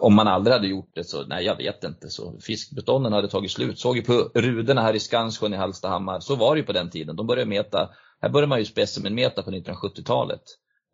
om 0.00 0.14
man 0.14 0.28
aldrig 0.28 0.54
hade 0.54 0.68
gjort 0.68 0.90
det 0.94 1.04
så, 1.04 1.26
nej 1.26 1.44
jag 1.44 1.56
vet 1.56 1.84
inte. 1.84 2.08
Så 2.08 2.38
fiskbestånden 2.40 3.12
hade 3.12 3.28
tagit 3.28 3.50
slut. 3.50 3.78
Såg 3.78 3.96
ju 3.96 4.02
på 4.02 4.30
ruderna 4.34 4.82
här 4.82 4.94
i 4.94 5.00
Skansjön 5.00 5.54
i 5.54 5.56
Hallstahammar, 5.56 6.20
så 6.20 6.36
var 6.36 6.54
det 6.54 6.60
ju 6.60 6.66
på 6.66 6.72
den 6.72 6.90
tiden. 6.90 7.16
De 7.16 7.26
började 7.26 7.50
meta, 7.50 7.90
här 8.20 8.28
började 8.28 8.48
man 8.48 8.58
ju 8.58 8.64
specimenmeta 8.64 9.42
på 9.42 9.50
1970-talet. 9.50 10.42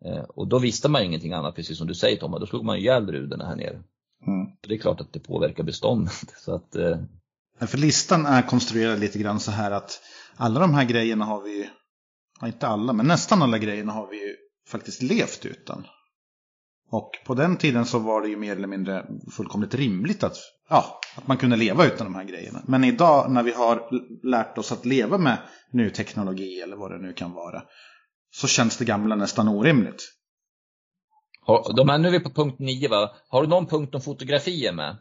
Eh, 0.05 0.23
och 0.23 0.47
då 0.47 0.59
visste 0.59 0.89
man 0.89 1.03
ingenting 1.03 1.33
annat, 1.33 1.55
precis 1.55 1.77
som 1.77 1.87
du 1.87 1.95
säger 1.95 2.17
Tomma, 2.17 2.39
då 2.39 2.45
slog 2.45 2.65
man 2.65 2.75
ju 2.75 2.81
ihjäl 2.81 3.11
ruderna 3.11 3.45
här 3.45 3.55
nere. 3.55 3.83
Mm. 4.27 4.47
Det 4.67 4.73
är 4.73 4.77
klart 4.77 5.01
att 5.01 5.13
det 5.13 5.19
påverkar 5.19 5.63
beståndet. 5.63 6.13
Så 6.37 6.55
att, 6.55 6.75
eh, 6.75 6.97
För 7.67 7.77
listan 7.77 8.25
är 8.25 8.41
konstruerad 8.41 8.99
lite 8.99 9.19
grann 9.19 9.39
så 9.39 9.51
här 9.51 9.71
att 9.71 10.01
alla 10.37 10.59
de 10.59 10.73
här 10.73 10.83
grejerna 10.83 11.25
har 11.25 11.41
vi 11.41 11.57
ju, 11.57 11.67
ja, 12.41 12.47
inte 12.47 12.67
alla, 12.67 12.93
men 12.93 13.07
nästan 13.07 13.41
alla 13.41 13.57
grejerna 13.57 13.93
har 13.93 14.07
vi 14.07 14.17
ju 14.17 14.35
faktiskt 14.67 15.01
levt 15.01 15.45
utan. 15.45 15.85
Och 16.91 17.11
på 17.25 17.33
den 17.33 17.57
tiden 17.57 17.85
så 17.85 17.99
var 17.99 18.21
det 18.21 18.27
ju 18.27 18.37
mer 18.37 18.55
eller 18.55 18.67
mindre 18.67 19.05
fullkomligt 19.31 19.73
rimligt 19.73 20.23
att, 20.23 20.37
ja, 20.69 20.99
att 21.15 21.27
man 21.27 21.37
kunde 21.37 21.55
leva 21.55 21.85
utan 21.85 22.07
de 22.07 22.15
här 22.15 22.23
grejerna. 22.23 22.61
Men 22.67 22.83
idag 22.83 23.31
när 23.31 23.43
vi 23.43 23.51
har 23.51 23.89
lärt 24.27 24.57
oss 24.57 24.71
att 24.71 24.85
leva 24.85 25.17
med 25.17 25.37
ny 25.71 25.89
teknologi 25.89 26.61
eller 26.61 26.75
vad 26.75 26.91
det 26.91 26.97
nu 26.97 27.13
kan 27.13 27.31
vara, 27.31 27.63
så 28.31 28.47
känns 28.47 28.77
det 28.77 28.85
gamla 28.85 29.15
nästan 29.15 29.47
orimligt. 29.47 30.03
de 31.75 31.89
här, 31.89 31.97
nu 31.97 32.07
är 32.07 32.11
vi 32.11 32.19
på 32.19 32.29
punkt 32.29 32.59
9 32.59 32.89
va? 32.89 33.15
Har 33.29 33.41
du 33.41 33.47
någon 33.47 33.67
punkt 33.67 33.95
om 33.95 34.01
fotografier 34.01 34.73
med? 34.73 34.97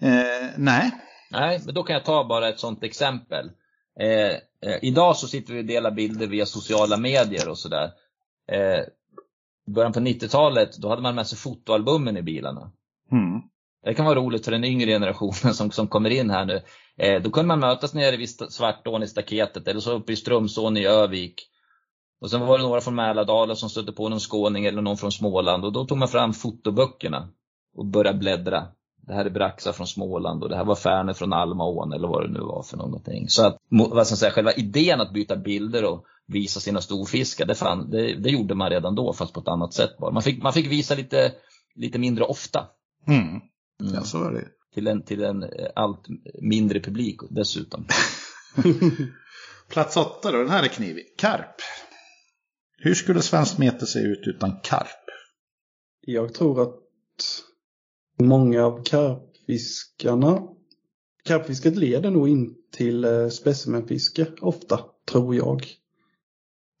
Eh, 0.00 0.50
nej, 0.56 0.90
Nej, 1.34 1.60
men 1.64 1.74
då 1.74 1.82
kan 1.82 1.94
jag 1.94 2.04
ta 2.04 2.24
bara 2.24 2.48
ett 2.48 2.60
sådant 2.60 2.82
exempel. 2.84 3.50
Eh, 4.00 4.32
eh, 4.70 4.78
idag 4.82 5.16
så 5.16 5.28
sitter 5.28 5.54
vi 5.54 5.60
och 5.60 5.64
delar 5.64 5.90
bilder 5.90 6.26
via 6.26 6.46
sociala 6.46 6.96
medier 6.96 7.48
och 7.48 7.58
sådär. 7.58 7.90
Eh, 8.52 8.80
början 9.66 9.92
på 9.92 10.00
90-talet, 10.00 10.76
då 10.76 10.88
hade 10.88 11.02
man 11.02 11.14
med 11.14 11.26
sig 11.26 11.38
fotoalbumen 11.38 12.16
i 12.16 12.22
bilarna. 12.22 12.70
mm. 13.12 13.42
Det 13.84 13.94
kan 13.94 14.06
vara 14.06 14.18
roligt 14.18 14.44
för 14.44 14.52
den 14.52 14.64
yngre 14.64 14.90
generationen 14.90 15.54
som, 15.54 15.70
som 15.70 15.88
kommer 15.88 16.10
in 16.10 16.30
här 16.30 16.44
nu. 16.44 16.62
Eh, 16.96 17.22
då 17.22 17.30
kunde 17.30 17.48
man 17.48 17.60
mötas 17.60 17.94
nere 17.94 18.16
vid 18.16 18.28
Svartån 18.52 19.02
i 19.02 19.08
staketet 19.08 19.68
eller 19.68 19.80
så 19.80 19.92
uppe 19.92 20.12
i 20.12 20.16
Strömsån 20.16 20.76
i 20.76 20.86
Övik. 20.86 21.48
Och 22.20 22.30
sen 22.30 22.40
var 22.40 22.58
det 22.58 22.64
några 22.64 22.80
från 22.80 22.94
Mälardalen 22.94 23.56
som 23.56 23.70
stötte 23.70 23.92
på 23.92 24.08
någon 24.08 24.20
skåning 24.20 24.66
eller 24.66 24.82
någon 24.82 24.96
från 24.96 25.12
Småland 25.12 25.64
och 25.64 25.72
då 25.72 25.84
tog 25.84 25.98
man 25.98 26.08
fram 26.08 26.32
fotoböckerna 26.32 27.28
och 27.76 27.86
började 27.86 28.18
bläddra. 28.18 28.66
Det 29.06 29.14
här 29.14 29.24
är 29.24 29.30
Braxa 29.30 29.72
från 29.72 29.86
Småland 29.86 30.42
och 30.42 30.48
det 30.48 30.56
här 30.56 30.64
var 30.64 30.74
Färner 30.74 31.12
från 31.12 31.32
Almaån 31.32 31.92
eller 31.92 32.08
vad 32.08 32.22
det 32.22 32.32
nu 32.32 32.40
var 32.40 32.62
för 32.62 32.76
någonting. 32.76 33.28
Så 33.28 33.46
att, 33.46 33.56
vad 33.68 34.06
ska 34.06 34.16
säga, 34.16 34.32
själva 34.32 34.52
idén 34.52 35.00
att 35.00 35.12
byta 35.12 35.36
bilder 35.36 35.84
och 35.84 36.04
visa 36.26 36.60
sina 36.60 36.80
storfiskar, 36.80 37.46
det, 37.46 37.54
fan, 37.54 37.90
det, 37.90 38.14
det 38.14 38.30
gjorde 38.30 38.54
man 38.54 38.70
redan 38.70 38.94
då 38.94 39.12
fast 39.12 39.34
på 39.34 39.40
ett 39.40 39.48
annat 39.48 39.74
sätt 39.74 39.98
bara. 39.98 40.10
Man 40.10 40.22
fick, 40.22 40.42
man 40.42 40.52
fick 40.52 40.66
visa 40.66 40.94
lite, 40.94 41.32
lite 41.74 41.98
mindre 41.98 42.24
ofta. 42.24 42.66
Mm. 43.06 43.28
Mm. 43.28 43.40
Ja, 43.94 44.02
så 44.02 44.24
är 44.24 44.32
det. 44.32 44.48
Till 44.74 44.86
en, 44.86 45.02
till 45.02 45.24
en 45.24 45.42
eh, 45.42 45.48
allt 45.74 46.06
mindre 46.42 46.80
publik 46.80 47.20
dessutom. 47.30 47.86
Plats 49.68 49.96
åtta 49.96 50.32
då, 50.32 50.38
den 50.38 50.50
här 50.50 50.62
är 50.62 50.68
knivig. 50.68 51.04
Karp. 51.18 51.56
Hur 52.76 52.94
skulle 52.94 53.22
svenskt 53.22 53.58
mete 53.58 53.86
se 53.86 53.98
ut 53.98 54.22
utan 54.26 54.60
karp? 54.62 55.04
Jag 56.00 56.34
tror 56.34 56.62
att 56.62 56.74
många 58.18 58.64
av 58.64 58.84
karpfiskarna 58.84 60.42
Karpfisket 61.24 61.76
leder 61.76 62.10
nog 62.10 62.28
in 62.28 62.54
till 62.70 63.04
eh, 63.04 63.28
specimenfiske 63.28 64.26
ofta, 64.40 64.80
tror 65.10 65.34
jag. 65.34 65.66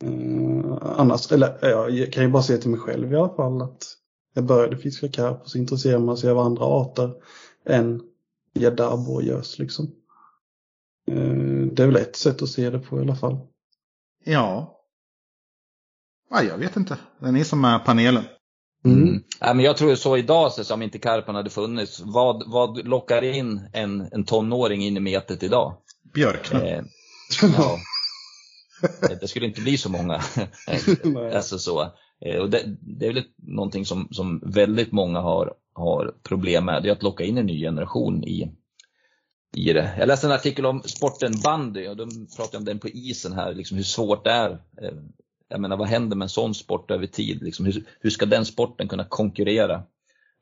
Eh, 0.04 0.76
annars, 0.80 1.32
eller 1.32 1.58
jag 1.88 2.12
kan 2.12 2.22
ju 2.22 2.30
bara 2.30 2.42
se 2.42 2.56
till 2.56 2.70
mig 2.70 2.80
själv 2.80 3.12
i 3.12 3.16
alla 3.16 3.34
fall 3.34 3.62
att 3.62 3.96
jag 4.34 4.44
började 4.44 4.76
fiska 4.76 5.08
karp 5.08 5.42
och 5.42 5.50
så 5.50 5.58
intresserar 5.58 5.98
man 5.98 6.16
sig 6.16 6.30
av 6.30 6.38
andra 6.38 6.64
arter 6.64 7.14
än 7.64 8.02
gädda, 8.54 8.90
abborre 8.90 9.16
och 9.16 9.22
gös 9.22 9.58
liksom. 9.58 9.84
Eh, 11.06 11.66
Det 11.72 11.82
är 11.82 11.86
väl 11.86 11.96
ett 11.96 12.16
sätt 12.16 12.42
att 12.42 12.48
se 12.48 12.70
det 12.70 12.78
på 12.78 12.98
i 12.98 13.00
alla 13.00 13.16
fall. 13.16 13.36
Ja. 14.24 14.80
ja 16.30 16.42
jag 16.42 16.58
vet 16.58 16.76
inte. 16.76 16.98
Det 17.20 17.26
är 17.26 17.32
ni 17.32 17.44
som 17.44 17.64
är 17.64 17.78
panelen. 17.78 18.24
Mm. 18.84 19.22
Ja, 19.40 19.54
men 19.54 19.64
jag 19.64 19.76
tror 19.76 19.94
så 19.94 20.16
idag, 20.16 20.52
så 20.52 20.64
som 20.64 20.82
inte 20.82 20.98
karpen 20.98 21.34
hade 21.34 21.50
funnits, 21.50 22.00
vad, 22.04 22.42
vad 22.50 22.86
lockar 22.86 23.22
in 23.22 23.60
en, 23.72 24.08
en 24.12 24.24
tonåring 24.24 24.82
in 24.84 24.96
i 24.96 25.00
metet 25.00 25.42
idag? 25.42 25.76
Björkna. 26.14 26.62
Eh, 26.62 26.82
ja. 27.42 27.78
Eh, 29.10 29.18
Det 29.20 29.28
skulle 29.28 29.46
inte 29.46 29.60
bli 29.60 29.78
så 29.78 29.88
många. 29.88 30.20
Alltså 31.34 31.58
så. 31.58 31.82
Eh, 32.26 32.36
Och 32.40 32.50
det, 32.50 32.62
det 32.80 33.06
är 33.06 33.12
väl 33.12 33.24
någonting 33.36 33.86
som, 33.86 34.08
som 34.10 34.42
väldigt 34.46 34.92
många 34.92 35.20
har, 35.20 35.54
har 35.74 36.14
problem 36.22 36.64
med, 36.64 36.82
det 36.82 36.88
är 36.88 36.92
att 36.92 37.02
locka 37.02 37.24
in 37.24 37.38
en 37.38 37.46
ny 37.46 37.60
generation 37.60 38.24
i, 38.24 38.50
i 39.56 39.72
det. 39.72 39.94
Jag 39.98 40.08
läste 40.08 40.26
en 40.26 40.32
artikel 40.32 40.66
om 40.66 40.82
sporten 40.82 41.32
bandy 41.44 41.88
och 41.88 41.96
de 41.96 42.26
pratade 42.36 42.58
om 42.58 42.64
den 42.64 42.78
på 42.78 42.88
isen 42.88 43.32
här, 43.32 43.54
liksom 43.54 43.76
hur 43.76 43.84
svårt 43.84 44.24
det 44.24 44.30
är. 44.30 44.58
Jag 45.48 45.60
menar 45.60 45.76
vad 45.76 45.88
händer 45.88 46.16
med 46.16 46.24
en 46.26 46.28
sån 46.28 46.54
sport 46.54 46.90
över 46.90 47.06
tid? 47.06 47.42
Liksom, 47.42 47.66
hur, 47.66 47.84
hur 48.00 48.10
ska 48.10 48.26
den 48.26 48.44
sporten 48.44 48.88
kunna 48.88 49.04
konkurrera 49.04 49.82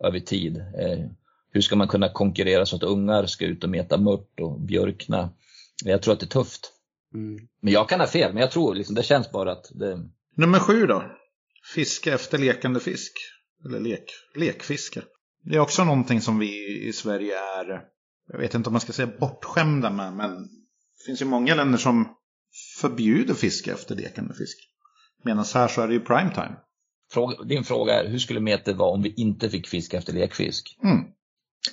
över 0.04 0.20
tid? 0.20 0.56
Eh, 0.56 1.06
Hur 1.54 1.60
ska 1.60 1.76
man 1.76 1.88
kunna 1.88 2.08
konkurrera 2.08 2.66
så 2.66 2.76
att 2.76 2.82
ungar 2.82 3.26
ska 3.26 3.44
ut 3.46 3.64
och 3.64 3.70
meta 3.70 3.98
mört 3.98 4.40
och 4.40 4.60
björkna? 4.60 5.30
Jag 5.84 6.02
tror 6.02 6.14
att 6.14 6.20
det 6.20 6.26
är 6.26 6.28
tufft. 6.28 6.72
Mm. 7.14 7.48
Men 7.62 7.72
jag 7.72 7.88
kan 7.88 8.00
ha 8.00 8.06
fel, 8.06 8.32
men 8.32 8.40
jag 8.40 8.50
tror 8.50 8.74
liksom, 8.74 8.94
det 8.94 9.02
känns 9.02 9.32
bara 9.32 9.52
att 9.52 9.70
det, 9.74 9.98
Nummer 10.36 10.58
sju 10.58 10.86
då. 10.86 11.04
Fiske 11.74 12.12
efter 12.12 12.38
lekande 12.38 12.80
fisk. 12.80 13.12
Eller 13.66 13.80
lek, 13.80 14.04
lekfiske. 14.34 15.02
Det 15.44 15.56
är 15.56 15.60
också 15.60 15.84
någonting 15.84 16.20
som 16.20 16.38
vi 16.38 16.78
i 16.88 16.92
Sverige 16.92 17.38
är, 17.38 17.80
jag 18.32 18.38
vet 18.38 18.54
inte 18.54 18.68
om 18.68 18.72
man 18.72 18.80
ska 18.80 18.92
säga 18.92 19.12
bortskämda 19.20 19.90
med, 19.90 20.12
men 20.12 20.30
det 20.42 21.04
finns 21.06 21.22
ju 21.22 21.26
många 21.26 21.54
länder 21.54 21.78
som 21.78 22.08
förbjuder 22.80 23.34
fiske 23.34 23.72
efter 23.72 23.94
lekande 23.96 24.34
fisk. 24.34 24.58
Medan 25.22 25.44
här 25.54 25.68
så 25.68 25.82
är 25.82 25.88
det 25.88 25.94
ju 25.94 26.00
primetime. 26.00 26.56
Fråga, 27.12 27.42
din 27.44 27.64
fråga 27.64 27.94
är, 27.94 28.08
hur 28.08 28.18
skulle 28.18 28.40
metet 28.40 28.76
vara 28.76 28.90
om 28.90 29.02
vi 29.02 29.14
inte 29.16 29.50
fick 29.50 29.66
fiska 29.66 29.98
efter 29.98 30.12
lekfisk? 30.12 30.78
Mm. 30.84 31.04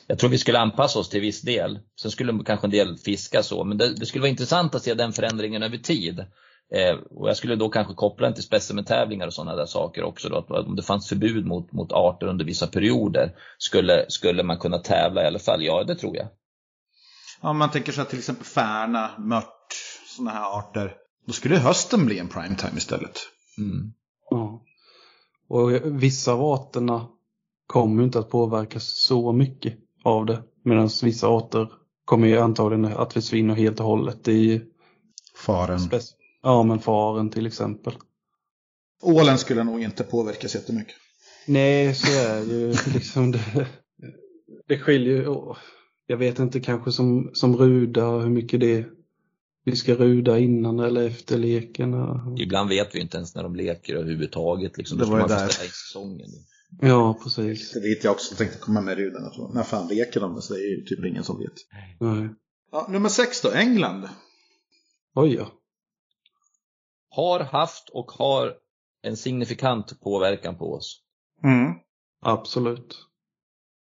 Jag 0.08 0.20
tror 0.20 0.30
vi 0.30 0.38
skulle 0.38 0.60
anpassa 0.60 1.00
oss 1.00 1.10
till 1.10 1.22
viss 1.22 1.42
del. 1.42 1.80
Sen 2.02 2.12
skulle 2.12 2.44
kanske 2.46 2.68
en 2.68 2.72
del 2.72 2.98
fiska 2.98 3.44
så, 3.44 3.64
men 3.64 3.78
det, 3.78 3.96
det 3.96 4.06
skulle 4.06 4.22
vara 4.22 4.30
intressant 4.30 4.76
att 4.76 4.84
se 4.84 4.94
den 4.94 5.14
förändringen 5.14 5.64
över 5.64 5.78
tid. 5.78 6.20
Eh, 6.74 6.96
och 7.10 7.30
jag 7.30 7.38
skulle 7.38 7.56
då 7.56 7.70
kanske 7.70 7.94
koppla 7.94 8.28
den 8.28 8.34
till 8.34 8.44
specimentävlingar 8.44 9.28
och 9.28 9.34
sådana 9.34 9.56
där 9.56 9.66
saker 9.66 10.04
också. 10.04 10.30
Då, 10.30 10.38
att 10.38 10.68
om 10.68 10.76
det 10.76 10.84
fanns 10.84 11.10
förbud 11.10 11.46
mot, 11.46 11.72
mot 11.72 11.92
arter 11.92 12.28
under 12.28 12.46
vissa 12.46 12.68
perioder, 12.68 13.36
skulle, 13.58 14.06
skulle 14.10 14.44
man 14.44 14.58
kunna 14.58 14.78
tävla 14.78 15.24
i 15.24 15.28
alla 15.28 15.40
fall? 15.40 15.64
Ja, 15.64 15.84
det 15.84 15.96
tror 15.96 16.16
jag. 16.16 16.28
Om 17.42 17.58
man 17.58 17.72
tänker 17.72 17.92
sig 17.92 18.02
att 18.02 18.10
till 18.10 18.20
exempel 18.20 18.46
färna, 18.46 19.12
mört, 19.18 19.74
sådana 20.16 20.32
här 20.32 20.60
arter. 20.60 20.96
Då 21.26 21.34
skulle 21.34 21.58
hösten 21.58 22.06
bli 22.06 22.20
en 22.20 22.28
primetime 22.28 22.78
istället. 22.78 23.20
Mm. 23.60 23.94
Ja. 24.30 24.66
Och 25.48 25.72
vissa 26.04 26.34
av 26.34 26.42
arterna 26.42 27.08
kommer 27.68 28.02
ju 28.02 28.06
inte 28.06 28.20
att 28.20 28.30
påverkas 28.30 28.84
så 28.84 29.32
mycket 29.32 29.74
av 30.04 30.26
det. 30.26 30.44
Medan 30.64 30.90
vissa 31.04 31.28
arter 31.28 31.72
kommer 32.06 32.28
ju 32.28 32.38
antagligen 32.38 32.86
att 32.86 33.14
försvinna 33.14 33.54
helt 33.54 33.80
och 33.80 33.86
hållet 33.86 34.28
i 34.28 34.62
Faren. 35.36 35.80
Ja, 36.44 36.64
men 36.64 36.80
faren 36.80 37.30
till 37.30 37.48
exempel. 37.48 37.94
Ålen 39.02 39.38
skulle 39.38 39.64
nog 39.64 39.82
inte 39.82 40.04
påverkas 40.04 40.56
jättemycket. 40.56 40.96
Nej, 41.48 41.96
så 41.96 42.12
är 42.12 42.46
det 42.46 42.54
ju 42.54 42.68
liksom 42.94 43.32
det. 43.32 43.68
Det 44.68 44.80
skiljer 44.80 45.16
ju. 45.16 45.54
Jag 46.08 46.18
vet 46.18 46.40
inte 46.40 46.60
kanske 46.60 46.92
som, 46.92 47.30
som 47.34 47.58
ruda 47.58 48.10
hur 48.10 48.30
mycket 48.30 48.60
det 48.60 48.86
vi 49.64 49.76
ska 49.76 49.96
ruda 49.96 50.40
innan 50.40 50.80
eller 50.80 51.08
efter 51.08 51.38
leken. 51.38 51.94
och- 51.94 52.40
Ibland 52.40 52.70
vet 52.70 52.96
vi 52.96 53.00
inte 53.00 53.18
ens 53.18 53.36
när 53.36 53.44
de 53.44 53.56
leker 53.56 53.96
överhuvudtaget. 53.96 54.78
Liksom. 54.78 54.98
Det 54.98 55.06
var 55.06 55.28
ska 55.28 55.36
ju 55.36 55.42
där. 55.42 55.48
säsongen. 55.50 56.30
Ja, 56.82 57.20
precis. 57.24 57.74
Det 57.74 57.80
dit 57.80 58.04
jag 58.04 58.12
också 58.12 58.36
tänkte 58.36 58.58
komma 58.58 58.82
med 58.82 58.98
ruden. 58.98 59.24
Alltså. 59.26 59.48
När 59.54 59.64
fan 59.64 59.88
leker 59.88 60.20
de? 60.20 60.42
Så 60.42 60.54
det 60.54 60.60
är 60.60 60.78
ju 60.80 60.86
typ 60.86 61.06
ingen 61.06 61.24
som 61.24 61.40
vet. 61.40 61.54
Nej. 62.00 62.30
Ja, 62.72 62.88
nummer 62.90 63.10
sex 63.10 63.42
då, 63.42 63.52
England. 63.52 64.10
Oj 65.16 65.34
ja. 65.34 65.52
Har 67.10 67.40
haft 67.40 67.90
och 67.90 68.12
har 68.12 68.54
en 69.02 69.18
signifikant 69.18 70.00
påverkan 70.02 70.58
på 70.58 70.74
oss. 70.74 71.02
Mm. 71.44 71.74
Absolut. 72.22 72.96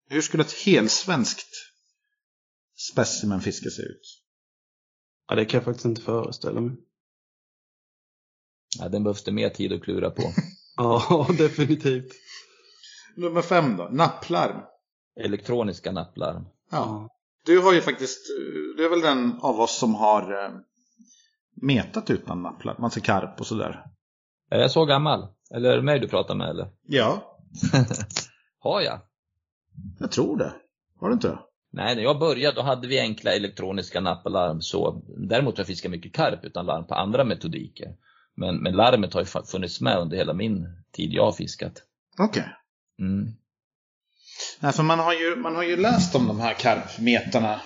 Hur 0.10 0.22
skulle 0.22 0.44
ett 0.44 0.54
helsvenskt 0.66 1.50
specimenfiske 2.92 3.70
se 3.72 3.82
ut? 3.82 4.20
Ja, 5.28 5.36
det 5.36 5.46
kan 5.46 5.58
jag 5.58 5.66
faktiskt 5.66 5.86
inte 5.86 6.02
föreställa 6.02 6.62
mig. 6.62 6.76
Ja, 8.80 8.90
den 8.90 9.04
behövs 9.04 9.24
det 9.24 9.32
mer 9.32 9.50
tid 9.50 9.74
att 9.74 9.84
klura 9.84 10.10
på. 10.10 10.22
Ja, 10.78 11.28
definitivt. 11.38 12.12
Nummer 13.16 13.42
fem 13.42 13.78
då, 13.78 13.90
napplarm. 13.92 14.62
Elektroniska 15.20 15.92
napplarm. 15.92 16.46
Ja. 16.72 17.10
Du 17.46 17.60
har 17.60 17.74
ju 17.74 17.82
faktiskt, 17.82 18.28
du 18.78 18.86
är 18.86 18.90
väl 18.90 19.02
den 19.02 19.40
av 19.42 19.60
oss 19.60 19.78
som 19.78 19.96
har 19.96 20.46
eh, 20.46 20.52
metat 21.62 22.10
utan 22.10 22.42
napplarm. 22.42 22.76
Man 22.80 22.92
ser 22.92 23.02
karp 23.02 23.40
och 23.40 23.48
sådär. 23.48 23.86
Är 24.50 24.60
jag 24.60 24.72
så 24.72 24.86
gammal? 24.86 25.28
Eller 25.56 25.70
är 25.70 25.76
det 25.76 25.82
mig 25.84 26.00
du 26.00 26.08
pratar 26.08 26.36
med 26.36 26.50
eller? 26.50 26.68
Ja, 26.88 27.38
Har 28.60 28.82
jag? 28.82 29.00
jag 30.00 30.12
tror 30.12 30.38
det. 30.38 30.54
Har 31.00 31.08
du 31.08 31.14
inte 31.14 31.28
det? 31.28 31.40
Nej, 31.76 31.96
när 31.96 32.04
jag 32.04 32.20
började 32.20 32.56
då 32.56 32.62
hade 32.62 32.88
vi 32.88 33.00
enkla 33.00 33.36
elektroniska 33.36 34.00
nappalarm. 34.00 34.62
Så, 34.62 35.02
däremot 35.18 35.58
har 35.58 35.62
jag 35.62 35.68
fiskat 35.68 35.92
mycket 35.92 36.14
karp 36.14 36.46
utan 36.46 36.66
larm 36.66 36.88
på 36.88 36.94
andra 36.94 37.24
metodiker. 37.24 37.96
Men, 38.36 38.56
men 38.56 38.74
larmet 38.74 39.14
har 39.14 39.22
ju 39.22 39.26
funnits 39.46 39.82
med 39.82 39.98
under 39.98 40.18
hela 40.18 40.34
min 40.34 40.68
tid 40.92 41.14
jag 41.14 41.26
har 41.26 41.32
fiskat. 41.32 41.74
Okej. 42.20 42.46
Mm. 43.00 43.28
Nej, 44.60 44.74
för 44.74 44.84
man 44.84 45.00
har, 45.00 45.14
ju, 45.14 45.36
man 45.36 45.56
har 45.56 45.64
ju 45.64 45.78
läst 45.78 46.16
om 46.16 46.28
de 46.28 46.40
här 46.40 46.54
karpmetarna 46.54 47.62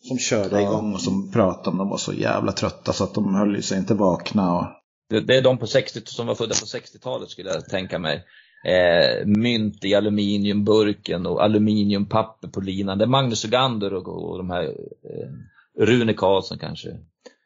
som 0.00 0.18
körde 0.18 0.62
igång 0.62 0.94
och 0.94 1.00
som 1.00 1.32
pratade 1.32 1.70
om 1.70 1.78
de 1.78 1.88
var 1.88 1.98
så 1.98 2.12
jävla 2.12 2.52
trötta 2.52 2.92
så 2.92 3.04
att 3.04 3.14
de 3.14 3.34
höll 3.34 3.62
sig 3.62 3.78
inte 3.78 3.94
vakna. 3.94 4.58
Och... 4.58 4.66
Det, 5.08 5.20
det 5.20 5.36
är 5.36 5.42
de 5.42 5.58
på 5.58 5.66
60, 5.66 6.00
som 6.04 6.26
var 6.26 6.34
födda 6.34 6.54
på 6.54 6.66
60-talet 6.66 7.30
skulle 7.30 7.50
jag 7.50 7.68
tänka 7.68 7.98
mig. 7.98 8.24
Eh, 8.64 9.26
mynt 9.26 9.84
i 9.84 9.94
aluminiumburken 9.94 11.26
och 11.26 11.44
aluminiumpapper 11.44 12.48
på 12.48 12.60
linan. 12.60 12.98
Det 12.98 13.04
är 13.04 13.08
Magnus 13.08 13.44
Ugander 13.44 13.94
och, 13.94 14.08
och 14.30 14.38
de 14.38 14.50
här 14.50 14.64
eh, 14.64 15.28
Rune 15.84 16.14
Karlsson 16.14 16.58
kanske. 16.58 16.88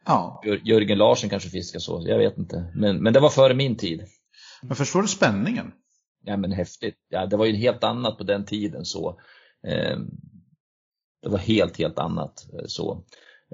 Ja. 0.07 0.43
Jör- 0.45 0.61
Jörgen 0.65 0.99
Larsson 0.99 1.31
kanske 1.31 1.49
fiskar 1.49 1.79
så, 1.79 2.03
jag 2.07 2.19
vet 2.19 2.39
inte. 2.39 2.73
Men, 2.75 3.03
men 3.03 3.13
det 3.13 3.21
var 3.21 3.31
före 3.31 3.55
min 3.55 3.77
tid. 3.77 4.03
Men 4.63 4.77
förstår 4.77 5.03
du 5.03 5.09
spänningen? 5.09 5.73
Ja 6.25 6.37
men 6.37 6.53
häftigt. 6.53 6.97
Ja, 7.09 7.27
det 7.27 7.37
var 7.37 7.45
ju 7.47 7.53
helt 7.57 7.85
annat 7.85 8.19
på 8.19 8.25
den 8.25 8.45
tiden 8.45 8.85
så. 8.85 9.21
Eh, 9.67 9.99
det 11.23 11.29
var 11.29 11.39
helt, 11.39 11.79
helt 11.79 11.99
annat 11.99 12.47
eh, 12.53 12.65
så. 12.67 13.05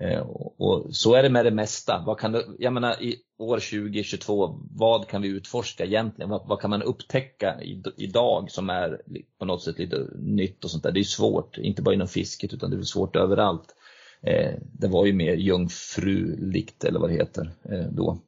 Eh, 0.01 0.20
och, 0.59 0.97
så 0.97 1.14
är 1.14 1.22
det 1.22 1.30
med 1.30 1.45
det 1.45 1.51
mesta. 1.51 2.03
Vad 2.07 2.18
kan 2.18 2.32
det, 2.32 2.45
jag 2.59 2.72
menar 2.72 3.03
i 3.03 3.16
år 3.38 3.57
2022, 3.57 4.61
vad 4.70 5.09
kan 5.09 5.22
vi 5.22 5.28
utforska 5.28 5.84
egentligen? 5.84 6.30
Vad, 6.30 6.49
vad 6.49 6.61
kan 6.61 6.70
man 6.70 6.82
upptäcka 6.82 7.62
i, 7.62 7.82
idag 7.97 8.51
som 8.51 8.70
är 8.70 9.01
på 9.38 9.45
något 9.45 9.62
sätt 9.62 9.78
lite 9.78 10.07
nytt 10.18 10.64
och 10.64 10.70
sånt 10.70 10.82
där? 10.82 10.93
Det 10.93 11.01
är 11.01 11.05
svårt, 11.05 11.59
inte 11.59 11.82
bara 11.82 11.95
inom 11.95 12.09
fisket 12.09 12.53
utan 12.53 12.70
det 12.70 12.76
är 12.76 12.82
svårt 12.82 13.16
överallt. 13.16 13.74
Eh, 14.22 14.55
det 14.72 14.88
var 14.88 15.07
ju 15.07 15.12
mer 15.12 15.34
jungfruligt 15.34 16.84
eller 16.84 17.01
vad 17.01 17.11
det 17.11 17.14
heter 17.16 17.53
eh, 17.64 17.86
då. 17.93 18.18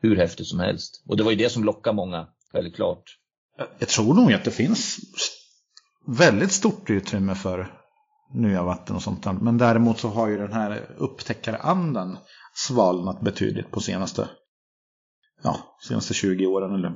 Hur 0.00 0.16
häftigt 0.16 0.46
som 0.46 0.60
helst. 0.60 1.02
Och 1.06 1.16
det 1.16 1.22
var 1.22 1.30
ju 1.30 1.36
det 1.36 1.50
som 1.50 1.64
lockade 1.64 1.96
många, 1.96 2.26
väldigt 2.52 2.74
klart. 2.74 3.18
Jag 3.78 3.88
tror 3.88 4.14
nog 4.14 4.32
att 4.32 4.44
det 4.44 4.50
finns 4.50 4.98
väldigt 6.06 6.52
stort 6.52 6.90
utrymme 6.90 7.34
för 7.34 7.81
nya 8.34 8.62
vatten 8.62 8.96
och 8.96 9.02
sånt. 9.02 9.26
Men 9.42 9.58
däremot 9.58 9.98
så 9.98 10.08
har 10.08 10.28
ju 10.28 10.38
den 10.38 10.52
här 10.52 10.94
upptäckarandan 10.96 12.18
svalnat 12.54 13.20
betydligt 13.20 13.70
på 13.70 13.80
senaste, 13.80 14.28
ja, 15.42 15.76
senaste 15.88 16.14
20 16.14 16.46
åren 16.46 16.74
eller 16.74 16.88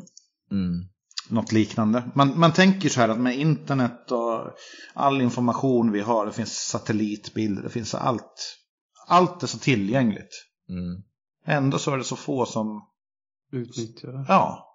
Mm. 0.50 0.88
något 1.30 1.52
liknande. 1.52 2.10
Man, 2.14 2.38
man 2.38 2.52
tänker 2.52 2.88
så 2.88 3.00
här 3.00 3.08
att 3.08 3.18
med 3.20 3.38
internet 3.38 4.12
och 4.12 4.50
all 4.94 5.20
information 5.20 5.92
vi 5.92 6.00
har, 6.00 6.26
det 6.26 6.32
finns 6.32 6.52
satellitbilder, 6.68 7.62
det 7.62 7.68
finns 7.70 7.94
allt. 7.94 8.56
Allt 9.08 9.42
är 9.42 9.46
så 9.46 9.58
tillgängligt. 9.58 10.30
Mm. 10.68 11.02
Ändå 11.46 11.78
så 11.78 11.92
är 11.92 11.98
det 11.98 12.04
så 12.04 12.16
få 12.16 12.46
som, 12.46 12.88
Utnyttja 13.52 14.06
det. 14.12 14.24
ja. 14.28 14.66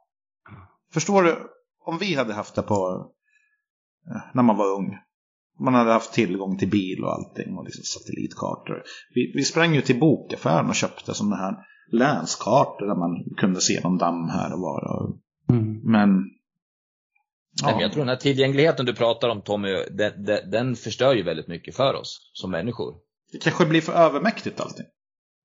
Förstår 0.94 1.24
du? 1.24 1.48
Om 1.86 1.98
vi 1.98 2.16
hade 2.16 2.34
haft 2.34 2.56
det 2.56 2.62
på, 2.62 3.12
eh, 4.08 4.22
när 4.34 4.44
man 4.44 4.58
var 4.58 4.66
ung. 4.76 4.98
Man 5.60 5.74
hade 5.74 5.92
haft 5.92 6.14
tillgång 6.14 6.58
till 6.58 6.70
bil 6.70 7.04
och 7.04 7.14
allting 7.14 7.58
och 7.58 7.64
liksom 7.66 7.84
satellitkartor. 7.84 8.84
Vi, 9.16 9.32
vi 9.36 9.44
sprang 9.44 9.76
ju 9.76 9.82
till 9.82 10.00
bokaffären 10.00 10.70
och 10.70 10.76
köpte 10.76 11.14
sådana 11.14 11.36
här 11.36 11.56
länskartor 11.92 12.88
där 12.88 12.96
man 12.96 13.36
kunde 13.38 13.62
se 13.62 13.82
någon 13.84 13.98
damm 13.98 14.30
här 14.30 14.54
och 14.54 14.60
var. 14.60 15.04
Och 15.04 15.18
Mm. 15.50 15.82
Men 15.84 16.10
men 17.64 17.80
jag 17.80 17.92
tror 17.92 18.02
den 18.02 18.10
här 18.10 18.16
tillgängligheten 18.16 18.86
du 18.86 18.96
pratar 18.96 19.30
om 19.30 19.42
Tommy, 19.42 19.70
den, 19.92 20.24
den, 20.24 20.52
den 20.52 20.76
förstör 20.76 21.14
ju 21.14 21.24
väldigt 21.24 21.48
mycket 21.48 21.76
för 21.76 21.94
oss 21.94 22.32
som 22.34 22.52
människor. 22.52 22.96
Det 23.32 23.38
kanske 23.38 23.66
blir 23.66 23.82
för 23.82 23.94
övermäktigt 23.94 24.62
allting. 24.62 24.86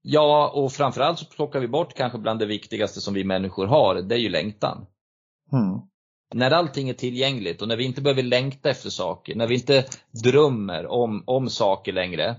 Ja, 0.03 0.53
och 0.55 0.73
framförallt 0.73 1.19
så 1.19 1.27
plockar 1.27 1.61
vi 1.61 1.69
bort 1.69 1.95
kanske 1.95 2.19
bland 2.19 2.39
det 2.39 2.47
viktigaste 2.47 3.01
som 3.01 3.15
vi 3.15 3.25
människor 3.25 3.67
har, 3.67 3.95
det 3.95 4.15
är 4.15 4.19
ju 4.19 4.29
längtan. 4.29 4.87
Mm. 5.53 5.81
När 6.35 6.51
allting 6.51 6.89
är 6.89 6.95
tillgängligt 6.95 7.63
och 7.63 7.69
när 7.69 7.77
vi 7.77 7.85
inte 7.85 8.03
behöver 8.03 8.23
längta 8.23 8.71
efter 8.71 8.91
saker, 8.91 9.35
när 9.35 9.47
vi 9.47 9.55
inte 9.55 9.85
drömmer 10.25 10.87
om, 10.87 11.25
om 11.27 11.49
saker 11.51 11.93
längre, 11.93 12.37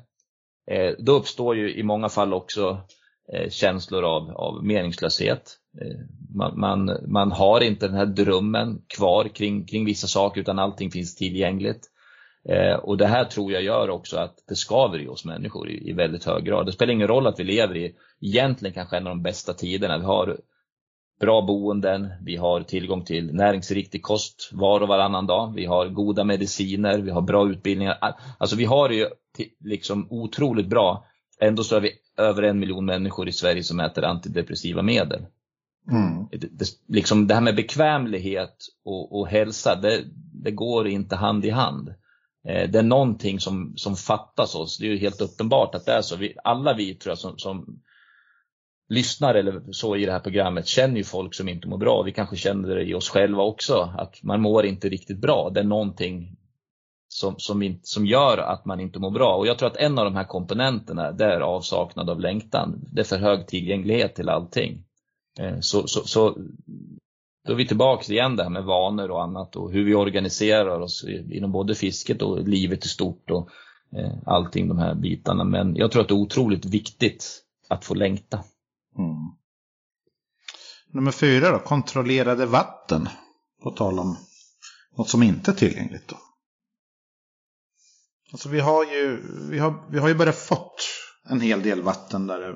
eh, 0.71 0.93
då 0.99 1.11
uppstår 1.11 1.55
ju 1.55 1.75
i 1.75 1.83
många 1.83 2.09
fall 2.09 2.33
också 2.33 2.81
eh, 3.33 3.49
känslor 3.49 4.03
av, 4.03 4.31
av 4.31 4.65
meningslöshet. 4.65 5.57
Eh, 5.81 5.99
man, 6.35 6.59
man, 6.59 6.97
man, 7.07 7.31
har 7.31 7.61
inte 7.61 7.87
den 7.87 7.95
här 7.95 8.05
drömmen 8.05 8.81
kvar 8.87 9.27
kring, 9.27 9.65
kring 9.65 9.85
vissa 9.85 10.07
saker 10.07 10.41
utan 10.41 10.59
allting 10.59 10.91
finns 10.91 11.15
tillgängligt. 11.15 11.87
Eh, 12.49 12.75
och 12.75 12.97
det 12.97 13.07
här 13.07 13.25
tror 13.25 13.51
jag 13.51 13.63
gör 13.63 13.89
också 13.89 14.17
att 14.17 14.43
det 14.47 14.55
skaver 14.55 14.99
i 14.99 15.07
oss 15.07 15.25
människor 15.25 15.69
i, 15.69 15.89
i 15.89 15.93
väldigt 15.93 16.25
hög 16.25 16.43
grad. 16.43 16.65
Det 16.65 16.71
spelar 16.71 16.93
ingen 16.93 17.07
roll 17.07 17.27
att 17.27 17.39
vi 17.39 17.43
lever 17.43 17.77
i 17.77 17.95
egentligen 18.21 18.73
kanske 18.73 18.97
en 18.97 19.07
av 19.07 19.15
de 19.15 19.23
bästa 19.23 19.53
tiderna. 19.53 19.97
Vi 19.97 20.05
har 20.05 20.37
bra 21.19 21.41
boenden, 21.41 22.07
vi 22.21 22.35
har 22.35 22.61
tillgång 22.61 23.05
till 23.05 23.33
näringsriktig 23.33 24.03
kost 24.03 24.49
var 24.53 24.81
och 24.81 24.87
varannan 24.87 25.27
dag. 25.27 25.53
Vi 25.55 25.65
har 25.65 25.87
goda 25.87 26.23
mediciner, 26.23 26.99
vi 26.99 27.11
har 27.11 27.21
bra 27.21 27.49
utbildningar. 27.49 27.97
Alltså 28.37 28.55
vi 28.55 28.65
har 28.65 28.89
det 28.89 28.95
ju 28.95 29.07
liksom 29.63 30.07
otroligt 30.09 30.67
bra. 30.67 31.05
Ändå 31.39 31.63
så 31.63 31.75
är 31.75 31.79
vi 31.79 31.91
över 32.17 32.43
en 32.43 32.59
miljon 32.59 32.85
människor 32.85 33.27
i 33.27 33.31
Sverige 33.31 33.63
som 33.63 33.79
äter 33.79 34.03
antidepressiva 34.03 34.81
medel. 34.81 35.25
Mm. 35.91 36.27
Det, 36.31 36.47
det, 36.51 36.65
liksom 36.87 37.27
det 37.27 37.33
här 37.33 37.41
med 37.41 37.55
bekvämlighet 37.55 38.55
och, 38.85 39.19
och 39.19 39.27
hälsa, 39.27 39.75
det, 39.75 40.03
det, 40.43 40.51
går 40.51 40.87
inte 40.87 41.15
hand 41.15 41.45
i 41.45 41.49
hand. 41.49 41.89
Eh, 42.47 42.69
det 42.69 42.79
är 42.79 42.83
någonting 42.83 43.39
som, 43.39 43.73
som 43.77 43.95
fattas 43.95 44.55
oss. 44.55 44.77
Det 44.77 44.91
är 44.91 44.97
helt 44.97 45.21
uppenbart 45.21 45.75
att 45.75 45.85
det 45.85 45.93
är 45.93 46.01
så. 46.01 46.15
Vi, 46.15 46.35
alla 46.43 46.73
vi 46.73 46.95
tror 46.95 47.11
jag 47.11 47.17
som, 47.17 47.37
som 47.37 47.81
lyssnar 48.89 49.35
eller 49.35 49.61
så 49.71 49.95
i 49.95 50.05
det 50.05 50.11
här 50.11 50.19
programmet 50.19 50.67
känner 50.67 50.97
ju 50.97 51.03
folk 51.03 51.33
som 51.33 51.49
inte 51.49 51.67
mår 51.67 51.77
bra. 51.77 52.01
Vi 52.01 52.11
kanske 52.11 52.35
känner 52.35 52.75
det 52.75 52.83
i 52.83 52.93
oss 52.93 53.09
själva 53.09 53.43
också, 53.43 53.93
att 53.97 54.23
man 54.23 54.41
mår 54.41 54.65
inte 54.65 54.89
riktigt 54.89 55.21
bra. 55.21 55.49
Det 55.53 55.59
är 55.59 55.63
någonting 55.63 56.37
som, 57.07 57.35
som, 57.37 57.79
som 57.83 58.05
gör 58.05 58.37
att 58.37 58.65
man 58.65 58.79
inte 58.79 58.99
mår 58.99 59.11
bra. 59.11 59.35
Och 59.35 59.47
jag 59.47 59.57
tror 59.57 59.69
att 59.69 59.77
en 59.77 59.99
av 59.99 60.05
de 60.05 60.15
här 60.15 60.23
komponenterna, 60.23 61.11
det 61.11 61.25
är 61.25 61.39
avsaknad 61.39 62.09
av 62.09 62.19
längtan. 62.19 62.85
Det 62.91 63.01
är 63.01 63.05
för 63.05 63.17
hög 63.17 63.47
tillgänglighet 63.47 64.15
till 64.15 64.29
allting. 64.29 64.83
Eh, 65.39 65.59
så, 65.59 65.87
så, 65.87 66.07
så 66.07 66.37
då 67.47 67.53
är 67.53 67.57
vi 67.57 67.67
tillbaka 67.67 68.13
igen 68.13 68.35
det 68.35 68.43
här 68.43 68.49
med 68.49 68.63
vanor 68.63 69.11
och 69.11 69.23
annat 69.23 69.55
och 69.55 69.71
hur 69.71 69.85
vi 69.85 69.95
organiserar 69.95 70.79
oss 70.79 71.05
inom 71.31 71.51
både 71.51 71.75
fisket 71.75 72.21
och 72.21 72.47
livet 72.47 72.85
i 72.85 72.87
stort 72.87 73.31
och 73.31 73.49
eh, 73.97 74.11
allting 74.25 74.67
de 74.67 74.77
här 74.77 74.95
bitarna. 74.95 75.43
Men 75.43 75.75
jag 75.75 75.91
tror 75.91 76.01
att 76.01 76.07
det 76.07 76.13
är 76.13 76.21
otroligt 76.21 76.65
viktigt 76.65 77.43
att 77.69 77.85
få 77.85 77.93
längta. 77.93 78.43
Mm. 78.97 79.37
Nummer 80.93 81.11
fyra 81.11 81.51
då, 81.51 81.59
kontrollerade 81.59 82.45
vatten. 82.45 83.09
På 83.63 83.71
tal 83.71 83.99
om 83.99 84.17
något 84.97 85.09
som 85.09 85.23
inte 85.23 85.51
är 85.51 85.55
tillgängligt 85.55 86.07
då. 86.07 86.17
Alltså 88.31 88.49
vi 88.49 88.59
har 88.59 88.85
ju, 88.85 89.21
vi 89.49 89.59
har, 89.59 89.87
vi 89.91 89.99
har 89.99 90.07
ju 90.07 90.15
börjat 90.15 90.37
fått 90.37 90.81
en 91.29 91.41
hel 91.41 91.61
del 91.61 91.81
vatten 91.81 92.27
där 92.27 92.55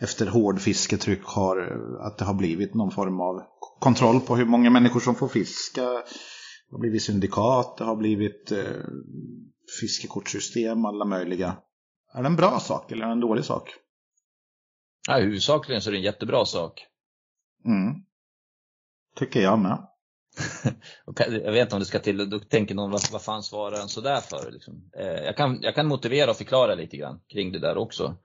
efter 0.00 0.26
hård 0.26 0.60
fisketryck 0.60 1.24
har, 1.24 1.58
att 2.00 2.18
det 2.18 2.24
har 2.24 2.34
blivit 2.34 2.74
någon 2.74 2.90
form 2.90 3.20
av 3.20 3.42
kontroll 3.80 4.20
på 4.20 4.36
hur 4.36 4.44
många 4.44 4.70
människor 4.70 5.00
som 5.00 5.14
får 5.14 5.28
fiska. 5.28 5.82
Det 5.82 6.72
har 6.72 6.78
blivit 6.78 7.02
syndikat, 7.02 7.76
det 7.78 7.84
har 7.84 7.96
blivit 7.96 8.52
eh, 8.52 8.64
fiskekortssystem, 9.80 10.84
alla 10.84 11.04
möjliga. 11.04 11.56
Är 12.14 12.22
det 12.22 12.28
en 12.28 12.36
bra 12.36 12.60
sak 12.60 12.92
eller 12.92 13.02
är 13.02 13.06
det 13.06 13.12
en 13.12 13.20
dålig 13.20 13.44
sak? 13.44 13.74
Ja, 15.06 15.18
huvudsakligen 15.18 15.82
så 15.82 15.90
är 15.90 15.92
det 15.92 15.98
en 15.98 16.02
jättebra 16.02 16.44
sak. 16.44 16.86
Mm. 17.64 17.94
Tycker 19.18 19.40
jag 19.40 19.58
med. 19.58 19.86
jag 21.28 21.52
vet 21.52 21.62
inte 21.62 21.74
om 21.74 21.80
det 21.80 21.86
ska 21.86 21.98
till, 21.98 22.30
då 22.30 22.38
tänker 22.38 22.74
någon 22.74 22.90
vad, 22.90 23.00
vad 23.12 23.22
fan 23.22 23.42
svarar 23.42 23.78
han 23.78 23.88
sådär 23.88 24.20
för? 24.20 24.50
Liksom. 24.52 24.90
Eh, 24.98 25.06
jag, 25.06 25.36
kan, 25.36 25.58
jag 25.62 25.74
kan 25.74 25.86
motivera 25.86 26.30
och 26.30 26.36
förklara 26.36 26.74
lite 26.74 26.96
grann 26.96 27.20
kring 27.32 27.52
det 27.52 27.58
där 27.58 27.76
också. 27.76 28.16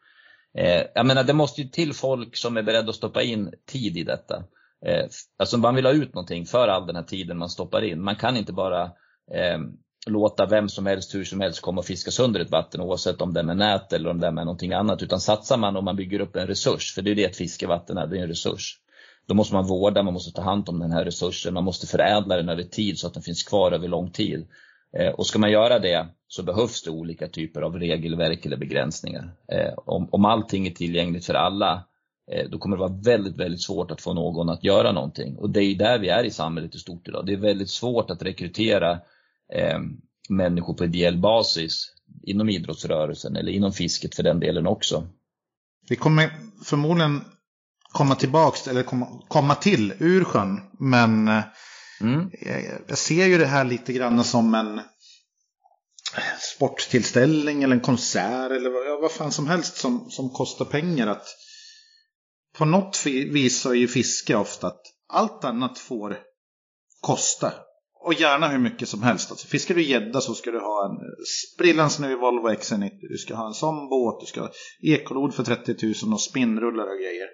Eh, 0.57 0.84
jag 0.95 1.05
menar 1.05 1.23
det 1.23 1.34
måste 1.34 1.61
ju 1.61 1.67
till 1.67 1.93
folk 1.93 2.38
som 2.38 2.57
är 2.57 2.63
beredda 2.63 2.89
att 2.89 2.95
stoppa 2.95 3.21
in 3.21 3.53
tid 3.65 3.97
i 3.97 4.03
detta. 4.03 4.43
Eh, 4.86 5.05
alltså 5.38 5.57
man 5.57 5.75
vill 5.75 5.86
ha 5.86 5.93
ut 5.93 6.13
någonting 6.13 6.45
för 6.45 6.67
all 6.67 6.88
den 6.88 6.95
här 6.95 7.03
tiden 7.03 7.38
man 7.38 7.49
stoppar 7.49 7.82
in. 7.82 8.03
Man 8.03 8.15
kan 8.15 8.38
inte 8.38 8.53
bara 8.53 8.84
eh, 9.34 9.59
låta 10.08 10.45
vem 10.45 10.70
som 10.70 10.86
helst, 10.86 11.16
hur 11.16 11.24
som 11.24 11.41
helst 11.41 11.62
komma 11.62 11.80
och 11.80 11.86
fiska 11.86 12.12
sönder 12.12 12.39
ett 12.39 12.52
vatten 12.52 12.82
oavsett 12.82 13.22
om 13.22 13.34
det 13.34 13.39
är 13.39 13.43
med 13.43 13.58
nät 13.58 13.93
eller 13.93 14.10
om 14.10 14.20
det 14.20 14.28
är 14.28 14.32
med 14.32 14.45
någonting 14.45 14.74
annat. 14.74 15.04
Utan 15.04 15.20
satsar 15.20 15.58
man 15.58 15.76
och 15.76 15.84
man 15.84 15.95
bygger 15.95 16.20
upp 16.20 16.36
en 16.36 16.47
resurs, 16.47 16.93
för 16.93 17.02
det 17.02 17.12
är 17.12 17.16
det 17.16 17.24
ett 17.24 17.36
fiskevatten 17.36 17.97
är, 17.97 18.08
det 18.08 18.18
är 18.18 18.22
en 18.22 18.28
resurs. 18.28 18.78
Då 19.28 19.36
måste 19.36 19.54
man 19.54 19.68
vårda, 19.68 20.04
man 20.04 20.14
måste 20.14 20.32
ta 20.32 20.41
hand 20.41 20.70
om 20.70 20.80
den 20.80 20.91
här 20.91 21.06
resursen, 21.06 21.54
man 21.54 21.64
måste 21.64 21.88
förädla 21.88 22.36
den 22.36 22.49
över 22.49 22.64
tid 22.64 22.99
så 22.99 23.08
att 23.08 23.14
den 23.14 23.24
finns 23.24 23.43
kvar 23.43 23.72
över 23.72 23.88
lång 23.88 24.12
tid. 24.12 24.47
Eh, 24.97 25.10
och 25.10 25.28
ska 25.28 25.39
man 25.39 25.52
göra 25.52 25.80
det 25.80 26.08
så 26.28 26.43
behövs 26.43 26.84
det 26.84 26.91
olika 26.91 27.28
typer 27.28 27.62
av 27.62 27.80
regelverk 27.80 28.45
eller 28.45 28.58
begränsningar. 28.58 29.34
Eh, 29.47 29.74
om, 29.86 30.08
om 30.12 30.26
allting 30.26 30.68
är 30.68 30.72
tillgängligt 30.72 31.26
för 31.26 31.34
alla, 31.34 31.84
eh, 32.32 32.49
då 32.49 32.58
kommer 32.58 32.78
det 32.78 32.80
vara 32.80 32.99
väldigt, 33.06 33.38
väldigt 33.38 33.62
svårt 33.62 33.91
att 33.91 34.02
få 34.02 34.14
någon 34.14 34.49
att 34.49 34.64
göra 34.64 34.91
någonting. 34.91 35.38
Och 35.38 35.49
det 35.49 35.64
är 35.64 35.76
där 35.76 35.99
vi 35.99 36.10
är 36.10 36.24
i 36.24 36.32
samhället 36.32 36.76
i 36.76 36.80
stort 36.80 37.08
idag. 37.08 37.26
Det 37.26 37.34
är 37.34 37.38
väldigt 37.38 37.70
svårt 37.70 38.12
att 38.12 38.24
rekrytera 38.24 38.99
eh, 39.56 39.80
människor 40.30 40.74
på 40.74 40.86
ideell 40.86 41.18
basis 41.18 41.88
inom 42.24 42.49
idrottsrörelsen 42.49 43.36
eller 43.36 43.52
inom 43.52 43.74
fisket 43.74 44.16
för 44.16 44.24
den 44.24 44.39
delen 44.39 44.68
också. 44.68 45.08
Vi 45.89 45.95
kommer 45.95 46.32
förmodligen 46.64 47.22
komma 47.91 48.16
tillbaks 48.16 48.68
eller 48.68 48.84
komma, 48.84 49.22
komma 49.28 49.56
till 49.56 49.93
ur 49.99 50.24
sjön. 50.24 50.60
Men 50.80 51.28
mm. 52.02 52.32
jag, 52.41 52.82
jag, 52.88 52.97
ser 52.97 53.26
ju 53.26 53.38
det 53.38 53.45
här 53.45 53.66
lite 53.66 53.93
grann 53.93 54.24
som 54.24 54.56
en 54.56 54.82
sporttillställning 56.39 57.64
eller 57.64 57.76
en 57.76 57.82
konsert 57.82 58.52
eller 58.52 58.70
vad, 58.70 59.02
vad 59.02 59.12
fan 59.12 59.32
som 59.32 59.47
helst 59.47 59.78
som, 59.78 60.10
som 60.10 60.30
kostar 60.30 60.66
pengar. 60.66 61.08
Att 61.08 61.28
på 62.58 62.66
något 62.66 63.06
vis 63.06 63.62
så 63.62 63.70
är 63.70 63.76
ju 63.76 63.88
fiske 63.88 64.36
ofta 64.36 64.68
att 64.68 64.82
allt 65.10 65.43
annat 65.43 65.80
får 65.80 66.18
kosta. 67.02 67.54
Och 68.04 68.14
gärna 68.14 68.47
hur 68.47 68.60
mycket 68.60 68.89
som 68.89 69.04
helst. 69.04 69.32
Alltså, 69.32 69.47
fiskar 69.47 69.76
du 69.76 69.84
gädda 69.84 70.22
så 70.22 70.34
ska 70.34 70.52
du 70.52 70.60
ha 70.60 70.86
en 70.86 70.97
sprillans 71.54 71.99
ny 71.99 72.16
Volvo 72.16 72.49
XC90. 72.49 72.91
Du 73.10 73.18
ska 73.18 73.36
ha 73.36 73.47
en 73.47 73.54
sån 73.54 73.89
båt, 73.89 74.20
du 74.20 74.26
ska 74.26 74.41
ha 74.41 74.52
ekolod 74.82 75.34
för 75.34 75.43
30 75.43 75.76
000 76.06 76.14
och 76.14 76.22
spinnrullar 76.22 76.84
och 76.84 76.99
grejer. 76.99 77.28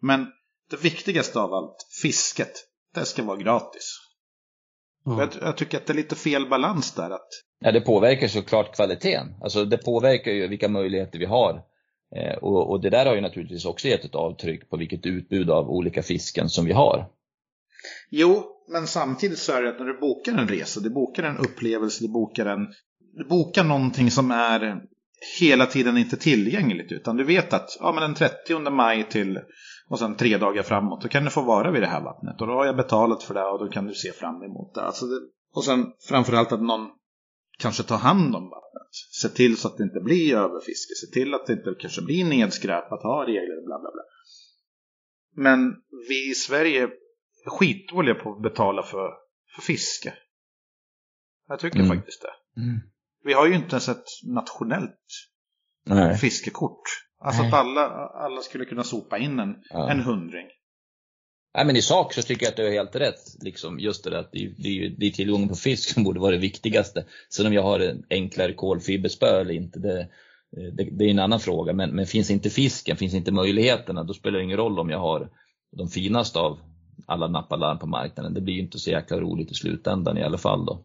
Men 0.00 0.26
det 0.70 0.84
viktigaste 0.84 1.40
av 1.40 1.52
allt, 1.54 1.76
fisket, 2.02 2.52
det 2.94 3.04
ska 3.04 3.22
vara 3.22 3.36
gratis. 3.36 3.98
Mm. 5.06 5.18
Jag, 5.18 5.28
jag, 5.40 5.56
tycker 5.56 5.78
att 5.78 5.86
det 5.86 5.92
är 5.92 5.96
lite 5.96 6.16
fel 6.16 6.48
balans 6.48 6.94
där. 6.94 7.10
Att... 7.10 7.28
Ja, 7.60 7.72
det 7.72 7.80
påverkar 7.80 8.28
såklart 8.28 8.76
kvaliteten. 8.76 9.34
Alltså 9.42 9.64
det 9.64 9.78
påverkar 9.78 10.30
ju 10.30 10.48
vilka 10.48 10.68
möjligheter 10.68 11.18
vi 11.18 11.24
har. 11.24 11.62
Eh, 12.16 12.34
och, 12.34 12.70
och, 12.70 12.80
det 12.80 12.90
där 12.90 13.06
har 13.06 13.14
ju 13.14 13.20
naturligtvis 13.20 13.64
också 13.64 13.88
gett 13.88 14.04
ett 14.04 14.14
avtryck 14.14 14.70
på 14.70 14.76
vilket 14.76 15.06
utbud 15.06 15.50
av 15.50 15.70
olika 15.70 16.02
fisken 16.02 16.48
som 16.48 16.64
vi 16.64 16.72
har. 16.72 17.08
Jo, 18.10 18.44
men 18.68 18.86
samtidigt 18.86 19.38
så 19.38 19.52
är 19.52 19.62
det 19.62 19.68
att 19.68 19.78
när 19.78 19.86
du 19.86 20.00
bokar 20.00 20.32
en 20.32 20.48
resa, 20.48 20.80
du 20.80 20.90
bokar 20.90 21.22
en 21.22 21.38
upplevelse, 21.38 22.04
du 22.04 22.12
bokar 22.12 22.46
en... 22.46 22.66
Du 23.14 23.24
bokar 23.24 23.64
någonting 23.64 24.10
som 24.10 24.30
är 24.30 24.82
hela 25.40 25.66
tiden 25.66 25.98
inte 25.98 26.16
tillgängligt 26.16 26.92
utan 26.92 27.16
du 27.16 27.24
vet 27.24 27.52
att 27.52 27.76
ja, 27.80 27.92
men 27.92 28.02
den 28.02 28.14
30 28.14 28.70
maj 28.70 29.08
till 29.08 29.38
och 29.88 29.98
sen 29.98 30.16
tre 30.16 30.38
dagar 30.38 30.62
framåt 30.62 31.02
då 31.02 31.08
kan 31.08 31.24
du 31.24 31.30
få 31.30 31.42
vara 31.42 31.70
vid 31.70 31.82
det 31.82 31.86
här 31.86 32.02
vattnet 32.02 32.40
och 32.40 32.46
då 32.46 32.52
har 32.52 32.66
jag 32.66 32.76
betalat 32.76 33.22
för 33.22 33.34
det 33.34 33.44
och 33.44 33.58
då 33.58 33.68
kan 33.68 33.86
du 33.86 33.94
se 33.94 34.12
fram 34.12 34.42
emot 34.42 34.74
det. 34.74 34.82
Alltså 34.82 35.06
det 35.06 35.20
och 35.54 35.64
sen 35.64 35.86
framförallt 36.08 36.52
att 36.52 36.62
någon 36.62 36.88
kanske 37.58 37.82
tar 37.82 37.96
hand 37.96 38.36
om 38.36 38.42
vattnet. 38.42 38.88
Se 39.22 39.28
till 39.28 39.56
så 39.56 39.68
att 39.68 39.76
det 39.76 39.82
inte 39.82 40.00
blir 40.00 40.36
överfiske, 40.36 40.94
se 40.94 41.12
till 41.12 41.34
att 41.34 41.46
det 41.46 41.52
inte 41.52 41.74
kanske 41.80 42.02
blir 42.02 42.24
nedskräpat, 42.24 43.02
ha 43.02 43.26
regler 43.26 43.66
bla 43.66 43.78
bla 43.80 43.90
bla. 43.92 44.02
Men 45.34 45.74
vi 46.08 46.30
i 46.30 46.34
Sverige 46.34 46.88
skitdåliga 47.46 48.14
på 48.14 48.32
att 48.32 48.42
betala 48.42 48.82
för, 48.82 49.10
för 49.54 49.62
fiske. 49.62 50.14
Jag 51.48 51.60
tycker 51.60 51.78
mm. 51.78 51.96
faktiskt 51.96 52.22
det. 52.22 52.60
Mm. 52.60 52.80
Vi 53.24 53.32
har 53.32 53.46
ju 53.46 53.54
inte 53.54 53.70
ens 53.70 53.88
ett 53.88 54.04
nationellt 54.24 54.98
Nej. 55.86 56.16
fiskekort. 56.16 56.82
Alltså 57.20 57.42
Nej. 57.42 57.48
att 57.48 57.54
alla, 57.54 57.88
alla 58.08 58.40
skulle 58.40 58.64
kunna 58.64 58.84
sopa 58.84 59.18
in 59.18 59.38
en, 59.38 59.56
ja. 59.70 59.90
en 59.90 60.00
hundring. 60.00 60.46
Nej, 61.54 61.66
men 61.66 61.76
i 61.76 61.82
sak 61.82 62.12
så 62.12 62.22
tycker 62.22 62.46
jag 62.46 62.50
att 62.50 62.56
du 62.56 62.66
är 62.66 62.72
helt 62.72 62.96
rätt. 62.96 63.20
Liksom 63.40 63.78
just 63.78 64.04
det 64.04 64.10
där 64.10 64.18
att 64.18 64.32
det, 64.32 64.54
det, 64.58 64.94
det 64.98 65.06
är 65.06 65.10
tillgången 65.10 65.48
på 65.48 65.54
fisk 65.54 65.94
som 65.94 66.04
borde 66.04 66.20
vara 66.20 66.30
det 66.30 66.38
viktigaste. 66.38 67.04
Sen 67.30 67.46
om 67.46 67.52
jag 67.52 67.62
har 67.62 67.80
en 67.80 68.04
enklare 68.10 68.52
kolfiberspö 68.52 69.40
eller 69.40 69.54
inte, 69.54 69.78
det, 69.78 70.08
det, 70.50 70.88
det, 70.92 71.04
är 71.04 71.10
en 71.10 71.18
annan 71.18 71.40
fråga. 71.40 71.72
Men, 71.72 71.90
men 71.90 72.06
finns 72.06 72.30
inte 72.30 72.50
fisken, 72.50 72.96
finns 72.96 73.14
inte 73.14 73.32
möjligheterna, 73.32 74.04
då 74.04 74.14
spelar 74.14 74.38
det 74.38 74.44
ingen 74.44 74.56
roll 74.56 74.78
om 74.78 74.90
jag 74.90 74.98
har 74.98 75.30
de 75.76 75.88
finaste 75.88 76.38
av 76.38 76.58
alla 77.06 77.28
nappalarm 77.28 77.78
på 77.78 77.86
marknaden. 77.86 78.34
Det 78.34 78.40
blir 78.40 78.54
ju 78.54 78.60
inte 78.60 78.78
så 78.78 78.90
jäkla 78.90 79.20
roligt 79.20 79.50
i 79.50 79.54
slutändan 79.54 80.18
i 80.18 80.22
alla 80.24 80.38
fall 80.38 80.64
då. 80.66 80.84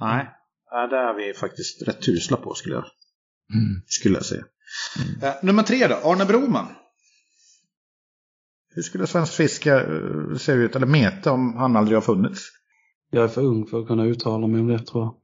Nej, 0.00 0.26
ja, 0.70 0.86
det 0.86 0.96
är 0.96 1.14
vi 1.14 1.34
faktiskt 1.34 1.82
rätt 1.88 2.08
usla 2.08 2.36
på 2.36 2.54
skulle 2.54 2.74
jag, 2.74 2.84
Mm. 3.54 3.82
skulle 3.86 4.14
jag 4.14 4.24
säga. 4.24 4.44
Eh, 5.22 5.34
nummer 5.42 5.62
tre 5.62 5.86
då, 5.86 5.94
Arne 5.94 6.24
Broman. 6.24 6.66
Hur 8.74 8.82
skulle 8.82 9.06
svensk 9.06 9.32
fiske 9.32 9.74
eh, 9.80 10.36
se 10.36 10.52
ut, 10.52 10.76
eller 10.76 10.86
mete, 10.86 11.30
om 11.30 11.56
han 11.56 11.76
aldrig 11.76 11.96
har 11.96 12.02
funnits? 12.02 12.40
Jag 13.10 13.24
är 13.24 13.28
för 13.28 13.42
ung 13.42 13.66
för 13.66 13.80
att 13.80 13.86
kunna 13.86 14.04
uttala 14.04 14.46
mig 14.46 14.60
om 14.60 14.66
det 14.68 14.78
tror 14.78 15.04
jag. 15.04 15.14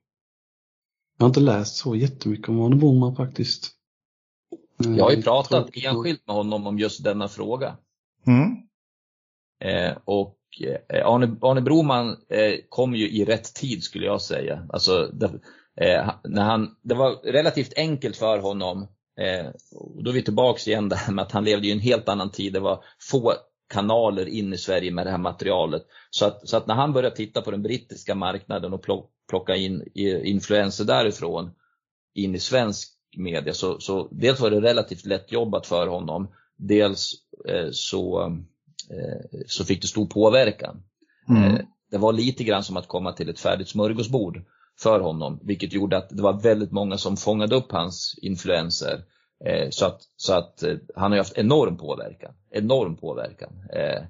Jag 1.18 1.24
har 1.24 1.28
inte 1.28 1.40
läst 1.40 1.76
så 1.76 1.96
jättemycket 1.96 2.48
om 2.48 2.60
Arne 2.60 2.76
Boman 2.76 3.16
faktiskt. 3.16 3.70
Eh, 4.84 4.92
Jag 4.96 5.04
har 5.04 5.10
ju 5.12 5.22
pratat 5.22 5.50
tråkigt 5.64 5.84
nog. 5.84 5.94
enskilt 5.96 6.26
med 6.26 6.36
honom 6.36 6.66
om 6.66 6.78
just 6.78 7.04
denna 7.04 7.28
fråga. 7.28 7.76
Mm. 8.26 8.56
Eh, 9.60 9.96
och 10.04 10.38
eh, 10.88 11.06
Arne, 11.06 11.36
Arne 11.42 11.60
Broman 11.60 12.16
eh, 12.30 12.54
kom 12.68 12.94
ju 12.94 13.10
i 13.10 13.24
rätt 13.24 13.54
tid 13.54 13.82
skulle 13.82 14.06
jag 14.06 14.22
säga. 14.22 14.66
Alltså, 14.68 15.06
det, 15.06 15.26
eh, 15.80 16.10
när 16.24 16.42
han, 16.42 16.76
det 16.82 16.94
var 16.94 17.32
relativt 17.32 17.78
enkelt 17.78 18.16
för 18.16 18.38
honom. 18.38 18.88
Eh, 19.20 19.46
och 19.72 20.04
då 20.04 20.10
är 20.10 20.14
vi 20.14 20.22
tillbaks 20.22 20.68
igen 20.68 20.88
där 20.88 21.12
med 21.12 21.22
att 21.22 21.32
han 21.32 21.44
levde 21.44 21.66
i 21.68 21.72
en 21.72 21.80
helt 21.80 22.08
annan 22.08 22.30
tid. 22.30 22.52
Det 22.52 22.60
var 22.60 22.84
få 23.10 23.34
kanaler 23.72 24.28
in 24.28 24.52
i 24.52 24.58
Sverige 24.58 24.90
med 24.90 25.06
det 25.06 25.10
här 25.10 25.18
materialet. 25.18 25.82
Så 26.10 26.26
att, 26.26 26.48
så 26.48 26.56
att 26.56 26.66
när 26.66 26.74
han 26.74 26.92
började 26.92 27.16
titta 27.16 27.42
på 27.42 27.50
den 27.50 27.62
brittiska 27.62 28.14
marknaden 28.14 28.72
och 28.72 28.84
plocka 29.28 29.56
in 29.56 29.82
influenser 30.24 30.84
därifrån 30.84 31.50
in 32.14 32.34
i 32.34 32.38
svensk 32.38 32.98
media 33.16 33.54
så, 33.54 33.80
så 33.80 34.08
dels 34.10 34.40
var 34.40 34.50
det 34.50 34.60
relativt 34.60 35.06
lätt 35.06 35.32
jobbat 35.32 35.66
för 35.66 35.86
honom. 35.86 36.28
Dels 36.56 37.12
eh, 37.48 37.68
så, 37.72 38.32
så 39.46 39.64
fick 39.64 39.82
det 39.82 39.88
stor 39.88 40.06
påverkan. 40.06 40.82
Mm. 41.28 41.44
Eh, 41.44 41.60
Det 41.90 41.98
var 41.98 42.12
lite 42.12 42.44
grann 42.44 42.64
som 42.64 42.76
att 42.76 42.88
komma 42.88 43.12
till 43.12 43.28
ett 43.28 43.40
färdigt 43.40 43.68
smörgåsbord 43.68 44.42
för 44.80 45.00
honom, 45.00 45.40
vilket 45.42 45.72
gjorde 45.72 45.96
att 45.96 46.08
det 46.10 46.22
var 46.22 46.40
väldigt 46.42 46.72
många 46.72 46.98
som 46.98 47.16
fångade 47.16 47.54
upp 47.56 47.72
hans 47.72 48.18
influenser. 48.22 49.04
Eh, 49.44 49.68
Så 49.70 49.86
att, 49.86 50.00
så 50.16 50.34
att 50.34 50.62
eh, 50.62 50.76
han 50.96 51.10
har 51.10 51.18
haft 51.18 51.38
enorm 51.38 51.76
påverkan. 51.76 52.34
Enorm 52.50 52.96
påverkan. 52.96 53.52
Eh, 53.72 54.02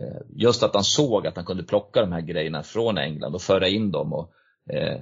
eh, 0.00 0.20
Just 0.36 0.62
att 0.62 0.74
han 0.74 0.84
såg 0.84 1.26
att 1.26 1.36
han 1.36 1.44
kunde 1.44 1.62
plocka 1.62 2.00
de 2.00 2.12
här 2.12 2.20
grejerna 2.20 2.62
från 2.62 2.98
England 2.98 3.34
och 3.34 3.42
föra 3.42 3.68
in 3.68 3.90
dem 3.90 4.12
och, 4.12 4.20
eh, 4.20 4.30
eh, 4.30 4.32
Eh, 4.70 5.00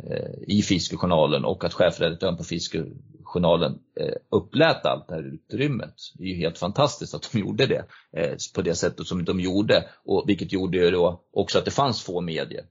i 0.48 0.62
Fiskejournalen 0.62 1.44
och 1.44 1.64
att 1.64 1.74
chefredaktören 1.74 2.36
på 2.36 2.44
Fiskejournalen 2.44 3.78
eh, 4.00 4.14
upplät 4.30 4.86
allt 4.86 5.08
det 5.08 5.14
här 5.14 5.34
utrymmet. 5.34 5.94
Det 6.14 6.24
är 6.24 6.28
ju 6.28 6.36
helt 6.36 6.58
fantastiskt 6.58 7.14
att 7.14 7.32
de 7.32 7.38
gjorde 7.40 7.66
det 7.66 7.84
eh, 8.16 8.36
på 8.54 8.62
det 8.62 8.74
sättet 8.74 9.06
som 9.06 9.24
de 9.24 9.40
gjorde. 9.40 9.88
Och 10.04 10.24
vilket 10.28 10.52
gjorde 10.52 10.78
ju 10.78 10.90
då 10.90 11.22
också 11.32 11.58
att 11.58 11.64
det 11.64 11.70
fanns 11.70 12.02
få 12.02 12.20
medier. 12.20 12.64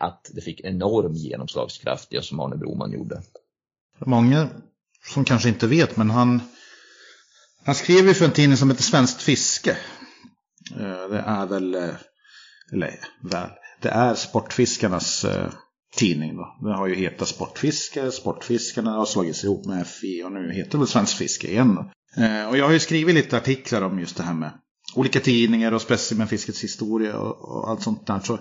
Att 0.00 0.30
det 0.34 0.40
fick 0.40 0.60
enorm 0.60 1.14
genomslagskraft, 1.14 2.10
det 2.10 2.24
som 2.24 2.40
Arne 2.40 2.56
Broman 2.56 2.92
gjorde. 2.92 3.22
Många 3.98 4.48
som 5.14 5.24
kanske 5.24 5.48
inte 5.48 5.66
vet, 5.66 5.96
men 5.96 6.10
han, 6.10 6.40
han 7.64 7.74
skrev 7.74 8.06
ju 8.06 8.14
för 8.14 8.24
en 8.24 8.30
tidning 8.30 8.56
som 8.56 8.70
heter 8.70 8.82
Svenskt 8.82 9.22
Fiske. 9.22 9.76
Det 10.76 11.22
är 11.26 11.46
väl, 11.46 11.74
eller 12.72 13.00
väl, 13.22 13.50
det 13.80 13.88
är 13.88 14.14
Sportfiskarnas 14.14 15.24
tidning 15.98 16.36
då. 16.36 16.56
Den 16.60 16.72
har 16.72 16.86
ju 16.86 16.94
hetat 16.94 17.28
Sportfiske, 17.28 18.10
Sportfiskarna 18.10 18.90
har 18.90 19.06
slagits 19.06 19.44
ihop 19.44 19.66
med 19.66 19.86
FI 19.86 20.22
och 20.24 20.32
nu 20.32 20.52
heter 20.52 20.70
det 20.70 20.78
väl 20.78 20.86
Svenskt 20.86 21.18
Fiske 21.18 21.48
igen 21.50 21.74
då. 21.74 21.90
Eh, 22.22 22.48
Och 22.48 22.56
jag 22.56 22.64
har 22.64 22.72
ju 22.72 22.80
skrivit 22.80 23.14
lite 23.14 23.36
artiklar 23.36 23.82
om 23.82 24.00
just 24.00 24.16
det 24.16 24.22
här 24.22 24.34
med 24.34 24.50
olika 24.94 25.20
tidningar 25.20 25.72
och 25.72 25.82
specimenfiskets 25.82 26.64
historia 26.64 27.18
och, 27.18 27.58
och 27.58 27.70
allt 27.70 27.82
sånt 27.82 28.06
där. 28.06 28.20
Så 28.20 28.38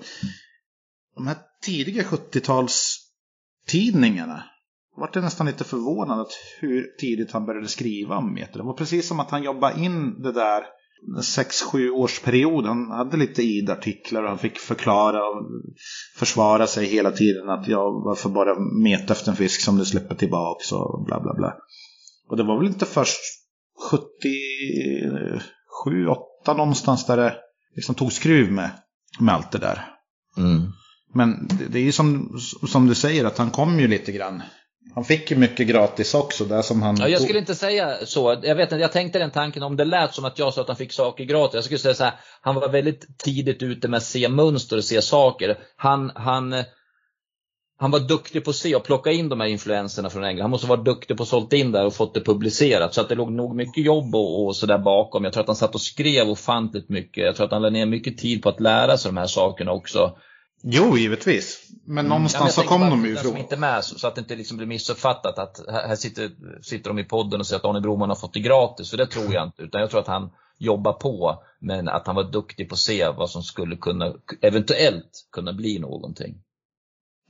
de 1.16 1.28
här 1.28 1.38
tidiga 1.64 2.04
70-talstidningarna 2.04 4.42
vart 4.98 5.16
jag 5.16 5.24
nästan 5.24 5.48
lite 5.48 5.64
förvånad 5.64 6.20
att 6.20 6.32
hur 6.60 6.86
tidigt 7.00 7.32
han 7.32 7.46
började 7.46 7.68
skriva 7.68 8.18
om 8.18 8.34
meter. 8.34 8.58
Det 8.58 8.64
var 8.64 8.74
precis 8.74 9.08
som 9.08 9.20
att 9.20 9.32
han 9.32 9.44
jobbade 9.44 9.82
in 9.82 10.22
det 10.22 10.32
där 10.32 10.64
en 11.18 11.24
sex 11.24 11.62
sju 11.62 11.90
års 11.90 12.20
period. 12.20 12.66
Han 12.66 12.92
hade 12.92 13.18
lite 13.18 13.44
id-artiklar 13.44 14.24
och 14.24 14.30
han 14.30 14.38
fick 14.38 14.58
förklara 14.58 15.30
och 15.30 15.46
försvara 16.16 16.68
sig 16.68 16.86
hela 16.86 17.12
tiden. 17.12 17.50
Att 17.50 17.68
jag 17.68 18.06
varför 18.06 18.30
bara 18.30 18.60
meta 18.84 19.14
efter 19.14 19.32
en 19.32 19.38
fisk 19.38 19.62
som 19.62 19.78
du 19.78 19.86
släpper 19.86 20.16
tillbaks 20.16 20.72
och 20.72 21.06
bla 21.06 21.20
bla 21.20 21.34
bla. 21.34 21.54
Och 22.30 22.38
det 22.38 22.44
var 22.44 22.58
väl 22.58 22.68
inte 22.68 22.86
först 22.86 23.20
77, 23.92 26.08
8 26.08 26.54
någonstans 26.54 27.06
där 27.06 27.18
det 27.18 27.36
liksom 27.76 27.96
tog 27.96 28.12
skruv 28.12 28.52
med, 28.52 28.70
med 29.20 29.36
allt 29.36 29.52
det 29.52 29.58
där. 29.58 29.86
Mm. 30.38 30.62
Men 31.14 31.48
det, 31.48 31.66
det 31.72 31.80
är 31.80 31.84
ju 31.84 31.92
som, 31.92 32.40
som 32.68 32.88
du 32.88 32.96
säger 32.96 33.26
att 33.26 33.38
han 33.38 33.52
kom 33.52 33.80
ju 33.80 33.88
lite 33.88 34.12
grann. 34.12 34.42
Han 34.96 35.04
fick 35.04 35.32
ju 35.32 35.38
mycket 35.38 35.68
gratis 35.68 36.14
också 36.14 36.46
där 36.46 36.62
som 36.62 36.82
han... 36.82 36.96
Ja, 37.00 37.08
jag 37.08 37.22
skulle 37.22 37.40
inte 37.40 37.56
säga 37.56 37.98
så. 38.06 38.40
Jag 38.44 38.56
vet 38.56 38.72
jag 38.72 38.92
tänkte 38.92 39.20
den 39.20 39.32
tanken 39.32 39.64
om 39.64 39.78
det 39.78 39.86
lät 39.86 40.14
som 40.14 40.26
att 40.26 40.40
jag 40.40 40.54
sa 40.54 40.62
att 40.62 40.68
han 40.68 40.78
fick 40.78 40.94
saker 40.94 41.24
gratis. 41.24 41.54
Jag 41.54 41.64
skulle 41.64 41.80
säga 41.80 41.94
så 41.94 42.04
här, 42.04 42.14
han 42.42 42.56
var 42.56 42.70
väldigt 42.70 43.18
tidigt 43.18 43.64
ute 43.64 43.88
med 43.88 43.98
att 43.98 44.04
se 44.04 44.30
mönster 44.30 44.78
och 44.78 44.84
se 44.84 45.02
saker. 45.02 45.58
Han, 45.76 46.12
han, 46.16 46.64
han 47.80 47.92
var 47.92 48.00
duktig 48.00 48.44
på 48.44 48.50
att 48.50 48.56
se 48.56 48.76
och 48.76 48.84
plocka 48.84 49.12
in 49.12 49.30
de 49.30 49.40
här 49.40 49.48
influenserna 49.48 50.10
från 50.10 50.24
England. 50.24 50.44
Han 50.44 50.52
måste 50.52 50.68
vara 50.68 50.82
duktig 50.82 51.18
på 51.18 51.24
att 51.24 51.30
sålt 51.30 51.54
in 51.54 51.72
där 51.72 51.86
och 51.86 51.94
fått 51.94 52.14
det 52.14 52.22
publicerat. 52.22 52.94
Så 52.94 53.02
att 53.02 53.10
det 53.10 53.16
låg 53.16 53.32
nog 53.32 53.56
mycket 53.56 53.86
jobb 53.86 54.16
och, 54.16 54.46
och 54.46 54.56
sådär 54.56 54.78
bakom. 54.78 55.24
Jag 55.24 55.34
tror 55.34 55.42
att 55.42 55.48
han 55.48 55.56
satt 55.56 55.76
och 55.76 55.82
skrev 55.82 56.30
ofantligt 56.30 56.90
mycket. 56.90 57.26
Jag 57.26 57.36
tror 57.36 57.46
att 57.46 57.52
han 57.52 57.62
lade 57.62 57.74
ner 57.74 57.86
mycket 57.86 58.18
tid 58.18 58.44
på 58.44 58.50
att 58.50 58.60
lära 58.60 58.98
sig 58.98 59.10
de 59.10 59.18
här 59.18 59.28
sakerna 59.28 59.72
också. 59.72 60.18
Jo, 60.62 60.98
givetvis. 60.98 61.72
Men 61.86 62.06
någonstans 62.06 62.42
Mm. 62.42 62.48
Ja, 62.48 62.52
så 62.52 62.76
men 62.76 62.82
jag 62.82 62.92
kom 62.92 63.02
de 63.02 63.08
ju 63.10 63.14
den 63.14 63.24
som 63.24 63.30
ifrån. 63.32 63.42
inte 63.42 63.58
med 63.58 63.84
så, 63.84 64.00
så 64.00 64.08
att 64.08 64.16
det 64.16 64.22
inte 64.22 64.36
liksom 64.36 64.58
blir 64.58 64.68
missuppfattat 64.68 65.40
att 65.40 65.62
här 65.68 65.96
sitter, 65.96 66.32
sitter 66.62 66.90
de 66.90 67.00
i 67.00 67.04
podden 67.04 67.40
och 67.40 67.48
säger 67.48 67.60
att 67.60 67.66
Arne 67.66 67.82
Broman 67.82 68.10
har 68.10 68.16
fått 68.16 68.34
det 68.34 68.40
gratis. 68.40 68.90
För 68.90 68.98
det 68.98 69.08
tror 69.08 69.34
jag 69.34 69.48
inte. 69.48 69.62
Utan 69.62 69.82
jag 69.82 69.90
tror 69.90 70.00
att 70.00 70.08
han 70.08 70.30
jobbar 70.58 70.94
på. 70.94 71.44
Men 71.60 71.90
att 71.90 72.08
han 72.08 72.16
var 72.16 72.32
duktig 72.32 72.70
på 72.70 72.74
att 72.74 72.80
se 72.80 73.10
vad 73.18 73.30
som 73.30 73.44
skulle 73.44 73.76
kunna, 73.76 74.14
eventuellt 74.42 75.28
kunna 75.32 75.54
bli 75.54 75.80
någonting. 75.80 76.36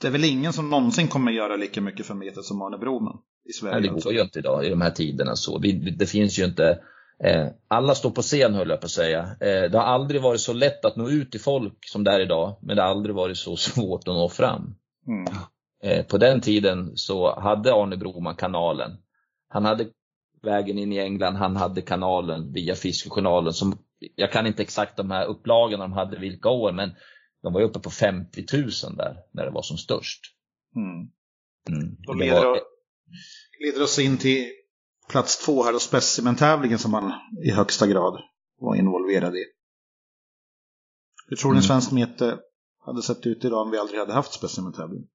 Det 0.02 0.08
är 0.08 0.12
väl 0.12 0.24
ingen 0.24 0.54
som 0.54 0.70
någonsin 0.70 1.08
kommer 1.08 1.32
göra 1.32 1.56
lika 1.56 1.82
mycket 1.82 2.06
för 2.06 2.14
meter 2.14 2.42
som 2.42 2.62
Arne 2.62 2.78
Broman 2.78 3.14
i 3.14 3.20
Nej, 3.46 3.54
Sverige. 3.54 3.82
det 3.82 4.02
går 4.04 4.14
ju 4.14 4.22
inte 4.22 4.40
idag 4.40 4.66
i 4.66 4.70
de 4.70 4.82
här 4.82 4.92
tiderna 4.92 5.36
så. 5.36 5.58
Det 5.98 6.06
finns 6.06 6.40
ju 6.40 6.46
inte 6.46 6.80
alla 7.68 7.96
står 7.96 8.10
på 8.10 8.22
scen 8.22 8.54
höll 8.54 8.70
jag 8.70 8.82
på 8.82 8.86
att 8.86 8.92
säga. 8.92 9.22
Eh, 9.22 9.72
det 9.72 9.78
har 9.78 9.86
aldrig 9.86 10.22
varit 10.22 10.42
så 10.42 10.54
lätt 10.54 10.86
att 10.86 10.96
nå 10.96 11.10
ut 11.10 11.32
till 11.32 11.42
folk 11.42 11.88
som 11.88 12.04
det 12.04 12.12
är 12.12 12.20
idag. 12.20 12.58
Men 12.62 12.76
det 12.76 12.82
har 12.82 12.90
aldrig 12.90 13.16
varit 13.16 13.38
så 13.38 13.58
svårt 13.58 14.08
att 14.08 14.14
nå 14.14 14.30
fram. 14.30 14.76
Mm. 15.08 15.34
Eh, 15.84 16.06
på 16.06 16.18
den 16.18 16.42
tiden 16.42 16.98
så 16.98 17.40
hade 17.40 17.74
Arne 17.74 17.98
Broman 17.98 18.36
kanalen. 18.36 18.92
Han 19.50 19.66
hade 19.66 19.88
vägen 20.42 20.78
in 20.78 20.94
i 20.94 20.98
England, 20.98 21.36
han 21.36 21.56
hade 21.56 21.82
kanalen 21.82 22.54
via 22.54 22.76
Fiskejournalen. 22.76 23.54
Som, 23.54 23.78
jag 24.16 24.32
kan 24.32 24.48
inte 24.48 24.64
exakt 24.64 24.98
de 24.98 25.12
här 25.12 25.26
upplagorna 25.26 25.84
de 25.84 25.94
hade 25.94 26.20
vilka 26.20 26.50
år, 26.50 26.72
men 26.72 26.92
de 27.44 27.54
var 27.54 27.62
ju 27.62 27.68
uppe 27.68 27.80
på 27.80 27.90
50 27.90 28.46
000 28.54 28.70
där 28.98 29.18
när 29.32 29.46
det 29.46 29.52
var 29.52 29.62
som 29.62 29.78
störst. 29.78 30.22
Mm. 30.76 31.10
Mm. 31.70 31.96
Då 32.00 32.14
Det 32.14 32.20
leder, 32.20 32.46
var, 32.46 32.60
leder 33.60 33.84
oss 33.84 34.00
in 34.00 34.18
till 34.18 34.46
plats 35.10 35.46
två 35.46 35.64
här 35.64 35.76
och 35.76 35.82
specimentävlingen 35.82 36.80
som 36.80 36.94
han 36.94 37.12
i 37.44 37.52
högsta 37.52 37.88
grad 37.88 38.22
var 38.60 38.76
involverad 38.76 39.36
i. 39.36 39.44
Hur 41.28 41.36
tror 41.36 41.52
ni 41.52 41.58
Mm. 41.58 41.64
svensk 41.64 41.92
mete 41.92 42.40
hade 42.86 43.02
sett 43.02 43.26
ut 43.26 43.46
idag 43.46 43.62
om 43.62 43.72
vi 43.72 43.78
aldrig 43.78 44.00
hade 44.00 44.14
haft 44.14 44.34
specimentävling? 44.34 45.08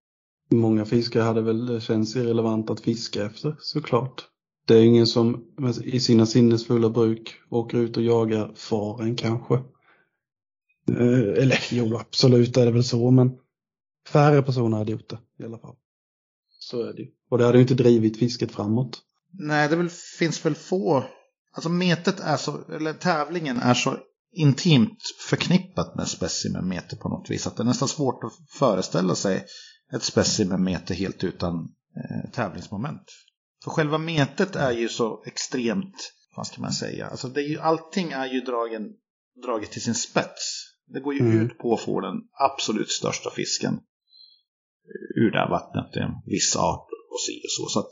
Många 0.51 0.85
fiskare 0.85 1.23
hade 1.23 1.43
väl 1.43 1.67
det 1.67 1.81
känns 1.81 2.17
irrelevant 2.17 2.71
att 2.71 2.81
fiska 2.81 3.27
efter 3.27 3.57
såklart. 3.59 4.29
Det 4.67 4.75
är 4.75 4.83
ingen 4.85 5.07
som 5.07 5.45
i 5.85 6.01
sina 6.01 6.27
sinnesfulla 6.27 6.91
bruk 6.91 7.35
åker 7.51 7.79
ut 7.79 7.97
och 7.97 8.03
jagar 8.03 8.53
faren 8.55 9.17
kanske. 9.17 9.55
Eh, 10.89 11.43
eller 11.43 11.59
jo, 11.71 11.97
absolut 11.97 12.57
är 12.57 12.65
det 12.67 12.73
väl 12.73 12.85
så, 12.85 13.11
men 13.11 13.31
färre 14.09 14.43
personer 14.43 14.77
hade 14.79 14.93
gjort 14.93 15.09
det 15.11 15.19
i 15.39 15.45
alla 15.45 15.59
fall. 15.59 15.77
Så 16.49 16.83
är 16.83 16.93
det 16.93 17.03
ju. 17.03 17.09
Och 17.31 17.39
det 17.39 17.45
hade 17.45 17.59
ju 17.59 17.63
inte 17.63 17.75
drivit 17.75 18.19
fisket 18.19 18.53
framåt. 18.53 19.03
Nej, 19.33 19.69
det 19.69 19.77
väl, 19.77 19.89
finns 20.19 20.45
väl 20.47 20.55
få. 20.55 21.05
Alltså 21.55 21.69
metet 21.69 22.21
är 22.21 22.37
så, 22.37 22.73
eller 22.73 22.93
tävlingen 22.93 23.57
är 23.57 23.75
så 23.75 23.99
intimt 24.33 24.99
förknippat 25.29 25.97
med 25.97 26.09
specimenmeter 26.09 26.97
på 26.97 27.09
något 27.09 27.31
vis. 27.31 27.47
Att 27.47 27.57
det 27.57 27.63
är 27.63 27.65
nästan 27.65 27.89
svårt 27.89 28.25
att 28.25 28.33
föreställa 28.59 29.15
sig 29.15 29.47
ett 29.95 30.03
specimenmeter 30.03 30.95
helt 30.95 31.25
utan 31.25 31.55
eh, 31.97 32.31
tävlingsmoment. 32.31 33.03
För 33.65 33.71
själva 33.71 33.99
metet 33.99 34.57
är 34.57 34.73
ju 34.73 34.89
så 34.89 35.23
extremt, 35.27 36.13
vad 36.37 36.47
ska 36.47 36.61
man 36.61 36.73
säga, 36.73 37.07
alltså 37.07 37.29
det 37.29 37.41
är 37.41 37.49
ju, 37.49 37.59
allting 37.59 38.13
är 38.13 38.27
ju 38.27 38.41
dragen, 38.41 38.83
draget 39.45 39.71
till 39.71 39.83
sin 39.83 39.95
spets. 39.95 40.69
Det 40.87 41.01
går 41.01 41.15
ju 41.15 41.21
Mm. 41.21 41.41
ut 41.41 41.59
på 41.59 41.75
att 41.75 41.81
få 41.81 42.01
den 42.01 42.17
absolut 42.33 42.91
största 42.91 43.31
fisken 43.31 43.81
ur 45.17 45.31
det 45.31 45.39
här 45.39 45.51
vattnet, 45.51 45.97
en 45.97 46.11
viss 46.27 46.57
art 46.57 46.89
och 47.13 47.21
si 47.21 47.41
och 47.47 47.51
så. 47.51 47.69
så 47.69 47.79
att 47.81 47.91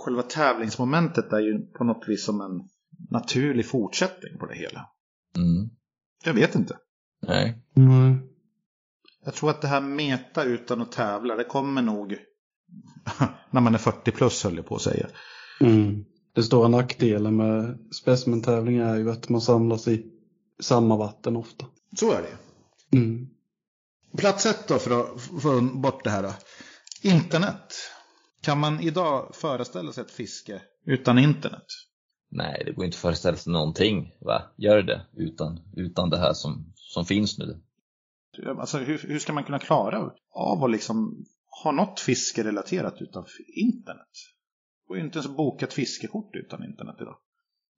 själva 0.00 0.22
tävlingsmomentet 0.22 1.32
är 1.32 1.40
ju 1.40 1.66
på 1.66 1.84
något 1.84 2.04
vis 2.08 2.24
som 2.24 2.40
en 2.40 2.68
naturlig 3.10 3.68
fortsättning 3.68 4.38
på 4.38 4.46
det 4.46 4.54
hela. 4.54 4.86
mm. 5.36 5.70
Jag 6.24 6.34
vet 6.34 6.54
inte. 6.54 6.76
Nej. 7.26 7.62
Nej. 7.74 8.16
Jag 9.24 9.34
tror 9.34 9.50
att 9.50 9.62
det 9.62 9.68
här 9.68 9.80
meta 9.80 10.44
utan 10.44 10.80
att 10.80 10.92
tävla, 10.92 11.36
det 11.36 11.44
kommer 11.44 11.82
nog 11.82 12.16
när 13.50 13.60
man 13.60 13.74
är 13.74 13.78
40 13.78 14.10
plus 14.10 14.44
höll 14.44 14.56
jag 14.56 14.66
på 14.66 14.74
att 14.74 14.82
säga. 14.82 15.06
Mm. 15.60 16.04
Den 16.34 16.44
stora 16.44 16.68
nackdelen 16.68 17.36
med 17.36 17.78
specimentävling 17.94 18.76
är 18.76 18.96
ju 18.96 19.10
att 19.10 19.28
man 19.28 19.40
samlas 19.40 19.88
i 19.88 20.06
samma 20.60 20.96
vatten 20.96 21.36
ofta. 21.36 21.66
Så 21.96 22.12
är 22.12 22.22
det 22.22 22.36
Mm. 22.96 23.26
Plats 24.16 24.46
ett 24.46 24.68
då 24.68 24.78
för 24.78 25.00
att 25.00 25.20
få 25.42 25.60
bort 25.60 26.04
det 26.04 26.10
här 26.10 26.22
då. 26.22 26.32
Internet. 27.02 27.74
Kan 28.42 28.60
man 28.60 28.80
idag 28.80 29.34
föreställa 29.34 29.92
sig 29.92 30.04
ett 30.04 30.10
fiske 30.10 30.62
utan 30.84 31.18
internet? 31.18 31.66
Nej, 32.30 32.62
det 32.66 32.72
går 32.72 32.84
inte 32.84 32.94
att 32.94 33.00
föreställa 33.00 33.36
sig 33.36 33.52
någonting. 33.52 34.12
Va? 34.20 34.42
Gör 34.56 34.82
det 34.82 35.06
utan, 35.16 35.60
utan 35.76 36.10
det 36.10 36.18
här 36.18 36.32
som, 36.32 36.72
som 36.74 37.04
finns 37.04 37.38
nu. 37.38 37.62
Alltså, 38.46 38.78
hur, 38.78 38.98
hur 38.98 39.18
ska 39.18 39.32
man 39.32 39.44
kunna 39.44 39.58
klara 39.58 40.10
av 40.30 40.64
att 40.64 40.70
liksom 40.70 41.24
ha 41.64 41.72
något 41.72 42.00
fiske 42.00 42.44
relaterat 42.44 42.96
utan 43.00 43.24
internet? 43.56 44.08
Det 44.82 44.88
går 44.88 44.96
ju 44.96 45.04
inte 45.04 45.18
ens 45.18 45.30
att 45.30 45.36
boka 45.36 45.66
ett 45.66 45.72
fiskekort 45.72 46.36
utan 46.36 46.64
internet 46.64 46.96
idag. 47.00 47.16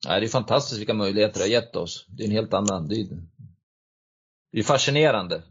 Nej, 0.06 0.20
det 0.20 0.26
är 0.26 0.28
fantastiskt 0.28 0.80
vilka 0.80 0.94
möjligheter 0.94 1.38
det 1.38 1.44
har 1.44 1.50
gett 1.50 1.76
oss. 1.76 2.06
Det 2.08 2.22
är 2.22 2.26
en 2.26 2.32
helt 2.32 2.54
annan, 2.54 2.88
det 2.88 2.94
är, 2.94 3.06
det 4.52 4.58
är 4.58 4.62
fascinerande 4.62 5.42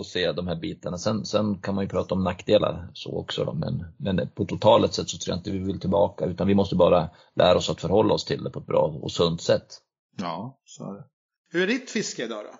att, 0.00 0.06
se 0.06 0.32
de 0.32 0.48
här 0.48 0.56
bitarna. 0.56 0.98
Sen, 0.98 1.24
sen 1.24 1.58
kan 1.58 1.74
man 1.74 1.84
ju 1.84 1.88
prata 1.88 2.14
om 2.14 2.24
nackdelar 2.24 2.90
så 2.94 3.18
också 3.18 3.44
då, 3.44 3.52
men, 3.52 3.84
men 3.96 4.28
på 4.34 4.44
totalt 4.44 4.94
sätt 4.94 5.08
så 5.08 5.18
tror 5.18 5.32
jag 5.32 5.38
inte 5.38 5.50
vi 5.50 5.58
vill 5.58 5.80
tillbaka 5.80 6.24
utan 6.24 6.46
vi 6.46 6.54
måste 6.54 6.76
bara 6.76 7.10
lära 7.34 7.58
oss 7.58 7.70
att 7.70 7.80
förhålla 7.80 8.14
oss 8.14 8.24
till 8.24 8.44
det 8.44 8.50
på 8.50 8.58
ett 8.58 8.66
bra 8.66 8.98
och 9.02 9.12
sunt 9.12 9.42
sätt. 9.42 9.66
Ja, 10.18 10.60
så 10.64 10.90
är 10.90 10.94
det. 10.94 11.04
Hur 11.52 11.62
är 11.62 11.66
ditt 11.66 11.90
fiske 11.90 12.24
idag 12.24 12.44
då? 12.44 12.58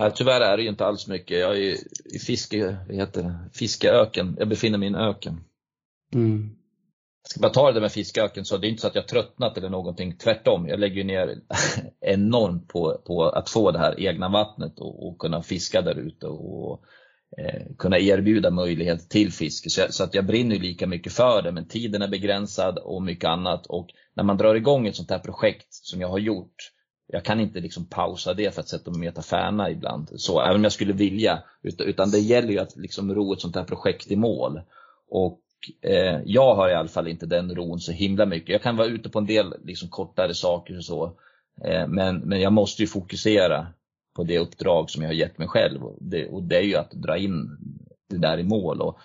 Nej, 0.00 0.12
tyvärr 0.14 0.40
är 0.40 0.56
det 0.56 0.62
ju 0.62 0.68
inte 0.68 0.86
alls 0.86 1.06
mycket. 1.06 1.38
Jag 1.38 1.50
är 1.50 1.60
i, 1.60 1.78
i 2.04 2.18
fiske, 2.18 2.76
vad 2.86 2.96
heter 2.96 3.22
det? 3.22 3.50
fiskeöken. 3.52 4.36
Jag 4.38 4.48
befinner 4.48 4.78
mig 4.78 4.86
i 4.86 4.92
en 4.92 4.94
öken. 4.94 5.44
Mm. 6.14 6.56
Ska 7.24 7.40
bara 7.40 7.52
ta 7.52 7.66
det 7.66 7.72
där 7.72 7.80
med 7.80 7.92
fisköken 7.92 8.44
så 8.44 8.56
det 8.56 8.66
är 8.66 8.68
inte 8.68 8.80
så 8.80 8.86
att 8.86 8.94
jag 8.94 9.08
tröttnat 9.08 9.58
eller 9.58 9.68
någonting. 9.68 10.16
Tvärtom, 10.16 10.68
jag 10.68 10.80
lägger 10.80 11.04
ner 11.04 11.38
enormt 12.00 12.68
på, 12.68 13.02
på 13.06 13.24
att 13.24 13.50
få 13.50 13.70
det 13.70 13.78
här 13.78 14.00
egna 14.00 14.28
vattnet 14.28 14.78
och, 14.78 15.06
och 15.06 15.18
kunna 15.18 15.42
fiska 15.42 15.82
där 15.82 15.98
ute 15.98 16.26
och 16.26 16.82
eh, 17.38 17.62
kunna 17.78 17.98
erbjuda 17.98 18.50
möjlighet 18.50 19.10
till 19.10 19.32
fiske. 19.32 19.70
Så, 19.70 19.82
så, 19.90 20.04
att 20.04 20.14
jag 20.14 20.26
brinner 20.26 20.56
lika 20.56 20.86
mycket 20.86 21.12
för 21.12 21.42
det 21.42 21.52
men 21.52 21.68
tiden 21.68 22.02
är 22.02 22.08
begränsad 22.08 22.78
och 22.78 23.02
mycket 23.02 23.28
annat. 23.28 23.66
Och 23.66 23.88
när 24.14 24.24
man 24.24 24.36
drar 24.36 24.54
igång 24.54 24.86
ett 24.86 24.96
sånt 24.96 25.10
här 25.10 25.18
projekt 25.18 25.68
som 25.70 26.00
jag 26.00 26.08
har 26.08 26.18
gjort 26.18 26.72
jag 27.12 27.24
kan 27.24 27.40
inte 27.40 27.60
liksom 27.60 27.86
pausa 27.86 28.34
det 28.34 28.54
för 28.54 28.60
att 28.60 28.68
sätta 28.68 28.90
mig 28.90 28.96
och 28.96 29.00
meta 29.00 29.22
färna 29.22 29.70
ibland. 29.70 30.08
Så, 30.16 30.40
även 30.40 30.56
om 30.56 30.62
jag 30.62 30.72
skulle 30.72 30.92
vilja. 30.92 31.42
Utan, 31.62 31.86
utan 31.86 32.10
det 32.10 32.18
gäller 32.18 32.48
ju 32.48 32.58
att 32.58 32.76
liksom 32.76 33.14
ro 33.14 33.32
ett 33.32 33.40
sånt 33.40 33.56
här 33.56 33.64
projekt 33.64 34.10
i 34.10 34.16
mål. 34.16 34.60
Och 35.08 35.40
eh, 35.82 36.20
jag 36.24 36.54
har 36.54 36.68
i 36.68 36.74
alla 36.74 36.88
fall 36.88 37.08
inte 37.08 37.26
den 37.26 37.54
ron 37.54 37.80
så 37.80 37.92
himla 37.92 38.26
mycket. 38.26 38.48
Jag 38.48 38.62
kan 38.62 38.76
vara 38.76 38.88
ute 38.88 39.08
på 39.08 39.18
en 39.18 39.26
del 39.26 39.54
liksom, 39.64 39.88
kortare 39.88 40.34
saker 40.34 40.76
och 40.76 40.84
så. 40.84 41.04
Eh, 41.64 41.88
men, 41.88 42.18
men 42.18 42.40
jag 42.40 42.52
måste 42.52 42.82
ju 42.82 42.88
fokusera 42.88 43.66
på 44.16 44.24
det 44.24 44.38
uppdrag 44.38 44.90
som 44.90 45.02
jag 45.02 45.08
har 45.08 45.14
gett 45.14 45.38
mig 45.38 45.48
själv. 45.48 45.84
Och 45.84 45.98
det, 46.00 46.28
och 46.28 46.42
det 46.42 46.56
är 46.56 46.62
ju 46.62 46.76
att 46.76 46.90
dra 46.90 47.16
in 47.16 47.56
det 48.10 48.18
där 48.18 48.38
i 48.38 48.42
mål. 48.44 48.80
Och, 48.80 48.98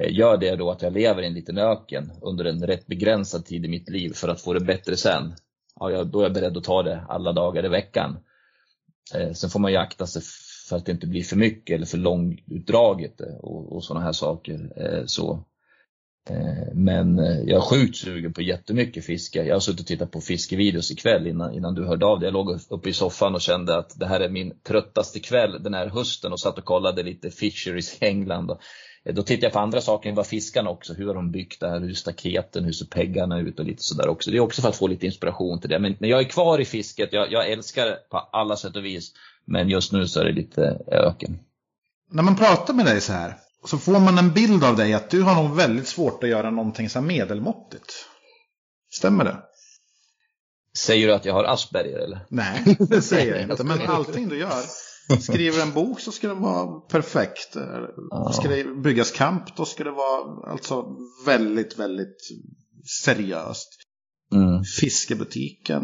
eh, 0.00 0.12
gör 0.12 0.36
det 0.36 0.56
då 0.56 0.70
att 0.70 0.82
jag 0.82 0.92
lever 0.92 1.22
i 1.22 1.26
en 1.26 1.34
liten 1.34 1.58
öken 1.58 2.12
under 2.22 2.44
en 2.44 2.66
rätt 2.66 2.86
begränsad 2.86 3.46
tid 3.46 3.64
i 3.64 3.68
mitt 3.68 3.90
liv 3.90 4.12
för 4.14 4.28
att 4.28 4.40
få 4.40 4.52
det 4.52 4.60
bättre 4.60 4.96
sen 4.96 5.34
ja, 5.90 6.04
då 6.04 6.20
är 6.20 6.22
jag 6.22 6.32
beredd 6.32 6.56
att 6.56 6.64
ta 6.64 6.82
det 6.82 7.04
alla 7.08 7.32
dagar 7.32 7.64
i 7.64 7.68
veckan. 7.68 8.18
Eh, 9.14 9.32
sen 9.32 9.50
får 9.50 9.60
man 9.60 9.70
ju 9.70 9.76
akta 9.76 10.06
sig 10.06 10.22
för 10.68 10.76
att 10.76 10.86
det 10.86 10.92
inte 10.92 11.06
blir 11.06 11.22
för 11.22 11.36
mycket 11.36 11.74
eller 11.74 11.86
för 11.86 11.98
långutdraget 11.98 13.20
eh, 13.20 13.36
och, 13.36 13.76
och 13.76 13.84
sådana 13.84 14.04
här 14.04 14.12
saker. 14.12 14.72
Eh, 14.76 15.02
så. 15.06 15.44
Eh, 16.30 16.74
men 16.74 17.18
eh, 17.18 17.40
jag 17.40 17.56
är 17.56 17.60
sjukt 17.60 17.96
sugen 17.96 18.32
på 18.32 18.42
jättemycket 18.42 19.04
fiske. 19.04 19.44
Jag 19.44 19.54
har 19.54 19.60
suttit 19.60 19.80
och 19.80 19.86
tittat 19.86 20.10
på 20.10 20.20
fiskevideos 20.20 20.90
ikväll 20.90 21.26
innan, 21.26 21.54
innan 21.54 21.74
du 21.74 21.86
hörde 21.86 22.06
av 22.06 22.20
dig. 22.20 22.26
Jag 22.26 22.32
låg 22.32 22.60
uppe 22.68 22.88
i 22.88 22.92
soffan 22.92 23.34
och 23.34 23.40
kände 23.40 23.76
att 23.76 23.98
det 23.98 24.06
här 24.06 24.20
är 24.20 24.28
min 24.28 24.52
tröttaste 24.62 25.20
kväll 25.20 25.62
den 25.62 25.74
här 25.74 25.86
hösten 25.86 26.32
och 26.32 26.40
satt 26.40 26.58
och 26.58 26.64
kollade 26.64 27.02
lite 27.02 27.30
fisheries 27.30 28.02
i 28.02 28.04
England. 28.04 28.50
Eh, 29.04 29.14
då 29.14 29.22
tittade 29.22 29.46
jag 29.46 29.52
på 29.52 29.58
andra 29.58 29.80
saker 29.80 30.08
än 30.08 30.14
vad 30.14 30.26
fiskarna 30.26 30.70
också. 30.70 30.94
Hur 30.94 31.06
har 31.06 31.14
de 31.14 31.30
byggt 31.30 31.60
det 31.60 31.68
här? 31.68 31.80
Hur 31.80 31.90
är 31.90 31.94
staketen? 31.94 32.64
Hur 32.64 32.72
ser 32.72 32.86
peggarna 32.86 33.40
ut? 33.40 33.58
Och 33.58 33.64
lite 33.64 33.82
sådär 33.82 34.08
också. 34.08 34.30
Det 34.30 34.36
är 34.36 34.40
också 34.40 34.62
för 34.62 34.68
att 34.68 34.76
få 34.76 34.86
lite 34.86 35.06
inspiration 35.06 35.60
till 35.60 35.70
det. 35.70 35.78
Men, 35.78 35.96
men 35.98 36.10
jag 36.10 36.20
är 36.20 36.28
kvar 36.28 36.60
i 36.60 36.64
fisket. 36.64 37.12
Jag, 37.12 37.32
jag 37.32 37.50
älskar 37.50 37.86
det 37.86 37.98
på 38.10 38.18
alla 38.18 38.56
sätt 38.56 38.76
och 38.76 38.84
vis. 38.84 39.12
Men 39.44 39.68
just 39.68 39.92
nu 39.92 40.06
så 40.06 40.20
är 40.20 40.24
det 40.24 40.32
lite 40.32 40.78
öken. 40.86 41.38
När 42.10 42.22
man 42.22 42.36
pratar 42.36 42.74
med 42.74 42.86
dig 42.86 43.00
så 43.00 43.12
här 43.12 43.34
så 43.64 43.78
får 43.78 44.00
man 44.00 44.18
en 44.18 44.32
bild 44.32 44.64
av 44.64 44.76
dig 44.76 44.94
att 44.94 45.10
du 45.10 45.22
har 45.22 45.42
nog 45.42 45.56
väldigt 45.56 45.88
svårt 45.88 46.24
att 46.24 46.30
göra 46.30 46.50
någonting 46.50 46.90
så 46.90 47.00
medelmåttigt. 47.00 47.92
Stämmer 48.92 49.24
det? 49.24 49.36
Säger 50.78 51.06
du 51.06 51.14
att 51.14 51.24
jag 51.24 51.34
har 51.34 51.44
Asperger 51.44 51.98
eller? 51.98 52.26
Nej, 52.28 52.76
det 52.78 53.02
säger 53.02 53.34
jag 53.34 53.42
inte. 53.50 53.64
Men 53.64 53.80
allting 53.86 54.28
du 54.28 54.38
gör. 54.38 54.62
Skriver 55.20 55.62
en 55.62 55.72
bok 55.72 56.00
så 56.00 56.12
ska 56.12 56.28
det 56.28 56.34
vara 56.34 56.80
perfekt. 56.80 57.56
Ska 58.32 58.48
det 58.48 58.64
byggas 58.64 59.10
kamp 59.10 59.56
då 59.56 59.64
ska 59.64 59.84
det 59.84 59.90
vara 59.90 60.50
alltså 60.52 60.86
väldigt, 61.26 61.78
väldigt 61.78 62.16
seriöst. 63.04 63.68
Mm. 64.34 64.64
Fiskebutiken. 64.80 65.82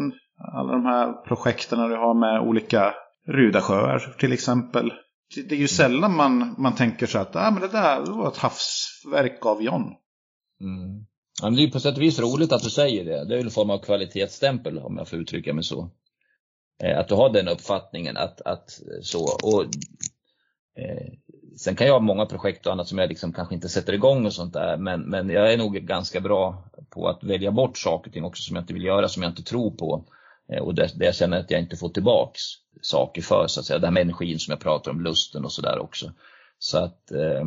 Alla 0.53 0.71
de 0.71 0.85
här 0.85 1.25
projekten 1.27 1.79
du 1.79 1.95
har 1.95 2.19
med 2.19 2.49
olika 2.49 2.93
Rudasjöar 3.27 4.15
till 4.19 4.33
exempel. 4.33 4.91
Det 5.35 5.51
är 5.51 5.59
ju 5.59 5.67
sällan 5.67 6.15
man, 6.15 6.55
man 6.57 6.75
tänker 6.75 7.05
så 7.05 7.19
att 7.19 7.35
ah, 7.35 7.51
men 7.51 7.61
det 7.61 7.67
där 7.67 8.05
det 8.05 8.11
var 8.11 8.27
ett 8.27 8.37
havsverk 8.37 9.45
av 9.45 9.63
John. 9.63 9.83
Mm. 10.61 11.05
Ja, 11.41 11.45
men 11.45 11.55
det 11.55 11.61
är 11.61 11.65
ju 11.65 11.71
på 11.71 11.79
sätt 11.79 11.95
och 11.95 12.01
vis 12.01 12.19
roligt 12.19 12.51
att 12.51 12.63
du 12.63 12.69
säger 12.69 13.05
det. 13.05 13.25
Det 13.25 13.35
är 13.35 13.39
en 13.39 13.49
form 13.49 13.69
av 13.69 13.79
kvalitetsstämpel 13.79 14.79
om 14.79 14.97
jag 14.97 15.07
får 15.07 15.19
uttrycka 15.19 15.53
mig 15.53 15.63
så. 15.63 15.91
Eh, 16.83 16.99
att 16.99 17.07
du 17.07 17.15
har 17.15 17.29
den 17.29 17.47
uppfattningen 17.47 18.17
att, 18.17 18.41
att 18.41 18.79
så. 19.01 19.23
Och, 19.23 19.63
eh, 20.81 21.13
sen 21.57 21.75
kan 21.75 21.87
jag 21.87 21.93
ha 21.93 21.99
många 21.99 22.25
projekt 22.25 22.65
och 22.65 22.73
annat 22.73 22.87
som 22.87 22.97
jag 22.97 23.09
liksom 23.09 23.33
kanske 23.33 23.55
inte 23.55 23.69
sätter 23.69 23.93
igång 23.93 24.25
och 24.25 24.33
sånt 24.33 24.53
där. 24.53 24.77
Men, 24.77 25.01
men 25.01 25.29
jag 25.29 25.53
är 25.53 25.57
nog 25.57 25.75
ganska 25.75 26.19
bra 26.19 26.63
på 26.89 27.07
att 27.07 27.23
välja 27.23 27.51
bort 27.51 27.77
saker 27.77 28.09
och 28.09 28.13
ting 28.13 28.23
också 28.23 28.43
som 28.43 28.55
jag 28.55 28.63
inte 28.63 28.73
vill 28.73 28.83
göra, 28.83 29.07
som 29.07 29.23
jag 29.23 29.31
inte 29.31 29.43
tror 29.43 29.71
på. 29.71 30.05
Eh, 30.51 30.61
och 30.61 30.75
det, 30.75 30.89
det 30.95 31.05
jag 31.05 31.15
känner 31.15 31.39
att 31.39 31.51
jag 31.51 31.59
inte 31.59 31.77
får 31.77 31.89
tillbaks 31.89 32.41
saker 32.81 33.21
för, 33.21 33.47
så 33.47 33.59
att 33.59 33.65
säga. 33.65 33.79
Det 33.79 33.87
här 33.87 33.91
med 33.91 34.01
energin 34.01 34.39
som 34.39 34.51
jag 34.51 34.59
pratar 34.59 34.91
om, 34.91 35.01
lusten 35.01 35.45
och 35.45 35.51
sådär 35.51 35.79
också. 35.79 36.11
Så 36.57 36.77
att 36.77 37.11
eh, 37.11 37.43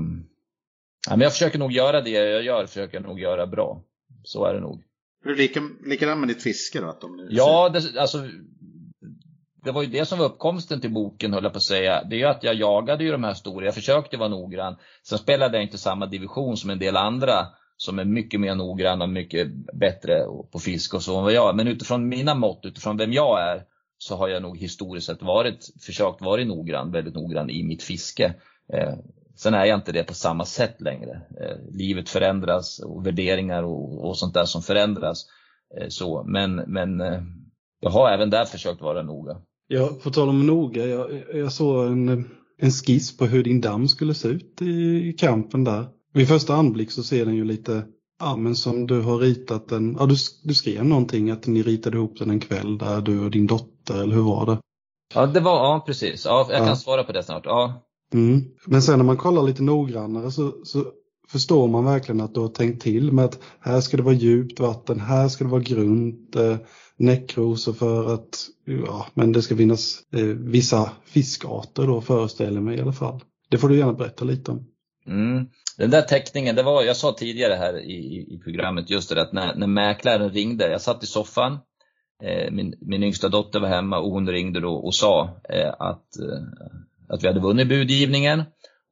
ja, 1.07 1.11
men 1.11 1.21
jag 1.21 1.33
försöker 1.33 1.59
nog 1.59 1.73
göra 1.73 2.01
det 2.01 2.11
jag 2.11 2.43
gör, 2.43 2.67
försöker 2.67 2.97
jag 2.97 3.07
nog 3.07 3.21
göra 3.21 3.47
bra. 3.47 3.83
Så 4.25 4.45
är 4.45 4.55
det 4.55 4.61
nog. 4.61 4.83
Är 5.25 5.29
du 5.29 5.35
lika, 5.35 5.61
likadant 5.87 6.21
med 6.21 6.29
ditt 6.29 6.43
fiske 6.43 6.81
då? 6.81 6.89
Att 6.89 7.01
de 7.01 7.29
ja, 7.31 7.69
det, 7.69 8.01
alltså 8.01 8.19
det 9.65 9.73
var 9.73 9.83
ju 9.83 9.89
det 9.89 10.07
som 10.07 10.19
var 10.19 10.27
uppkomsten 10.27 10.81
till 10.81 10.93
boken 10.93 11.33
höll 11.33 11.45
jag 11.45 11.53
på 11.53 11.57
att 11.57 11.63
säga. 11.63 12.05
Det 12.05 12.17
är 12.17 12.19
ju 12.19 12.27
att 12.27 12.45
jag 12.45 12.55
jagade 12.55 13.05
ju 13.05 13.13
de 13.13 13.25
här 13.25 13.35
stora, 13.35 13.65
jag 13.65 13.75
försökte 13.75 14.17
vara 14.17 14.29
noggrann. 14.29 14.77
Sen 15.03 15.19
spelade 15.19 15.57
jag 15.57 15.65
inte 15.65 15.79
samma 15.79 16.07
division 16.07 16.57
som 16.57 16.71
en 16.71 16.79
del 16.79 16.97
andra 16.97 17.47
som 17.77 17.99
är 17.99 18.05
mycket 18.05 18.41
mer 18.41 18.55
noggranna 18.55 19.05
och 19.05 19.11
mycket 19.11 19.49
bättre 19.75 20.25
på 20.53 20.59
fisk 20.59 20.95
och 20.95 21.03
så 21.03 21.19
än 21.19 21.25
vad 21.25 21.33
jag 21.33 21.49
är. 21.49 21.55
Men 21.55 21.69
utifrån 21.69 22.09
mina 22.09 22.35
mått, 22.35 22.61
utifrån 22.65 22.97
vem 22.97 23.13
jag 23.13 23.43
är, 23.43 23.63
så 23.99 24.17
har 24.17 24.29
jag 24.29 24.43
nog 24.43 24.59
historiskt 24.59 25.07
sett 25.07 25.23
varit, 25.23 25.69
försökt 25.81 26.21
vara 26.21 26.45
noggrann, 26.45 26.93
väldigt 26.93 27.15
noggrann 27.15 27.51
i 27.51 27.63
mitt 27.63 27.83
fiske. 27.83 28.35
Eh, 28.73 28.95
sen 29.37 29.55
är 29.55 29.65
jag 29.65 29.79
inte 29.79 29.93
det 29.93 30.05
på 30.05 30.15
samma 30.15 30.45
sätt 30.45 30.81
längre. 30.81 31.23
Eh, 31.41 31.57
livet 31.71 32.09
förändras 32.09 32.79
och 32.79 33.07
värderingar 33.07 33.63
och, 33.63 34.09
och 34.09 34.19
sånt 34.19 34.35
där 34.35 34.45
som 34.45 34.63
förändras. 34.63 35.27
Eh, 35.81 35.89
så, 35.89 36.25
men 36.27 36.55
men 36.55 37.01
eh, 37.01 37.23
jag 37.81 37.91
har 37.91 38.11
även 38.11 38.31
där 38.31 38.45
försökt 38.45 38.81
vara 38.81 39.03
noga. 39.03 39.37
Ja, 39.67 39.89
på 40.03 40.11
tal 40.11 40.29
om 40.29 40.47
noga, 40.47 40.87
jag, 40.87 41.23
jag 41.35 41.53
såg 41.53 41.87
en, 41.87 42.31
en 42.59 42.71
skiss 42.71 43.17
på 43.17 43.27
hur 43.27 43.45
din 43.45 43.61
damm 43.61 43.89
skulle 43.89 44.15
se 44.15 44.29
ut 44.29 44.63
i, 44.63 45.09
i 45.09 45.13
kampen 45.13 45.65
där. 45.65 45.87
Vid 46.13 46.29
första 46.29 46.55
anblick 46.55 46.91
så 46.91 47.03
ser 47.03 47.25
den 47.27 47.35
ju 47.35 47.45
lite, 47.45 47.85
ja 48.21 48.37
men 48.37 48.57
som 48.57 48.87
du 48.87 49.01
har 49.01 49.19
ritat 49.19 49.69
den, 49.69 49.97
ja 49.99 50.07
du, 50.07 50.15
du 50.45 50.55
skrev 50.55 50.85
någonting 50.85 51.31
att 51.31 51.47
ni 51.47 51.63
ritade 51.63 51.97
ihop 51.97 52.19
den 52.19 52.31
en 52.31 52.41
kväll 52.41 52.79
där 52.79 53.01
du 53.01 53.25
och 53.25 53.31
din 53.31 53.47
dotter, 53.47 54.03
eller 54.03 54.15
hur 54.15 54.23
var 54.23 54.47
det? 54.47 54.59
Ja, 55.15 55.27
det 55.27 55.41
var, 55.41 55.57
ja 55.57 55.83
precis. 55.87 56.25
Ja, 56.25 56.47
jag 56.51 56.59
kan 56.59 56.69
ja. 56.69 56.77
svara 56.77 57.05
på 57.05 57.13
det 57.13 57.23
snart. 57.23 57.43
Ja. 57.47 57.83
Mm. 58.15 58.45
Men 58.67 58.83
sen 58.83 58.99
när 58.99 59.05
man 59.05 59.17
kollar 59.17 59.43
lite 59.43 59.63
noggrannare 59.63 60.31
så, 60.31 60.53
så 60.65 60.85
förstår 61.29 61.69
man 61.69 61.85
verkligen 61.85 62.21
att 62.21 62.35
du 62.35 62.41
har 62.41 62.49
tänkt 62.49 62.83
till 62.83 63.13
med 63.13 63.25
att 63.25 63.39
här 63.61 63.81
ska 63.81 63.97
det 63.97 64.03
vara 64.03 64.15
djupt 64.15 64.61
vatten, 64.61 65.01
här 65.01 65.29
ska 65.29 65.45
det 65.45 65.51
vara 65.51 65.63
grunt, 65.63 66.37
eh, 66.37 66.57
näckrosor 66.97 67.73
för 67.73 68.15
att 68.15 68.47
ja, 68.65 69.07
men 69.15 69.33
det 69.33 69.43
ska 69.43 69.57
finnas 69.57 70.03
eh, 70.13 70.25
vissa 70.25 70.91
fiskarter 71.05 71.87
då 71.87 72.01
föreställer 72.01 72.61
mig 72.61 72.79
i 72.79 72.81
alla 72.81 72.93
fall. 72.93 73.21
Det 73.51 73.59
får 73.59 73.69
du 73.69 73.79
gärna 73.79 73.93
berätta 73.93 74.25
lite 74.25 74.51
om. 74.51 74.67
Mm. 75.07 75.47
Den 75.79 75.91
där 75.91 76.03
teckningen, 76.03 76.57
det 76.57 76.63
var, 76.63 76.83
jag 76.83 76.97
sa 76.97 77.13
tidigare 77.13 77.55
här 77.55 77.79
i, 77.79 78.27
i 78.35 78.41
programmet 78.45 78.91
just 78.91 79.15
det 79.15 79.23
att 79.23 79.33
när, 79.33 79.55
när 79.55 79.67
mäklaren 79.67 80.31
ringde, 80.31 80.71
jag 80.71 80.81
satt 80.81 81.03
i 81.03 81.07
soffan 81.07 81.59
Eh, 82.23 82.51
min, 82.51 82.75
min 82.81 83.03
yngsta 83.03 83.29
dotter 83.29 83.61
var 83.61 83.69
hemma 83.69 83.99
och 83.99 84.11
hon 84.11 84.29
ringde 84.29 84.61
då 84.61 84.75
och 84.75 84.95
sa 84.95 85.41
eh, 85.49 85.75
att, 85.79 86.17
eh, 86.17 86.43
att 87.09 87.23
vi 87.23 87.27
hade 87.27 87.41
vunnit 87.41 87.69
budgivningen. 87.69 88.43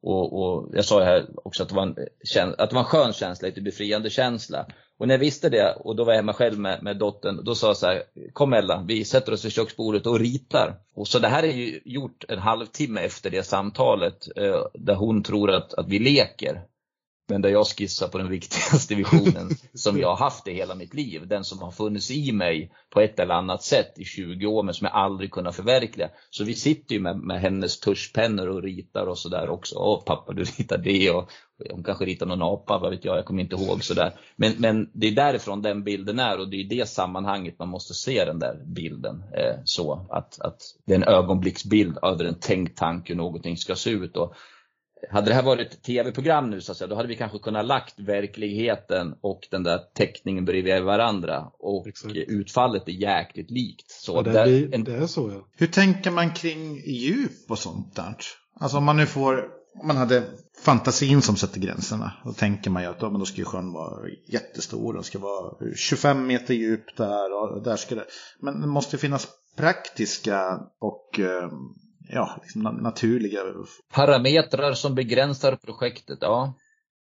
Och, 0.01 0.41
och 0.41 0.69
jag 0.73 0.85
sa 0.85 1.03
här 1.03 1.25
också 1.35 1.63
att 1.63 1.69
det, 1.69 1.75
var 1.75 1.83
en, 1.83 1.95
eh, 2.35 2.49
att 2.57 2.69
det 2.69 2.75
var 2.75 2.81
en 2.81 2.85
skön 2.85 3.13
känsla, 3.13 3.47
lite 3.47 3.61
befriande 3.61 4.09
känsla. 4.09 4.65
Och 5.01 5.07
när 5.07 5.13
jag 5.13 5.19
visste 5.19 5.49
det 5.49 5.75
och 5.79 5.95
då 5.95 6.03
var 6.03 6.13
jag 6.13 6.17
hemma 6.17 6.33
själv 6.33 6.59
med, 6.59 6.83
med 6.83 6.97
dottern, 6.97 7.43
då 7.43 7.55
sa 7.55 7.67
jag 7.67 7.77
så 7.77 7.87
här, 7.87 8.03
kom 8.33 8.53
Ella, 8.53 8.83
vi 8.87 9.05
sätter 9.05 9.31
oss 9.31 9.45
vid 9.45 9.51
köksbordet 9.51 10.07
och 10.07 10.19
ritar. 10.19 10.75
Och 10.95 11.07
så 11.07 11.19
det 11.19 11.27
här 11.27 11.43
är 11.43 11.51
ju 11.51 11.79
gjort 11.85 12.25
en 12.27 12.39
halvtimme 12.39 13.01
efter 13.01 13.29
det 13.29 13.43
samtalet 13.43 14.27
eh, 14.35 14.61
där 14.73 14.95
hon 14.95 15.23
tror 15.23 15.51
att, 15.51 15.73
att 15.73 15.87
vi 15.87 15.99
leker. 15.99 16.61
Men 17.31 17.41
där 17.41 17.49
jag 17.49 17.67
skissar 17.67 18.07
på 18.07 18.17
den 18.17 18.29
viktigaste 18.29 18.95
visionen 18.95 19.49
som 19.73 19.99
jag 19.99 20.07
har 20.07 20.17
haft 20.17 20.47
i 20.47 20.53
hela 20.53 20.75
mitt 20.75 20.93
liv. 20.93 21.27
Den 21.27 21.43
som 21.43 21.59
har 21.59 21.71
funnits 21.71 22.11
i 22.11 22.31
mig 22.31 22.71
på 22.89 23.01
ett 23.01 23.19
eller 23.19 23.35
annat 23.35 23.63
sätt 23.63 23.93
i 23.95 24.05
20 24.05 24.45
år 24.45 24.63
men 24.63 24.73
som 24.73 24.85
jag 24.85 24.95
aldrig 24.95 25.31
kunnat 25.31 25.55
förverkliga. 25.55 26.09
Så 26.29 26.43
vi 26.43 26.53
sitter 26.53 26.95
ju 26.95 27.01
med, 27.01 27.17
med 27.17 27.41
hennes 27.41 27.79
tuschpennor 27.79 28.47
och 28.47 28.63
ritar 28.63 29.05
och 29.05 29.17
sådär 29.17 29.49
också. 29.49 29.75
Åh 29.75 30.03
pappa 30.05 30.33
du 30.33 30.43
ritar 30.43 30.77
det 30.77 31.11
och 31.11 31.31
hon 31.69 31.83
kanske 31.83 32.05
ritar 32.05 32.25
någon 32.25 32.41
apa, 32.41 32.77
vad 32.77 32.91
vet 32.91 33.05
jag, 33.05 33.17
jag 33.17 33.25
kommer 33.25 33.43
inte 33.43 33.55
ihåg 33.55 33.83
sådär. 33.83 34.13
Men, 34.35 34.53
men 34.57 34.89
det 34.93 35.07
är 35.07 35.11
därifrån 35.11 35.61
den 35.61 35.83
bilden 35.83 36.19
är 36.19 36.39
och 36.39 36.49
det 36.49 36.55
är 36.55 36.59
i 36.59 36.77
det 36.77 36.89
sammanhanget 36.89 37.59
man 37.59 37.69
måste 37.69 37.93
se 37.93 38.25
den 38.25 38.39
där 38.39 38.61
bilden. 38.65 39.23
Eh, 39.33 39.55
så 39.63 40.07
att, 40.09 40.41
att 40.41 40.61
det 40.85 40.93
är 40.93 40.97
en 40.97 41.13
ögonblicksbild 41.13 41.97
över 42.01 42.25
en 42.25 42.39
tänkt 42.39 42.77
tanke 42.77 43.13
hur 43.13 43.17
någonting 43.17 43.57
ska 43.57 43.75
se 43.75 43.89
ut. 43.89 44.17
Och 44.17 44.35
hade 45.09 45.29
det 45.29 45.33
här 45.33 45.43
varit 45.43 45.73
ett 45.73 45.83
tv-program 45.83 46.49
nu 46.49 46.61
så 46.61 46.71
att 46.71 46.77
säga, 46.77 46.87
då 46.87 46.95
hade 46.95 47.07
vi 47.07 47.15
kanske 47.15 47.39
kunnat 47.39 47.65
lagt 47.65 47.99
verkligheten 47.99 49.15
och 49.21 49.47
den 49.51 49.63
där 49.63 49.79
teckningen 49.93 50.45
bredvid 50.45 50.83
varandra. 50.83 51.51
Och 51.59 51.87
Exakt. 51.87 52.15
utfallet 52.15 52.87
är 52.87 52.91
jäkligt 52.91 53.51
likt. 53.51 53.91
Så 53.91 54.15
ja, 54.15 54.21
det, 54.21 54.43
blir, 54.43 54.75
en... 54.75 54.83
det 54.83 54.95
är 54.95 55.07
så 55.07 55.31
ja. 55.31 55.47
Hur 55.57 55.67
tänker 55.67 56.11
man 56.11 56.33
kring 56.33 56.83
djup 56.85 57.31
och 57.51 57.59
sånt 57.59 57.95
där? 57.95 58.15
Alltså 58.59 58.77
om 58.77 58.83
man 58.83 58.97
nu 58.97 59.05
får, 59.05 59.47
om 59.81 59.87
man 59.87 59.97
hade 59.97 60.23
fantasin 60.61 61.21
som 61.21 61.35
sätter 61.35 61.59
gränserna. 61.59 62.11
Då 62.25 62.33
tänker 62.33 62.69
man 62.69 62.83
ju 62.83 62.89
att 62.89 63.01
ja, 63.01 63.09
men 63.09 63.19
då 63.19 63.25
ska 63.25 63.37
ju 63.37 63.45
sjön 63.45 63.73
vara 63.73 64.09
jättestor. 64.27 64.93
Den 64.93 65.03
ska 65.03 65.19
vara 65.19 65.53
25 65.75 66.27
meter 66.27 66.53
djup 66.53 66.97
där 66.97 67.33
och 67.33 67.63
där 67.63 67.75
ska 67.75 67.95
det. 67.95 68.05
Men 68.39 68.61
det 68.61 68.67
måste 68.67 68.97
finnas 68.97 69.27
praktiska 69.55 70.59
och 70.79 71.19
eh, 71.19 71.49
ja, 72.09 72.39
liksom 72.41 72.61
naturliga. 72.61 73.39
Parametrar 73.93 74.73
som 74.73 74.95
begränsar 74.95 75.55
projektet, 75.55 76.17
ja. 76.21 76.53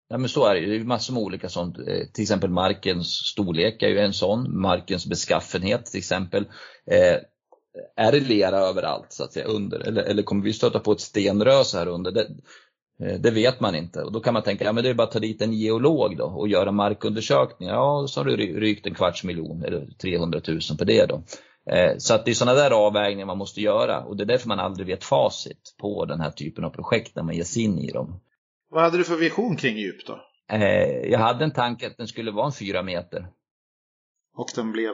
Ja 0.08 0.18
men 0.18 0.28
så 0.28 0.46
är 0.46 0.54
det 0.54 0.60
ju. 0.60 0.66
Det 0.66 0.76
är 0.76 0.84
massor 0.84 1.14
med 1.14 1.22
olika 1.22 1.48
sånt. 1.48 1.78
Eh, 1.78 2.06
till 2.12 2.22
exempel 2.22 2.50
markens 2.50 3.08
storlek 3.08 3.82
är 3.82 3.88
ju 3.88 3.98
en 3.98 4.12
sån. 4.12 4.60
Markens 4.60 5.06
beskaffenhet 5.06 5.86
till 5.86 5.98
exempel. 5.98 6.44
Eh, 6.90 7.16
är 7.96 8.12
det 8.12 8.20
lera 8.20 8.58
överallt 8.58 9.12
så 9.12 9.24
att 9.24 9.32
säga 9.32 9.46
under? 9.46 9.80
Eller, 9.80 10.02
eller 10.02 10.22
kommer 10.22 10.44
vi 10.44 10.52
stöta 10.52 10.78
på 10.78 10.92
ett 10.92 11.00
stenrös 11.00 11.74
här 11.74 11.86
under? 11.86 12.12
Det, 12.12 12.28
eh, 13.02 13.20
det 13.20 13.30
vet 13.30 13.60
man 13.60 13.74
inte. 13.74 14.02
Och 14.02 14.12
då 14.12 14.20
kan 14.20 14.34
man 14.34 14.42
tänka, 14.42 14.64
ja 14.64 14.72
men 14.72 14.84
det 14.84 14.90
är 14.90 14.94
bara 14.94 15.06
att 15.06 15.12
ta 15.12 15.18
dit 15.18 15.42
en 15.42 15.52
geolog 15.52 16.16
då 16.16 16.24
och 16.24 16.48
göra 16.48 16.72
markundersökningar. 16.72 17.74
Ja, 17.74 18.06
så 18.08 18.20
har 18.20 18.24
du 18.24 18.36
rykt 18.36 18.86
en 18.86 18.94
kvarts 18.94 19.24
miljon 19.24 19.64
eller 19.64 19.86
300 20.02 20.40
000 20.48 20.60
på 20.78 20.84
det 20.84 21.06
då. 21.06 21.22
Eh, 21.70 21.96
så 21.98 22.14
att 22.14 22.24
det 22.24 22.30
är 22.30 22.34
sådana 22.34 22.58
där 22.58 22.70
avvägningar 22.70 23.26
man 23.26 23.38
måste 23.38 23.60
göra 23.60 24.04
och 24.04 24.16
det 24.16 24.24
är 24.24 24.26
därför 24.26 24.48
man 24.48 24.60
aldrig 24.60 24.86
vet 24.86 25.04
facit 25.04 25.74
på 25.80 26.04
den 26.04 26.20
här 26.20 26.30
typen 26.30 26.64
av 26.64 26.70
projekt 26.70 27.16
när 27.16 27.22
man 27.22 27.34
ger 27.34 27.44
sig 27.44 27.62
in 27.62 27.78
i 27.78 27.92
dem. 27.92 28.20
Vad 28.70 28.82
hade 28.82 28.98
du 28.98 29.04
för 29.04 29.16
vision 29.16 29.56
kring 29.56 29.76
djup 29.76 30.06
då? 30.06 30.20
Eh, 30.52 31.10
jag 31.10 31.18
hade 31.18 31.44
en 31.44 31.52
tanke 31.52 31.86
att 31.86 31.96
den 31.96 32.08
skulle 32.08 32.30
vara 32.30 32.46
en 32.46 32.52
fyra 32.52 32.82
meter. 32.82 33.28
Och 34.36 34.48
den 34.54 34.72
blev? 34.72 34.92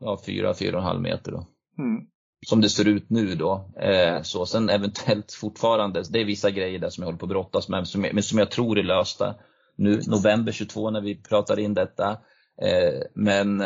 Ja, 0.00 0.20
fyra, 0.26 0.54
fyra 0.54 0.76
och 0.76 0.82
en 0.82 0.86
halv 0.88 1.00
meter 1.00 1.32
då. 1.32 1.46
Mm. 1.78 2.06
Som 2.46 2.60
det 2.60 2.68
ser 2.68 2.88
ut 2.88 3.10
nu 3.10 3.34
då. 3.34 3.70
Eh, 3.80 4.22
så 4.22 4.46
sen 4.46 4.68
eventuellt 4.68 5.32
fortfarande, 5.32 6.02
det 6.10 6.20
är 6.20 6.24
vissa 6.24 6.50
grejer 6.50 6.78
där 6.78 6.90
som 6.90 7.02
jag 7.02 7.06
håller 7.06 7.18
på 7.18 7.26
att 7.26 7.30
brottas 7.30 7.68
med, 7.68 7.86
men 7.94 8.22
som 8.22 8.38
jag 8.38 8.50
tror 8.50 8.78
är 8.78 8.82
lösta 8.82 9.34
nu, 9.76 10.00
november 10.06 10.52
22 10.52 10.90
när 10.90 11.00
vi 11.00 11.22
pratar 11.22 11.58
in 11.58 11.74
detta. 11.74 12.18
Men 13.14 13.62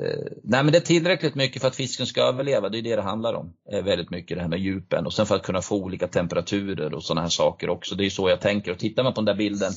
Eh, 0.00 0.32
nej 0.42 0.64
men 0.64 0.72
det 0.72 0.78
är 0.78 0.82
tillräckligt 0.82 1.34
mycket 1.34 1.62
för 1.62 1.68
att 1.68 1.76
fisken 1.76 2.06
ska 2.06 2.22
överleva, 2.22 2.68
det 2.68 2.78
är 2.78 2.82
det 2.82 2.96
det 2.96 3.02
handlar 3.02 3.34
om. 3.34 3.52
Eh, 3.72 3.84
väldigt 3.84 4.10
mycket 4.10 4.36
det 4.36 4.42
här 4.42 4.48
med 4.48 4.58
djupen 4.58 5.06
och 5.06 5.12
sen 5.12 5.26
för 5.26 5.36
att 5.36 5.42
kunna 5.42 5.62
få 5.62 5.76
olika 5.76 6.08
temperaturer 6.08 6.94
och 6.94 7.02
sådana 7.02 7.20
här 7.20 7.28
saker 7.28 7.68
också. 7.68 7.94
Det 7.94 8.06
är 8.06 8.10
så 8.10 8.28
jag 8.28 8.40
tänker 8.40 8.72
och 8.72 8.78
tittar 8.78 9.02
man 9.02 9.14
på 9.14 9.20
den 9.20 9.24
där 9.24 9.34
bilden 9.34 9.72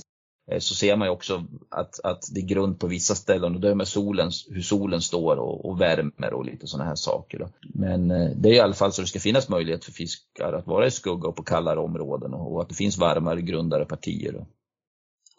eh, 0.52 0.60
så 0.60 0.76
ser 0.76 0.96
man 0.96 1.08
ju 1.08 1.12
också 1.12 1.46
att, 1.70 2.00
att 2.04 2.24
det 2.34 2.40
är 2.40 2.46
grund 2.46 2.80
på 2.80 2.88
vissa 2.88 3.16
ställen 3.16 3.56
och 3.56 3.62
det 3.62 3.70
är 3.70 3.76
med 3.76 3.88
solen, 3.88 4.32
hur 4.50 4.62
solen 4.62 5.02
står 5.02 5.36
och, 5.36 5.66
och 5.66 5.82
värmer 5.82 6.34
och 6.34 6.46
lite 6.46 6.68
sådana 6.68 6.90
här 6.90 6.96
saker. 6.96 7.40
Då. 7.40 7.50
Men 7.74 8.12
eh, 8.12 8.30
det 8.36 8.50
är 8.50 8.54
i 8.54 8.60
alla 8.60 8.74
fall 8.74 8.94
så 8.94 9.02
det 9.02 9.08
ska 9.08 9.20
finnas 9.20 9.50
möjlighet 9.50 9.86
för 9.86 9.91
fiskar 9.91 10.54
att 10.54 10.68
vara 10.68 10.88
i 10.88 10.91
skugga 10.91 11.28
och 11.28 11.36
på 11.36 11.44
kallare 11.44 11.80
områden 11.80 12.34
och, 12.34 12.54
och 12.54 12.62
att 12.62 12.70
det 12.70 12.76
finns 12.76 12.98
varmare, 12.98 13.41
grundare 13.41 13.86
partier. 13.86 14.32
Då. 14.32 14.48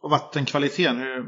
Och 0.03 0.11
vattenkvaliteten, 0.11 0.99
hur, 0.99 1.27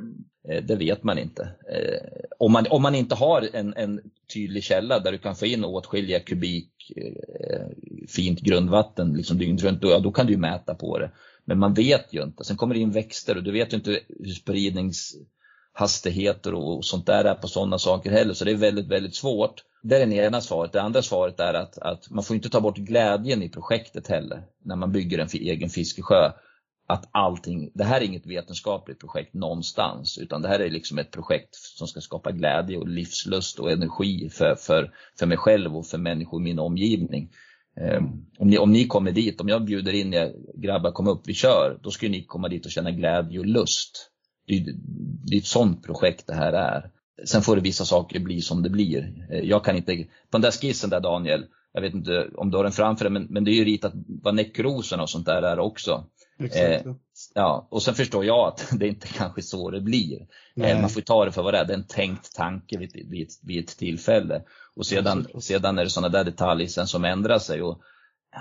eh, 0.48 0.62
det 0.64 0.76
vet 0.76 1.02
man 1.02 1.18
inte. 1.18 1.42
Eh, 1.42 2.08
om 2.38 2.52
man, 2.52 2.66
om 2.70 2.82
man 2.82 2.94
inte 2.94 3.14
har 3.14 3.48
en, 3.52 3.74
en 3.76 4.00
tydlig 4.34 4.64
källa 4.64 4.98
där 4.98 5.12
du 5.12 5.18
kan 5.18 5.36
få 5.36 5.46
in 5.46 5.64
åtskilliga 5.64 6.20
kubik 6.20 6.92
eh, 6.96 7.66
fint 8.08 8.40
grundvatten 8.40 9.14
liksom 9.14 9.38
dygnet 9.38 9.62
runt, 9.62 9.80
då, 9.80 9.98
då 9.98 10.12
kan 10.12 10.26
du 10.26 10.36
mäta 10.36 10.74
på 10.74 10.98
det. 10.98 11.10
Men 11.44 11.58
man 11.58 11.74
vet 11.74 12.06
ju 12.10 12.22
inte. 12.22 12.44
Sen 12.44 12.56
kommer 12.56 12.74
det 12.74 12.80
in 12.80 12.90
växter 12.90 13.36
och 13.36 13.42
du 13.42 13.52
vet 13.52 13.72
ju 13.72 13.76
inte 13.76 14.00
hur 14.08 14.34
spridningshastigheter 14.34 16.54
och 16.54 16.84
sånt 16.84 17.06
där 17.06 17.24
är 17.24 17.34
på 17.34 17.48
sådana 17.48 17.78
saker 17.78 18.10
heller. 18.10 18.34
Så 18.34 18.44
det 18.44 18.50
är 18.50 18.56
väldigt, 18.56 18.88
väldigt 18.88 19.14
svårt. 19.14 19.64
Det 19.82 19.96
är 19.96 20.06
det 20.06 20.14
ena 20.14 20.40
svaret. 20.40 20.72
Det 20.72 20.82
andra 20.82 21.02
svaret 21.02 21.40
är 21.40 21.54
att, 21.54 21.78
att 21.78 22.10
man 22.10 22.24
får 22.24 22.36
inte 22.36 22.48
ta 22.48 22.60
bort 22.60 22.76
glädjen 22.76 23.42
i 23.42 23.48
projektet 23.48 24.08
heller 24.08 24.42
när 24.64 24.76
man 24.76 24.92
bygger 24.92 25.18
en 25.18 25.28
egen 25.32 25.68
fiskesjö 25.68 26.32
att 26.92 27.08
allting, 27.10 27.70
det 27.74 27.84
här 27.84 28.00
är 28.00 28.04
inget 28.04 28.26
vetenskapligt 28.26 29.00
projekt 29.00 29.34
någonstans 29.34 30.18
utan 30.18 30.42
det 30.42 30.48
här 30.48 30.60
är 30.60 30.70
liksom 30.70 30.98
ett 30.98 31.10
projekt 31.10 31.54
som 31.54 31.86
ska 31.86 32.00
skapa 32.00 32.32
glädje 32.32 32.78
och 32.78 32.88
livslust 32.88 33.58
och 33.58 33.70
energi 33.70 34.28
för, 34.32 34.54
för, 34.54 34.94
för 35.18 35.26
mig 35.26 35.36
själv 35.36 35.76
och 35.76 35.86
för 35.86 35.98
människor 35.98 36.40
i 36.40 36.44
min 36.44 36.58
omgivning. 36.58 37.30
Um, 37.80 38.26
om, 38.38 38.48
ni, 38.48 38.58
om 38.58 38.72
ni 38.72 38.86
kommer 38.86 39.12
dit, 39.12 39.40
om 39.40 39.48
jag 39.48 39.64
bjuder 39.64 39.92
in 39.92 40.14
er 40.14 40.32
grabbar 40.54 40.92
kom 40.92 41.08
upp, 41.08 41.22
vi 41.24 41.34
kör, 41.34 41.78
då 41.82 41.90
ska 41.90 42.08
ni 42.08 42.24
komma 42.24 42.48
dit 42.48 42.66
och 42.66 42.72
känna 42.72 42.90
glädje 42.90 43.38
och 43.38 43.46
lust. 43.46 44.10
Det 44.46 44.54
är, 44.54 44.64
det 45.26 45.36
är 45.36 45.38
ett 45.38 45.46
sånt 45.46 45.86
projekt 45.86 46.26
det 46.26 46.34
här 46.34 46.52
är. 46.52 46.90
Sen 47.24 47.42
får 47.42 47.56
det 47.56 47.62
vissa 47.62 47.84
saker 47.84 48.20
bli 48.20 48.40
som 48.40 48.62
det 48.62 48.70
blir. 48.70 49.26
Ehm, 49.30 49.48
jag 49.48 49.64
kan 49.64 49.76
inte, 49.76 49.96
på 49.96 50.04
den 50.30 50.40
där 50.40 50.50
skissen 50.50 50.90
där 50.90 51.00
Daniel, 51.00 51.44
jag 51.72 51.82
vet 51.82 51.94
inte 51.94 52.28
om 52.34 52.50
du 52.50 52.56
har 52.56 52.64
den 52.64 52.72
framför 52.72 53.04
dig, 53.04 53.12
men, 53.12 53.26
men 53.30 53.44
det 53.44 53.50
är 53.50 53.54
ju 53.54 53.64
ritat 53.64 53.92
vad 54.22 54.34
nekrosen 54.34 55.00
och 55.00 55.10
sånt 55.10 55.26
där 55.26 55.42
är 55.42 55.58
också. 55.58 56.06
Exakt. 56.38 56.86
Eh, 56.86 56.92
ja, 57.34 57.68
och 57.70 57.82
sen 57.82 57.94
förstår 57.94 58.24
jag 58.24 58.48
att 58.48 58.68
det 58.78 58.88
inte 58.88 59.08
kanske 59.08 59.42
så 59.42 59.70
det 59.70 59.80
blir. 59.80 60.26
Eh, 60.56 60.80
man 60.80 60.90
får 60.90 61.00
ta 61.00 61.24
det 61.24 61.32
för 61.32 61.42
vad 61.42 61.54
det 61.54 61.58
är, 61.58 61.64
det 61.64 61.72
är 61.72 61.78
en 61.78 61.86
tänkt 61.86 62.34
tanke 62.34 62.78
vid, 62.78 62.92
vid, 63.10 63.28
vid 63.42 63.64
ett 63.64 63.78
tillfälle. 63.78 64.42
Och 64.76 64.86
sedan, 64.86 65.26
sedan 65.40 65.78
är 65.78 65.84
det 65.84 65.90
sådana 65.90 66.08
där 66.08 66.24
detaljer 66.24 66.66
som 66.66 67.04
ändrar 67.04 67.38
sig. 67.38 67.62
Och 67.62 67.80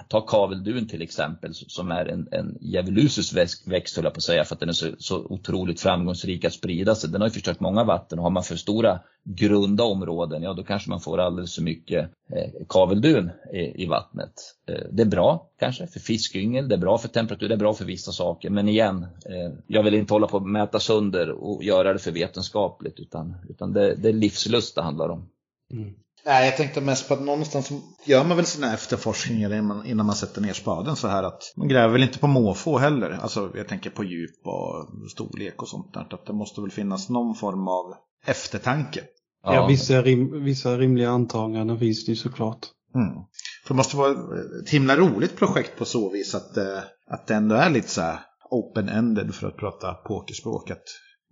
Ta 0.08 0.22
kaveldun 0.22 0.88
till 0.88 1.02
exempel 1.02 1.54
som 1.54 1.92
är 1.92 2.06
en, 2.06 2.28
en 2.32 2.58
djävulusus 2.62 3.34
växt, 3.34 3.96
höll 3.96 4.06
jag 4.06 4.14
på 4.14 4.18
att 4.18 4.24
säga, 4.24 4.44
för 4.44 4.56
att 4.56 4.60
den 4.60 4.70
är 4.70 4.74
så, 4.74 4.88
så 4.98 5.26
otroligt 5.26 5.82
framgångsrik 5.82 6.46
att 6.46 6.54
sprida 6.54 6.96
sig. 6.96 7.10
Den 7.10 7.22
har 7.22 7.28
ju 7.28 7.34
förstört 7.34 7.60
många 7.60 7.84
vatten 7.84 8.20
och 8.20 8.24
har 8.24 8.32
man 8.32 8.44
för 8.44 8.56
stora 8.56 9.00
grunda 9.24 9.84
områden, 9.84 10.44
ja 10.44 10.54
då 10.54 10.64
kanske 10.64 10.90
man 10.90 11.00
får 11.00 11.18
alldeles 11.18 11.56
för 11.56 11.62
mycket 11.62 12.10
eh, 12.30 12.66
kaveldun 12.70 13.32
i, 13.54 13.84
i 13.84 13.86
vattnet. 13.86 14.34
Eh, 14.68 14.88
det 14.92 15.02
är 15.02 15.08
bra 15.08 15.50
kanske 15.60 15.88
för 15.88 16.00
fiskyngel, 16.00 16.70
det 16.70 16.76
är 16.76 16.80
bra 16.80 16.98
för 16.98 17.08
temperatur, 17.08 17.48
det 17.48 17.56
är 17.56 17.60
bra 17.60 17.74
för 17.74 17.86
vissa 17.86 18.12
saker. 18.12 18.50
Men 18.50 18.70
igen, 18.70 19.04
eh, 19.04 19.54
jag 19.68 19.84
vill 19.84 19.94
inte 19.94 20.14
hålla 20.14 20.28
på 20.28 20.38
att 20.38 20.48
mäta 20.48 20.80
sönder 20.80 21.30
och 21.30 21.64
göra 21.64 21.94
det 21.94 22.00
för 22.00 22.12
vetenskapligt 22.12 23.00
utan, 23.00 23.36
utan 23.50 23.74
det, 23.74 23.96
det 23.96 24.10
är 24.10 24.14
livslust 24.14 24.76
det 24.76 24.82
handlar 24.82 25.10
om. 25.10 25.30
Mm. 25.74 25.94
Nej, 26.26 26.45
jag 26.45 26.57
tänkte 26.57 26.81
mest 26.81 27.07
på 27.07 27.14
att 27.14 27.22
någonstans 27.22 27.72
gör 28.06 28.23
man 28.23 28.38
väl 28.38 28.45
sina 28.45 28.73
efterforskningar 28.73 29.85
innan 29.88 30.06
man 30.06 30.15
sätter 30.15 30.41
ner 30.41 30.53
spaden 30.53 30.95
så 30.95 31.07
här 31.07 31.23
att 31.23 31.53
man 31.57 31.68
gräver 31.68 31.93
väl 31.93 32.03
inte 32.03 32.19
på 32.19 32.27
måfå 32.27 32.77
heller. 32.77 33.19
Alltså 33.22 33.52
jag 33.56 33.68
tänker 33.68 33.89
på 33.89 34.03
djup 34.03 34.48
och 34.48 34.88
storlek 35.11 35.61
och 35.61 35.68
sånt 35.68 35.93
där. 35.93 36.07
Att 36.10 36.26
det 36.26 36.34
måste 36.34 36.61
väl 36.61 36.72
finnas 36.72 37.10
någon 37.10 37.35
form 37.35 37.68
av 37.68 37.93
eftertanke. 38.26 39.03
Ja, 39.43 39.56
ja 39.56 39.68
vissa, 39.68 40.02
rim, 40.02 40.43
vissa 40.43 40.77
rimliga 40.77 41.10
antaganden 41.10 41.80
finns 41.80 42.06
det 42.06 42.11
ju 42.11 42.15
såklart. 42.15 42.68
Mm. 42.95 43.14
För 43.64 43.73
det 43.73 43.77
måste 43.77 43.98
vara 43.98 44.11
ett 44.64 44.69
himla 44.69 44.95
roligt 44.95 45.35
projekt 45.35 45.77
på 45.77 45.85
så 45.85 46.10
vis 46.10 46.35
att, 46.35 46.57
eh, 46.57 46.80
att 47.07 47.27
det 47.27 47.34
ändå 47.34 47.56
är 47.56 47.69
lite 47.69 47.89
så 47.89 48.02
här 48.02 48.19
open-ended 48.52 49.31
för 49.31 49.48
att 49.48 49.57
prata 49.57 49.93
pokerspråk. 49.93 50.72
Att 50.72 50.84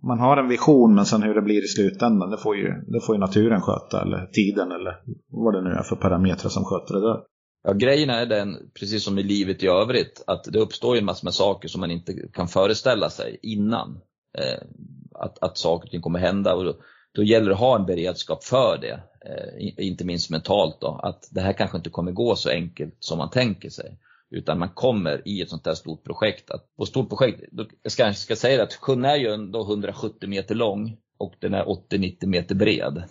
man 0.02 0.18
har 0.18 0.36
en 0.36 0.48
vision 0.48 0.94
men 0.94 1.06
sen 1.06 1.22
hur 1.22 1.34
det 1.34 1.42
blir 1.42 1.64
i 1.64 1.68
slutändan 1.68 2.30
det 2.30 2.38
får 2.38 2.56
ju, 2.56 2.72
det 2.86 3.00
får 3.00 3.14
ju 3.14 3.20
naturen 3.20 3.60
sköta 3.60 4.02
eller 4.02 4.26
tiden 4.26 4.72
eller 4.72 4.96
vad 5.28 5.54
det 5.54 5.62
nu 5.62 5.70
är 5.70 5.82
för 5.82 5.96
parametrar 5.96 6.50
som 6.50 6.64
sköter 6.64 6.94
det 6.94 7.00
där. 7.00 7.20
Ja, 7.62 7.72
grejen 7.72 8.10
är 8.10 8.26
den, 8.26 8.56
precis 8.80 9.04
som 9.04 9.18
i 9.18 9.22
livet 9.22 9.62
i 9.62 9.66
övrigt, 9.66 10.24
att 10.26 10.44
det 10.44 10.58
uppstår 10.58 10.94
ju 10.94 10.98
en 10.98 11.04
massa 11.04 11.24
med 11.24 11.34
saker 11.34 11.68
som 11.68 11.80
man 11.80 11.90
inte 11.90 12.14
kan 12.32 12.48
föreställa 12.48 13.10
sig 13.10 13.38
innan. 13.42 14.00
Eh, 14.38 14.66
att, 15.14 15.38
att 15.42 15.58
saker 15.58 15.86
och 15.86 15.90
ting 15.90 16.00
kommer 16.00 16.18
hända 16.18 16.54
och 16.54 16.64
då, 16.64 16.74
då 17.14 17.22
gäller 17.22 17.46
det 17.46 17.54
att 17.54 17.60
ha 17.60 17.76
en 17.76 17.86
beredskap 17.86 18.44
för 18.44 18.78
det. 18.80 19.02
eh, 19.26 19.86
inte 19.86 20.04
minst 20.04 20.30
mentalt 20.30 20.80
då, 20.80 21.00
att 21.02 21.28
det 21.30 21.40
här 21.40 21.52
kanske 21.52 21.76
inte 21.76 21.90
kommer 21.90 22.12
gå 22.12 22.36
så 22.36 22.50
enkelt 22.50 22.96
som 22.98 23.18
man 23.18 23.30
tänker 23.30 23.70
sig. 23.70 23.98
Utan 24.30 24.58
man 24.58 24.68
kommer 24.68 25.22
i 25.28 25.42
ett 25.42 25.50
sånt 25.50 25.66
här 25.66 25.74
stort 25.74 26.04
projekt. 26.04 26.50
Att, 26.50 26.66
och 26.76 26.88
stort 26.88 27.08
projekt, 27.08 27.40
jag 27.82 27.92
kanske 27.96 28.22
ska 28.22 28.36
säga 28.36 28.62
att 28.62 28.74
sjön 28.74 29.04
är 29.04 29.16
ju 29.16 29.32
ändå 29.32 29.62
170 29.62 30.28
meter 30.28 30.54
lång 30.54 30.96
och 31.18 31.34
den 31.38 31.54
är 31.54 31.64
80-90 31.64 32.26
meter 32.26 32.54
bred. 32.54 33.02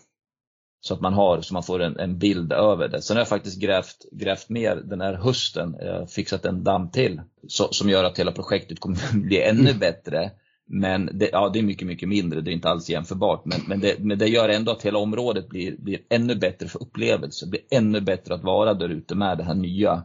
Så 0.81 0.93
att 0.93 1.01
man 1.01 1.13
har, 1.13 1.41
så 1.41 1.53
man 1.53 1.63
får 1.63 1.81
en, 1.81 1.99
en, 1.99 2.17
bild 2.17 2.53
över 2.53 2.87
det. 2.87 3.01
Sen 3.01 3.15
har 3.17 3.21
jag 3.21 3.27
faktiskt 3.27 3.61
grävt, 3.61 4.05
grävt 4.11 4.49
mer 4.49 4.75
den 4.75 5.01
här 5.01 5.13
hösten, 5.13 5.75
jag 5.79 6.11
fixat 6.11 6.45
en 6.45 6.63
damm 6.63 6.91
till. 6.91 7.21
Så, 7.47 7.73
som 7.73 7.89
gör 7.89 8.03
att 8.03 8.19
hela 8.19 8.31
projektet 8.31 8.79
kommer 8.79 9.13
bli 9.13 9.41
ännu 9.41 9.73
bättre. 9.73 10.31
Men 10.71 11.09
det, 11.13 11.29
ja, 11.31 11.49
det 11.49 11.59
är 11.59 11.63
mycket, 11.63 11.87
mycket 11.87 12.09
mindre, 12.09 12.41
det 12.41 12.51
är 12.51 12.53
inte 12.53 12.69
alls 12.69 12.89
jämförbart. 12.89 13.45
Men, 13.45 13.59
men, 13.67 13.79
det, 13.79 13.99
men 13.99 14.17
det 14.19 14.27
gör 14.27 14.49
ändå 14.49 14.71
att 14.71 14.85
hela 14.85 14.99
området 14.99 15.49
blir, 15.49 15.77
blir 15.77 15.99
ännu 16.09 16.35
bättre 16.35 16.67
för 16.67 16.81
upplevelse. 16.81 17.45
Det 17.45 17.49
blir 17.49 17.61
ännu 17.71 18.01
bättre 18.01 18.33
att 18.33 18.43
vara 18.43 18.73
där 18.73 18.89
ute 18.89 19.15
med 19.15 19.37
det 19.37 19.43
här 19.43 19.55
nya. 19.55 20.03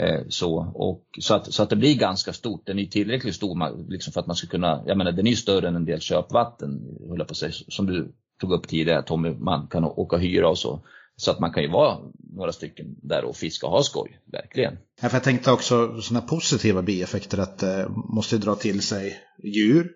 Eh, 0.00 0.20
så, 0.28 0.72
och, 0.74 1.04
så, 1.20 1.34
att, 1.34 1.52
så 1.52 1.62
att 1.62 1.70
det 1.70 1.76
blir 1.76 1.94
ganska 1.94 2.32
stort. 2.32 2.66
Den 2.66 2.78
är 2.78 2.84
tillräckligt 2.84 3.34
stor 3.34 3.90
liksom 3.90 4.12
för 4.12 4.20
att 4.20 4.26
man 4.26 4.36
ska 4.36 4.46
kunna, 4.46 4.82
jag 4.86 4.98
menar 4.98 5.12
den 5.12 5.26
är 5.26 5.34
större 5.34 5.68
än 5.68 5.76
en 5.76 5.84
del 5.84 6.00
köpvatten, 6.00 6.70
höll 7.08 7.18
jag 7.18 7.28
på 7.28 7.32
att 7.32 7.36
säga, 7.36 7.52
som 7.52 7.86
du 7.86 8.14
tog 8.40 8.52
upp 8.52 8.68
tidigare, 8.68 9.02
Tommy, 9.02 9.30
man 9.30 9.66
kan 9.66 9.84
åka 9.84 10.16
och 10.16 10.22
hyra 10.22 10.48
och 10.48 10.58
så. 10.58 10.80
Så 11.16 11.30
att 11.30 11.40
man 11.40 11.52
kan 11.52 11.62
ju 11.62 11.70
vara 11.70 11.98
några 12.36 12.52
stycken 12.52 12.86
där 13.02 13.24
och 13.24 13.36
fiska 13.36 13.66
och 13.66 13.72
ha 13.72 13.82
skoj, 13.82 14.20
verkligen. 14.32 14.78
Ja, 15.02 15.08
för 15.08 15.16
jag 15.16 15.24
tänkte 15.24 15.52
också 15.52 16.00
sådana 16.00 16.26
positiva 16.26 16.82
bieffekter 16.82 17.38
att 17.38 17.58
det 17.58 17.82
eh, 17.82 17.90
måste 17.90 18.38
dra 18.38 18.54
till 18.54 18.82
sig 18.82 19.16
djur. 19.44 19.90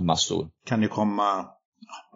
Massor. 0.00 0.48
Kan 0.66 0.82
ju 0.82 0.88
komma, 0.88 1.46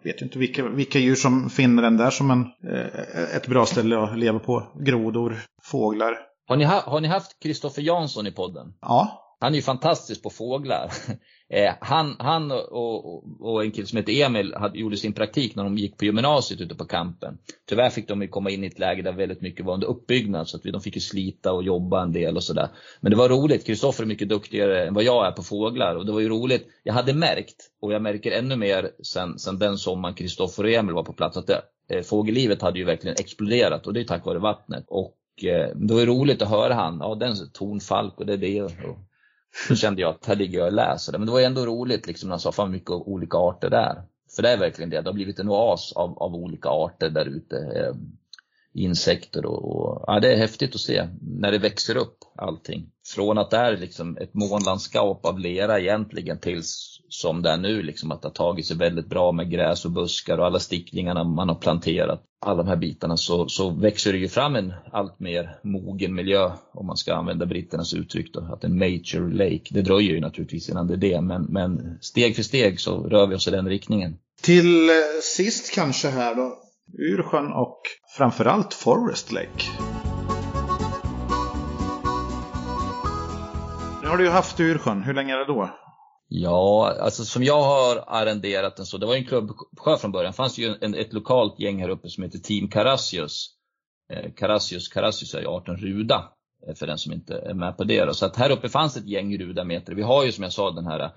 jag 0.03 0.13
vet 0.13 0.21
inte 0.21 0.39
vilka, 0.39 0.69
vilka 0.69 0.99
djur 0.99 1.15
som 1.15 1.49
finner 1.49 1.83
den 1.83 1.97
där 1.97 2.09
som 2.09 2.31
en, 2.31 2.41
eh, 2.41 3.35
ett 3.35 3.47
bra 3.47 3.65
ställe 3.65 3.97
att 3.97 4.19
leva 4.19 4.39
på. 4.39 4.67
Grodor, 4.85 5.37
fåglar. 5.63 6.26
Har 6.47 6.57
ni, 6.57 6.65
ha, 6.65 6.81
har 6.81 7.01
ni 7.01 7.07
haft 7.07 7.39
Kristoffer 7.39 7.81
Jansson 7.81 8.27
i 8.27 8.31
podden? 8.31 8.73
Ja. 8.81 9.23
Han 9.39 9.51
är 9.53 9.55
ju 9.55 9.61
fantastisk 9.61 10.23
på 10.23 10.29
fåglar. 10.29 10.91
Eh, 11.49 11.73
han, 11.79 12.15
han 12.19 12.51
och, 12.51 13.23
och, 13.41 13.63
en 13.63 13.71
kille 13.71 13.87
som 13.87 13.97
heter 13.97 14.25
Emil 14.25 14.53
hade, 14.55 14.79
gjorde 14.79 14.97
sin 14.97 15.13
praktik 15.13 15.55
när 15.55 15.63
de 15.63 15.77
gick 15.77 15.97
på 15.97 16.05
gymnasiet 16.05 16.61
ute 16.61 16.75
på 16.75 16.85
kampen. 16.85 17.37
Tyvärr 17.69 17.89
fick 17.89 18.07
de 18.07 18.27
komma 18.27 18.49
in 18.49 18.63
i 18.63 18.67
ett 18.67 18.79
läge 18.79 19.01
där 19.01 19.11
väldigt 19.11 19.41
mycket 19.41 19.65
var 19.65 19.73
under 19.73 19.87
uppbyggnad 19.87 20.47
så 20.47 20.57
att 20.57 20.63
de 20.63 20.81
fick 20.81 20.95
ju 20.95 21.01
slita 21.01 21.51
och 21.51 21.63
jobba 21.63 22.03
en 22.03 22.11
del 22.11 22.35
och 22.35 22.43
sådär. 22.43 22.69
Men 23.01 23.11
det 23.11 23.17
var 23.17 23.29
roligt. 23.29 23.65
Kristoffer 23.65 24.03
är 24.03 24.07
mycket 24.07 24.29
duktigare 24.29 24.87
än 24.87 24.93
vad 24.93 25.03
jag 25.03 25.27
är 25.27 25.31
på 25.31 25.43
fåglar 25.43 25.95
och 25.95 26.05
det 26.05 26.11
var 26.11 26.19
ju 26.19 26.29
roligt. 26.29 26.67
Jag 26.83 26.93
hade 26.93 27.13
märkt 27.13 27.69
och 27.81 27.93
jag 27.93 28.01
märker 28.01 28.31
ännu 28.31 28.55
mer 28.55 28.91
sen, 29.03 29.39
sen 29.39 29.59
den 29.59 29.77
sommaren 29.77 30.15
Kristoffer 30.15 30.63
och 30.63 30.69
Emil 30.69 30.95
var 30.95 31.03
på 31.03 31.13
plats 31.13 31.37
att 31.37 31.47
det, 31.47 31.61
eh, 31.89 32.01
fågellivet 32.01 32.61
hade 32.61 32.79
ju 32.79 32.85
verkligen 32.85 33.15
exploderat 33.19 33.87
och 33.87 33.93
det 33.93 33.99
är 33.99 34.05
tack 34.05 34.25
vare 34.25 34.39
vattnet. 34.39 34.85
Och 34.87 35.16
Eh, 35.43 35.75
det 35.75 35.93
var 35.93 36.05
roligt 36.05 36.41
att 36.41 36.49
höra 36.49 36.73
han, 36.73 36.97
ja 36.99 37.15
den 37.15 37.35
tonfalk 37.53 38.19
och 38.19 38.25
det 38.25 38.33
är 38.33 38.37
det. 38.37 38.61
Och, 38.61 38.71
då 39.69 39.75
kände 39.75 40.01
jag 40.01 40.09
att 40.09 40.25
här 40.25 40.35
ligger 40.35 40.59
jag 40.59 40.67
och 40.67 40.73
läser 40.73 41.11
det. 41.11 41.17
Men 41.17 41.25
det 41.25 41.31
var 41.33 41.41
ändå 41.41 41.65
roligt 41.65 42.07
liksom 42.07 42.29
när 42.29 42.33
han 42.33 42.39
sa 42.39 42.51
fan 42.51 42.71
mycket 42.71 42.91
olika 42.91 43.37
arter 43.37 43.69
där. 43.69 44.01
För 44.35 44.43
det 44.43 44.49
är 44.49 44.57
verkligen 44.57 44.89
det, 44.89 45.01
det 45.01 45.09
har 45.09 45.13
blivit 45.13 45.39
en 45.39 45.49
oas 45.49 45.93
av, 45.93 46.19
av 46.19 46.35
olika 46.35 46.69
arter 46.69 47.09
där 47.09 47.25
ute. 47.25 47.57
Eh, 47.57 47.95
insekter 48.73 49.45
och, 49.45 49.75
och, 49.75 50.03
ja, 50.07 50.19
det 50.19 50.33
är 50.33 50.37
häftigt 50.37 50.75
att 50.75 50.81
se 50.81 51.07
när 51.21 51.51
det 51.51 51.57
växer 51.57 51.97
upp 51.97 52.17
allting. 52.35 52.91
Från 53.15 53.37
att 53.37 53.49
det 53.49 53.57
är 53.57 53.77
liksom 53.77 54.17
ett 54.17 54.33
månlandskap 54.33 55.25
av 55.25 55.39
lera 55.39 55.79
egentligen 55.79 56.39
tills 56.39 56.96
som 57.09 57.41
det 57.41 57.49
är 57.49 57.57
nu, 57.57 57.81
liksom 57.81 58.11
att 58.11 58.21
det 58.21 58.27
har 58.27 58.33
tagit 58.33 58.65
sig 58.65 58.77
väldigt 58.77 59.07
bra 59.07 59.31
med 59.31 59.51
gräs 59.51 59.85
och 59.85 59.91
buskar 59.91 60.37
och 60.37 60.45
alla 60.45 60.59
stickningarna 60.59 61.23
man 61.23 61.49
har 61.49 61.55
planterat. 61.55 62.23
Alla 62.45 62.63
de 62.63 62.69
här 62.69 62.75
bitarna 62.75 63.17
så, 63.17 63.49
så 63.49 63.69
växer 63.69 64.13
det 64.13 64.19
ju 64.19 64.27
fram 64.27 64.55
en 64.55 64.73
allt 64.91 65.19
mer 65.19 65.59
mogen 65.63 66.15
miljö 66.15 66.51
om 66.73 66.85
man 66.85 66.97
ska 66.97 67.15
använda 67.15 67.45
britternas 67.45 67.93
uttryck 67.93 68.33
då, 68.33 68.39
att 68.53 68.63
en 68.63 68.79
mature 68.79 69.33
lake. 69.33 69.63
Det 69.69 69.81
dröjer 69.81 70.13
ju 70.13 70.19
naturligtvis 70.19 70.69
innan 70.69 70.87
det 70.87 70.93
är 70.93 70.97
det, 70.97 71.21
men, 71.21 71.43
men 71.43 71.97
steg 72.01 72.35
för 72.35 72.43
steg 72.43 72.79
så 72.79 73.03
rör 73.03 73.27
vi 73.27 73.35
oss 73.35 73.47
i 73.47 73.51
den 73.51 73.69
riktningen. 73.69 74.17
Till 74.41 74.89
eh, 74.89 74.95
sist 75.21 75.75
kanske 75.75 76.09
här 76.09 76.35
då, 76.35 76.57
Ursjön 76.97 77.53
och 77.53 77.81
framförallt 78.17 78.73
Forest 78.73 79.31
Lake. 79.31 79.63
Nu 84.01 84.07
har 84.07 84.17
du 84.17 84.23
ju 84.23 84.29
haft 84.29 84.59
Ursjön, 84.59 85.03
hur 85.03 85.13
länge 85.13 85.33
är 85.33 85.37
det 85.37 85.45
då? 85.45 85.69
Ja, 86.29 86.95
alltså 86.99 87.25
som 87.25 87.43
jag 87.43 87.61
har 87.61 88.03
arrenderat 88.07 88.75
den 88.75 88.85
så, 88.85 88.97
det 88.97 89.05
var 89.05 89.15
en 89.15 89.25
klubbsjö 89.25 89.97
från 89.97 90.11
början. 90.11 90.31
Det 90.31 90.35
fanns 90.35 90.57
ju 90.57 90.75
en, 90.81 90.95
ett 90.95 91.13
lokalt 91.13 91.59
gäng 91.59 91.81
här 91.81 91.89
uppe 91.89 92.09
som 92.09 92.23
heter 92.23 92.39
Team 92.39 92.69
Carassius. 92.69 93.49
Eh, 94.13 94.31
Carassius, 94.33 94.87
Carassius 94.87 95.33
är 95.33 95.41
ju 95.41 95.47
arten 95.47 95.77
ruda, 95.77 96.31
eh, 96.67 96.75
för 96.75 96.87
den 96.87 96.97
som 96.97 97.13
inte 97.13 97.37
är 97.37 97.53
med 97.53 97.77
på 97.77 97.83
det. 97.83 98.05
Då. 98.05 98.13
Så 98.13 98.25
att 98.25 98.35
här 98.35 98.49
uppe 98.49 98.69
fanns 98.69 98.97
ett 98.97 99.07
gäng 99.07 99.37
rudameter. 99.37 99.93
Vi 99.93 100.01
har 100.01 100.25
ju 100.25 100.31
som 100.31 100.43
jag 100.43 100.53
sa 100.53 100.71
den 100.71 100.87
här 100.87 101.11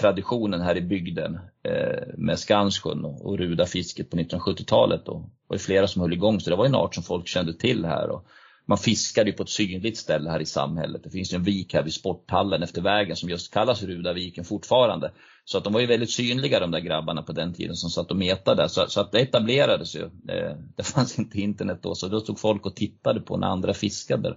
traditionen 0.00 0.60
här 0.60 0.76
i 0.76 0.80
bygden 0.80 1.38
eh, 1.62 2.06
med 2.16 2.38
Skansjön 2.38 3.04
och, 3.04 3.26
och 3.26 3.38
rudafisket 3.38 4.10
på 4.10 4.16
1970-talet. 4.16 5.04
Det 5.06 5.12
var 5.46 5.58
flera 5.58 5.86
som 5.86 6.02
höll 6.02 6.12
igång, 6.12 6.40
så 6.40 6.50
det 6.50 6.56
var 6.56 6.66
en 6.66 6.74
art 6.74 6.94
som 6.94 7.04
folk 7.04 7.28
kände 7.28 7.54
till 7.54 7.84
här. 7.84 8.08
Då 8.08 8.24
man 8.66 8.78
fiskade 8.78 9.30
ju 9.30 9.36
på 9.36 9.42
ett 9.42 9.48
synligt 9.48 9.98
ställe 9.98 10.30
här 10.30 10.40
i 10.40 10.46
samhället. 10.46 11.04
Det 11.04 11.10
finns 11.10 11.32
ju 11.32 11.36
en 11.36 11.42
vik 11.42 11.74
här 11.74 11.82
vid 11.82 11.94
sporthallen 11.94 12.62
efter 12.62 12.82
vägen 12.82 13.16
som 13.16 13.28
just 13.28 13.54
kallas 13.54 13.82
Rudaviken 13.82 14.44
fortfarande. 14.44 15.12
Så 15.44 15.58
att 15.58 15.64
de 15.64 15.72
var 15.72 15.80
ju 15.80 15.86
väldigt 15.86 16.10
synliga 16.10 16.60
de 16.60 16.70
där 16.70 16.80
grabbarna 16.80 17.22
på 17.22 17.32
den 17.32 17.52
tiden 17.52 17.76
som 17.76 17.90
satt 17.90 18.10
och 18.10 18.16
metade. 18.16 18.68
Så, 18.68 18.86
så 18.88 19.00
att 19.00 19.12
det 19.12 19.20
etablerades 19.20 19.96
ju. 19.96 20.02
Eh, 20.04 20.56
det 20.76 20.82
fanns 20.82 21.18
inte 21.18 21.40
internet 21.40 21.78
då, 21.82 21.94
så 21.94 22.08
då 22.08 22.20
stod 22.20 22.38
folk 22.38 22.66
och 22.66 22.76
tittade 22.76 23.20
på 23.20 23.36
när 23.36 23.46
andra 23.46 23.74
fiskade. 23.74 24.36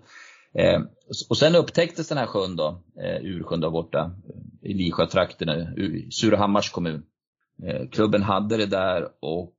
Eh, 0.53 0.81
och 1.29 1.37
sen 1.37 1.55
upptäcktes 1.55 2.07
den 2.07 2.17
här 2.17 2.25
sjön 2.25 2.55
då, 2.55 2.81
eh, 3.01 3.17
Ursjön 3.21 3.61
där 3.61 3.69
borta, 3.69 4.11
i 4.61 4.73
Lisjötrakten, 4.73 5.49
i 5.49 6.07
Surahammars 6.11 6.71
kommun. 6.71 7.03
Klubben 7.91 8.23
hade 8.23 8.57
det 8.57 8.65
där 8.65 9.07
och 9.19 9.53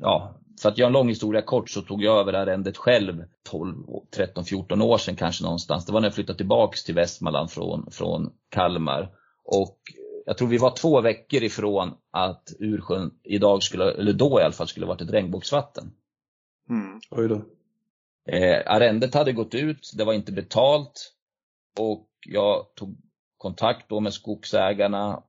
ja, 0.00 0.41
för 0.60 0.68
att 0.68 0.78
göra 0.78 0.86
en 0.86 0.92
lång 0.92 1.08
historia 1.08 1.42
kort 1.42 1.70
så 1.70 1.82
tog 1.82 2.02
jag 2.02 2.20
över 2.20 2.32
arrendet 2.32 2.76
själv 2.76 3.24
12, 3.42 3.76
13, 4.16 4.44
14 4.44 4.82
år 4.82 4.98
sedan 4.98 5.16
kanske 5.16 5.44
någonstans. 5.44 5.86
Det 5.86 5.92
var 5.92 6.00
när 6.00 6.08
jag 6.08 6.14
flyttade 6.14 6.36
tillbaks 6.36 6.84
till 6.84 6.94
Västmanland 6.94 7.50
från, 7.50 7.90
från 7.90 8.32
Kalmar. 8.48 9.10
Och 9.44 9.78
jag 10.26 10.38
tror 10.38 10.48
vi 10.48 10.58
var 10.58 10.76
två 10.76 11.00
veckor 11.00 11.42
ifrån 11.42 11.94
att 12.10 12.52
Ursjön 12.58 13.10
idag 13.22 13.62
skulle, 13.62 13.92
eller 13.92 14.12
då 14.12 14.40
i 14.40 14.42
alla 14.42 14.52
fall, 14.52 14.68
skulle 14.68 14.86
varit 14.86 15.00
ett 15.00 15.10
regnbågsvatten. 15.10 15.92
Mm. 16.70 17.00
Oj 17.10 17.28
då. 17.28 17.44
Eh, 18.32 18.62
arrendet 18.66 19.14
hade 19.14 19.32
gått 19.32 19.54
ut, 19.54 19.92
det 19.96 20.04
var 20.04 20.12
inte 20.12 20.32
betalt 20.32 21.12
och 21.78 22.08
jag 22.28 22.74
tog 22.74 22.96
kontakt 23.38 23.88
då 23.88 24.00
med 24.00 24.12
skogsägarna 24.12 25.22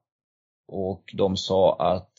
och 0.67 1.03
de 1.13 1.37
sa 1.37 1.75
att 1.79 2.13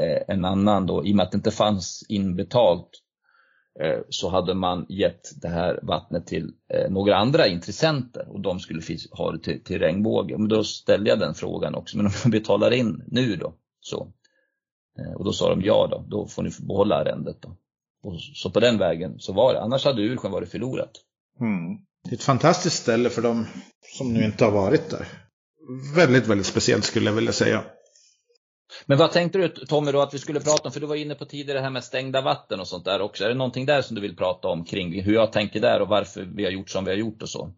Eh, 0.00 0.22
en 0.28 0.44
annan 0.44 0.86
då, 0.86 1.06
i 1.06 1.12
och 1.12 1.16
med 1.16 1.22
att 1.22 1.32
det 1.32 1.36
inte 1.36 1.50
fanns 1.50 2.06
inbetalt 2.08 2.88
eh, 3.80 3.98
så 4.08 4.28
hade 4.28 4.54
man 4.54 4.86
gett 4.88 5.42
det 5.42 5.48
här 5.48 5.80
vattnet 5.82 6.26
till 6.26 6.52
eh, 6.74 6.90
några 6.90 7.16
andra 7.16 7.46
intressenter 7.46 8.28
och 8.28 8.40
de 8.40 8.60
skulle 8.60 8.82
ha 9.10 9.32
det 9.32 9.38
till, 9.38 9.64
till 9.64 9.78
regnbåge. 9.78 10.38
Men 10.38 10.48
då 10.48 10.64
ställde 10.64 11.10
jag 11.10 11.18
den 11.18 11.34
frågan 11.34 11.74
också, 11.74 11.96
men 11.96 12.06
om 12.06 12.12
jag 12.22 12.32
betalar 12.32 12.70
in 12.70 13.04
nu 13.06 13.36
då? 13.36 13.54
Så. 13.80 14.12
Och 15.16 15.24
då 15.24 15.32
sa 15.32 15.50
de 15.50 15.62
ja 15.62 15.88
då, 15.90 16.04
då 16.08 16.26
får 16.26 16.42
ni 16.42 16.50
behålla 16.60 16.96
arrendet. 16.96 17.42
Då. 17.42 17.56
Och 18.02 18.20
så 18.20 18.50
på 18.50 18.60
den 18.60 18.78
vägen 18.78 19.18
så 19.18 19.32
var 19.32 19.54
det. 19.54 19.60
Annars 19.60 19.84
hade 19.84 20.02
Ursjön 20.02 20.32
varit 20.32 20.48
förlorat. 20.48 20.90
Mm. 21.40 21.78
Det 22.04 22.10
är 22.10 22.14
ett 22.14 22.22
fantastiskt 22.22 22.76
ställe 22.76 23.10
för 23.10 23.22
de 23.22 23.46
som 23.98 24.12
nu 24.12 24.24
inte 24.24 24.44
har 24.44 24.52
varit 24.52 24.90
där. 24.90 25.06
Väldigt, 25.96 26.26
väldigt 26.26 26.46
speciellt 26.46 26.84
skulle 26.84 27.06
jag 27.06 27.14
vilja 27.14 27.32
säga. 27.32 27.64
Men 28.86 28.98
vad 28.98 29.12
tänkte 29.12 29.38
du 29.38 29.48
Tommy 29.48 29.92
då 29.92 30.00
att 30.00 30.14
vi 30.14 30.18
skulle 30.18 30.40
prata 30.40 30.68
om? 30.68 30.72
För 30.72 30.80
du 30.80 30.86
var 30.86 30.96
inne 30.96 31.14
på 31.14 31.24
tidigare 31.24 31.58
det 31.58 31.62
här 31.62 31.70
med 31.70 31.84
stängda 31.84 32.20
vatten 32.20 32.60
och 32.60 32.68
sånt 32.68 32.84
där 32.84 33.00
också. 33.00 33.24
Är 33.24 33.28
det 33.28 33.34
någonting 33.34 33.66
där 33.66 33.82
som 33.82 33.94
du 33.94 34.00
vill 34.00 34.16
prata 34.16 34.48
om 34.48 34.64
kring 34.64 35.02
hur 35.02 35.14
jag 35.14 35.32
tänker 35.32 35.60
där 35.60 35.80
och 35.80 35.88
varför 35.88 36.22
vi 36.36 36.44
har 36.44 36.50
gjort 36.50 36.70
som 36.70 36.84
vi 36.84 36.90
har 36.90 36.98
gjort 36.98 37.22
och 37.22 37.28
så? 37.28 37.54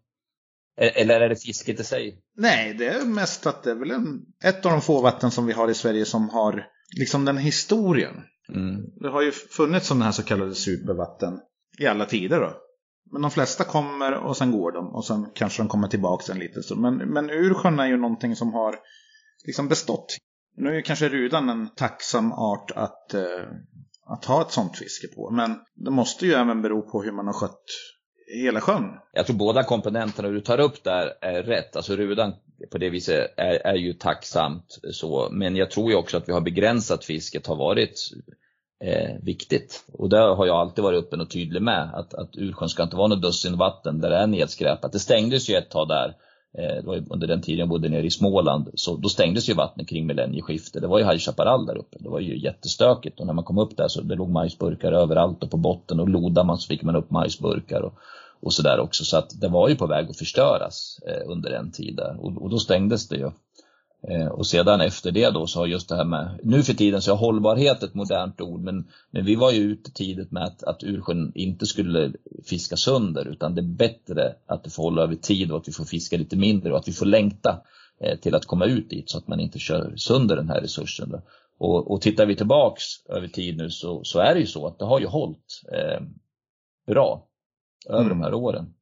Eller 0.80 1.20
är 1.20 1.28
det 1.28 1.36
fisket 1.36 1.80
i 1.80 1.84
sig? 1.84 2.22
Nej, 2.36 2.74
det 2.74 2.86
är 2.86 3.04
mest 3.04 3.46
att 3.46 3.62
det 3.62 3.70
är 3.70 3.74
väl 3.74 3.90
en, 3.90 4.20
ett 4.44 4.66
av 4.66 4.72
de 4.72 4.80
få 4.80 5.00
vatten 5.00 5.30
som 5.30 5.46
vi 5.46 5.52
har 5.52 5.70
i 5.70 5.74
Sverige 5.74 6.04
som 6.04 6.28
har 6.28 6.66
liksom 6.98 7.24
den 7.24 7.36
historien. 7.36 8.14
Mm. 8.54 8.84
Det 9.00 9.08
har 9.08 9.22
ju 9.22 9.32
funnits 9.32 9.86
sådana 9.86 10.04
här 10.04 10.12
så 10.12 10.22
kallade 10.22 10.54
supervatten 10.54 11.40
i 11.78 11.86
alla 11.86 12.04
tider 12.04 12.40
då. 12.40 12.52
Men 13.12 13.22
de 13.22 13.30
flesta 13.30 13.64
kommer 13.64 14.12
och 14.12 14.36
sen 14.36 14.52
går 14.52 14.72
de 14.72 14.94
och 14.94 15.04
sen 15.04 15.26
kanske 15.34 15.62
de 15.62 15.68
kommer 15.68 15.88
tillbaka 15.88 16.32
en 16.32 16.38
liten 16.38 16.62
stund. 16.62 16.80
Men, 16.80 16.96
men 16.96 17.30
Ursjön 17.30 17.80
är 17.80 17.86
ju 17.86 17.96
någonting 17.96 18.36
som 18.36 18.52
har 18.52 18.76
liksom 19.46 19.68
bestått. 19.68 20.16
Nu 20.58 20.68
är 20.68 20.74
ju 20.74 20.82
kanske 20.82 21.08
rudan 21.08 21.48
en 21.48 21.68
tacksam 21.74 22.32
art 22.32 22.70
att, 22.74 23.14
eh, 23.14 23.46
att 24.06 24.24
ha 24.24 24.42
ett 24.42 24.50
sånt 24.50 24.76
fiske 24.76 25.08
på. 25.08 25.30
Men 25.30 25.60
det 25.74 25.90
måste 25.90 26.26
ju 26.26 26.32
även 26.32 26.62
bero 26.62 26.82
på 26.82 27.02
hur 27.02 27.12
man 27.12 27.26
har 27.26 27.32
skött 27.32 27.64
hela 28.42 28.60
sjön. 28.60 28.84
Jag 29.12 29.26
tror 29.26 29.36
båda 29.36 29.62
komponenterna 29.62 30.28
du 30.28 30.40
tar 30.40 30.60
upp 30.60 30.84
där 30.84 31.12
är 31.20 31.42
rätt. 31.42 31.76
Alltså 31.76 31.96
rudan 31.96 32.34
på 32.70 32.78
det 32.78 32.90
viset 32.90 33.34
är, 33.36 33.66
är 33.66 33.74
ju 33.74 33.92
tacksamt 33.92 34.78
så. 34.92 35.28
Men 35.32 35.56
jag 35.56 35.70
tror 35.70 35.90
ju 35.90 35.96
också 35.96 36.16
att 36.16 36.28
vi 36.28 36.32
har 36.32 36.40
begränsat 36.40 37.04
fisket 37.04 37.46
har 37.46 37.56
varit 37.56 38.10
eh, 38.84 39.22
viktigt. 39.22 39.84
Och 39.92 40.08
det 40.08 40.18
har 40.18 40.46
jag 40.46 40.56
alltid 40.56 40.84
varit 40.84 41.04
öppen 41.04 41.20
och 41.20 41.30
tydlig 41.30 41.62
med, 41.62 41.90
att, 41.94 42.14
att 42.14 42.30
Ursjön 42.36 42.68
ska 42.68 42.82
inte 42.82 42.96
vara 42.96 43.08
något 43.08 43.22
dussin 43.22 43.56
vatten 43.56 44.00
där 44.00 44.10
det 44.10 44.16
är 44.16 44.26
nedskräpat. 44.26 44.92
Det 44.92 44.98
stängdes 44.98 45.50
ju 45.50 45.54
ett 45.54 45.70
tag 45.70 45.88
där, 45.88 46.16
Eh, 46.58 46.74
det 46.76 46.86
var 46.86 47.04
under 47.10 47.26
den 47.26 47.42
tiden 47.42 47.58
jag 47.58 47.68
bodde 47.68 47.88
nere 47.88 48.06
i 48.06 48.10
Småland, 48.10 48.70
så 48.74 48.96
då 48.96 49.08
stängdes 49.08 49.48
ju 49.48 49.54
vattnet 49.54 49.88
kring 49.88 50.06
millennieskiftet. 50.06 50.82
Det 50.82 50.88
var 50.88 50.98
ju 50.98 51.04
High 51.04 51.18
Chaparral 51.18 51.66
där 51.66 51.78
uppe, 51.78 51.96
det 52.00 52.08
var 52.08 52.20
ju 52.20 52.38
jättestökigt 52.38 53.20
och 53.20 53.26
när 53.26 53.32
man 53.32 53.44
kom 53.44 53.58
upp 53.58 53.76
där 53.76 53.88
så 53.88 54.00
det 54.00 54.14
låg 54.14 54.30
majsburkar 54.30 54.92
överallt 54.92 55.42
och 55.42 55.50
på 55.50 55.56
botten 55.56 56.00
och 56.00 56.08
lodade 56.08 56.46
man 56.46 56.58
så 56.58 56.66
fick 56.66 56.82
man 56.82 56.96
upp 56.96 57.10
majsburkar. 57.10 57.80
Och, 57.80 57.94
och 58.40 58.52
sådär 58.52 58.80
också. 58.80 59.04
Så 59.04 59.16
att 59.16 59.40
det 59.40 59.48
var 59.48 59.68
ju 59.68 59.76
på 59.76 59.86
väg 59.86 60.10
att 60.10 60.18
förstöras 60.18 60.98
eh, 61.06 61.30
under 61.30 61.50
en 61.50 61.70
tid 61.72 61.96
där 61.96 62.16
och, 62.20 62.42
och 62.42 62.50
då 62.50 62.58
stängdes 62.58 63.08
det 63.08 63.16
ju. 63.16 63.30
Eh, 64.02 64.26
och 64.26 64.46
sedan 64.46 64.80
efter 64.80 65.10
det 65.10 65.30
då 65.30 65.46
så 65.46 65.58
har 65.58 65.66
just 65.66 65.88
det 65.88 65.96
här 65.96 66.04
med, 66.04 66.40
nu 66.42 66.62
för 66.62 66.74
tiden 66.74 67.02
så 67.02 67.12
är 67.12 67.16
hållbarhet 67.16 67.82
ett 67.82 67.94
modernt 67.94 68.40
ord 68.40 68.60
men, 68.60 68.88
men 69.10 69.24
vi 69.24 69.34
var 69.34 69.52
ju 69.52 69.60
ute 69.60 69.92
tidigt 69.92 70.30
med 70.30 70.44
att, 70.44 70.62
att 70.62 70.82
ursjön 70.82 71.32
inte 71.34 71.66
skulle 71.66 72.12
fiska 72.44 72.76
sönder 72.76 73.28
utan 73.28 73.54
det 73.54 73.60
är 73.60 73.76
bättre 73.76 74.34
att 74.46 74.64
det 74.64 74.70
får 74.70 74.82
hålla 74.82 75.02
över 75.02 75.14
tid 75.14 75.52
och 75.52 75.58
att 75.58 75.68
vi 75.68 75.72
får 75.72 75.84
fiska 75.84 76.16
lite 76.16 76.36
mindre 76.36 76.72
och 76.72 76.78
att 76.78 76.88
vi 76.88 76.92
får 76.92 77.06
längta 77.06 77.62
eh, 78.00 78.18
till 78.18 78.34
att 78.34 78.46
komma 78.46 78.64
ut 78.64 78.90
dit 78.90 79.10
så 79.10 79.18
att 79.18 79.28
man 79.28 79.40
inte 79.40 79.58
kör 79.58 79.96
sönder 79.96 80.36
den 80.36 80.48
här 80.48 80.60
resursen. 80.60 81.10
Då. 81.10 81.22
Och, 81.58 81.90
och 81.90 82.00
tittar 82.00 82.26
vi 82.26 82.36
tillbaks 82.36 82.84
över 83.08 83.28
tid 83.28 83.56
nu 83.56 83.70
så, 83.70 84.00
så 84.04 84.18
är 84.18 84.34
det 84.34 84.40
ju 84.40 84.46
så 84.46 84.66
att 84.66 84.78
det 84.78 84.84
har 84.84 85.00
ju 85.00 85.06
hållit 85.06 85.62
eh, 85.72 86.00
bra 86.86 87.26
över 87.88 88.00
mm. 88.00 88.08
de 88.08 88.24
här 88.24 88.34
åren. 88.34 88.74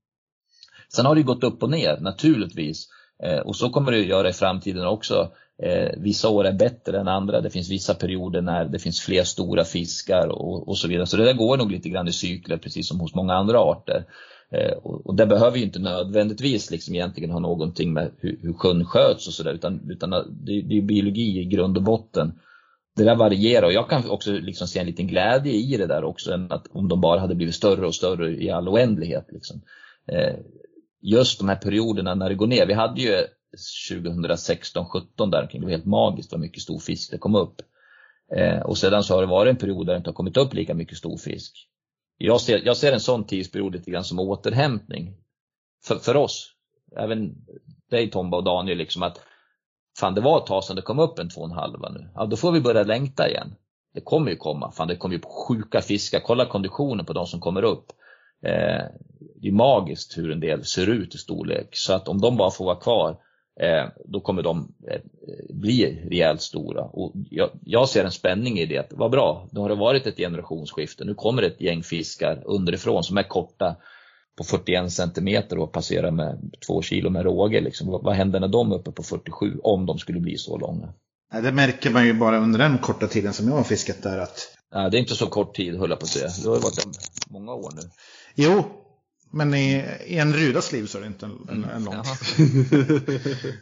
Sen 0.88 1.06
har 1.06 1.14
det 1.14 1.22
gått 1.22 1.44
upp 1.44 1.62
och 1.62 1.70
ner 1.70 2.00
naturligtvis. 2.00 2.88
Eh, 3.22 3.38
och 3.38 3.56
så 3.56 3.70
kommer 3.70 3.92
det 3.92 4.00
att 4.00 4.06
göra 4.06 4.28
i 4.28 4.32
framtiden 4.32 4.86
också. 4.86 5.30
Eh, 5.62 5.90
vissa 5.96 6.28
år 6.28 6.46
är 6.46 6.52
bättre 6.52 7.00
än 7.00 7.08
andra. 7.08 7.40
Det 7.40 7.50
finns 7.50 7.70
vissa 7.70 7.94
perioder 7.94 8.40
när 8.40 8.64
det 8.64 8.78
finns 8.78 9.00
fler 9.00 9.24
stora 9.24 9.64
fiskar 9.64 10.28
och, 10.28 10.68
och 10.68 10.78
så 10.78 10.88
vidare. 10.88 11.06
Så 11.06 11.16
det 11.16 11.24
där 11.24 11.32
går 11.32 11.56
nog 11.56 11.70
lite 11.70 11.88
grann 11.88 12.08
i 12.08 12.12
cykler 12.12 12.56
precis 12.56 12.88
som 12.88 13.00
hos 13.00 13.14
många 13.14 13.34
andra 13.34 13.58
arter. 13.58 14.04
Eh, 14.50 14.72
och, 14.72 15.06
och 15.06 15.14
det 15.14 15.26
behöver 15.26 15.58
ju 15.58 15.64
inte 15.64 15.78
nödvändigtvis 15.78 16.70
liksom 16.70 16.94
egentligen 16.94 17.30
ha 17.30 17.40
någonting 17.40 17.92
med 17.92 18.10
hur, 18.18 18.38
hur 18.42 18.52
sjön 18.52 18.84
sköts 18.84 19.28
och 19.28 19.34
sådär 19.34 19.52
utan, 19.52 19.90
utan 19.90 20.10
det, 20.10 20.62
det 20.62 20.78
är 20.78 20.82
biologi 20.82 21.40
i 21.40 21.44
grund 21.44 21.76
och 21.76 21.82
botten. 21.82 22.32
Det 22.96 23.04
där 23.04 23.16
varierar 23.16 23.66
och 23.66 23.72
jag 23.72 23.90
kan 23.90 24.10
också 24.10 24.32
liksom 24.32 24.68
se 24.68 24.78
en 24.78 24.86
liten 24.86 25.06
glädje 25.06 25.52
i 25.52 25.76
det 25.76 25.86
där 25.86 26.04
också 26.04 26.32
än 26.32 26.52
att 26.52 26.66
om 26.72 26.88
de 26.88 27.00
bara 27.00 27.20
hade 27.20 27.34
blivit 27.34 27.54
större 27.54 27.86
och 27.86 27.94
större 27.94 28.30
i 28.30 28.50
all 28.50 28.68
oändlighet. 28.68 29.26
Liksom. 29.28 29.60
Eh, 30.12 30.34
just 31.06 31.38
de 31.38 31.48
här 31.48 31.56
perioderna 31.56 32.14
när 32.14 32.28
det 32.28 32.34
går 32.34 32.46
ner. 32.46 32.66
Vi 32.66 32.74
hade 32.74 33.00
ju 33.00 33.26
2016, 33.90 34.86
17 34.86 35.30
där 35.30 35.48
det 35.52 35.60
var 35.60 35.70
helt 35.70 35.86
magiskt 35.86 36.32
vad 36.32 36.40
mycket 36.40 36.62
stor 36.62 36.78
fisk 36.78 37.10
det 37.10 37.18
kom 37.18 37.34
upp. 37.34 37.62
Eh, 38.36 38.60
och 38.60 38.78
sedan 38.78 39.04
så 39.04 39.14
har 39.14 39.20
det 39.20 39.26
varit 39.26 39.50
en 39.50 39.56
period 39.56 39.86
där 39.86 39.92
det 39.92 39.96
inte 39.96 40.10
har 40.10 40.14
kommit 40.14 40.36
upp 40.36 40.54
lika 40.54 40.74
mycket 40.74 40.98
stor 40.98 41.16
fisk. 41.16 41.68
Jag 42.18 42.40
ser, 42.40 42.62
jag 42.64 42.76
ser 42.76 42.92
en 42.92 43.00
sån 43.00 43.24
tidsperiod 43.24 43.72
lite 43.72 43.90
grann 43.90 44.04
som 44.04 44.18
återhämtning. 44.18 45.16
För, 45.84 45.96
för 45.96 46.16
oss, 46.16 46.52
även 46.96 47.34
dig 47.90 48.10
Tomba 48.10 48.36
och 48.36 48.44
Daniel, 48.44 48.78
liksom 48.78 49.02
att 49.02 49.20
fan 49.98 50.14
det 50.14 50.20
var 50.20 50.38
ett 50.38 50.46
tag 50.46 50.64
sedan 50.64 50.76
det 50.76 50.82
kom 50.82 50.98
upp 50.98 51.18
en 51.18 51.28
två 51.28 51.40
och 51.40 51.46
en 51.46 51.52
halva 51.52 51.88
nu. 51.88 52.10
Ja, 52.14 52.26
då 52.26 52.36
får 52.36 52.52
vi 52.52 52.60
börja 52.60 52.82
längta 52.82 53.28
igen. 53.28 53.54
Det 53.94 54.00
kommer 54.00 54.30
ju 54.30 54.36
komma. 54.36 54.72
Fan, 54.72 54.88
det 54.88 54.96
kommer 54.96 55.14
ju 55.14 55.20
sjuka 55.48 55.80
fiskar. 55.80 56.20
Kolla 56.20 56.46
konditionen 56.46 57.06
på 57.06 57.12
de 57.12 57.26
som 57.26 57.40
kommer 57.40 57.62
upp. 57.62 57.92
Eh, 58.42 58.84
det 59.40 59.48
är 59.48 59.52
magiskt 59.52 60.18
hur 60.18 60.30
en 60.30 60.40
del 60.40 60.64
ser 60.64 60.86
ut 60.86 61.14
i 61.14 61.18
storlek. 61.18 61.68
Så 61.72 61.92
att 61.92 62.08
om 62.08 62.20
de 62.20 62.36
bara 62.36 62.50
får 62.50 62.64
vara 62.64 62.76
kvar, 62.76 63.16
eh, 63.60 63.84
då 64.04 64.20
kommer 64.20 64.42
de 64.42 64.74
eh, 64.90 65.00
bli 65.50 66.08
rejält 66.10 66.42
stora. 66.42 66.82
Och 66.82 67.12
jag, 67.30 67.50
jag, 67.64 67.88
ser 67.88 68.04
en 68.04 68.10
spänning 68.10 68.58
i 68.58 68.66
det. 68.66 68.86
Vad 68.90 69.10
bra, 69.10 69.48
nu 69.52 69.60
har 69.60 69.68
det 69.68 69.74
varit 69.74 70.06
ett 70.06 70.16
generationsskifte. 70.16 71.04
Nu 71.04 71.14
kommer 71.14 71.42
ett 71.42 71.60
gäng 71.60 71.82
fiskar 71.82 72.42
underifrån 72.44 73.04
som 73.04 73.16
är 73.18 73.22
korta 73.22 73.76
på 74.36 74.44
41 74.44 74.92
centimeter 74.92 75.58
och 75.58 75.72
passerar 75.72 76.10
med 76.10 76.54
två 76.66 76.82
kilo 76.82 77.10
med 77.10 77.24
råge. 77.24 77.60
Liksom. 77.60 77.88
Vad, 77.88 78.04
vad 78.04 78.14
händer 78.14 78.40
när 78.40 78.48
de 78.48 78.72
är 78.72 78.76
uppe 78.76 78.90
på 78.90 79.02
47 79.02 79.58
om 79.62 79.86
de 79.86 79.98
skulle 79.98 80.20
bli 80.20 80.36
så 80.36 80.58
långa? 80.58 80.94
det 81.42 81.52
märker 81.52 81.90
man 81.90 82.06
ju 82.06 82.14
bara 82.14 82.38
under 82.38 82.58
den 82.58 82.78
korta 82.78 83.06
tiden 83.06 83.32
som 83.32 83.48
jag 83.48 83.54
har 83.54 83.64
fiskat 83.64 84.02
där 84.02 84.18
att 84.18 84.56
Ja, 84.70 84.88
det 84.88 84.96
är 84.96 85.00
inte 85.00 85.14
så 85.14 85.26
kort 85.26 85.56
tid 85.56 85.78
höll 85.78 85.90
jag 85.90 85.98
på 85.98 86.04
att 86.04 86.10
säga. 86.10 86.28
Det 86.42 86.48
har 86.48 86.60
varit 86.60 86.86
många 87.30 87.52
år 87.54 87.72
nu. 87.76 87.82
Jo, 88.36 88.64
men 89.32 89.54
i, 89.54 89.84
i 90.06 90.18
en 90.18 90.32
rudas 90.32 90.72
liv 90.72 90.86
så 90.86 90.98
är 90.98 91.02
det 91.02 91.06
inte 91.06 91.26
en, 91.26 91.48
en, 91.48 91.64
en 91.64 91.84
lång. 91.84 91.94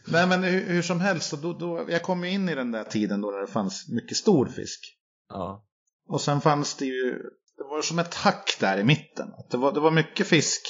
Nej 0.06 0.26
men 0.26 0.42
hur, 0.42 0.66
hur, 0.66 0.82
som 0.82 1.00
helst, 1.00 1.42
då, 1.42 1.52
då, 1.52 1.86
jag 1.88 2.02
kom 2.02 2.24
ju 2.24 2.30
in 2.30 2.48
i 2.48 2.54
den 2.54 2.72
där 2.72 2.84
tiden 2.84 3.20
då 3.20 3.30
det 3.30 3.46
fanns 3.46 3.88
mycket 3.88 4.16
stor 4.16 4.46
fisk. 4.46 4.80
Ja. 5.28 5.64
Och 6.08 6.20
sen 6.20 6.40
fanns 6.40 6.74
det 6.74 6.84
ju, 6.84 7.10
det 7.56 7.64
var 7.70 7.82
som 7.82 7.98
ett 7.98 8.14
hack 8.14 8.56
där 8.60 8.78
i 8.78 8.84
mitten. 8.84 9.28
Det 9.50 9.56
var, 9.56 9.72
det 9.72 9.80
var 9.80 9.90
mycket 9.90 10.26
fisk. 10.26 10.60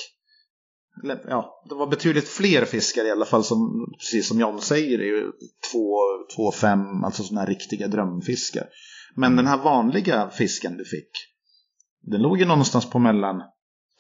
Ja, 1.25 1.65
det 1.69 1.75
var 1.75 1.87
betydligt 1.87 2.29
fler 2.29 2.65
fiskar 2.65 3.05
i 3.05 3.11
alla 3.11 3.25
fall 3.25 3.45
som, 3.45 3.87
precis 3.99 4.29
som 4.29 4.41
John 4.41 4.61
säger, 4.61 4.99
det 4.99 5.05
är 5.05 5.17
ju 5.17 5.33
två, 5.73 5.97
två, 6.37 6.53
fem, 6.53 7.05
alltså 7.05 7.23
sådana 7.23 7.41
här 7.41 7.49
riktiga 7.49 7.89
drömfiskar. 7.89 8.67
Men 9.17 9.37
den 9.37 9.47
här 9.47 9.59
vanliga 9.59 10.31
fisken 10.31 10.77
du 10.77 10.85
fick, 10.85 11.11
den 12.03 12.23
låg 12.23 12.39
ju 12.39 12.45
någonstans 12.45 12.91
på 12.91 12.99
mellan 12.99 13.43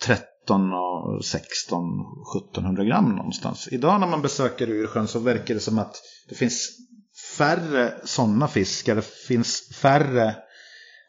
13 0.02 0.72
och 0.72 1.24
16, 1.24 1.82
1700 2.54 2.84
gram 2.84 3.16
någonstans. 3.16 3.68
Idag 3.70 4.00
när 4.00 4.06
man 4.06 4.22
besöker 4.22 4.68
Ursjön 4.68 5.08
så 5.08 5.18
verkar 5.18 5.54
det 5.54 5.60
som 5.60 5.78
att 5.78 5.96
det 6.28 6.34
finns 6.34 6.70
färre 7.38 7.94
sådana 8.04 8.48
fiskar. 8.48 8.94
Det 8.94 9.04
finns 9.04 9.78
färre 9.82 10.36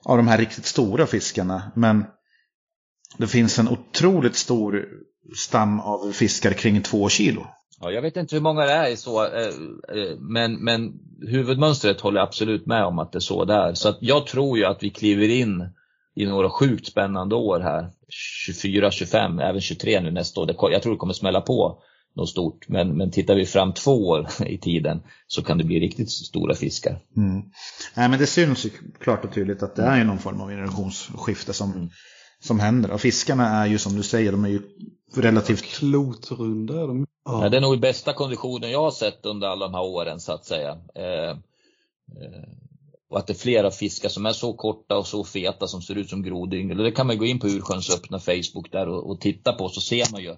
av 0.06 0.18
de 0.18 0.28
här 0.28 0.38
riktigt 0.38 0.66
stora 0.66 1.08
fiskarna. 1.08 1.72
Men 1.76 2.06
det 3.18 3.28
finns 3.28 3.60
en 3.60 3.68
otroligt 3.68 4.36
stor 4.36 4.86
stam 5.36 5.80
av 5.80 6.12
fiskar 6.12 6.52
kring 6.52 6.82
två 6.82 7.10
kilo. 7.10 7.48
Ja, 7.82 7.92
jag 7.92 8.02
vet 8.02 8.18
inte 8.18 8.36
hur 8.36 8.42
många 8.42 8.66
det 8.66 8.72
är 8.72 8.96
så, 8.96 9.26
eh, 9.26 9.48
eh, 9.98 10.18
men, 10.20 10.64
men 10.64 10.94
huvudmönstret 11.28 12.02
håller 12.02 12.20
jag 12.20 12.28
absolut 12.28 12.66
med 12.66 12.86
om 12.86 13.00
att 13.00 13.12
det 13.12 13.18
är 13.18 13.20
så 13.20 13.46
där. 13.46 13.74
Så 13.74 13.90
att 13.90 13.98
jag 14.02 14.28
tror 14.28 14.58
ju 14.58 14.66
att 14.66 14.84
vi 14.84 14.90
kliver 14.90 15.30
in 15.30 15.70
i 16.16 16.26
några 16.26 16.50
sjukt 16.50 16.88
spännande 16.88 17.36
år 17.36 17.60
här. 17.60 17.90
24, 18.10 18.92
25, 18.92 19.40
även 19.40 19.62
23 19.62 20.02
nu 20.02 20.12
nästa 20.12 20.42
år. 20.42 20.72
Jag 20.72 20.82
tror 20.82 20.94
det 20.94 20.98
kommer 20.98 21.14
smälla 21.14 21.42
på 21.42 21.82
något 22.16 22.30
stort. 22.30 22.70
Men, 22.70 22.98
men 22.98 23.12
tittar 23.12 23.36
vi 23.36 23.46
fram 23.46 23.74
två 23.74 24.08
år 24.08 24.28
i 24.48 24.58
tiden 24.58 25.04
så 25.28 25.44
kan 25.44 25.58
det 25.58 25.64
bli 25.64 25.80
riktigt 25.80 26.12
stora 26.12 26.56
fiskar. 26.56 27.00
Mm. 27.18 27.44
Nej 27.96 28.10
men 28.10 28.20
det 28.20 28.28
syns 28.28 28.66
ju 28.66 28.70
klart 29.00 29.26
och 29.26 29.34
tydligt 29.34 29.64
att 29.64 29.76
det 29.76 29.84
är 29.84 30.04
någon 30.04 30.20
form 30.20 30.42
av 30.42 30.50
generationsskifte 30.50 31.54
som, 31.54 31.72
mm. 31.72 31.90
som 32.40 32.60
händer. 32.60 32.92
Och 32.92 33.02
fiskarna 33.02 33.50
är 33.50 33.66
ju 33.66 33.78
som 33.78 33.96
du 33.96 34.04
säger, 34.04 34.32
de 34.32 34.46
är 34.46 34.50
ju 34.50 34.62
relativt 35.16 35.64
klotrunda. 35.64 36.88
De... 36.88 37.08
Ja. 37.26 37.44
ja. 37.44 37.50
det 37.50 37.58
är 37.58 37.62
nog 37.62 37.80
bästa 37.80 38.14
konditionen 38.14 38.72
jag 38.72 38.82
har 38.82 38.92
sett 38.92 39.26
under 39.26 39.48
alla 39.48 39.66
de 39.66 39.74
här 39.74 39.84
åren 39.84 40.20
så 40.20 40.32
att 40.32 40.46
säga. 40.46 40.78
Eh, 40.96 41.30
eh, 42.22 42.50
och 43.10 43.18
att 43.18 43.28
det 43.28 43.34
är 43.34 43.38
flera 43.38 43.72
fiskar 43.72 44.10
som 44.10 44.26
är 44.26 44.32
så 44.32 44.54
korta 44.54 44.98
och 44.98 45.08
så 45.08 45.24
feta 45.24 45.68
som 45.68 45.82
ser 45.82 45.96
ut 45.96 46.10
som 46.10 46.24
grodyngel. 46.24 46.78
Det 46.78 46.92
kan 46.92 47.08
man 47.08 47.18
gå 47.18 47.26
in 47.26 47.40
på 47.40 47.48
Ursjöns 47.48 47.90
öppna 47.90 48.20
Facebook 48.20 48.72
där 48.72 48.90
och, 48.90 49.10
och 49.10 49.22
titta 49.22 49.54
på 49.54 49.70
så 49.70 49.82
ser 49.82 50.12
man 50.12 50.24
ju 50.24 50.36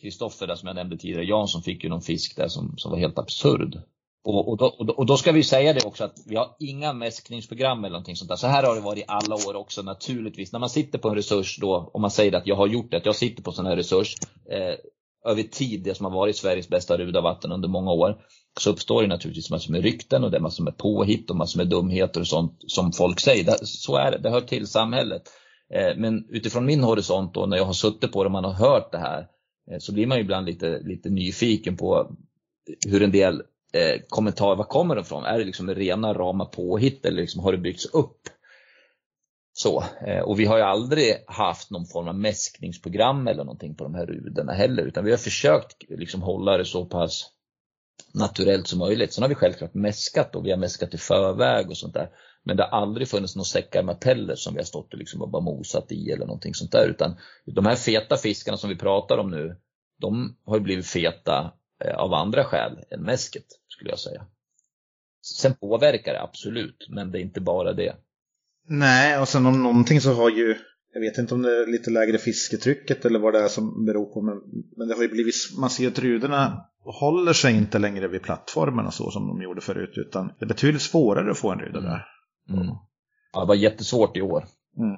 Kristoffer 0.00 0.46
där 0.46 0.54
som 0.54 0.66
jag 0.66 0.74
nämnde 0.74 0.96
tidigare, 0.96 1.24
Jansson 1.24 1.62
fick 1.62 1.84
ju 1.84 1.90
någon 1.90 2.02
fisk 2.02 2.36
där 2.36 2.48
som, 2.48 2.74
som 2.76 2.90
var 2.90 2.98
helt 2.98 3.18
absurd. 3.18 3.82
Och, 4.24 4.48
och, 4.48 4.56
då, 4.56 4.66
och, 4.66 5.06
då, 5.06 5.16
ska 5.16 5.32
vi 5.32 5.42
säga 5.42 5.72
det 5.72 5.84
också 5.84 6.04
att 6.04 6.16
vi 6.26 6.36
har 6.36 6.56
inga 6.58 6.92
mäskningsprogram 6.92 7.78
eller 7.78 7.92
någonting 7.92 8.16
sånt 8.16 8.28
där. 8.28 8.36
Så 8.36 8.46
här 8.46 8.62
har 8.62 8.74
det 8.74 8.80
varit 8.80 8.98
i 8.98 9.04
alla 9.08 9.34
år 9.34 9.56
också 9.56 9.82
naturligtvis. 9.82 10.52
När 10.52 10.60
man 10.60 10.70
sitter 10.70 10.98
på 10.98 11.08
en 11.08 11.14
resurs 11.14 11.58
då, 11.60 11.90
om 11.94 12.00
man 12.00 12.10
säger 12.10 12.32
att 12.32 12.46
jag 12.46 12.56
har 12.56 12.66
gjort 12.66 12.90
det, 12.90 12.96
att 12.96 13.06
jag 13.06 13.16
sitter 13.16 13.42
på 13.42 13.50
en 13.50 13.54
sån 13.54 13.66
här 13.66 13.76
resurs 13.76 14.14
eh, 14.50 14.74
över 15.30 15.42
tid, 15.42 15.82
det 15.82 15.94
som 15.94 16.06
har 16.06 16.12
varit 16.12 16.36
Sveriges 16.36 16.68
bästa 16.68 16.98
rudavatten 16.98 17.52
under 17.52 17.68
många 17.68 17.90
år, 17.90 18.24
så 18.60 18.70
uppstår 18.70 19.02
det 19.02 19.08
naturligtvis 19.08 19.50
massor 19.50 19.72
med 19.72 19.82
rykten 19.82 20.24
och 20.24 20.30
det 20.30 20.36
är 20.36 20.40
massor 20.40 20.64
med 20.64 20.76
påhitt 20.76 21.30
och 21.30 21.36
massor 21.36 21.58
med 21.58 21.68
dumheter 21.68 22.20
och 22.20 22.26
sånt 22.26 22.64
som 22.66 22.92
folk 22.92 23.20
säger. 23.20 23.44
Det, 23.44 23.66
så 23.66 23.96
är 23.96 24.10
det, 24.10 24.18
det 24.18 24.30
hör 24.30 24.40
till 24.40 24.66
samhället. 24.66 25.22
Eh, 25.74 25.96
men 25.96 26.26
utifrån 26.30 26.64
min 26.64 26.82
horisont 26.82 27.36
och 27.36 27.48
när 27.48 27.56
jag 27.56 27.64
har 27.64 27.72
suttit 27.72 28.12
på 28.12 28.22
det 28.22 28.26
och 28.26 28.32
man 28.32 28.44
har 28.44 28.52
hört 28.52 28.92
det 28.92 28.98
här, 28.98 29.26
eh, 29.70 29.78
så 29.78 29.92
blir 29.92 30.06
man 30.06 30.18
ju 30.18 30.24
ibland 30.24 30.46
lite, 30.46 30.78
lite 30.78 31.10
nyfiken 31.10 31.76
på 31.76 32.16
hur 32.86 33.02
en 33.02 33.12
del 33.12 33.42
eh, 33.72 34.00
kommentarer, 34.08 34.56
var 34.56 34.64
kommer 34.64 34.94
de 34.94 35.00
ifrån? 35.00 35.24
Är 35.24 35.38
det 35.38 35.44
liksom 35.44 35.74
rena 35.74 36.14
rama 36.14 36.44
påhitt 36.44 37.06
eller 37.06 37.20
liksom 37.20 37.42
har 37.42 37.52
det 37.52 37.58
byggts 37.58 37.86
upp? 37.86 38.20
Så, 39.52 39.84
eh, 40.06 40.20
och 40.20 40.40
vi 40.40 40.44
har 40.44 40.56
ju 40.56 40.62
aldrig 40.62 41.24
haft 41.26 41.70
någon 41.70 41.86
form 41.86 42.08
av 42.08 42.18
mäskningsprogram 42.18 43.26
eller 43.28 43.44
någonting 43.44 43.74
på 43.74 43.84
de 43.84 43.94
här 43.94 44.06
ruderna 44.06 44.52
heller, 44.52 44.82
utan 44.82 45.04
vi 45.04 45.10
har 45.10 45.18
försökt 45.18 45.76
liksom 45.88 46.22
hålla 46.22 46.56
det 46.56 46.64
så 46.64 46.84
pass 46.84 47.30
naturellt 48.14 48.68
som 48.68 48.78
möjligt. 48.78 49.12
Sen 49.12 49.22
har 49.22 49.28
vi 49.28 49.34
självklart 49.34 49.74
mäskat 49.74 50.36
och 50.36 50.46
vi 50.46 50.50
har 50.50 50.58
mäskat 50.58 50.94
i 50.94 50.98
förväg 50.98 51.70
och 51.70 51.76
sånt 51.76 51.94
där. 51.94 52.08
Men 52.44 52.56
det 52.56 52.62
har 52.62 52.80
aldrig 52.80 53.08
funnits 53.08 53.36
några 53.36 53.44
säckar 53.44 53.82
med 53.82 54.00
peller 54.00 54.34
som 54.34 54.54
vi 54.54 54.60
har 54.60 54.64
stått 54.64 54.92
och, 54.92 54.98
liksom 54.98 55.22
och 55.22 55.30
bara 55.30 55.42
mosat 55.42 55.92
i 55.92 56.10
eller 56.10 56.26
någonting 56.26 56.54
sånt 56.54 56.72
där. 56.72 56.86
Utan 56.88 57.16
de 57.44 57.66
här 57.66 57.76
feta 57.76 58.16
fiskarna 58.16 58.56
som 58.56 58.70
vi 58.70 58.76
pratar 58.76 59.18
om 59.18 59.30
nu, 59.30 59.56
de 60.00 60.36
har 60.44 60.56
ju 60.56 60.62
blivit 60.62 60.86
feta 60.86 61.52
eh, 61.84 61.94
av 61.94 62.14
andra 62.14 62.44
skäl 62.44 62.78
än 62.90 63.02
mäsket 63.02 63.46
skulle 63.68 63.90
jag 63.90 63.98
säga. 63.98 64.26
Sen 65.22 65.54
påverkar 65.54 66.12
det 66.12 66.22
absolut, 66.22 66.86
men 66.88 67.12
det 67.12 67.18
är 67.18 67.22
inte 67.22 67.40
bara 67.40 67.72
det. 67.72 67.96
Nej, 68.68 69.18
och 69.18 69.28
sen 69.28 69.46
om 69.46 69.62
någonting 69.62 70.00
så 70.00 70.12
har 70.12 70.30
ju, 70.30 70.58
jag 70.92 71.00
vet 71.00 71.18
inte 71.18 71.34
om 71.34 71.42
det 71.42 71.62
är 71.62 71.66
lite 71.66 71.90
lägre 71.90 72.18
fisketrycket 72.18 73.04
eller 73.04 73.18
vad 73.18 73.34
det 73.34 73.40
är 73.40 73.48
som 73.48 73.84
beror 73.84 74.04
på, 74.04 74.22
men, 74.22 74.34
men 74.76 74.88
det 74.88 74.94
har 74.94 75.02
ju 75.02 75.08
blivit, 75.08 75.34
man 75.60 75.70
ser 75.70 75.88
att 75.88 75.98
ruderna 75.98 76.64
håller 76.84 77.32
sig 77.32 77.56
inte 77.56 77.78
längre 77.78 78.08
vid 78.08 78.22
plattformen 78.22 78.86
och 78.86 78.94
så 78.94 79.10
som 79.10 79.26
de 79.26 79.42
gjorde 79.42 79.60
förut, 79.60 79.92
utan 79.94 80.26
det 80.26 80.44
är 80.44 80.48
betydligt 80.48 80.82
svårare 80.82 81.30
att 81.30 81.38
få 81.38 81.52
en 81.52 81.58
ruda 81.58 81.80
där. 81.80 82.06
Mm. 82.50 82.66
Ja, 83.32 83.40
det 83.40 83.46
var 83.46 83.54
jättesvårt 83.54 84.16
i 84.16 84.22
år. 84.22 84.44
Mm. 84.78 84.96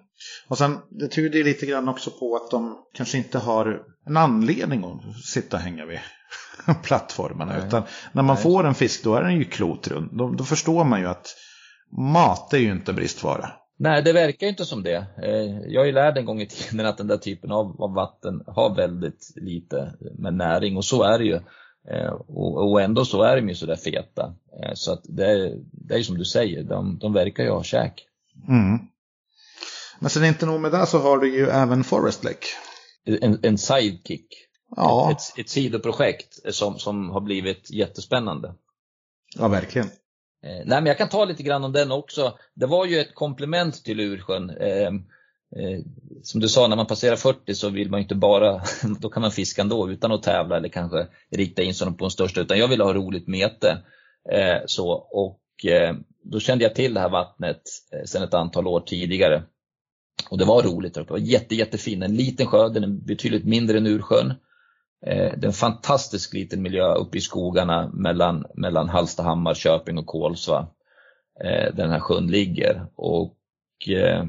Och 0.48 0.58
sen, 0.58 0.78
det 0.90 1.08
tyder 1.08 1.38
ju 1.38 1.44
lite 1.44 1.66
grann 1.66 1.88
också 1.88 2.10
på 2.10 2.36
att 2.36 2.50
de 2.50 2.78
kanske 2.94 3.18
inte 3.18 3.38
har 3.38 3.82
en 4.06 4.16
anledning 4.16 4.84
att 4.84 5.24
sitta 5.24 5.56
och 5.56 5.62
hänga 5.62 5.86
vid 5.86 5.98
plattformarna. 6.82 7.52
Nej. 7.52 7.66
Utan 7.66 7.82
när 8.12 8.22
man 8.22 8.34
Nej. 8.34 8.42
får 8.42 8.66
en 8.66 8.74
fisk 8.74 9.04
då 9.04 9.14
är 9.14 9.22
den 9.22 9.36
ju 9.36 9.44
klotrund. 9.44 10.18
Då, 10.18 10.30
då 10.30 10.44
förstår 10.44 10.84
man 10.84 11.00
ju 11.00 11.06
att 11.06 11.36
mat 11.98 12.52
är 12.52 12.58
ju 12.58 12.72
inte 12.72 12.92
bristvara. 12.92 13.52
Nej, 13.76 14.02
det 14.02 14.12
verkar 14.12 14.46
ju 14.46 14.51
inte 14.51 14.64
som 14.64 14.82
det. 14.82 15.06
Eh, 15.22 15.60
Jag 15.72 15.82
är 15.82 15.86
ju 15.86 15.92
lärd 15.92 16.18
en 16.18 16.24
gång 16.24 16.40
i 16.40 16.46
tiden 16.46 16.86
att 16.86 16.98
den 16.98 17.06
där 17.06 17.16
typen 17.16 17.52
av, 17.52 17.76
vatten 17.94 18.42
har 18.46 18.74
väldigt 18.74 19.32
lite 19.36 19.94
med 20.18 20.34
näring 20.34 20.76
och 20.76 20.84
så 20.84 21.02
är 21.02 21.18
det 21.18 21.24
ju. 21.24 21.40
Eh, 21.90 22.12
Och, 22.28 22.82
ändå 22.82 23.05
så 23.05 23.22
är 23.22 23.36
de 23.36 23.48
ju 23.48 23.55
sådär 23.55 23.76
feta. 23.76 24.34
Eh, 24.62 24.72
Så 24.74 24.92
att 24.92 25.01
det 25.05 25.26
är, 25.30 25.59
det 25.72 25.94
är 25.94 26.02
som 26.02 26.18
du 26.18 26.24
säger, 26.24 26.62
de, 26.62 26.98
de 26.98 27.12
verkar 27.12 27.42
ju 27.44 27.51
ha 27.51 27.62
käk. 27.62 28.06
Mm. 28.48 28.78
Men 30.01 30.10
sen 30.10 30.24
inte 30.24 30.46
nog 30.46 30.60
med 30.60 30.72
det 30.72 30.86
så 30.86 30.98
har 30.98 31.18
du 31.18 31.34
ju 31.36 31.46
även 31.48 31.84
Forest 31.84 32.24
Lake. 32.24 32.46
En, 33.20 33.38
en 33.42 33.59
sidekick. 33.59 34.26
Ja, 34.76 35.10
Ett, 35.12 35.38
ett 35.40 35.48
sidoprojekt 35.48 36.55
som, 36.55 36.78
som 36.78 37.10
har 37.10 37.20
blivit 37.20 37.70
jättespännande. 37.70 38.55
ja 39.38 39.48
verkligen. 39.48 39.88
Eh, 40.44 40.62
nej, 40.64 40.64
men 40.66 40.86
jag 40.86 40.98
kan 40.98 41.08
ta 41.08 41.24
lite 41.24 41.42
grann 41.42 41.64
om 41.64 41.72
den 41.72 41.92
också. 41.92 42.38
Det 42.54 42.66
var 42.66 42.86
ju 42.86 42.98
ett 43.00 43.14
komplement 43.14 43.84
till 43.84 44.00
Ursjön. 44.00 44.50
Eh, 44.50 44.86
eh, 45.56 45.80
som 46.22 46.40
du 46.40 46.48
sa, 46.48 46.68
när 46.68 46.76
man 46.76 46.86
passerar 46.86 47.16
40 47.16 47.54
så 47.54 47.68
vill 47.68 47.90
man 47.90 48.00
inte 48.00 48.14
bara, 48.14 48.62
då 48.98 49.08
kan 49.08 49.20
man 49.20 49.30
fiska 49.30 49.62
ändå 49.62 49.90
utan 49.90 50.12
att 50.12 50.22
tävla 50.22 50.56
eller 50.56 50.68
kanske 50.68 51.06
rikta 51.30 51.62
in 51.62 51.74
sig 51.74 51.86
på 51.86 52.04
den 52.04 52.10
största, 52.10 52.40
utan 52.40 52.58
jag 52.58 52.68
ville 52.68 52.84
ha 52.84 52.94
roligt 52.94 53.28
mete. 53.28 53.78
Eh, 54.32 54.58
så, 54.66 54.88
och 54.92 55.64
eh, 55.64 55.94
då 56.22 56.40
kände 56.40 56.64
jag 56.64 56.74
till 56.74 56.94
det 56.94 57.00
här 57.00 57.10
vattnet 57.10 57.62
eh, 57.92 58.04
sedan 58.04 58.22
ett 58.22 58.34
antal 58.34 58.66
år 58.66 58.80
tidigare. 58.80 59.42
Och 60.30 60.38
det 60.38 60.44
var 60.44 60.62
roligt. 60.62 60.94
Det 60.94 61.10
var 61.10 61.18
jätte, 61.18 61.54
jättefin. 61.54 62.02
En 62.02 62.16
liten 62.16 62.46
sjö, 62.46 62.68
den 62.68 62.84
är 62.84 62.88
betydligt 62.88 63.44
mindre 63.44 63.78
än 63.78 63.86
Ursjön. 63.86 64.34
Eh, 65.06 65.32
det 65.39 65.44
är 65.44 65.47
en 65.47 65.52
fantastisk 65.52 66.35
liten 66.35 66.62
miljö 66.62 66.94
uppe 66.94 67.18
i 67.18 67.20
skogarna 67.20 67.90
mellan, 67.94 68.47
mellan 68.55 68.89
Hallstahammar, 68.89 69.55
Köping 69.55 69.98
och 69.98 70.06
Kolsva. 70.06 70.59
eh, 71.44 71.51
Där 71.51 71.72
den 71.72 71.90
här 71.90 72.01
sjön 72.01 72.26
ligger. 72.26 72.86
Och 72.97 73.36
eh, 73.89 74.24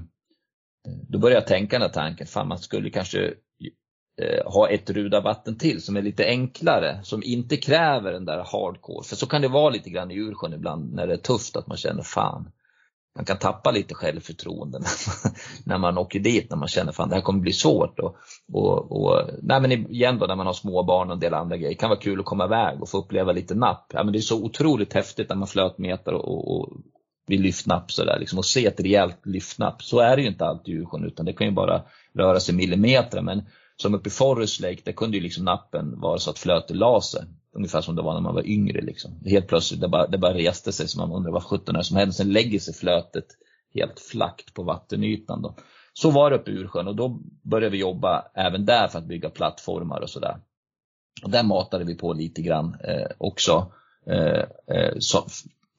då 1.10 1.20
började 1.20 1.42
jag 1.42 1.48
tänka 1.48 1.76
den 1.76 1.88
här 1.88 1.94
tanken, 1.94 2.28
fan 2.28 2.48
man 2.48 2.60
skulle 2.60 2.90
kanske 2.90 3.34
eh, 4.22 4.52
ha 4.52 4.70
ett 4.70 4.90
ruda 4.90 5.22
vatten 5.22 5.58
till 5.58 5.82
som 5.82 5.98
är 5.98 6.02
lite 6.02 6.26
enklare, 6.26 7.00
som 7.04 7.24
inte 7.24 7.58
kräver 7.58 8.12
den 8.12 8.26
där 8.26 8.38
hardcore. 8.38 9.04
För 9.04 9.16
så 9.16 9.28
kan 9.28 9.42
det 9.42 9.48
vara 9.48 9.70
lite 9.70 9.90
grann 9.90 10.12
i 10.12 10.16
Ursjön 10.16 10.54
ibland 10.54 10.94
när 10.94 11.08
det 11.08 11.14
är 11.14 11.18
tufft 11.18 11.56
att 11.56 11.68
man 11.68 11.78
känner 11.78 12.04
fan, 12.04 12.52
man 13.16 13.26
kan 13.26 13.38
tappa 13.38 13.72
lite 13.72 13.94
självförtroende 13.94 14.80
när 14.80 14.88
man, 15.24 15.34
när 15.66 15.78
man 15.78 15.98
åker 15.98 16.20
dit, 16.20 16.50
när 16.50 16.58
man 16.58 16.68
känner 16.68 16.92
fan 16.92 17.10
det 17.10 17.16
här 17.16 17.22
kommer 17.22 17.40
bli 17.40 17.54
svårt. 17.54 18.00
Och, 18.00 18.16
och, 18.54 18.92
och, 18.92 19.30
nej 19.42 19.62
men 19.62 19.72
igen 19.72 20.20
då 20.20 20.26
när 20.26 20.36
man 20.36 20.46
har 20.46 20.54
små 20.54 20.84
barn 20.84 21.08
och 21.08 21.14
en 21.14 21.20
del 21.20 21.34
andra 21.34 21.58
grejer, 21.58 21.70
det 21.70 21.76
kan 21.76 21.90
vara 21.90 22.00
kul 22.00 22.20
att 22.20 22.26
komma 22.26 22.46
iväg 22.46 22.82
och 22.82 22.90
få 22.90 22.98
uppleva 22.98 23.32
lite 23.32 23.56
napp. 23.56 23.92
Ja, 23.94 24.04
men 24.04 24.14
det 24.14 24.20
är 24.20 24.22
så 24.22 24.44
otroligt 24.44 24.94
häftigt 24.94 25.30
när 25.30 25.36
man 25.36 25.48
flötmetar 25.48 26.14
och, 26.14 26.58
och 26.58 26.70
vid 27.28 27.40
lyftnapp 27.40 27.92
sådär, 27.92 28.20
liksom, 28.20 28.40
och 28.40 28.46
se 28.46 28.66
ett 28.66 28.80
rejält 28.80 29.26
lyftnapp. 29.26 29.84
Så 29.84 30.00
är 30.00 30.16
det 30.16 30.22
ju 30.22 30.28
inte 30.28 30.46
alltid 30.46 30.74
i 30.74 30.78
Djursjön 30.78 31.06
utan 31.06 31.26
det 31.26 31.34
kan 31.34 31.48
ju 31.48 31.54
bara 31.54 31.82
röra 32.14 32.40
sig 32.40 32.56
millimeter. 32.56 33.22
Men 33.22 33.44
som 33.78 33.96
uppe 33.96 34.10
i 34.10 34.12
Forest 34.12 34.60
Lake, 34.60 34.82
där 34.86 34.92
kunde 34.92 35.18
ju 35.18 35.24
liksom 35.24 35.46
nappen 35.46 36.00
vara 36.00 36.18
så 36.18 36.30
att 36.30 36.40
flötet 36.40 36.76
la 36.76 37.02
sig. 37.02 37.22
Ungefär 37.56 37.82
som 37.82 37.96
det 37.96 38.02
var 38.02 38.14
när 38.14 38.22
man 38.22 38.36
var 38.36 38.48
yngre. 38.48 38.82
Liksom. 38.82 39.12
Helt 39.26 39.48
plötsligt, 39.48 39.82
det 39.82 39.88
bara, 39.88 40.08
det 40.08 40.18
bara 40.18 40.34
reste 40.34 40.72
sig 40.72 40.88
så 40.88 41.00
man 41.00 41.12
undrar 41.12 41.32
vad 41.32 41.44
sjutton 41.44 41.76
är 41.76 41.80
det 41.80 41.86
som 41.86 41.98
händer. 41.98 42.14
Sen 42.14 42.34
lägger 42.34 42.60
sig 42.60 42.74
flötet 42.74 43.26
helt 43.74 44.00
flackt 44.00 44.54
på 44.54 44.64
vattenytan. 44.64 45.42
Då. 45.42 45.56
Så 45.94 46.12
var 46.12 46.30
det 46.30 46.36
uppe 46.36 46.52
i 46.52 46.54
Ursjön 46.54 46.88
och 46.88 46.96
då 46.96 47.20
började 47.42 47.72
vi 47.72 47.78
jobba 47.78 48.26
även 48.34 48.66
där 48.66 48.88
för 48.88 49.00
att 49.00 49.06
bygga 49.06 49.30
plattformar 49.30 50.02
och 50.02 50.10
sådär. 50.10 50.38
Och 51.24 51.30
där 51.30 51.44
matade 51.44 51.86
vi 51.86 51.96
på 51.96 52.14
lite 52.14 52.42
grann 52.42 52.78
eh, 52.84 53.08
också 53.18 53.72
eh, 54.08 54.44
eh 54.76 54.94
så, 55.00 55.26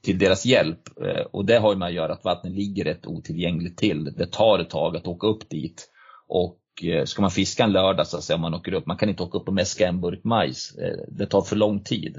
till 0.03 0.19
deras 0.19 0.47
hjälp. 0.47 1.01
Eh, 1.01 1.27
och 1.31 1.44
det 1.44 1.59
har 1.59 1.73
ju 1.73 1.78
med 1.78 1.89
att 1.89 1.94
göra 1.94 2.12
att 2.12 2.24
vattnet 2.24 2.53
ligger 2.53 2.85
rätt 2.85 3.07
otillgängligt 3.07 3.78
till. 3.78 4.05
Det 4.05 4.27
tar 4.27 4.59
ett 4.59 4.70
tag 4.70 4.97
att 4.97 5.07
åka 5.07 5.27
upp 5.27 5.51
dit. 5.51 5.90
Och 6.28 6.59
ska 7.05 7.23
man 7.23 7.31
fiska 7.31 7.65
en 7.65 7.73
lördag 7.73 8.07
så 8.07 8.16
att 8.16 8.24
säga, 8.24 8.35
om 8.35 8.40
man 8.40 8.55
åker 8.55 8.73
upp, 8.73 8.86
man 8.86 8.97
kan 8.97 9.09
inte 9.09 9.23
åka 9.23 9.39
upp 9.39 9.48
och 9.48 9.55
mäska 9.55 9.89
en 9.89 10.01
burk 10.01 10.24
majs. 10.24 10.74
Eh, 10.74 10.98
det 11.09 11.27
tar 11.27 11.43
för 11.43 11.57
lång 11.57 11.81
tid. 11.81 12.16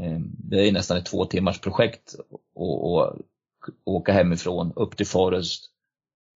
Eh, 0.00 0.18
det 0.20 0.68
är 0.68 0.72
nästan 0.72 0.96
ett 0.96 1.06
två 1.06 1.24
timmars 1.24 1.60
projekt 1.60 2.14
att 2.54 3.20
åka 3.84 4.12
hemifrån 4.12 4.72
upp 4.76 4.96
till 4.96 5.06
Forest, 5.06 5.70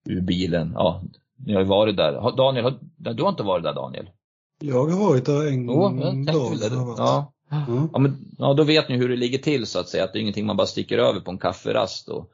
ur 0.09 0.21
bilen. 0.21 0.73
Ja, 0.75 1.03
ni 1.37 1.53
har 1.53 1.61
ju 1.61 1.67
varit 1.67 1.97
där. 1.97 2.37
Daniel, 2.37 2.75
du 2.97 3.23
har 3.23 3.31
inte 3.31 3.43
varit 3.43 3.65
där 3.65 3.75
Daniel? 3.75 4.11
Jag 4.61 4.87
har 4.87 5.09
varit 5.09 5.25
där 5.25 5.47
en 5.47 6.27
tänkte 6.27 6.69
dag. 6.69 6.95
Ja. 6.99 7.31
Ja. 7.51 7.89
Ja, 7.93 7.99
men, 7.99 8.35
ja, 8.39 8.55
då 8.55 8.65
vet 8.65 8.89
ni 8.89 8.97
hur 8.97 9.09
det 9.09 9.17
ligger 9.17 9.39
till 9.39 9.67
så 9.67 9.79
att 9.79 9.89
säga. 9.89 10.05
Att 10.05 10.13
det 10.13 10.19
är 10.19 10.21
ingenting 10.21 10.47
man 10.47 10.57
bara 10.57 10.67
sticker 10.67 10.99
över 10.99 11.21
på 11.21 11.31
en 11.31 11.39
kafferast. 11.39 12.09
Och, 12.09 12.31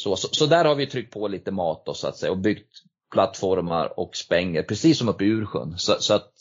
så, 0.00 0.16
så, 0.16 0.28
så 0.32 0.46
där 0.46 0.64
har 0.64 0.74
vi 0.74 0.86
tryckt 0.86 1.14
på 1.14 1.28
lite 1.28 1.50
mat 1.50 1.82
då, 1.86 1.94
så 1.94 2.08
att 2.08 2.16
säga 2.16 2.32
och 2.32 2.38
byggt 2.38 2.82
plattformar 3.12 3.98
och 4.00 4.16
spänger, 4.16 4.62
precis 4.62 4.98
som 4.98 5.08
uppe 5.08 5.24
i 5.24 5.28
Ursjön. 5.28 5.74
Så, 5.76 5.94
så 6.00 6.14
att 6.14 6.32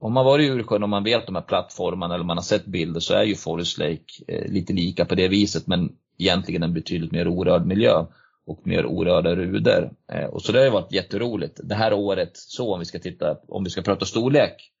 om 0.00 0.12
man 0.12 0.24
varit 0.24 0.44
i 0.44 0.48
Ursjön 0.48 0.82
och 0.82 0.88
man 0.88 1.04
vet 1.04 1.26
de 1.26 1.34
här 1.34 1.42
plattformarna 1.42 2.14
eller 2.14 2.24
man 2.24 2.36
har 2.36 2.42
sett 2.44 2.66
bilder 2.66 3.00
så 3.00 3.14
är 3.14 3.24
ju 3.24 3.34
Forest 3.34 3.78
Lake 3.78 4.04
eh, 4.28 4.52
lite 4.52 4.72
lika 4.72 5.04
på 5.04 5.14
det 5.14 5.28
viset 5.28 5.66
men 5.66 5.92
egentligen 6.18 6.62
en 6.62 6.74
betydligt 6.74 7.12
mer 7.12 7.28
orörd 7.28 7.66
miljö 7.66 8.04
och 8.46 8.66
mer 8.66 8.86
orörda 8.86 9.34
ruder. 9.36 9.90
Eh, 10.12 10.24
och 10.24 10.42
så 10.42 10.52
det 10.52 10.58
har 10.58 10.64
ju 10.64 10.70
varit 10.70 10.92
jätteroligt. 10.92 11.60
Det 11.64 11.74
här 11.74 11.92
året, 11.92 12.30
så 12.34 12.74
om 12.74 12.78
vi 12.78 12.84
ska 12.86 12.98
titta, 12.98 13.36
om 13.48 13.64
vi 13.64 13.70
ska 13.70 13.82
prata 13.82 14.04
storlek, 14.04 14.72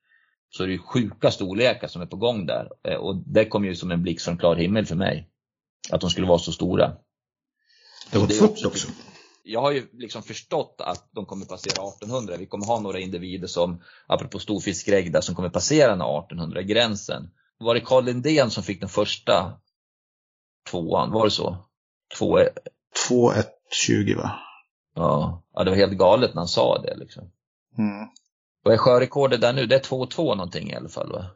så 0.50 0.62
är 0.62 0.66
det 0.66 0.72
ju 0.72 0.78
sjuka 0.78 1.30
storlekar 1.30 1.88
som 1.88 2.02
är 2.02 2.06
på 2.06 2.16
gång 2.16 2.46
där. 2.46 2.68
Eh, 2.88 2.96
och 2.96 3.16
det 3.26 3.44
kom 3.44 3.64
ju 3.64 3.74
som 3.74 3.90
en 3.90 4.02
blixt 4.02 4.24
från 4.24 4.38
klar 4.38 4.56
himmel 4.56 4.86
för 4.86 4.96
mig. 4.96 5.28
Att 5.90 6.00
de 6.00 6.10
skulle 6.10 6.26
vara 6.26 6.38
så 6.38 6.52
stora. 6.52 6.92
Det 8.10 8.18
har 8.18 8.26
gått 8.26 8.36
fort 8.36 8.50
också- 8.50 8.66
också. 8.66 8.88
Jag 9.42 9.60
har 9.60 9.70
ju 9.70 9.88
liksom 9.92 10.22
förstått 10.22 10.76
att 10.78 11.08
de 11.12 11.26
kommer 11.26 11.46
passera 11.46 11.88
1800. 11.88 12.36
Vi 12.38 12.46
kommer 12.46 12.66
ha 12.66 12.80
några 12.80 12.98
individer 12.98 13.46
som, 13.46 13.82
apropå 14.06 14.38
storfiskregg 14.38 15.12
där, 15.12 15.20
som 15.20 15.34
kommer 15.34 15.48
passera 15.48 15.90
den 15.90 16.00
här 16.00 16.18
1800 16.18 16.62
gränsen. 16.62 17.30
Var 17.58 17.74
det 17.74 17.80
Carl 17.80 18.04
Lindén 18.04 18.50
som 18.50 18.62
fick 18.62 18.80
den 18.80 18.88
första 18.88 19.52
tvåan? 20.70 21.10
Var 21.10 21.24
det 21.24 21.30
så? 21.30 21.56
Två, 22.18 22.38
2-1-20 23.08 24.16
va? 24.16 24.30
ja. 24.94 25.42
ja, 25.54 25.64
det 25.64 25.70
var 25.70 25.76
helt 25.76 25.98
galet 25.98 26.34
när 26.34 26.40
han 26.40 26.48
sa 26.48 26.78
det 26.82 26.96
liksom. 26.96 27.32
Mm. 27.78 28.06
Vad 28.62 28.74
är 28.74 28.78
sjörekordet 28.78 29.40
där 29.40 29.52
nu? 29.52 29.66
Det 29.66 29.74
är 29.74 29.80
2-2 29.80 30.36
någonting 30.36 30.70
i 30.70 30.74
alla 30.74 30.88
fall 30.88 31.12
va? 31.12 31.26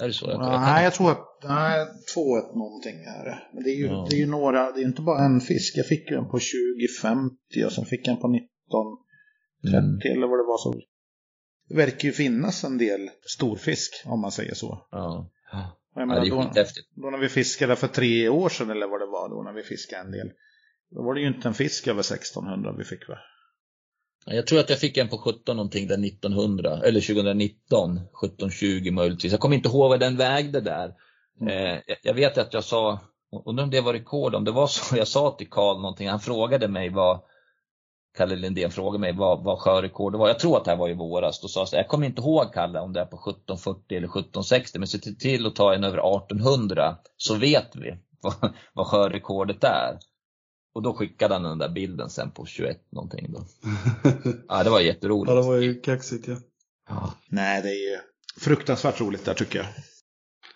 Är 0.00 0.06
det 0.06 0.12
så? 0.12 0.26
Jag, 0.26 0.40
kan- 0.40 0.60
Nej, 0.62 0.84
jag 0.84 0.94
tror 0.94 1.10
att 1.10 1.24
nej, 1.44 1.86
2-1 2.16 2.56
någonting 2.58 2.94
är 3.04 3.24
det. 3.24 3.38
Men 3.54 3.62
det 3.64 3.70
är 3.70 3.76
ju, 3.76 3.86
Ja. 3.86 4.06
det 4.10 4.16
är 4.16 4.20
ju 4.20 4.26
några, 4.26 4.72
det 4.72 4.80
är 4.80 4.84
inte 4.84 5.02
bara 5.02 5.24
en 5.24 5.40
fisk. 5.40 5.76
Jag 5.76 5.86
fick 5.86 6.10
ju 6.10 6.16
en 6.16 6.28
på 6.28 6.38
2050 6.38 7.64
och 7.66 7.72
sen 7.72 7.84
fick 7.84 8.06
jag 8.06 8.14
en 8.14 8.20
på 8.20 8.28
1930 8.28 10.10
Mm. 10.10 10.16
eller 10.18 10.26
vad 10.26 10.38
det 10.38 10.46
var. 10.52 10.58
Så. 10.58 10.80
Det 11.68 11.76
verkar 11.76 12.08
ju 12.08 12.12
finnas 12.12 12.64
en 12.64 12.78
del 12.78 13.10
storfisk 13.22 14.02
om 14.06 14.20
man 14.20 14.32
säger 14.32 14.54
så. 14.54 14.86
Ja. 14.90 15.30
Och 15.94 16.00
jag 16.00 16.02
ja, 16.02 16.06
menar, 16.06 16.26
är 16.26 16.30
då, 16.30 16.52
då 17.02 17.10
när 17.10 17.18
vi 17.18 17.28
fiskade 17.28 17.76
för 17.76 17.88
tre 17.88 18.28
år 18.28 18.48
sedan 18.48 18.70
eller 18.70 18.86
vad 18.88 19.00
det 19.00 19.06
var 19.06 19.28
då 19.28 19.42
när 19.42 19.52
vi 19.52 19.62
fiskade 19.62 20.02
en 20.02 20.10
del. 20.10 20.30
Då 20.90 21.02
var 21.02 21.14
det 21.14 21.20
ju 21.20 21.26
inte 21.28 21.48
en 21.48 21.54
fisk 21.54 21.86
över 21.88 22.00
1600 22.00 22.74
vi 22.78 22.84
fick 22.84 23.08
va? 23.08 23.18
Ja, 24.26 24.32
Jag 24.34 24.46
tror 24.46 24.60
att 24.60 24.70
jag 24.70 24.78
fick 24.78 24.96
en 24.96 25.08
på 25.08 25.18
17 25.18 25.56
någonting 25.56 25.86
där 25.88 26.06
1900, 26.06 26.70
eller 26.84 27.00
2019, 27.00 27.96
1720 27.96 28.92
möjligtvis. 28.92 29.32
Jag 29.32 29.40
kommer 29.40 29.56
inte 29.56 29.68
ihåg 29.68 29.88
vad 29.90 30.00
den 30.00 30.16
vägde 30.16 30.60
där. 30.60 30.94
Mm. 31.40 31.74
Eh, 31.76 31.80
jag- 32.02 32.14
vet 32.14 32.38
att 32.38 32.54
jag 32.54 32.64
sa, 32.64 33.00
undrar 33.44 33.64
om 33.64 33.70
det 33.70 33.80
var 33.80 33.92
rekord, 33.92 34.34
om 34.34 34.44
det 34.44 34.50
var 34.50 34.66
så 34.66 34.96
jag 34.96 35.08
sa 35.08 35.30
till 35.30 35.50
Karl 35.50 35.76
någonting, 35.76 36.08
han 36.08 36.20
frågade 36.20 36.68
mig 36.68 36.88
vad, 36.88 37.20
Kalle 38.16 38.36
Lindén 38.36 38.70
frågade 38.70 38.98
mig 39.00 39.12
vad, 39.12 39.44
vad 39.44 39.58
sjörekordet 39.58 40.18
var. 40.18 40.28
Jag 40.28 40.38
tror 40.38 40.56
att 40.56 40.64
det 40.64 40.70
här 40.70 40.78
var 40.78 40.88
i 40.88 40.94
våras. 40.94 41.40
Då 41.40 41.48
sa 41.48 41.60
jag 41.72 41.80
jag 41.80 41.88
kommer 41.88 42.06
inte 42.06 42.20
ihåg 42.22 42.52
Kalle 42.54 42.80
om 42.80 42.92
det 42.92 43.00
är 43.00 43.04
på 43.04 43.16
1740 43.16 43.96
eller 43.96 44.06
1760, 44.08 44.78
men 44.78 44.88
se 44.88 44.98
till- 44.98 45.18
till 45.18 45.46
att 45.46 45.54
ta 45.56 45.74
en 45.74 45.84
över 45.84 45.98
1800 46.16 46.96
så 47.16 47.34
vet 47.34 47.76
vi 47.76 47.94
vad, 48.22 48.52
vad 48.72 48.86
sjörekordet 48.86 49.64
är. 49.64 49.98
Och 50.74 50.82
då 50.82 50.94
skickade 50.94 51.34
han 51.34 51.42
den 51.42 51.58
där 51.58 51.68
bilden 51.68 52.10
sen 52.10 52.30
på 52.30 52.46
21 52.46 52.80
någonting 52.90 53.32
då. 53.32 53.44
Ja, 54.48 54.64
det 54.64 54.70
var 54.70 54.80
jätteroligt. 54.80 55.30
ja, 55.30 55.40
det 55.40 55.46
var 55.46 55.56
ju 55.56 55.80
kaxigt 55.80 56.28
ja. 56.28 56.36
Ja. 56.88 57.14
Nej, 57.28 57.62
det 57.62 57.68
är 57.68 57.90
ju 57.92 57.98
fruktansvärt 58.40 59.00
roligt 59.00 59.24
där 59.24 59.34
tycker 59.34 59.58
jag. 59.58 59.66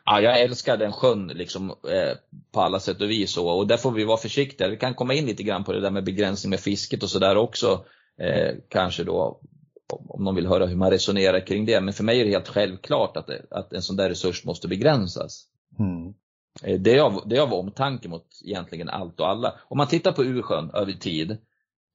ja, 0.04 0.20
jag 0.20 0.40
älskar 0.40 0.76
den 0.76 0.92
sjön 0.92 1.26
liksom, 1.26 1.70
eh, 1.70 2.16
på 2.52 2.60
alla 2.60 2.80
sätt 2.80 3.00
och 3.00 3.10
vis. 3.10 3.32
Så, 3.32 3.48
och 3.48 3.66
där 3.66 3.76
får 3.76 3.92
vi 3.92 4.04
vara 4.04 4.16
försiktiga. 4.18 4.68
Vi 4.68 4.76
kan 4.76 4.94
komma 4.94 5.14
in 5.14 5.26
lite 5.26 5.42
grann 5.42 5.64
på 5.64 5.72
det 5.72 5.80
där 5.80 5.90
med 5.90 6.04
begränsning 6.04 6.50
med 6.50 6.60
fisket 6.60 7.02
och 7.02 7.10
sådär 7.10 7.36
också. 7.36 7.84
Eh, 8.20 8.54
kanske 8.68 9.04
då 9.04 9.40
om 9.92 10.24
någon 10.24 10.34
vill 10.34 10.46
höra 10.46 10.66
hur 10.66 10.76
man 10.76 10.90
resonerar 10.90 11.46
kring 11.46 11.66
det. 11.66 11.80
Men 11.80 11.94
för 11.94 12.04
mig 12.04 12.20
är 12.20 12.24
det 12.24 12.30
helt 12.30 12.48
självklart 12.48 13.16
att, 13.16 13.26
det, 13.26 13.46
att 13.50 13.72
en 13.72 13.82
sån 13.82 13.96
där 13.96 14.08
resurs 14.08 14.44
måste 14.44 14.68
begränsas. 14.68 15.46
Mm. 15.78 16.14
Eh, 16.62 16.80
det, 16.80 16.96
är 16.96 17.00
av, 17.00 17.22
det 17.26 17.36
är 17.36 17.40
av 17.40 17.54
omtanke 17.54 18.08
mot 18.08 18.26
egentligen 18.44 18.88
allt 18.88 19.20
och 19.20 19.28
alla. 19.28 19.54
Om 19.68 19.78
man 19.78 19.86
tittar 19.86 20.12
på 20.12 20.24
Ursjön 20.24 20.70
över 20.74 20.92
tid 20.92 21.30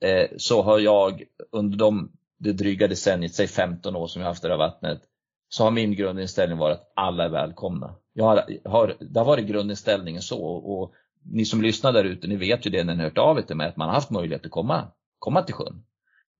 eh, 0.02 0.28
så 0.38 0.62
har 0.62 0.80
jag 0.80 1.24
under 1.52 1.78
de, 1.78 2.12
det 2.40 2.54
dryga 2.54 2.88
decenniet, 2.88 3.36
säg 3.36 3.48
15 3.48 3.96
år 3.96 4.08
som 4.08 4.22
jag 4.22 4.30
haft 4.30 4.44
det 4.44 4.50
här 4.50 4.58
vattnet, 4.58 5.02
så 5.50 5.64
har 5.64 5.72
min 5.72 5.96
grundinställning 5.96 6.58
varit 6.58 6.78
att 6.78 6.94
alla 6.96 7.24
är 7.24 7.30
välkomna. 7.30 7.96
Jag 8.14 8.26
har, 8.26 8.44
har, 8.66 8.96
det 9.00 9.20
har 9.20 9.26
varit 9.26 9.48
grundinställningen 9.48 10.22
så 10.22 10.46
och 10.46 10.94
ni 11.24 11.46
som 11.46 11.62
lyssnar 11.62 11.94
där 11.94 12.04
ute, 12.04 12.28
ni 12.28 12.36
vet 12.36 12.66
ju 12.66 12.70
det 12.70 12.84
när 12.84 12.96
ni 12.96 13.04
hört 13.04 13.18
av 13.18 13.38
er 13.38 13.42
till 13.42 13.56
mig, 13.56 13.68
att 13.68 13.78
man 13.78 13.88
har 13.88 13.96
haft 13.96 14.10
möjlighet 14.10 14.46
att 14.46 14.52
komma, 14.52 14.88
komma 15.20 15.42
till 15.42 15.56
sjön. 15.56 15.84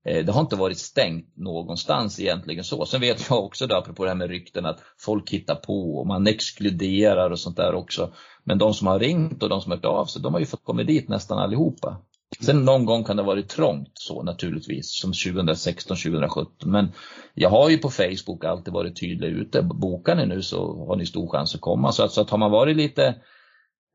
Eh, 0.04 0.24
det 0.24 0.32
har 0.32 0.40
inte 0.40 0.56
varit 0.56 0.78
stängt 0.78 1.36
någonstans 1.36 2.20
egentligen 2.20 2.64
så. 2.64 2.86
Sen 2.86 3.00
vet 3.00 3.30
jag 3.30 3.44
också 3.44 3.66
då, 3.66 3.76
apropå 3.76 4.04
det 4.04 4.10
här 4.10 4.16
med 4.16 4.30
rykten, 4.30 4.66
att 4.66 4.80
folk 4.98 5.30
hittar 5.30 5.54
på 5.54 5.98
och 5.98 6.06
man 6.06 6.26
exkluderar 6.26 7.30
och 7.30 7.38
sånt 7.38 7.56
där 7.56 7.74
också. 7.74 8.12
Men 8.44 8.58
de 8.58 8.74
som 8.74 8.86
har 8.86 8.98
ringt 8.98 9.42
och 9.42 9.48
de 9.48 9.60
som 9.60 9.70
har 9.70 9.76
hört 9.76 9.84
av 9.84 10.06
sig, 10.06 10.22
de 10.22 10.32
har 10.32 10.40
ju 10.40 10.46
fått 10.46 10.64
komma 10.64 10.82
dit 10.82 11.08
nästan 11.08 11.38
allihopa. 11.38 11.96
Sen 12.40 12.64
någon 12.64 12.84
gång 12.84 13.04
kan 13.04 13.16
det 13.16 13.22
ha 13.22 13.26
varit 13.26 13.48
trångt 13.48 13.90
så 13.94 14.22
naturligtvis, 14.22 15.00
som 15.00 15.12
2016, 15.12 15.96
2017. 15.96 16.70
Men 16.70 16.92
jag 17.34 17.50
har 17.50 17.70
ju 17.70 17.78
på 17.78 17.90
Facebook 17.90 18.44
alltid 18.44 18.74
varit 18.74 19.00
tydlig 19.00 19.28
ute. 19.28 19.62
Bokar 19.62 20.16
ni 20.16 20.26
nu 20.26 20.42
så 20.42 20.86
har 20.86 20.96
ni 20.96 21.06
stor 21.06 21.28
chans 21.28 21.54
att 21.54 21.60
komma. 21.60 21.92
Så 21.92 22.04
att, 22.04 22.12
så 22.12 22.20
att 22.20 22.30
har 22.30 22.38
man 22.38 22.50
varit 22.50 22.76
lite 22.76 23.14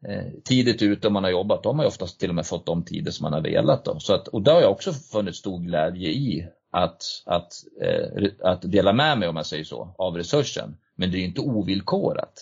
Eh, 0.08 0.32
tidigt 0.44 0.82
ute 0.82 1.08
och 1.08 1.14
man 1.14 1.24
har 1.24 1.32
jobbat, 1.32 1.64
då 1.64 1.70
har 1.70 1.74
man 1.74 1.84
ju 1.84 1.88
oftast 1.88 2.20
till 2.20 2.30
och 2.30 2.36
med 2.36 2.46
fått 2.46 2.66
de 2.66 2.86
tider 2.86 3.12
som 3.12 3.24
man 3.24 3.34
har 3.34 3.42
velat. 3.42 3.86
Då. 3.86 4.00
Så 4.00 4.14
att, 4.14 4.28
och 4.28 4.42
det 4.42 4.52
har 4.52 4.62
jag 4.62 4.72
också 4.72 4.94
funnit 4.94 5.36
stor 5.36 5.60
glädje 5.60 6.10
i. 6.10 6.48
Att, 6.72 7.04
att, 7.26 7.54
eh, 7.82 8.24
att 8.44 8.62
dela 8.62 8.94
med 8.94 9.18
mig, 9.18 9.28
om 9.28 9.36
man 9.36 9.46
säger 9.46 9.64
så, 9.64 9.96
av 9.98 10.18
resursen. 10.18 10.78
Men 10.96 11.12
det 11.12 11.18
är 11.18 11.26
inte 11.26 11.42
ovillkorat. 11.42 12.34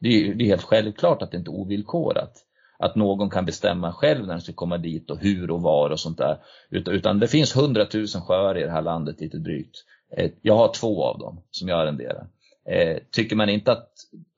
Det 0.00 0.08
är, 0.08 0.34
det 0.34 0.44
är 0.44 0.46
helt 0.46 0.62
självklart 0.62 1.22
att 1.22 1.30
det 1.30 1.36
inte 1.36 1.50
är 1.50 1.54
ovillkorat 1.54 2.44
att 2.78 2.96
någon 2.96 3.30
kan 3.30 3.44
bestämma 3.44 3.92
själv 3.92 4.26
när 4.26 4.34
den 4.34 4.40
ska 4.40 4.52
komma 4.52 4.78
dit 4.78 5.10
och 5.10 5.18
hur 5.18 5.50
och 5.50 5.62
var 5.62 5.90
och 5.90 6.00
sånt 6.00 6.18
där. 6.18 6.38
Utan 6.70 7.18
det 7.18 7.28
finns 7.28 7.56
hundratusen 7.56 8.22
sjöar 8.22 8.58
i 8.58 8.62
det 8.62 8.70
här 8.70 8.82
landet 8.82 9.20
lite 9.20 9.38
drygt. 9.38 9.76
Eh, 10.16 10.30
jag 10.42 10.56
har 10.56 10.72
två 10.72 11.04
av 11.04 11.18
dem 11.18 11.42
som 11.50 11.68
jag 11.68 11.80
arrenderar. 11.80 12.26
Eh, 12.68 12.96
tycker 13.10 13.36
man 13.36 13.48
inte 13.48 13.72
att 13.72 13.90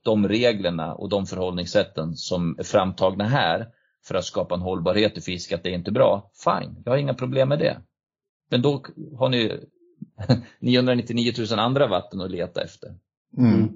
de 0.03 0.29
reglerna 0.29 0.95
och 0.95 1.09
de 1.09 1.27
förhållningssätten 1.27 2.17
som 2.17 2.57
är 2.59 2.63
framtagna 2.63 3.25
här 3.25 3.69
för 4.05 4.15
att 4.15 4.25
skapa 4.25 4.55
en 4.55 4.61
hållbarhet 4.61 5.19
i 5.19 5.21
fisk, 5.21 5.53
att 5.53 5.63
det 5.63 5.71
är 5.71 5.75
inte 5.75 5.93
bra, 5.93 6.31
fine, 6.45 6.83
jag 6.85 6.93
har 6.93 6.99
inga 6.99 7.15
problem 7.15 7.49
med 7.49 7.59
det. 7.59 7.81
Men 8.51 8.63
då 8.63 8.85
har 9.19 9.29
ni 9.29 9.61
999 10.59 11.33
000 11.51 11.59
andra 11.59 11.87
vatten 11.87 12.21
att 12.21 12.31
leta 12.31 12.63
efter. 12.63 12.95
Mm. 13.39 13.69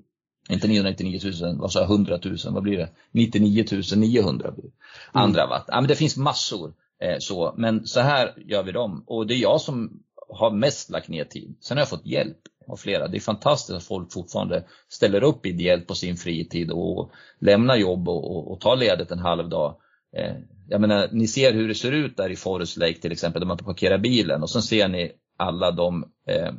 Inte 0.49 0.69
999 0.69 1.21
000, 1.43 1.59
vad 1.59 1.73
sa 1.73 1.81
jag, 1.81 1.91
100 1.91 2.19
000, 2.25 2.37
vad 2.51 2.63
blir 2.63 2.79
det? 2.79 2.89
99 3.11 3.65
900 3.97 4.51
blir 4.51 4.65
det. 4.65 4.71
Andra 5.13 5.43
mm. 5.43 5.51
vatten. 5.51 5.73
Ja, 5.73 5.81
men 5.81 5.89
det 5.89 5.95
finns 5.95 6.17
massor. 6.17 6.73
Eh, 7.01 7.17
så. 7.19 7.55
Men 7.57 7.87
så 7.87 8.01
här 8.01 8.35
gör 8.37 8.63
vi 8.63 8.73
dem. 8.73 9.05
Och 9.07 9.27
det 9.27 9.35
är 9.35 9.39
jag 9.39 9.61
som 9.61 10.03
har 10.29 10.51
mest 10.51 10.91
lagt 10.91 11.09
ner 11.09 11.25
tid. 11.25 11.57
Sen 11.61 11.77
har 11.77 11.83
jag 11.83 11.89
fått 11.89 12.07
hjälp 12.07 12.39
av 12.67 12.77
flera. 12.77 13.09
Det 13.09 13.17
är 13.17 13.21
fantastiskt 13.21 13.77
att 13.77 13.85
folk 13.85 14.13
fortfarande 14.13 14.65
ställer 14.89 15.23
upp 15.25 15.47
ideellt 15.47 15.87
på 15.87 15.95
sin 15.95 16.17
fritid 16.17 16.71
och 16.71 17.11
lämnar 17.39 17.77
jobb 17.77 18.09
och, 18.09 18.37
och, 18.37 18.53
och 18.53 18.61
tar 18.61 18.77
ledigt 18.77 19.11
en 19.11 19.19
halv 19.19 19.49
dag. 19.49 19.77
Eh, 20.17 20.35
jag 20.69 20.81
menar, 20.81 21.09
ni 21.13 21.27
ser 21.27 21.53
hur 21.53 21.69
det 21.69 21.75
ser 21.75 21.93
ut 21.93 22.17
där 22.17 22.31
i 22.31 22.37
Forest 22.37 22.77
Lake 22.77 23.01
till 23.01 23.13
exempel, 23.13 23.41
där 23.41 23.47
man 23.47 23.57
parkerar 23.57 23.99
bilen 23.99 24.43
och 24.43 24.51
sen 24.51 24.63
ser 24.63 24.89
ni 24.89 25.13
alla 25.37 25.71
de 25.71 26.05
eh, 26.29 26.53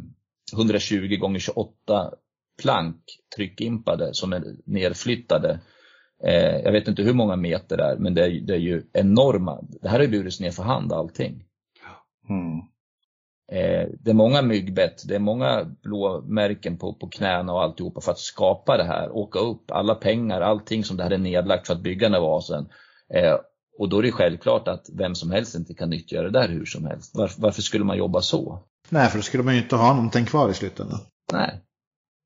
120 0.54 1.18
gånger 1.20 1.40
28 1.40 2.12
plank 2.62 2.98
tryckimpade 3.36 4.14
som 4.14 4.34
är 4.34 4.44
nerflyttade. 4.66 5.60
Eh, 6.24 6.58
jag 6.58 6.72
vet 6.72 6.88
inte 6.88 7.02
hur 7.02 7.14
många 7.14 7.36
meter 7.36 7.78
det 7.78 7.84
är, 7.84 7.98
men 7.98 8.14
det 8.14 8.26
är, 8.26 8.30
det 8.30 8.54
är 8.54 8.60
ju 8.60 8.84
enorma. 8.94 9.60
Det 9.82 9.90
här 9.90 9.98
har 9.98 10.06
ju 10.06 10.12
burits 10.12 10.40
ner 10.40 10.52
för 10.52 10.64
hand 10.64 10.94
allting. 10.94 11.44
Mm. 12.30 12.62
Eh, 13.52 13.88
det 14.00 14.10
är 14.10 14.14
många 14.14 14.42
myggbett, 14.42 15.08
det 15.08 15.16
är 15.16 15.20
många 15.20 15.64
blåmärken 15.84 16.78
på, 16.78 16.94
på 16.94 17.08
knäna 17.08 17.54
och 17.54 17.64
alltihopa 17.64 18.02
för 18.02 18.12
att 18.12 18.20
skapa 18.20 18.78
det 18.78 18.84
här, 18.84 19.12
åka 19.12 19.40
upp, 19.40 19.72
alla 19.72 19.96
pengar, 19.96 20.42
allting 20.42 20.84
som 20.84 20.98
det 20.98 21.04
här 21.04 21.12
är 21.12 21.18
nedlagt 21.18 21.68
för 21.68 21.74
att 21.74 21.84
bygga 21.84 22.06
den 22.08 22.14
här 22.14 22.22
vasen. 22.22 22.70
Eh, 23.14 23.36
och 23.80 23.90
då 23.90 23.98
är 23.98 24.04
det 24.04 24.12
självklart 24.12 24.68
att 24.68 24.86
vem 24.94 25.16
som 25.16 25.32
helst 25.32 25.56
inte 25.56 25.74
kan 25.74 25.90
nyttja 25.90 26.22
det 26.22 26.30
där 26.30 26.50
hur 26.50 26.66
som 26.66 26.86
helst. 26.86 27.12
Varför, 27.16 27.42
varför 27.42 27.62
skulle 27.62 27.86
man 27.86 27.98
jobba 27.98 28.22
så? 28.22 28.60
Nej, 28.90 29.10
för 29.10 29.18
då 29.18 29.22
skulle 29.22 29.44
man 29.44 29.54
ju 29.54 29.62
inte 29.62 29.76
ha 29.76 29.94
någonting 29.94 30.26
kvar 30.26 30.50
i 30.50 30.54
slutändan. 30.54 31.00
Nej, 31.34 31.62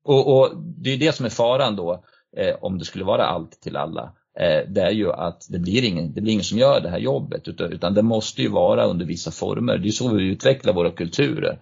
och, 0.04 0.38
och, 0.38 0.56
det 0.56 0.90
är 0.90 0.98
det 0.98 1.12
som 1.12 1.26
är 1.26 1.30
faran 1.30 1.76
då, 1.76 2.04
eh, 2.36 2.56
om 2.60 2.78
det 2.78 2.84
skulle 2.84 3.04
vara 3.04 3.26
allt 3.26 3.60
till 3.60 3.76
alla. 3.76 4.12
Eh, 4.38 4.68
det 4.68 4.82
är 4.82 4.90
ju 4.90 5.12
att 5.12 5.46
det 5.48 5.58
blir, 5.58 5.84
ingen, 5.84 6.12
det 6.14 6.20
blir 6.20 6.32
ingen 6.32 6.44
som 6.44 6.58
gör 6.58 6.80
det 6.80 6.88
här 6.88 6.98
jobbet 6.98 7.48
utan, 7.48 7.72
utan 7.72 7.94
det 7.94 8.02
måste 8.02 8.42
ju 8.42 8.48
vara 8.48 8.84
under 8.84 9.06
vissa 9.06 9.30
former. 9.30 9.78
Det 9.78 9.88
är 9.88 9.92
så 9.92 10.14
vi 10.14 10.24
utvecklar 10.24 10.72
våra 10.72 10.90
kulturer. 10.90 11.58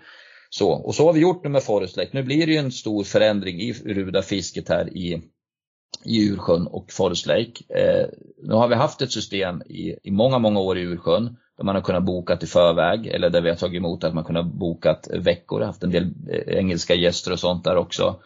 Så, 0.51 0.71
och 0.71 0.95
så 0.95 1.07
har 1.07 1.13
vi 1.13 1.21
gjort 1.21 1.45
nu 1.45 1.51
med 1.51 1.63
Forest 1.63 1.97
Lake. 1.97 2.11
Nu 2.13 2.23
blir 2.23 2.47
det 2.47 2.53
ju 2.53 2.59
en 2.59 2.73
stor 2.73 3.05
förändring 3.05 3.61
i 3.61 3.73
rudafisket 3.73 4.69
här 4.69 4.97
i, 4.97 5.23
i 6.05 6.29
Ursjön 6.29 6.67
och 6.67 6.93
Forest 6.93 7.27
Lake. 7.27 7.53
Eh, 7.69 8.07
nu 8.43 8.55
har 8.55 8.69
vi 8.69 8.75
haft 8.75 9.03
ett 9.03 9.13
system 9.13 9.63
i, 9.63 9.95
i 10.03 10.11
många, 10.11 10.39
många 10.39 10.61
år 10.61 10.79
i 10.79 10.83
Ursjön 10.83 11.37
där 11.57 11.65
man 11.65 11.75
har 11.75 11.83
kunnat 11.83 12.05
boka 12.05 12.39
i 12.43 12.47
förväg 12.47 13.07
eller 13.07 13.31
där 13.31 13.41
vi 13.41 13.49
har 13.49 13.57
tagit 13.57 13.79
emot 13.79 14.05
att 14.05 14.15
man 14.15 14.25
kunnat 14.25 14.47
boka 14.47 14.97
veckor, 15.11 15.61
haft 15.61 15.83
en 15.83 15.91
del 15.91 16.05
eh, 16.31 16.59
engelska 16.59 16.95
gäster 16.95 17.33
och 17.33 17.41
sånt 17.41 17.65
där 17.65 17.77
också. 17.77 18.21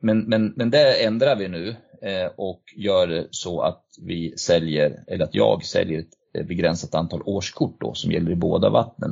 Men, 0.00 0.18
men, 0.18 0.52
men 0.56 0.70
det 0.70 1.04
ändrar 1.04 1.36
vi 1.36 1.48
nu 1.48 1.76
och 2.36 2.62
gör 2.76 3.26
så 3.30 3.60
att 3.60 3.84
vi 4.02 4.38
säljer, 4.38 5.04
eller 5.06 5.24
att 5.24 5.34
jag 5.34 5.64
säljer 5.64 6.00
ett 6.00 6.12
eh, 6.34 6.46
begränsat 6.46 6.94
antal 6.94 7.22
årskort 7.24 7.80
då 7.80 7.94
som 7.94 8.12
gäller 8.12 8.30
i 8.30 8.36
båda 8.36 8.70
vattnen. 8.70 9.10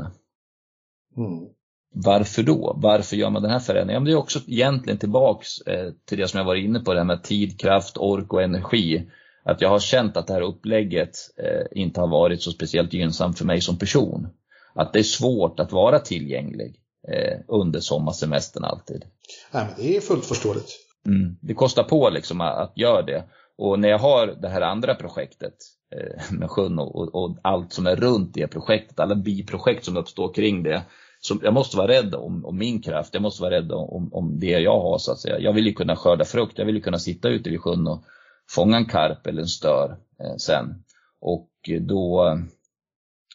Mm. 1.16 1.48
Varför 1.96 2.42
då? 2.42 2.74
Varför 2.76 3.16
gör 3.16 3.30
man 3.30 3.42
den 3.42 3.50
här 3.50 3.58
förändringen? 3.58 4.02
Ja, 4.02 4.06
det 4.06 4.12
är 4.12 4.18
också 4.18 4.40
egentligen 4.46 4.98
tillbaks 4.98 5.60
eh, 5.60 5.92
till 6.04 6.18
det 6.18 6.28
som 6.28 6.38
jag 6.38 6.44
var 6.44 6.54
inne 6.54 6.80
på, 6.80 6.92
det 6.92 7.00
här 7.00 7.04
med 7.04 7.22
tid, 7.22 7.60
kraft, 7.60 7.96
ork 7.96 8.32
och 8.32 8.42
energi. 8.42 9.10
Att 9.44 9.60
jag 9.60 9.68
har 9.68 9.78
känt 9.78 10.16
att 10.16 10.26
det 10.26 10.32
här 10.32 10.40
upplägget 10.40 11.16
eh, 11.36 11.80
inte 11.80 12.00
har 12.00 12.08
varit 12.08 12.42
så 12.42 12.50
speciellt 12.50 12.92
gynnsamt 12.92 13.38
för 13.38 13.44
mig 13.44 13.60
som 13.60 13.78
person. 13.78 14.28
Att 14.74 14.92
det 14.92 14.98
är 14.98 15.02
svårt 15.02 15.60
att 15.60 15.72
vara 15.72 15.98
tillgänglig 15.98 16.80
eh, 17.08 17.40
under 17.48 17.80
sommarsemestern 17.80 18.64
alltid. 18.64 19.04
Nej, 19.50 19.64
men 19.64 19.74
det 19.76 19.96
är 19.96 20.00
fullt 20.00 20.26
förståeligt. 20.26 20.83
Mm, 21.06 21.36
det 21.40 21.54
kostar 21.54 21.82
på 21.82 22.10
liksom 22.10 22.40
att, 22.40 22.56
att 22.56 22.78
göra 22.78 23.02
det. 23.02 23.24
Och 23.58 23.78
när 23.78 23.88
jag 23.88 23.98
har 23.98 24.26
det 24.26 24.48
här 24.48 24.60
andra 24.60 24.94
projektet 24.94 25.54
eh, 25.96 26.32
med 26.38 26.50
sjön 26.50 26.78
och, 26.78 26.96
och, 26.96 27.14
och, 27.14 27.38
allt 27.42 27.72
som 27.72 27.86
är 27.86 27.96
runt 27.96 28.34
det 28.34 28.46
projektet, 28.46 29.00
alla 29.00 29.14
biprojekt 29.14 29.84
som 29.84 29.96
uppstår 29.96 30.34
kring 30.34 30.62
det. 30.62 30.82
Så 31.20 31.38
jag 31.42 31.54
måste 31.54 31.76
vara 31.76 31.88
rädd 31.88 32.14
om, 32.14 32.44
om 32.44 32.58
min 32.58 32.82
kraft, 32.82 33.14
jag 33.14 33.22
måste 33.22 33.42
vara 33.42 33.54
rädd 33.54 33.72
om, 33.72 34.14
om 34.14 34.38
det 34.40 34.60
jag 34.60 34.80
har 34.80 34.98
så 34.98 35.12
att 35.12 35.18
säga. 35.18 35.38
Jag 35.38 35.52
vill 35.52 35.66
ju 35.66 35.72
kunna 35.72 35.96
skörda 35.96 36.24
frukt, 36.24 36.58
jag 36.58 36.66
vill 36.66 36.74
ju 36.74 36.80
kunna 36.80 36.98
sitta 36.98 37.28
ute 37.28 37.50
vid 37.50 37.60
sjön 37.60 37.86
och 37.86 38.04
fånga 38.50 38.76
en 38.76 38.86
karp 38.86 39.26
eller 39.26 39.42
en 39.42 39.48
stör 39.48 39.96
eh, 40.20 40.36
sen. 40.36 40.84
Och 41.20 41.50
då, 41.80 42.38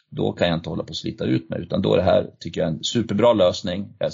då 0.10 0.32
kan 0.32 0.48
jag 0.48 0.58
inte 0.58 0.70
hålla 0.70 0.84
på 0.84 0.92
att 0.92 0.96
slita 0.96 1.26
ut 1.26 1.50
mig 1.50 1.62
utan 1.62 1.82
då 1.82 1.94
är 1.94 1.98
det 1.98 2.04
här, 2.04 2.30
tycker 2.40 2.62
jag, 2.62 2.70
en 2.70 2.84
superbra 2.84 3.34
lösning. 3.34 3.96
Jag 4.00 4.08
är 4.08 4.14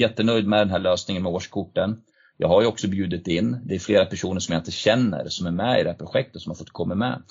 jättenöjd 0.00 0.46
med 0.46 0.58
den 0.58 0.70
här 0.70 0.78
lösningen 0.78 1.22
med 1.22 1.32
årskorten. 1.32 2.02
Jag 2.40 2.48
har 2.48 2.60
ju 2.60 2.66
också 2.66 2.88
bjudit 2.88 3.28
in, 3.28 3.60
det 3.64 3.74
är 3.74 3.78
flera 3.78 4.04
personer 4.04 4.40
som 4.40 4.52
jag 4.52 4.60
inte 4.60 4.70
känner 4.70 5.28
som 5.28 5.46
är 5.46 5.50
med 5.50 5.80
i 5.80 5.82
det 5.82 5.90
här 5.90 5.96
projektet 5.96 6.42
som 6.42 6.50
har 6.50 6.54
fått 6.54 6.70
komma 6.70 6.94
med. 6.94 7.22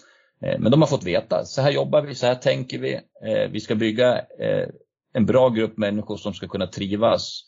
Eh, 0.42 0.60
men 0.60 0.72
de 0.72 0.82
har 0.82 0.88
fått 0.88 1.04
veta, 1.04 1.46
så 1.46 1.62
här 1.62 1.72
jobbar 1.72 2.02
vi, 2.02 2.16
så 2.16 2.26
här 2.26 2.36
tänker 2.36 2.80
vi. 2.80 2.94
Eh, 3.26 3.50
vi 3.52 3.60
ska 3.60 3.76
bygga 3.76 4.18
eh, 4.18 4.68
en 5.14 5.26
bra 5.26 5.50
grupp 5.50 5.78
människor 5.78 6.18
som 6.18 6.34
ska 6.34 6.48
kunna 6.48 6.68
trivas 6.68 7.44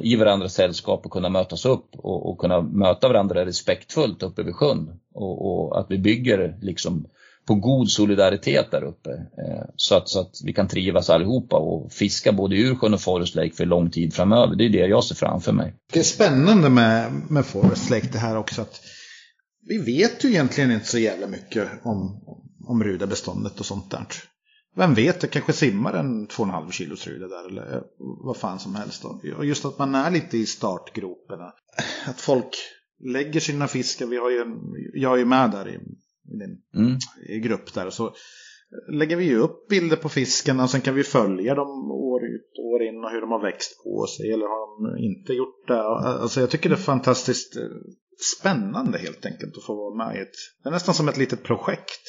i 0.00 0.16
varandras 0.16 0.54
sällskap 0.54 1.06
och 1.06 1.12
kunna 1.12 1.28
mötas 1.28 1.66
upp 1.66 1.88
och, 1.96 2.30
och 2.30 2.38
kunna 2.38 2.60
möta 2.60 3.08
varandra 3.08 3.46
respektfullt 3.46 4.22
uppe 4.22 4.42
vid 4.42 4.54
sjön. 4.54 5.00
Och, 5.14 5.46
och 5.46 5.80
att 5.80 5.86
vi 5.90 5.98
bygger 5.98 6.58
liksom 6.60 7.06
på 7.46 7.54
god 7.54 7.90
solidaritet 7.90 8.70
där 8.70 8.84
uppe. 8.84 9.10
Eh, 9.10 9.64
så 9.76 9.94
att, 9.94 10.08
så 10.08 10.20
att 10.20 10.30
vi 10.44 10.52
kan 10.52 10.68
trivas 10.68 11.10
allihopa 11.10 11.56
och 11.56 11.92
fiska 11.92 12.32
både 12.32 12.56
i 12.56 12.60
Ursjön 12.60 12.94
och 12.94 13.00
Forest 13.00 13.34
Lake 13.34 13.52
för 13.54 13.66
lång 13.66 13.90
tid 13.90 14.14
framöver. 14.14 14.56
Det 14.56 14.64
är 14.64 14.70
det 14.70 14.86
jag 14.86 15.04
ser 15.04 15.14
framför 15.14 15.52
mig. 15.52 15.74
Det 15.92 15.98
är 15.98 16.04
spännande 16.04 16.70
med, 16.70 17.12
med 17.28 17.46
Forest 17.46 17.90
Lake 17.90 18.08
det 18.12 18.18
här 18.18 18.36
också. 18.36 18.62
att 18.62 18.80
Vi 19.68 19.78
vet 19.78 20.24
ju 20.24 20.28
egentligen 20.28 20.70
inte 20.70 20.86
så 20.86 20.98
jävla 20.98 21.26
mycket 21.26 21.68
om, 21.82 22.24
om 22.68 22.84
rudabeståndet 22.84 23.60
och 23.60 23.66
sånt 23.66 23.90
där. 23.90 24.06
Vem 24.76 24.94
vet, 24.94 25.20
det 25.20 25.26
kanske 25.26 25.52
simmar 25.52 25.94
en 25.94 26.28
2,5 26.28 26.70
kilos 26.70 27.06
ruda 27.06 27.28
där 27.28 27.48
eller 27.48 27.76
eh, 27.76 27.82
vad 27.98 28.36
fan 28.36 28.58
som 28.58 28.74
helst. 28.74 29.02
Då. 29.02 29.20
Och 29.36 29.44
just 29.44 29.64
att 29.64 29.78
man 29.78 29.94
är 29.94 30.10
lite 30.10 30.38
i 30.38 30.46
startgroparna. 30.46 31.52
Att 32.06 32.20
folk 32.20 32.56
lägger 33.04 33.40
sina 33.40 33.68
fiskar, 33.68 34.06
vi 34.06 34.16
har 34.16 34.30
ju 34.30 34.38
en, 34.38 34.58
jag 34.94 35.14
är 35.14 35.18
ju 35.18 35.24
med 35.24 35.50
där 35.50 35.68
i, 35.68 35.78
i 36.24 36.36
din 36.36 36.58
Mm. 36.82 37.42
grupp 37.42 37.74
där. 37.74 37.90
Så 37.90 38.14
lägger 38.92 39.16
vi 39.16 39.24
ju 39.24 39.38
upp 39.38 39.68
bilder 39.68 39.96
på 39.96 40.08
fiskarna 40.08 40.62
och 40.62 40.70
sen 40.70 40.80
kan 40.80 40.94
vi 40.94 41.04
följa 41.04 41.54
dem 41.54 41.90
år 41.90 42.24
ut 42.24 42.58
och 42.58 42.64
år 42.64 42.82
in 42.82 43.04
och 43.04 43.10
hur 43.10 43.20
de 43.20 43.30
har 43.30 43.42
växt 43.42 43.84
på 43.84 44.06
sig 44.06 44.32
eller 44.32 44.46
har 44.46 44.94
de 44.96 45.04
inte 45.04 45.32
gjort 45.32 45.68
det. 45.68 45.82
Alltså 45.82 46.40
jag 46.40 46.50
tycker 46.50 46.68
det 46.68 46.74
är 46.74 46.76
fantastiskt 46.76 47.56
eh, 47.56 47.62
spännande 48.38 48.98
helt 48.98 49.26
enkelt 49.26 49.56
att 49.56 49.64
få 49.64 49.74
vara 49.74 49.94
med 50.06 50.16
i 50.16 50.20
ett, 50.20 50.36
det 50.62 50.68
är 50.68 50.72
nästan 50.72 50.94
som 50.94 51.08
ett 51.08 51.16
litet 51.18 51.42
projekt. 51.42 52.00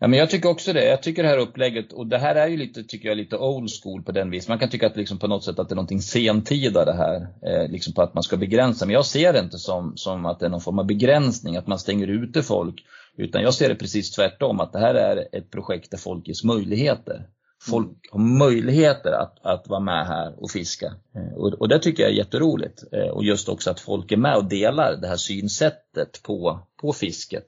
Ja, 0.00 0.08
men 0.08 0.18
jag 0.18 0.30
tycker 0.30 0.48
också 0.48 0.72
det. 0.72 0.84
Jag 0.84 1.02
tycker 1.02 1.22
det 1.22 1.28
här 1.28 1.38
upplägget, 1.38 1.92
och 1.92 2.06
det 2.06 2.18
här 2.18 2.34
är 2.34 2.48
ju 2.48 2.56
lite, 2.56 2.84
tycker 2.84 3.08
jag, 3.08 3.16
lite 3.16 3.36
old 3.36 3.68
school 3.82 4.02
på 4.02 4.12
den 4.12 4.30
vis. 4.30 4.48
Man 4.48 4.58
kan 4.58 4.68
tycka 4.70 4.86
att 4.86 4.96
liksom 4.96 5.18
på 5.18 5.26
något 5.26 5.44
sätt 5.44 5.58
att 5.58 5.68
det 5.68 5.72
är 5.72 5.76
någonting 5.76 6.00
sentida 6.00 6.84
det 6.84 6.92
här. 6.96 7.16
Eh, 7.46 7.70
liksom 7.70 7.92
på 7.94 8.02
att 8.02 8.14
man 8.14 8.22
ska 8.22 8.36
begränsa. 8.36 8.86
Men 8.86 8.94
jag 8.94 9.06
ser 9.06 9.32
det 9.32 9.38
inte 9.38 9.58
som, 9.58 9.92
som 9.96 10.26
att 10.26 10.40
det 10.40 10.46
är 10.46 10.50
någon 10.50 10.60
form 10.60 10.78
av 10.78 10.86
begränsning, 10.86 11.56
att 11.56 11.66
man 11.66 11.78
stänger 11.78 12.06
ute 12.08 12.42
folk. 12.42 12.74
Utan 13.18 13.42
jag 13.42 13.54
ser 13.54 13.68
det 13.68 13.74
precis 13.74 14.10
tvärtom, 14.10 14.60
att 14.60 14.72
det 14.72 14.78
här 14.78 14.94
är 14.94 15.28
ett 15.32 15.50
projekt 15.50 15.90
där 15.90 15.98
folk 15.98 16.28
ges 16.28 16.44
möjligheter. 16.44 17.28
Folk 17.62 18.08
har 18.10 18.20
möjligheter 18.20 19.12
att, 19.12 19.38
att 19.42 19.68
vara 19.68 19.80
med 19.80 20.06
här 20.06 20.42
och 20.42 20.50
fiska. 20.50 20.94
Eh, 21.14 21.34
och, 21.36 21.52
och 21.52 21.68
det 21.68 21.78
tycker 21.78 22.02
jag 22.02 22.12
är 22.12 22.16
jätteroligt. 22.16 22.84
Eh, 22.92 23.08
och 23.08 23.24
just 23.24 23.48
också 23.48 23.70
att 23.70 23.80
folk 23.80 24.12
är 24.12 24.16
med 24.16 24.36
och 24.36 24.44
delar 24.44 24.96
det 24.96 25.08
här 25.08 25.16
synsättet 25.16 26.22
på, 26.22 26.60
på 26.80 26.92
fisket. 26.92 27.46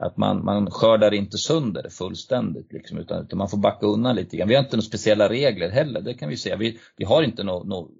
Att 0.00 0.16
man, 0.16 0.44
man 0.44 0.70
skördar 0.70 1.14
inte 1.14 1.38
sönder 1.38 1.88
fullständigt, 1.88 2.72
liksom, 2.72 2.98
utan, 2.98 3.24
utan 3.24 3.38
man 3.38 3.48
får 3.48 3.58
backa 3.58 3.86
undan 3.86 4.16
lite 4.16 4.36
grann. 4.36 4.48
Vi 4.48 4.54
har 4.54 4.62
inte 4.62 4.76
några 4.76 4.86
speciella 4.86 5.28
regler 5.28 5.68
heller, 5.68 6.00
det 6.00 6.14
kan 6.14 6.28
vi 6.28 6.36
säga. 6.36 6.56
Vi, 6.56 6.78
vi 6.96 7.04
har 7.04 7.22
inte 7.22 7.42
några 7.42 7.64
nå 7.64 7.90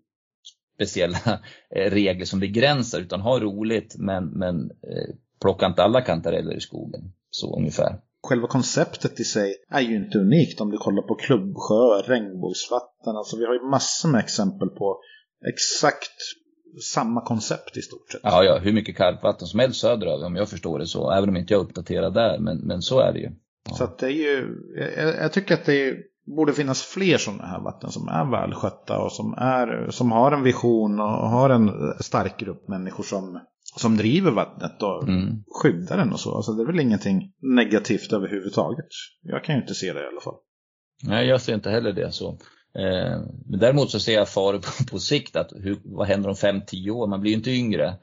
speciella 0.75 1.19
eh, 1.77 1.91
regler 1.91 2.25
som 2.25 2.41
begränsar, 2.41 3.01
utan 3.01 3.21
har 3.21 3.41
roligt 3.41 3.97
men, 3.99 4.25
men 4.25 4.71
plocka 5.41 5.67
inte 5.67 5.83
alla 5.83 6.01
kantareller 6.01 6.57
i 6.57 6.61
skogen. 6.61 7.13
Så 7.31 7.57
ungefär. 7.57 8.01
Själva 8.23 8.47
konceptet 8.47 9.21
i 9.21 9.25
sig 9.25 9.55
är 9.71 9.81
ju 9.81 9.97
inte 9.97 10.19
unikt 10.19 10.61
om 10.61 10.71
du 10.71 10.79
kollar 10.79 11.03
på 11.03 11.15
klubbsjöar, 11.15 12.03
regnbågsvatten. 12.03 13.17
Alltså 13.17 13.37
vi 13.37 13.45
har 13.47 13.55
ju 13.55 13.71
massor 13.71 14.09
med 14.09 14.21
exempel 14.21 14.69
på 14.69 15.01
exakt 15.49 16.19
samma 16.95 17.21
koncept 17.21 17.77
i 17.77 17.83
stort 17.83 18.11
sett. 18.13 18.21
Ja, 18.25 18.45
ja, 18.45 18.59
hur 18.59 18.73
mycket 18.73 18.97
karpvatten 18.97 19.47
som 19.47 19.61
helst 19.61 19.81
söderöver 19.81 20.27
om 20.27 20.37
jag 20.37 20.49
förstår 20.49 20.79
det 20.79 20.87
så. 20.87 21.11
Även 21.11 21.29
om 21.29 21.37
inte 21.37 21.55
jag 21.55 21.61
är 21.61 21.65
uppdaterad 21.65 22.15
där, 22.15 22.39
men, 22.39 22.59
men 22.59 22.83
så 22.83 23.01
är 23.01 23.13
det 23.13 23.19
ju. 23.19 23.31
Så 23.77 23.85
att 23.85 23.99
det 23.99 24.07
är 24.07 24.11
ju, 24.11 24.57
jag, 24.97 25.17
jag 25.17 25.33
tycker 25.33 25.55
att 25.55 25.65
det 25.65 25.89
är, 25.89 25.97
borde 26.37 26.53
finnas 26.53 26.83
fler 26.83 27.19
sådana 27.19 27.47
här 27.47 27.61
vatten 27.61 27.91
som 27.91 28.09
är 28.09 28.31
välskötta 28.31 28.99
och 28.99 29.13
som, 29.13 29.35
är, 29.39 29.91
som 29.91 30.13
har 30.13 30.33
en 30.33 30.43
vision 30.43 31.01
och 31.01 31.07
har 31.07 31.51
en 31.51 31.71
stark 32.01 32.41
grupp 32.41 32.69
människor 32.69 33.05
som, 33.05 33.41
som 33.77 33.97
driver 33.97 34.31
vattnet 34.31 34.83
och 34.83 35.09
Mm. 35.09 35.45
skyddar 35.63 35.97
den 35.97 36.13
och 36.13 36.21
så. 36.21 36.37
Alltså 36.37 36.53
det 36.53 36.63
är 36.63 36.67
väl 36.67 36.81
ingenting 36.81 37.33
negativt 37.43 38.13
överhuvudtaget. 38.13 38.87
Jag 39.23 39.45
kan 39.45 39.55
ju 39.55 39.61
inte 39.61 39.75
se 39.75 39.93
det 39.93 40.01
i 40.01 40.07
alla 40.07 40.21
fall. 40.21 40.35
Nej, 41.05 41.27
jag 41.27 41.41
ser 41.41 41.55
inte 41.55 41.71
heller 41.71 41.93
det 41.93 42.13
så. 42.13 42.29
Eh, 42.75 43.21
men 43.47 43.61
däremot 43.61 43.91
så 43.91 44.01
ser 44.01 44.15
jag 44.15 44.29
faror 44.29 44.59
på, 44.59 44.91
på 44.91 44.99
sikt. 44.99 45.37
Att 45.37 45.53
hur, 45.57 45.77
vad 45.85 46.07
händer 46.07 46.29
om 46.29 46.35
5-10 46.35 46.91
år? 46.91 47.07
Man 47.07 47.21
blir 47.21 47.31
ju 47.31 47.37
inte 47.37 47.51
yngre. 47.51 47.95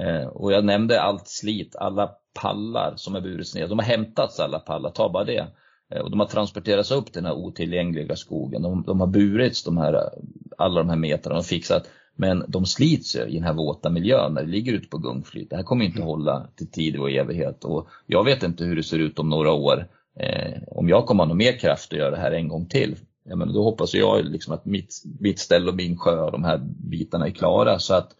Eh, 0.00 0.26
och 0.26 0.52
jag 0.52 0.64
nämnde 0.64 1.00
allt 1.02 1.28
slit, 1.28 1.76
alla 1.76 2.10
pallar 2.34 2.92
som 2.96 3.14
är 3.14 3.20
burits 3.20 3.54
ner. 3.54 3.68
De 3.68 3.78
har 3.78 3.86
hämtats 3.86 4.40
alla 4.40 4.58
pallar, 4.58 4.90
ta 4.90 5.12
bara 5.12 5.24
det. 5.24 5.46
Eh, 5.94 6.00
och 6.00 6.10
de 6.10 6.20
har 6.20 6.26
transporterats 6.26 6.90
upp 6.90 7.04
till 7.06 7.22
den 7.22 7.24
här 7.24 7.34
otillgängliga 7.38 8.16
skogen. 8.16 8.62
De, 8.62 8.82
de 8.86 9.00
har 9.00 9.06
burits 9.06 9.64
de 9.64 9.78
här, 9.78 10.10
alla 10.58 10.80
de 10.80 10.88
här 10.88 10.96
metrarna 10.96 11.38
och 11.38 11.46
fixat. 11.46 11.90
Men 12.20 12.44
de 12.48 12.66
slits 12.66 13.16
ju 13.16 13.20
i 13.20 13.34
den 13.34 13.44
här 13.44 13.52
våta 13.52 13.90
miljön 13.90 14.34
när 14.34 14.42
det 14.42 14.50
ligger 14.50 14.72
ute 14.72 14.88
på 14.88 14.98
gungflyt. 14.98 15.50
Det 15.50 15.56
här 15.56 15.62
kommer 15.62 15.84
inte 15.84 16.02
hålla 16.02 16.46
till 16.56 16.70
tid 16.70 16.96
och 16.96 17.10
evighet. 17.10 17.64
Och 17.64 17.88
jag 18.06 18.24
vet 18.24 18.42
inte 18.42 18.64
hur 18.64 18.76
det 18.76 18.82
ser 18.82 18.98
ut 18.98 19.18
om 19.18 19.28
några 19.28 19.52
år. 19.52 19.86
Eh, 20.20 20.62
om 20.66 20.88
jag 20.88 21.06
kommer 21.06 21.24
ha 21.24 21.28
någon 21.28 21.36
mer 21.36 21.58
kraft 21.58 21.92
att 21.92 21.98
göra 21.98 22.10
det 22.10 22.20
här 22.20 22.32
en 22.32 22.48
gång 22.48 22.66
till. 22.66 22.96
Ja, 23.24 23.36
men 23.36 23.52
då 23.52 23.62
hoppas 23.62 23.94
jag 23.94 24.24
liksom 24.24 24.54
att 24.54 24.64
mitt, 24.64 25.02
mitt 25.20 25.38
ställe 25.38 25.70
och 25.70 25.76
min 25.76 25.98
sjö 25.98 26.20
och 26.20 26.32
de 26.32 26.44
här 26.44 26.58
bitarna 26.90 27.26
är 27.26 27.30
klara. 27.30 27.78
Så 27.78 27.94
att 27.94 28.12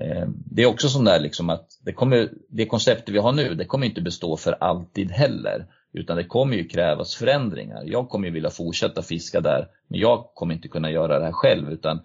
eh, 0.00 0.28
Det 0.28 0.62
är 0.62 0.66
också 0.66 0.88
sån 0.88 1.04
där 1.04 1.20
liksom 1.20 1.50
att 1.50 1.66
det, 1.84 1.92
kommer, 1.92 2.30
det 2.48 2.66
konceptet 2.66 3.14
vi 3.14 3.18
har 3.18 3.32
nu, 3.32 3.54
det 3.54 3.64
kommer 3.64 3.86
inte 3.86 4.00
bestå 4.00 4.36
för 4.36 4.52
alltid 4.52 5.10
heller. 5.10 5.66
Utan 5.92 6.16
det 6.16 6.24
kommer 6.24 6.56
ju 6.56 6.68
krävas 6.68 7.14
förändringar. 7.14 7.82
Jag 7.86 8.08
kommer 8.08 8.26
ju 8.26 8.34
vilja 8.34 8.50
fortsätta 8.50 9.02
fiska 9.02 9.40
där, 9.40 9.68
men 9.88 10.00
jag 10.00 10.30
kommer 10.34 10.54
inte 10.54 10.68
kunna 10.68 10.90
göra 10.90 11.18
det 11.18 11.24
här 11.24 11.32
själv. 11.32 11.70
Utan 11.70 12.00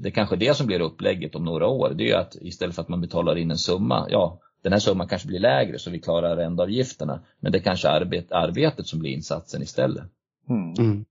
det 0.00 0.08
är 0.08 0.12
kanske 0.12 0.36
det 0.36 0.56
som 0.56 0.66
blir 0.66 0.80
upplägget 0.80 1.34
om 1.34 1.44
några 1.44 1.66
år. 1.66 1.94
Det 1.94 2.04
är 2.04 2.06
ju 2.06 2.14
att 2.14 2.36
istället 2.40 2.74
för 2.74 2.82
att 2.82 2.88
man 2.88 3.00
betalar 3.00 3.36
in 3.36 3.50
en 3.50 3.58
summa, 3.58 4.06
ja 4.10 4.40
den 4.62 4.72
här 4.72 4.80
summan 4.80 5.08
kanske 5.08 5.28
blir 5.28 5.38
lägre 5.38 5.78
så 5.78 5.90
vi 5.90 6.00
klarar 6.00 6.30
arrendeavgifterna. 6.30 7.22
Men 7.40 7.52
det 7.52 7.58
är 7.58 7.62
kanske 7.62 7.88
arbet, 7.88 8.32
arbetet 8.32 8.86
som 8.86 8.98
blir 8.98 9.10
insatsen 9.10 9.62
istället. 9.62 10.04
Mm. 10.48 10.74
Mm. 10.78 11.04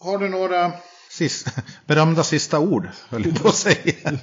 Har 0.00 0.18
du 0.18 0.28
några 0.28 0.72
sis 1.10 1.44
berömda 1.86 2.22
sista 2.22 2.60
ord, 2.60 2.88
höll 3.08 3.26
jag 3.26 3.42
på 3.42 3.48
att 3.48 3.54
säga. 3.54 3.94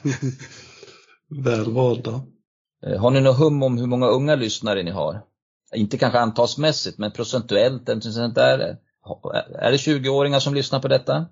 Väl 1.43 1.73
valda. 1.73 2.21
Eh, 2.85 2.99
Har 3.01 3.11
ni 3.11 3.21
något 3.21 3.37
hum 3.39 3.63
om 3.63 3.77
hur 3.77 3.87
många 3.87 4.07
unga 4.07 4.35
lyssnare 4.35 4.83
ni 4.83 4.91
har? 4.91 5.21
Inte 5.75 5.97
kanske 5.97 6.19
antalsmässigt, 6.19 6.97
men 6.97 7.11
procentuellt, 7.11 7.89
eller 7.89 8.01
sånt 8.01 8.35
där. 8.35 8.77
Är 9.59 9.71
det 9.71 9.77
20-åringar 9.77 10.39
som 10.39 10.53
lyssnar 10.53 10.79
på 10.79 10.87
detta? 10.87 11.25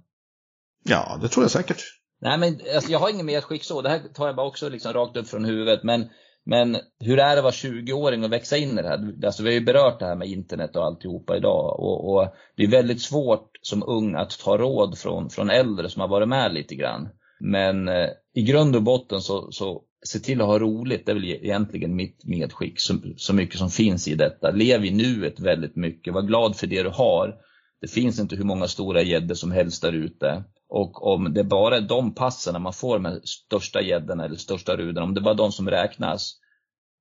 Ja, 0.84 1.20
det 1.22 1.28
tror 1.28 1.44
jag 1.44 1.52
säkert. 1.52 1.82
Nej, 2.26 2.38
men 2.38 2.60
alltså, 2.76 2.92
jag 2.92 3.00
har 3.00 3.10
inget 3.10 3.26
mer 3.26 3.42
skick 3.42 3.64
så. 3.64 3.82
Det 3.82 3.90
här 3.90 4.00
tar 4.14 4.26
jag 4.26 4.36
bara 4.36 4.48
också 4.48 4.70
liksom 4.70 4.94
rakt 4.94 5.18
upp 5.18 5.28
från 5.28 5.46
huvudet. 5.46 5.84
Men, 5.84 6.10
men 6.46 6.78
hur 7.00 7.20
är 7.20 7.36
det 7.36 7.38
att 7.38 7.44
vara 7.44 7.52
20-åring 7.52 8.24
och 8.24 8.32
växa 8.32 8.58
in 8.58 8.80
i 8.80 8.82
det 8.82 8.88
här? 8.88 9.26
Alltså, 9.26 9.44
vi 9.44 9.50
har 9.50 9.54
ju 9.54 9.66
berört 9.66 10.00
det 10.00 10.06
här 10.06 10.16
med 10.16 10.28
internet 10.28 10.76
och 10.76 10.86
alltihopa 10.86 11.38
idag. 11.38 11.80
Och, 11.80 12.14
och 12.14 12.34
det 12.58 12.64
är 12.64 12.68
väldigt 12.68 13.02
svårt 13.02 13.50
som 13.62 13.84
ung 13.88 14.16
att 14.16 14.40
ta 14.40 14.58
råd 14.58 14.98
från, 14.98 15.30
från 15.30 15.50
äldre 15.50 15.90
som 15.90 16.02
har 16.02 16.08
varit 16.08 16.28
med 16.28 16.54
lite 16.54 16.76
grann. 16.76 17.10
Men 17.40 17.88
eh, 17.88 18.10
i 18.36 18.42
grund 18.42 18.76
och 18.76 18.84
botten 18.84 19.22
så, 19.22 19.52
så 19.52 19.82
se 20.06 20.20
till 20.20 20.42
att 20.42 20.48
ha 20.48 20.60
roligt, 20.60 21.06
det 21.06 21.12
är 21.12 21.16
väl 21.16 21.26
egentligen 21.26 21.96
mitt 21.96 22.26
medskick 22.26 22.80
så, 22.80 22.94
så 23.18 23.34
mycket 23.34 23.60
som 23.60 23.70
finns 23.70 24.08
i 24.08 24.16
detta. 24.16 24.52
Lev 24.52 24.86
i 24.86 24.92
nuet 24.92 25.40
väldigt 25.40 25.76
mycket, 25.76 26.14
var 26.14 26.22
glad 26.22 26.56
för 26.56 26.68
det 26.68 26.84
du 26.84 26.90
har. 26.90 27.36
Det 27.82 27.88
finns 27.88 28.20
inte 28.20 28.36
hur 28.36 28.44
många 28.44 28.68
stora 28.68 29.02
gäddor 29.02 29.36
som 29.36 29.52
helst 29.52 29.82
där 29.82 29.94
ute. 29.94 30.44
Och 30.70 31.08
om 31.14 31.34
det 31.34 31.44
bara 31.44 31.78
är 31.78 31.82
de 31.82 32.14
passen 32.14 32.62
man 32.62 32.74
får 32.74 33.00
med 33.00 33.22
största 33.24 33.82
gäddorna 33.82 34.26
eller 34.26 34.36
största 34.36 34.78
ruden, 34.78 35.04
om 35.04 35.14
det 35.14 35.22
bara 35.22 35.34
är 35.34 35.38
de 35.38 35.52
som 35.52 35.70
räknas, 35.70 36.40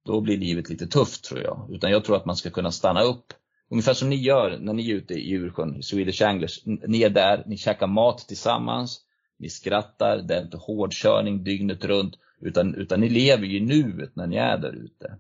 då 0.05 0.21
blir 0.21 0.39
livet 0.39 0.69
lite 0.69 0.87
tufft 0.87 1.25
tror 1.25 1.41
jag. 1.41 1.69
Utan 1.73 1.91
jag 1.91 2.05
tror 2.05 2.17
att 2.17 2.27
man 2.27 2.37
ska 2.37 2.51
kunna 2.51 2.73
stanna 2.73 3.03
upp. 3.03 3.33
Ungefär 3.71 3.95
som 3.95 4.11
ni 4.11 4.17
gör 4.17 4.59
när 4.59 4.73
ni 4.73 4.91
är 4.91 4.95
ute 4.95 5.15
i 5.15 5.29
Djursjön, 5.29 5.83
Swedish 5.83 6.23
Anglers. 6.23 6.61
Ni 6.65 7.03
är 7.03 7.11
där, 7.11 7.43
ni 7.47 7.57
käkar 7.57 7.87
mat 7.87 8.19
tillsammans, 8.19 9.01
ni 9.39 9.49
skrattar, 9.49 10.19
det 10.19 10.35
är 10.35 10.43
inte 10.43 10.57
hårdkörning 10.57 11.45
dygnet 11.45 11.85
runt. 11.85 12.15
Utan, 12.41 12.75
utan 12.75 13.01
ni 13.01 13.09
lever 13.09 13.47
ju 13.47 13.57
i 13.57 13.61
nuet 13.61 14.17
när 14.17 14.27
ni 14.27 14.37
är 14.37 14.59
där 14.59 14.73
ute. 14.73 15.17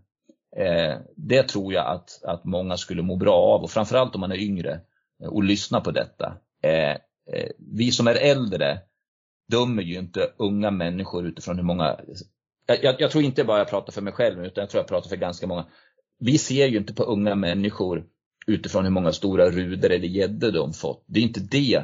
Eh, 0.56 0.98
det 1.16 1.42
tror 1.42 1.72
jag 1.72 1.86
att, 1.86 2.24
att 2.24 2.44
många 2.44 2.76
skulle 2.76 3.02
må 3.02 3.16
bra 3.16 3.34
av 3.34 3.62
och 3.62 3.70
framförallt 3.70 4.14
om 4.14 4.20
man 4.20 4.32
är 4.32 4.40
yngre 4.40 4.80
eh, 5.22 5.28
och 5.28 5.44
lyssnar 5.44 5.80
på 5.80 5.90
detta. 5.90 6.36
Eh, 6.62 6.96
Eh, 7.32 7.50
vi 7.58 7.92
som 7.92 8.06
är 8.06 8.14
äldre 8.14 8.80
dömer 9.50 9.82
ju 9.82 9.98
inte 9.98 10.32
unga 10.36 10.70
människor 10.70 11.26
utifrån 11.26 11.56
hur 11.56 11.64
många 11.64 12.00
jag, 12.66 13.00
jag, 13.00 13.10
tror 13.10 13.24
inte 13.24 13.44
bara 13.44 13.58
jag 13.58 13.68
pratar 13.68 13.92
för 13.92 14.02
mig 14.02 14.12
själv 14.12 14.44
utan 14.44 14.62
jag 14.62 14.70
tror 14.70 14.80
jag 14.80 14.88
pratar 14.88 15.08
för 15.08 15.16
ganska 15.16 15.46
många. 15.46 15.66
Vi 16.18 16.38
ser 16.38 16.66
ju 16.66 16.78
inte 16.78 16.94
på 16.94 17.02
unga 17.02 17.34
människor 17.34 18.06
utifrån 18.46 18.84
hur 18.84 18.90
många 18.90 19.12
stora 19.12 19.50
ruder 19.50 19.90
eller 19.90 20.08
gäddor 20.08 20.52
de 20.52 20.72
fått. 20.72 21.04
Det 21.06 21.20
är 21.20 21.24
inte 21.24 21.40
det 21.40 21.76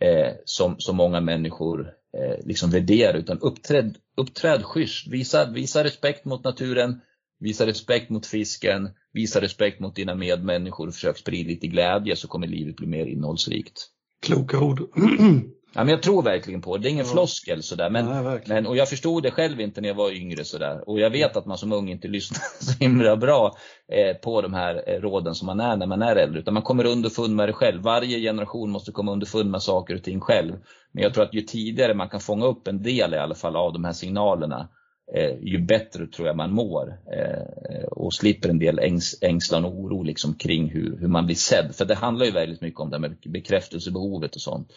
eh, 0.00 0.32
som, 0.44 0.78
som 0.78 0.96
många 0.96 1.20
människor 1.20 1.92
eh, 2.16 2.46
liksom 2.46 2.70
värderar 2.70 3.14
utan 3.14 3.38
uppträd, 3.38 3.96
uppträd 4.16 4.64
schysst. 4.64 5.06
Visa, 5.06 5.50
visa 5.50 5.84
respekt 5.84 6.24
mot 6.24 6.44
naturen, 6.44 7.00
visa 7.40 7.66
respekt 7.66 8.10
mot 8.10 8.26
fisken, 8.26 8.90
visa 9.12 9.40
respekt 9.40 9.80
mot 9.80 9.96
dina 9.96 10.14
medmänniskor 10.14 10.88
och 10.88 10.94
försök 10.94 11.18
sprida 11.18 11.48
lite 11.48 11.66
glädje 11.66 12.16
så 12.16 12.28
kommer 12.28 12.46
livet 12.46 12.76
bli 12.76 12.86
mer 12.86 13.06
innehållsrikt. 13.06 13.90
Kloka 14.24 14.60
ord. 14.60 14.80
Ja, 15.76 15.84
men 15.84 15.88
jag 15.88 16.02
tror 16.02 16.22
verkligen 16.22 16.62
på 16.62 16.76
det. 16.76 16.82
Det 16.82 16.88
är 16.88 16.90
ingen 16.90 17.04
floskel 17.04 17.62
sådär. 17.62 17.90
Men, 17.90 18.06
Nej, 18.06 18.42
men, 18.46 18.66
och 18.66 18.76
jag 18.76 18.88
förstod 18.88 19.22
det 19.22 19.30
själv 19.30 19.60
inte 19.60 19.80
när 19.80 19.88
jag 19.88 19.94
var 19.94 20.10
yngre 20.10 20.44
sådär. 20.44 20.88
Och 20.88 21.00
jag 21.00 21.10
vet 21.10 21.36
att 21.36 21.46
man 21.46 21.58
som 21.58 21.72
ung 21.72 21.88
inte 21.88 22.08
lyssnar 22.16 22.40
så 22.60 22.84
himla 22.84 23.16
bra 23.16 23.56
eh, 23.92 24.16
på 24.16 24.42
de 24.42 24.54
här 24.54 24.84
eh, 24.86 25.00
råden 25.00 25.34
som 25.34 25.46
man 25.46 25.60
är 25.60 25.76
när 25.76 25.86
man 25.86 26.02
är 26.02 26.16
äldre. 26.16 26.40
Utan 26.40 26.54
man 26.54 26.62
kommer 26.62 26.86
underfund 26.86 27.36
med 27.36 27.48
det 27.48 27.52
själv. 27.52 27.82
Varje 27.82 28.20
generation 28.20 28.70
måste 28.70 28.92
komma 28.92 29.12
underfund 29.12 29.50
med 29.50 29.62
saker 29.62 29.94
och 29.94 30.02
ting 30.02 30.20
själv. 30.20 30.52
Men 30.92 31.02
jag 31.02 31.14
tror 31.14 31.24
att 31.24 31.34
ju 31.34 31.40
tidigare 31.40 31.94
man 31.94 32.08
kan 32.08 32.20
fånga 32.20 32.46
upp 32.46 32.68
en 32.68 32.82
del 32.82 33.14
i 33.14 33.18
alla 33.18 33.34
fall 33.34 33.56
av 33.56 33.72
de 33.72 33.84
här 33.84 33.92
signalerna. 33.92 34.68
Eh, 35.12 35.34
ju 35.40 35.58
bättre 35.58 36.06
tror 36.06 36.26
jag 36.26 36.36
man 36.36 36.52
mår. 36.52 36.98
Eh, 37.12 37.84
och 37.84 38.14
slipper 38.14 38.48
en 38.48 38.58
del 38.58 38.78
ängs, 38.78 39.18
ängslan 39.22 39.64
och 39.64 39.80
oro 39.80 40.02
liksom 40.02 40.34
kring 40.34 40.70
hur, 40.70 40.96
hur 40.96 41.08
man 41.08 41.26
blir 41.26 41.36
sedd. 41.36 41.74
För 41.74 41.84
det 41.84 41.94
handlar 41.94 42.26
ju 42.26 42.32
väldigt 42.32 42.60
mycket 42.60 42.80
om 42.80 42.90
det 42.90 42.98
med 42.98 43.16
bekräftelsebehovet 43.24 44.34
och 44.34 44.40
sånt. 44.40 44.72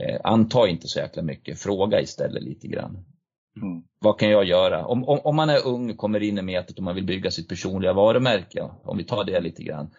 Eh, 0.00 0.20
anta 0.24 0.68
inte 0.68 0.88
så 0.88 0.98
jäkla 0.98 1.22
mycket, 1.22 1.58
fråga 1.58 2.00
istället 2.00 2.42
lite 2.42 2.68
grann. 2.68 3.04
Mm. 3.62 3.82
Vad 3.98 4.18
kan 4.18 4.30
jag 4.30 4.44
göra? 4.44 4.86
Om, 4.86 5.04
om, 5.04 5.18
om 5.24 5.36
man 5.36 5.50
är 5.50 5.66
ung, 5.66 5.96
kommer 5.96 6.22
in 6.22 6.38
i 6.38 6.42
metet 6.42 6.78
och 6.78 6.84
man 6.84 6.94
vill 6.94 7.06
bygga 7.06 7.30
sitt 7.30 7.48
personliga 7.48 7.92
varumärke, 7.92 8.70
om 8.84 8.98
vi 8.98 9.04
tar 9.04 9.24
det 9.24 9.40
lite 9.40 9.62
grann. 9.62 9.90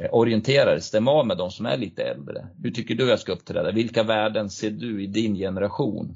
Eh, 0.00 0.08
orientera 0.12 0.70
dig, 0.70 0.80
stäm 0.80 1.08
av 1.08 1.26
med 1.26 1.36
de 1.36 1.50
som 1.50 1.66
är 1.66 1.76
lite 1.76 2.02
äldre. 2.02 2.46
Hur 2.62 2.70
tycker 2.70 2.94
du 2.94 3.08
jag 3.08 3.20
ska 3.20 3.32
uppträda? 3.32 3.72
Vilka 3.72 4.02
värden 4.02 4.50
ser 4.50 4.70
du 4.70 5.04
i 5.04 5.06
din 5.06 5.34
generation? 5.34 6.14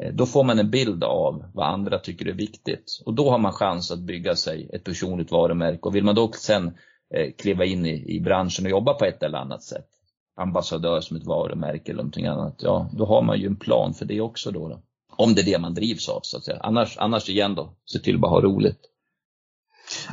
Eh, 0.00 0.12
då 0.12 0.26
får 0.26 0.44
man 0.44 0.58
en 0.58 0.70
bild 0.70 1.04
av 1.04 1.44
vad 1.54 1.66
andra 1.66 1.98
tycker 1.98 2.28
är 2.28 2.32
viktigt 2.32 3.02
och 3.06 3.14
då 3.14 3.30
har 3.30 3.38
man 3.38 3.52
chans 3.52 3.90
att 3.90 3.98
bygga 3.98 4.36
sig 4.36 4.70
ett 4.72 4.84
personligt 4.84 5.30
varumärke 5.30 5.80
och 5.82 5.94
vill 5.94 6.04
man 6.04 6.14
då 6.14 6.32
sen 6.32 6.66
eh, 7.14 7.32
kliva 7.38 7.64
in 7.64 7.86
i, 7.86 8.16
i 8.16 8.20
branschen 8.20 8.64
och 8.64 8.70
jobba 8.70 8.94
på 8.94 9.04
ett 9.04 9.22
eller 9.22 9.38
annat 9.38 9.62
sätt, 9.62 9.88
ambassadör 10.36 11.00
som 11.00 11.16
ett 11.16 11.26
varumärke 11.26 11.92
eller 11.92 12.02
någonting 12.02 12.26
annat, 12.26 12.56
ja 12.58 12.90
då 12.92 13.06
har 13.06 13.22
man 13.22 13.40
ju 13.40 13.46
en 13.46 13.56
plan 13.56 13.94
för 13.94 14.04
det 14.04 14.20
också 14.20 14.50
då. 14.50 14.68
då. 14.68 14.82
Om 15.16 15.34
det 15.34 15.40
är 15.40 15.44
det 15.44 15.58
man 15.58 15.74
drivs 15.74 16.08
av 16.08 16.20
så 16.22 16.36
att 16.36 16.44
säga. 16.44 16.58
Annars, 16.60 16.98
annars 16.98 17.28
igen 17.28 17.54
då, 17.54 17.76
se 17.84 17.98
till 17.98 18.18
bara 18.18 18.30
ha 18.30 18.40
roligt. 18.40 18.80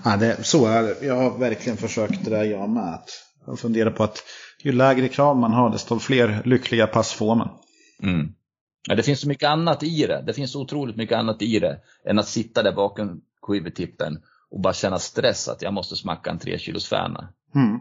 Ja, 0.06 0.18
det, 0.18 0.46
så 0.46 0.66
är 0.66 0.84
det. 0.84 1.06
Jag 1.06 1.16
har 1.16 1.38
verkligen 1.38 1.78
försökt 1.78 2.26
det 2.26 2.30
där 2.30 2.44
jag 2.44 2.70
med. 2.70 2.94
Att 2.94 3.10
jag 3.46 3.60
funderar 3.60 3.92
på 3.92 4.04
att 4.04 4.24
ju 4.64 4.72
lägre 4.72 5.08
krav 5.08 5.38
man 5.38 5.54
har 5.54 5.70
desto 5.70 6.00
fler 6.00 6.42
lyckliga 6.46 6.88
pass 6.88 7.14
får 7.14 7.36
man. 7.36 7.50
Mm. 8.04 8.34
Ja, 8.90 8.96
det 8.96 9.04
finns 9.04 9.22
så 9.22 9.28
mycket 9.28 9.50
annat 9.50 9.84
i 9.84 10.08
det. 10.08 10.24
Det 10.26 10.34
finns 10.34 10.52
så 10.52 10.62
otroligt 10.62 10.96
mycket 10.96 11.18
annat 11.18 11.42
i 11.42 11.60
det 11.60 11.82
än 12.06 12.20
att 12.20 12.28
sitta 12.28 12.64
där 12.64 12.72
bakom 12.72 13.22
skivertippen 13.42 14.24
och 14.52 14.60
bara 14.60 14.74
känna 14.74 15.00
stress 15.00 15.48
att 15.48 15.62
jag 15.62 15.74
måste 15.74 15.96
smacka 15.96 16.30
en 16.30 16.40
3 16.40 16.58
kilos 16.58 16.88
färna. 16.88 17.34
Mm. 17.56 17.80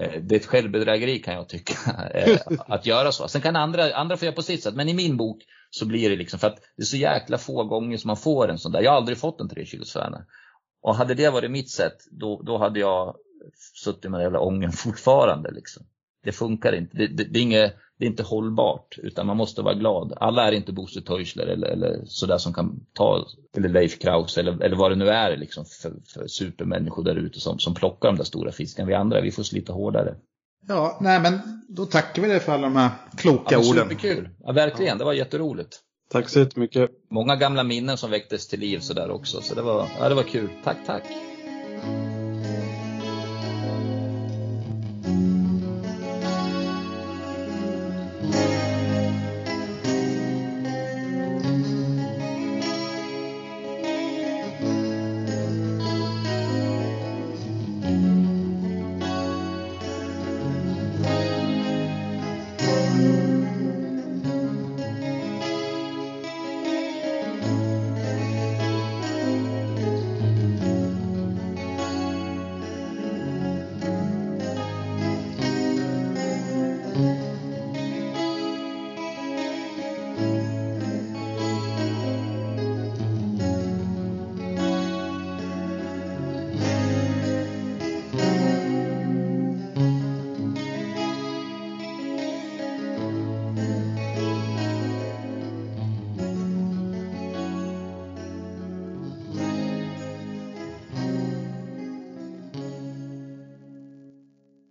Eh, 0.00 0.22
det 0.22 0.34
är 0.34 0.40
ett 0.40 0.46
självbedrägeri 0.46 1.18
kan 1.18 1.34
jag 1.34 1.48
tycka, 1.48 1.74
eh, 2.14 2.40
att 2.58 2.86
göra 2.86 3.12
så. 3.12 3.28
Sen 3.28 3.40
kan 3.40 3.56
andra, 3.56 3.94
andra 3.94 4.16
få 4.16 4.24
göra 4.24 4.34
på 4.34 4.42
sitt 4.42 4.62
sätt, 4.62 4.74
men 4.74 4.88
i 4.88 4.94
min 4.94 5.16
bok 5.16 5.42
så 5.70 5.86
blir 5.86 6.10
det 6.10 6.16
liksom 6.16 6.38
för 6.38 6.46
att 6.46 6.60
det 6.76 6.82
är 6.82 6.86
så 6.86 6.96
jäkla 6.96 7.38
få 7.38 7.64
gånger 7.64 7.96
som 7.96 8.08
man 8.08 8.16
får 8.16 8.48
en 8.48 8.58
sån 8.58 8.72
där. 8.72 8.82
Jag 8.82 8.90
har 8.90 8.96
aldrig 8.96 9.18
fått 9.18 9.40
en 9.40 9.48
3 9.48 9.66
kilos 9.66 9.92
färna. 9.92 10.24
Och 10.82 10.94
hade 10.94 11.14
det 11.14 11.30
varit 11.30 11.50
mitt 11.50 11.70
sätt, 11.70 11.96
då, 12.10 12.42
då 12.42 12.58
hade 12.58 12.80
jag 12.80 13.16
suttit 13.84 14.10
med 14.10 14.20
den 14.20 14.24
jävla 14.24 14.40
ången 14.40 14.72
fortfarande. 14.72 15.50
Liksom. 15.50 15.82
Det 16.24 16.32
funkar 16.32 16.72
inte. 16.72 16.96
Det, 16.96 17.06
det, 17.06 17.24
det, 17.24 17.38
är 17.38 17.42
inget, 17.42 17.76
det 17.98 18.04
är 18.04 18.08
inte 18.08 18.22
hållbart, 18.22 18.98
utan 19.02 19.26
man 19.26 19.36
måste 19.36 19.62
vara 19.62 19.74
glad. 19.74 20.12
Alla 20.16 20.48
är 20.48 20.52
inte 20.52 20.72
Bosse 20.72 21.00
Teuchler 21.00 21.46
eller, 21.46 21.68
eller 21.68 22.00
sådär 22.04 22.38
som 22.38 22.54
kan 22.54 22.80
ta, 22.92 23.26
eller 23.56 23.68
Leif 23.68 23.98
Kraus 23.98 24.38
eller, 24.38 24.62
eller 24.62 24.76
vad 24.76 24.90
det 24.90 24.96
nu 24.96 25.08
är 25.08 25.36
liksom 25.36 25.64
för, 25.64 25.92
för 26.06 26.26
supermänniskor 26.26 27.04
där 27.04 27.14
ute 27.14 27.40
som, 27.40 27.58
som 27.58 27.74
plockar 27.74 28.08
de 28.08 28.16
där 28.16 28.24
stora 28.24 28.52
fiskarna. 28.52 28.88
Vi 28.88 28.94
andra, 28.94 29.20
vi 29.20 29.30
får 29.30 29.42
slita 29.42 29.72
hårdare. 29.72 30.14
Ja, 30.68 30.98
nej 31.00 31.20
men 31.20 31.38
då 31.68 31.84
tackar 31.86 32.22
vi 32.22 32.28
dig 32.28 32.40
för 32.40 32.52
alla 32.52 32.62
de 32.62 32.76
här 32.76 32.90
kloka 33.16 33.54
ja, 33.54 33.58
orden. 33.58 33.88
Superkul. 33.88 34.28
Ja, 34.44 34.52
verkligen. 34.52 34.98
Det 34.98 35.04
var 35.04 35.12
jätteroligt. 35.12 35.78
Tack 36.10 36.28
så 36.28 36.38
jättemycket. 36.38 36.90
Många 37.10 37.36
gamla 37.36 37.64
minnen 37.64 37.96
som 37.96 38.10
väcktes 38.10 38.48
till 38.48 38.60
liv 38.60 38.78
sådär 38.78 39.10
också. 39.10 39.40
Så 39.40 39.54
det 39.54 39.62
var, 39.62 39.88
ja, 40.00 40.08
det 40.08 40.14
var 40.14 40.22
kul. 40.22 40.48
Tack, 40.64 40.76
tack. 40.86 41.02